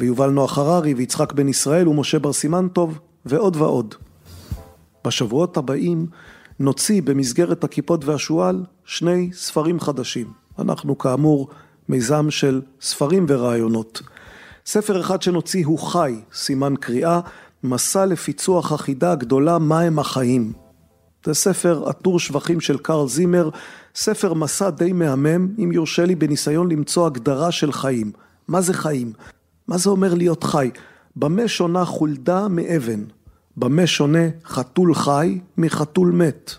ויובל 0.00 0.30
נוח 0.30 0.58
הררי, 0.58 0.94
ויצחק 0.94 1.32
בן 1.32 1.48
ישראל 1.48 1.88
ומשה 1.88 2.18
בר 2.18 2.32
סימן 2.32 2.68
טוב, 2.68 2.98
ועוד 3.26 3.56
ועוד. 3.56 3.94
בשבועות 5.04 5.56
הבאים 5.56 6.06
נוציא 6.60 7.02
במסגרת 7.02 7.64
הכיפות 7.64 8.04
והשועל 8.04 8.64
שני 8.84 9.30
ספרים 9.32 9.80
חדשים. 9.80 10.26
אנחנו 10.58 10.98
כאמור 10.98 11.48
מיזם 11.88 12.30
של 12.30 12.60
ספרים 12.80 13.26
ורעיונות. 13.28 14.02
ספר 14.66 15.00
אחד 15.00 15.22
שנוציא 15.22 15.66
הוא 15.66 15.78
חי, 15.78 16.14
סימן 16.34 16.74
קריאה, 16.80 17.20
מסע 17.62 18.06
לפיצוח 18.06 18.72
החידה 18.72 19.12
הגדולה 19.12 19.58
מהם 19.58 19.98
החיים. 19.98 20.52
זה 21.24 21.34
ספר 21.34 21.88
עטור 21.88 22.20
שבחים 22.20 22.60
של 22.60 22.78
קרל 22.78 23.08
זימר, 23.08 23.50
ספר 23.94 24.34
מסע 24.34 24.70
די 24.70 24.92
מהמם, 24.92 25.48
אם 25.58 25.72
יורשה 25.72 26.04
לי, 26.04 26.14
בניסיון 26.14 26.72
למצוא 26.72 27.06
הגדרה 27.06 27.52
של 27.52 27.72
חיים. 27.72 28.12
מה 28.48 28.60
זה 28.60 28.74
חיים? 28.74 29.12
מה 29.68 29.78
זה 29.78 29.90
אומר 29.90 30.14
להיות 30.14 30.44
חי? 30.44 30.70
במה 31.16 31.48
שונה 31.48 31.84
חולדה 31.84 32.48
מאבן? 32.48 33.04
במה 33.56 33.86
שונה 33.86 34.28
חתול 34.44 34.94
חי 34.94 35.40
מחתול 35.58 36.12
מת? 36.12 36.54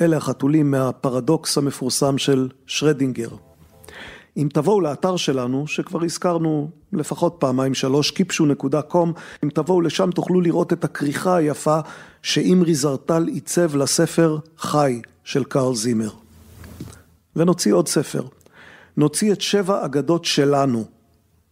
אלה 0.00 0.16
החתולים 0.16 0.70
מהפרדוקס 0.70 1.58
המפורסם 1.58 2.18
של 2.18 2.48
שרדינגר. 2.66 3.47
אם 4.38 4.48
תבואו 4.52 4.80
לאתר 4.80 5.16
שלנו, 5.16 5.66
שכבר 5.66 6.04
הזכרנו 6.04 6.70
לפחות 6.92 7.36
פעמיים 7.38 7.74
שלוש, 7.74 8.12
kipshu.com, 8.12 9.08
אם 9.44 9.48
תבואו 9.54 9.80
לשם 9.80 10.10
תוכלו 10.10 10.40
לראות 10.40 10.72
את 10.72 10.84
הכריכה 10.84 11.36
היפה 11.36 11.78
שאימרי 12.22 12.74
זרטל 12.74 13.26
עיצב 13.26 13.76
לספר 13.76 14.38
חי 14.58 15.00
של 15.24 15.44
קרל 15.44 15.74
זימר. 15.74 16.10
ונוציא 17.36 17.72
עוד 17.74 17.88
ספר. 17.88 18.22
נוציא 18.96 19.32
את 19.32 19.40
שבע 19.40 19.84
אגדות 19.84 20.24
שלנו. 20.24 20.84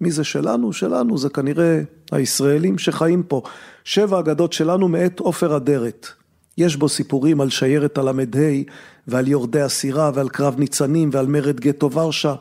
מי 0.01 0.11
זה 0.11 0.25
שלנו? 0.25 0.73
שלנו 0.73 1.19
זה 1.19 1.29
כנראה 1.29 1.81
הישראלים 2.13 2.79
שחיים 2.79 3.23
פה. 3.23 3.43
שבע 3.85 4.21
אגדות 4.21 4.53
שלנו 4.53 4.89
מאת 4.89 5.21
עופר 5.21 5.57
אדרת. 5.57 6.07
יש 6.59 6.77
בו 6.77 6.89
סיפורים 6.89 7.41
על 7.41 7.51
שיירת 7.51 7.99
הל"ה 7.99 8.13
ועל 9.07 9.29
יורדי 9.29 9.61
הסירה 9.61 10.11
ועל 10.15 10.29
קרב 10.29 10.55
ניצנים 10.59 11.11
ועל 11.13 11.27
מרד 11.27 11.61
גטו 11.61 11.93
ורשה. 11.93 12.35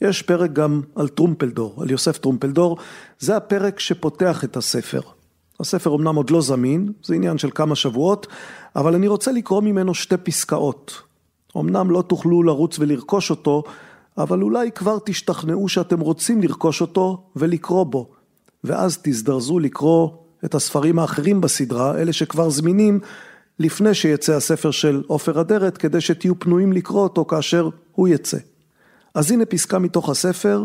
יש 0.00 0.22
פרק 0.22 0.52
גם 0.52 0.80
על 0.94 1.08
טרומפלדור, 1.08 1.82
על 1.82 1.90
יוסף 1.90 2.18
טרומפלדור, 2.18 2.76
זה 3.18 3.36
הפרק 3.36 3.80
שפותח 3.80 4.44
את 4.44 4.56
הספר. 4.56 5.00
הספר 5.60 5.94
אמנם 5.94 6.16
עוד 6.16 6.30
לא 6.30 6.40
זמין, 6.40 6.92
זה 7.02 7.14
עניין 7.14 7.38
של 7.38 7.50
כמה 7.50 7.76
שבועות, 7.76 8.26
אבל 8.76 8.94
אני 8.94 9.08
רוצה 9.08 9.32
לקרוא 9.32 9.62
ממנו 9.62 9.94
שתי 9.94 10.16
פסקאות. 10.16 11.02
אמנם 11.56 11.90
לא 11.90 12.02
תוכלו 12.02 12.42
לרוץ 12.42 12.78
ולרכוש 12.78 13.30
אותו, 13.30 13.62
אבל 14.18 14.42
אולי 14.42 14.72
כבר 14.72 14.98
תשתכנעו 15.04 15.68
שאתם 15.68 16.00
רוצים 16.00 16.42
לרכוש 16.42 16.80
אותו 16.80 17.30
ולקרוא 17.36 17.84
בו, 17.84 18.10
ואז 18.64 18.98
תזדרזו 19.02 19.58
לקרוא 19.58 20.10
את 20.44 20.54
הספרים 20.54 20.98
האחרים 20.98 21.40
בסדרה, 21.40 21.98
אלה 21.98 22.12
שכבר 22.12 22.50
זמינים, 22.50 23.00
לפני 23.58 23.94
שיצא 23.94 24.32
הספר 24.32 24.70
של 24.70 25.02
עופר 25.06 25.40
אדרת, 25.40 25.78
כדי 25.78 26.00
שתהיו 26.00 26.38
פנויים 26.38 26.72
לקרוא 26.72 27.02
אותו 27.02 27.24
כאשר 27.24 27.68
הוא 27.92 28.08
יצא. 28.08 28.38
אז 29.18 29.30
הנה 29.30 29.46
פסקה 29.46 29.78
מתוך 29.78 30.08
הספר, 30.08 30.64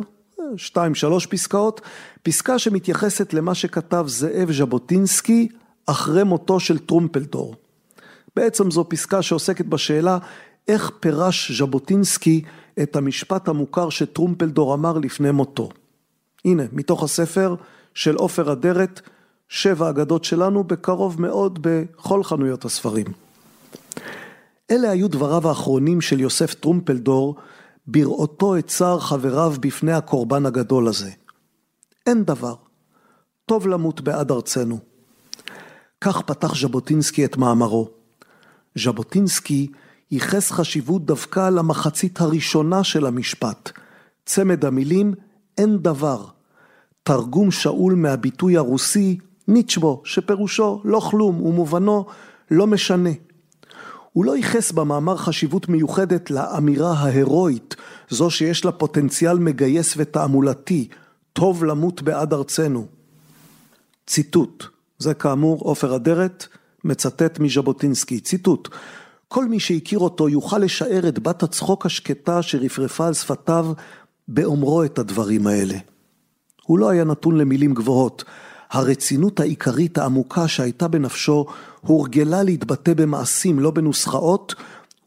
שתיים 0.58 0.96
שלוש 0.96 1.26
פסקאות, 1.26 1.82
פסקה 2.24 2.60
שמתייחסת 2.60 3.34
למה 3.34 3.56
שכתב 3.56 4.06
זאב 4.08 4.52
ז'בוטינסקי 4.52 5.48
אחרי 5.86 6.24
מותו 6.24 6.60
של 6.60 6.80
טרומפלדור. 6.80 7.56
בעצם 8.36 8.72
זו 8.72 8.86
פסקה 8.90 9.22
שעוסקת 9.22 9.66
בשאלה 9.66 10.18
איך 10.68 10.92
פירש 11.00 11.52
ז'בוטינסקי 11.52 12.42
את 12.82 12.96
המשפט 12.96 13.48
המוכר 13.48 13.90
שטרומפלדור 13.90 14.74
אמר 14.74 14.98
לפני 14.98 15.32
מותו. 15.32 15.70
הנה, 16.46 16.64
מתוך 16.72 17.04
הספר 17.04 17.56
של 17.94 18.16
עופר 18.16 18.52
אדרת, 18.52 19.02
שבע 19.50 19.90
אגדות 19.90 20.24
שלנו, 20.24 20.64
בקרוב 20.64 21.22
מאוד 21.22 21.60
בכל 21.62 22.24
חנויות 22.24 22.66
הספרים. 22.66 23.08
אלה 24.72 24.90
היו 24.90 25.08
דבריו 25.08 25.48
האחרונים 25.48 26.02
של 26.02 26.20
יוסף 26.20 26.54
טרומפלדור 26.54 27.36
בראותו 27.88 28.58
את 28.58 28.68
צער 28.68 29.00
חבריו 29.00 29.54
בפני 29.60 29.94
הקורבן 29.94 30.46
הגדול 30.46 30.88
הזה. 30.88 31.12
אין 32.08 32.24
דבר, 32.24 32.56
טוב 33.46 33.68
למות 33.68 34.02
בעד 34.02 34.32
ארצנו. 34.32 34.80
כך 36.02 36.22
פתח 36.22 36.56
ז'בוטינסקי 36.56 37.26
את 37.26 37.38
מאמרו. 37.38 37.90
ז'בוטינסקי 38.76 39.68
ייחס 40.12 40.52
חשיבות 40.52 41.06
דווקא 41.06 41.50
למחצית 41.50 42.22
הראשונה 42.22 42.84
של 42.84 43.06
המשפט. 43.06 43.72
צמד 44.26 44.66
המילים 44.66 45.14
אין 45.58 45.78
דבר. 45.78 46.26
תרגום 47.04 47.52
שאול 47.52 47.94
מהביטוי 47.94 48.58
הרוסי 48.58 49.18
ניצ'בו, 49.48 50.02
שפירושו 50.06 50.82
לא 50.86 51.00
כלום 51.00 51.42
ומובנו 51.42 52.06
לא 52.52 52.68
משנה. 52.68 53.10
הוא 54.14 54.26
לא 54.26 54.38
ייחס 54.38 54.72
במאמר 54.72 55.18
חשיבות 55.18 55.70
מיוחדת 55.70 56.32
לאמירה 56.32 56.94
ההירואית, 56.94 57.76
זו 58.10 58.30
שיש 58.30 58.66
לה 58.66 58.72
פוטנציאל 58.72 59.38
מגייס 59.38 59.94
ותעמולתי, 59.98 60.88
טוב 61.34 61.64
למות 61.64 62.02
בעד 62.02 62.34
ארצנו. 62.34 62.88
ציטוט, 64.08 64.64
זה 65.00 65.14
כאמור 65.14 65.60
עופר 65.60 65.96
אדרת, 65.96 66.48
מצטט 66.84 67.40
מז'בוטינסקי, 67.40 68.20
ציטוט: 68.20 68.70
כל 69.28 69.46
מי 69.46 69.60
שהכיר 69.60 70.00
אותו 70.00 70.30
יוכל 70.30 70.58
לשער 70.58 71.08
את 71.08 71.20
בת 71.20 71.44
הצחוק 71.44 71.86
השקטה 71.86 72.42
שרפרפה 72.42 73.08
על 73.08 73.14
שפתיו 73.14 73.74
באומרו 74.28 74.84
את 74.84 75.00
הדברים 75.00 75.48
האלה. 75.48 75.78
הוא 76.64 76.80
לא 76.80 76.90
היה 76.90 77.04
נתון 77.04 77.38
למילים 77.38 77.74
גבוהות. 77.74 78.24
הרצינות 78.72 79.40
העיקרית 79.40 79.98
העמוקה 79.98 80.48
שהייתה 80.48 80.88
בנפשו 80.88 81.46
הורגלה 81.86 82.44
להתבטא 82.44 82.94
במעשים, 82.94 83.60
לא 83.60 83.72
בנוסחאות, 83.72 84.56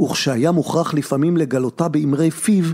וכשהיה 0.02 0.52
מוכרח 0.52 0.94
לפעמים 0.94 1.36
לגלותה 1.36 1.88
באמרי 1.88 2.30
פיו, 2.30 2.64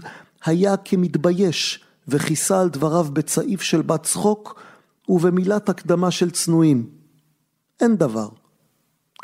היה 0.44 0.76
כמתבייש, 0.76 1.84
וכיסה 2.08 2.60
על 2.60 2.68
דבריו 2.68 3.06
בצעיף 3.12 3.62
של 3.62 3.82
בת 3.82 4.02
צחוק, 4.02 4.60
ובמילת 5.08 5.68
הקדמה 5.68 6.10
של 6.10 6.30
צנועים. 6.30 6.86
אין 7.80 7.96
דבר, 7.96 8.28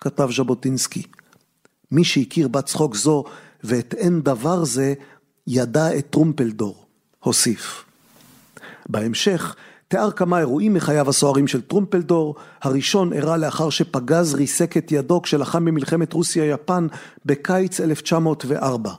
כתב 0.01 0.29
ז'בוטינסקי. 0.37 1.03
מי 1.91 2.05
שהכיר 2.05 2.49
בת 2.49 2.67
צחוק 2.67 2.97
זו 2.97 3.25
ואת 3.65 3.95
אין 3.95 4.21
דבר 4.21 4.65
זה, 4.65 4.95
ידע 5.47 5.99
את 5.99 6.07
טרומפלדור, 6.11 6.85
הוסיף. 7.19 7.85
בהמשך 8.89 9.57
תיאר 9.89 10.10
כמה 10.10 10.39
אירועים 10.39 10.74
מחייו 10.74 11.09
הסוערים 11.09 11.47
של 11.47 11.60
טרומפלדור, 11.60 12.35
הראשון 12.62 13.12
אירע 13.12 13.36
לאחר 13.36 13.70
שפגז 13.70 14.35
ריסק 14.35 14.77
את 14.77 14.93
ידו 14.93 15.23
כשלחם 15.23 15.65
במלחמת 15.65 16.12
רוסיה-יפן 16.12 16.86
בקיץ 17.27 17.81
1904. 17.81 18.93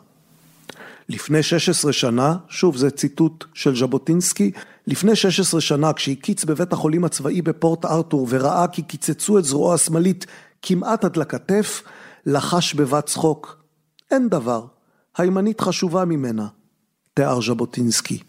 לפני 1.09 1.43
16 1.43 1.93
שנה, 1.93 2.35
שוב 2.47 2.77
זה 2.77 2.91
ציטוט 2.91 3.45
של 3.53 3.75
ז'בוטינסקי, 3.75 4.51
לפני 4.87 5.15
16 5.15 5.61
שנה 5.61 5.93
כשהקיץ 5.93 6.45
בבית 6.45 6.73
החולים 6.73 7.03
הצבאי 7.03 7.41
בפורט 7.41 7.85
ארתור 7.85 8.27
וראה 8.29 8.67
כי 8.67 8.81
קיצצו 8.81 9.39
את 9.39 9.45
זרועו 9.45 9.73
השמאלית 9.73 10.25
כמעט 10.61 11.05
עד 11.05 11.17
לכתף, 11.17 11.83
לחש 12.25 12.73
בבת 12.73 13.05
צחוק, 13.05 13.57
אין 14.11 14.29
דבר, 14.29 14.65
הימנית 15.17 15.61
חשובה 15.61 16.05
ממנה, 16.05 16.47
תיאר 17.13 17.41
ז'בוטינסקי. 17.41 18.19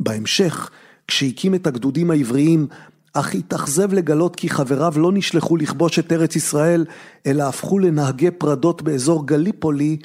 בהמשך, 0.00 0.70
כשהקים 1.08 1.54
את 1.54 1.66
הגדודים 1.66 2.10
העבריים, 2.10 2.66
אך 3.12 3.34
התאכזב 3.34 3.92
לגלות 3.92 4.36
כי 4.36 4.48
חבריו 4.48 4.92
לא 4.96 5.12
נשלחו 5.12 5.56
לכבוש 5.56 5.98
את 5.98 6.12
ארץ 6.12 6.36
ישראל, 6.36 6.84
אלא 7.26 7.42
הפכו 7.42 7.78
לנהגי 7.78 8.30
פרדות 8.30 8.82
באזור 8.82 9.26
גליפולי, 9.26 9.96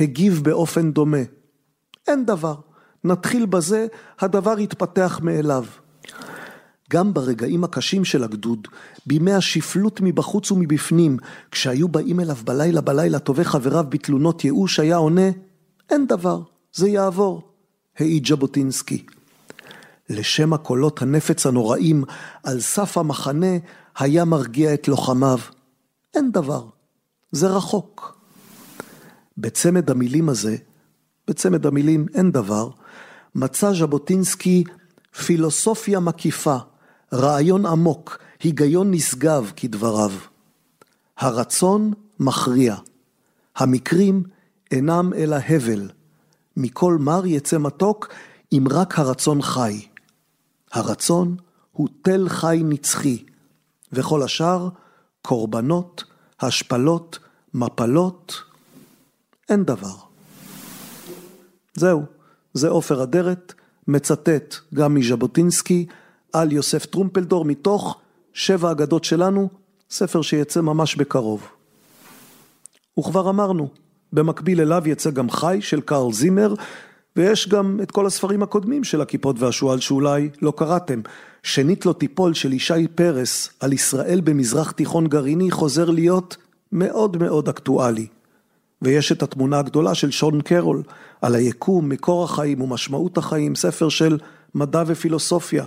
הגיב 0.00 0.40
באופן 0.44 0.92
דומה. 0.92 1.22
אין 2.08 2.26
דבר, 2.26 2.54
נתחיל 3.04 3.46
בזה, 3.46 3.86
הדבר 4.20 4.58
יתפתח 4.58 5.20
מאליו. 5.22 5.64
גם 6.90 7.14
ברגעים 7.14 7.64
הקשים 7.64 8.04
של 8.04 8.24
הגדוד, 8.24 8.68
בימי 9.06 9.32
השפלות 9.32 10.00
מבחוץ 10.00 10.50
ומבפנים, 10.50 11.16
כשהיו 11.50 11.88
באים 11.88 12.20
אליו 12.20 12.36
בלילה 12.44 12.80
בלילה 12.80 13.18
טובי 13.18 13.44
חבריו 13.44 13.84
בתלונות 13.88 14.44
ייאוש, 14.44 14.80
היה 14.80 14.96
עונה, 14.96 15.30
אין 15.90 16.06
דבר, 16.06 16.40
זה 16.72 16.88
יעבור, 16.88 17.42
העיד 17.98 18.26
ז'בוטינסקי. 18.26 19.06
לשם 20.08 20.52
הקולות 20.52 21.02
הנפץ 21.02 21.46
הנוראים 21.46 22.04
על 22.42 22.60
סף 22.60 22.98
המחנה 22.98 23.56
היה 23.98 24.24
מרגיע 24.24 24.74
את 24.74 24.88
לוחמיו. 24.88 25.38
אין 26.14 26.32
דבר, 26.32 26.66
זה 27.32 27.48
רחוק. 27.48 28.18
בצמד 29.38 29.90
המילים 29.90 30.28
הזה, 30.28 30.56
בצמד 31.28 31.66
המילים 31.66 32.06
אין 32.14 32.32
דבר, 32.32 32.70
מצא 33.34 33.72
ז'בוטינסקי 33.72 34.64
פילוסופיה 35.26 36.00
מקיפה, 36.00 36.56
רעיון 37.12 37.66
עמוק, 37.66 38.18
היגיון 38.42 38.90
נשגב 38.90 39.52
כדבריו. 39.56 40.12
הרצון 41.18 41.92
מכריע. 42.20 42.76
המקרים 43.56 44.22
אינם 44.70 45.12
אלא 45.16 45.36
הבל. 45.48 45.90
מכל 46.56 46.96
מר 47.00 47.26
יצא 47.26 47.58
מתוק 47.58 48.08
אם 48.52 48.64
רק 48.70 48.98
הרצון 48.98 49.42
חי. 49.42 49.80
הרצון 50.72 51.36
הוא 51.72 51.88
תל 52.02 52.28
חי 52.28 52.60
נצחי, 52.64 53.24
וכל 53.92 54.22
השאר 54.22 54.68
קורבנות, 55.22 56.04
השפלות, 56.40 57.18
מפלות, 57.54 58.42
אין 59.48 59.64
דבר. 59.64 59.94
זהו, 61.74 62.02
זה 62.54 62.68
עופר 62.68 63.02
אדרת, 63.02 63.54
מצטט 63.88 64.54
גם 64.74 64.94
מז'בוטינסקי 64.94 65.86
על 66.32 66.52
יוסף 66.52 66.86
טרומפלדור 66.86 67.44
מתוך 67.44 68.00
שבע 68.32 68.70
אגדות 68.70 69.04
שלנו, 69.04 69.48
ספר 69.90 70.22
שיצא 70.22 70.60
ממש 70.60 70.96
בקרוב. 70.96 71.48
וכבר 72.98 73.30
אמרנו, 73.30 73.68
במקביל 74.12 74.60
אליו 74.60 74.88
יצא 74.88 75.10
גם 75.10 75.30
חי 75.30 75.58
של 75.60 75.80
קרל 75.80 76.12
זימר, 76.12 76.54
ויש 77.18 77.48
גם 77.48 77.80
את 77.82 77.90
כל 77.90 78.06
הספרים 78.06 78.42
הקודמים 78.42 78.84
של 78.84 79.00
הכיפות 79.00 79.36
והשועל 79.38 79.80
שאולי 79.80 80.28
לא 80.42 80.52
קראתם. 80.56 81.00
שנית 81.42 81.86
לא 81.86 81.92
תיפול 81.92 82.34
של 82.34 82.52
ישי 82.52 82.88
פרס 82.94 83.50
על 83.60 83.72
ישראל 83.72 84.20
במזרח 84.24 84.70
תיכון 84.70 85.06
גרעיני 85.06 85.50
חוזר 85.50 85.90
להיות 85.90 86.36
מאוד 86.72 87.16
מאוד 87.16 87.48
אקטואלי. 87.48 88.06
ויש 88.82 89.12
את 89.12 89.22
התמונה 89.22 89.58
הגדולה 89.58 89.94
של 89.94 90.10
שון 90.10 90.40
קרול 90.40 90.82
על 91.22 91.34
היקום, 91.34 91.88
מקור 91.88 92.24
החיים 92.24 92.60
ומשמעות 92.60 93.18
החיים, 93.18 93.54
ספר 93.54 93.88
של 93.88 94.18
מדע 94.54 94.82
ופילוסופיה. 94.86 95.64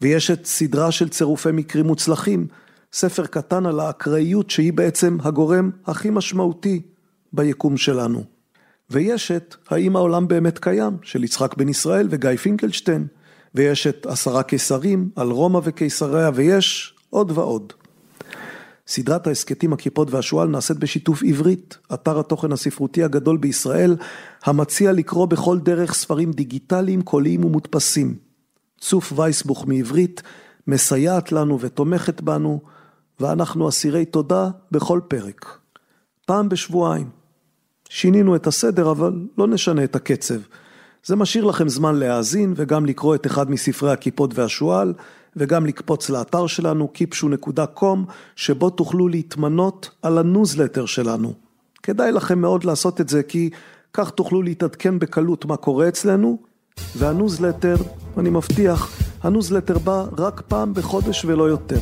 ויש 0.00 0.30
את 0.30 0.46
סדרה 0.46 0.92
של 0.92 1.08
צירופי 1.08 1.50
מקרים 1.52 1.86
מוצלחים, 1.86 2.46
ספר 2.92 3.26
קטן 3.26 3.66
על 3.66 3.80
האקראיות 3.80 4.50
שהיא 4.50 4.72
בעצם 4.72 5.18
הגורם 5.22 5.70
הכי 5.86 6.10
משמעותי 6.10 6.82
ביקום 7.32 7.76
שלנו. 7.76 8.39
ויש 8.90 9.30
את 9.30 9.56
האם 9.68 9.96
העולם 9.96 10.28
באמת 10.28 10.58
קיים, 10.58 10.96
של 11.02 11.24
יצחק 11.24 11.56
בן 11.56 11.68
ישראל 11.68 12.08
וגיא 12.10 12.36
פינקלשטיין, 12.36 13.06
ויש 13.54 13.86
את 13.86 14.06
עשרה 14.06 14.42
קיסרים 14.42 15.10
על 15.16 15.30
רומא 15.30 15.60
וקיסריה, 15.64 16.30
ויש 16.34 16.94
עוד 17.10 17.30
ועוד. 17.38 17.72
סדרת 18.86 19.26
ההסכתים 19.26 19.72
הכיפות 19.72 20.10
והשועל 20.10 20.48
נעשית 20.48 20.78
בשיתוף 20.78 21.22
עברית, 21.22 21.78
אתר 21.94 22.20
התוכן 22.20 22.52
הספרותי 22.52 23.02
הגדול 23.02 23.36
בישראל, 23.36 23.96
המציע 24.44 24.92
לקרוא 24.92 25.26
בכל 25.26 25.58
דרך 25.58 25.94
ספרים 25.94 26.32
דיגיטליים, 26.32 27.02
קוליים 27.02 27.44
ומודפסים. 27.44 28.14
צוף 28.80 29.12
וייסבוך 29.16 29.66
מעברית 29.66 30.22
מסייעת 30.66 31.32
לנו 31.32 31.60
ותומכת 31.60 32.20
בנו, 32.20 32.60
ואנחנו 33.20 33.68
אסירי 33.68 34.04
תודה 34.04 34.48
בכל 34.72 35.00
פרק. 35.08 35.58
פעם 36.26 36.48
בשבועיים. 36.48 37.19
שינינו 37.92 38.36
את 38.36 38.46
הסדר, 38.46 38.90
אבל 38.90 39.12
לא 39.38 39.46
נשנה 39.46 39.84
את 39.84 39.96
הקצב. 39.96 40.38
זה 41.04 41.16
משאיר 41.16 41.44
לכם 41.44 41.68
זמן 41.68 41.94
להאזין 41.94 42.54
וגם 42.56 42.86
לקרוא 42.86 43.14
את 43.14 43.26
אחד 43.26 43.50
מספרי 43.50 43.92
הכיפות 43.92 44.38
והשועל, 44.38 44.94
וגם 45.36 45.66
לקפוץ 45.66 46.10
לאתר 46.10 46.46
שלנו, 46.46 46.92
kipshu.com, 46.94 47.98
שבו 48.36 48.70
תוכלו 48.70 49.08
להתמנות 49.08 49.90
על 50.02 50.18
הניוזלטר 50.18 50.86
שלנו. 50.86 51.32
כדאי 51.82 52.12
לכם 52.12 52.38
מאוד 52.38 52.64
לעשות 52.64 53.00
את 53.00 53.08
זה, 53.08 53.22
כי 53.22 53.50
כך 53.92 54.10
תוכלו 54.10 54.42
להתעדכן 54.42 54.98
בקלות 54.98 55.44
מה 55.44 55.56
קורה 55.56 55.88
אצלנו, 55.88 56.38
והניוזלטר, 56.96 57.76
אני 58.18 58.30
מבטיח, 58.30 58.90
הניוזלטר 59.22 59.78
בא 59.78 60.04
רק 60.18 60.42
פעם 60.48 60.74
בחודש 60.74 61.24
ולא 61.24 61.44
יותר. 61.48 61.80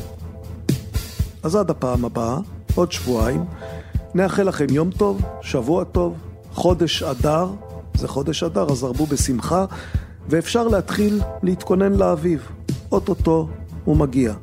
אז 1.43 1.55
עד 1.55 1.69
הפעם 1.69 2.05
הבאה, 2.05 2.37
עוד 2.75 2.91
שבועיים. 2.91 3.45
נאחל 4.13 4.43
לכם 4.43 4.65
יום 4.69 4.91
טוב, 4.91 5.21
שבוע 5.41 5.83
טוב, 5.83 6.13
חודש 6.53 7.03
אדר, 7.03 7.47
זה 7.93 8.07
חודש 8.07 8.43
אדר, 8.43 8.67
אז 8.71 8.83
הרבו 8.83 9.05
בשמחה, 9.05 9.65
ואפשר 10.29 10.67
להתחיל 10.67 11.21
להתכונן 11.43 11.93
לאביב. 11.93 12.47
אוטוטו 12.91 13.47
הוא 13.85 13.97
מגיע. 13.97 14.33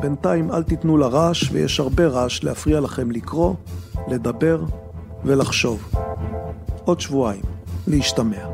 בינתיים 0.00 0.52
אל 0.52 0.62
תיתנו 0.62 0.98
לרעש, 0.98 1.50
ויש 1.52 1.80
הרבה 1.80 2.06
רעש 2.06 2.44
להפריע 2.44 2.80
לכם 2.80 3.10
לקרוא, 3.10 3.54
לדבר 4.08 4.62
ולחשוב. 5.24 5.94
עוד 6.84 7.00
שבועיים, 7.00 7.42
להשתמע. 7.86 8.46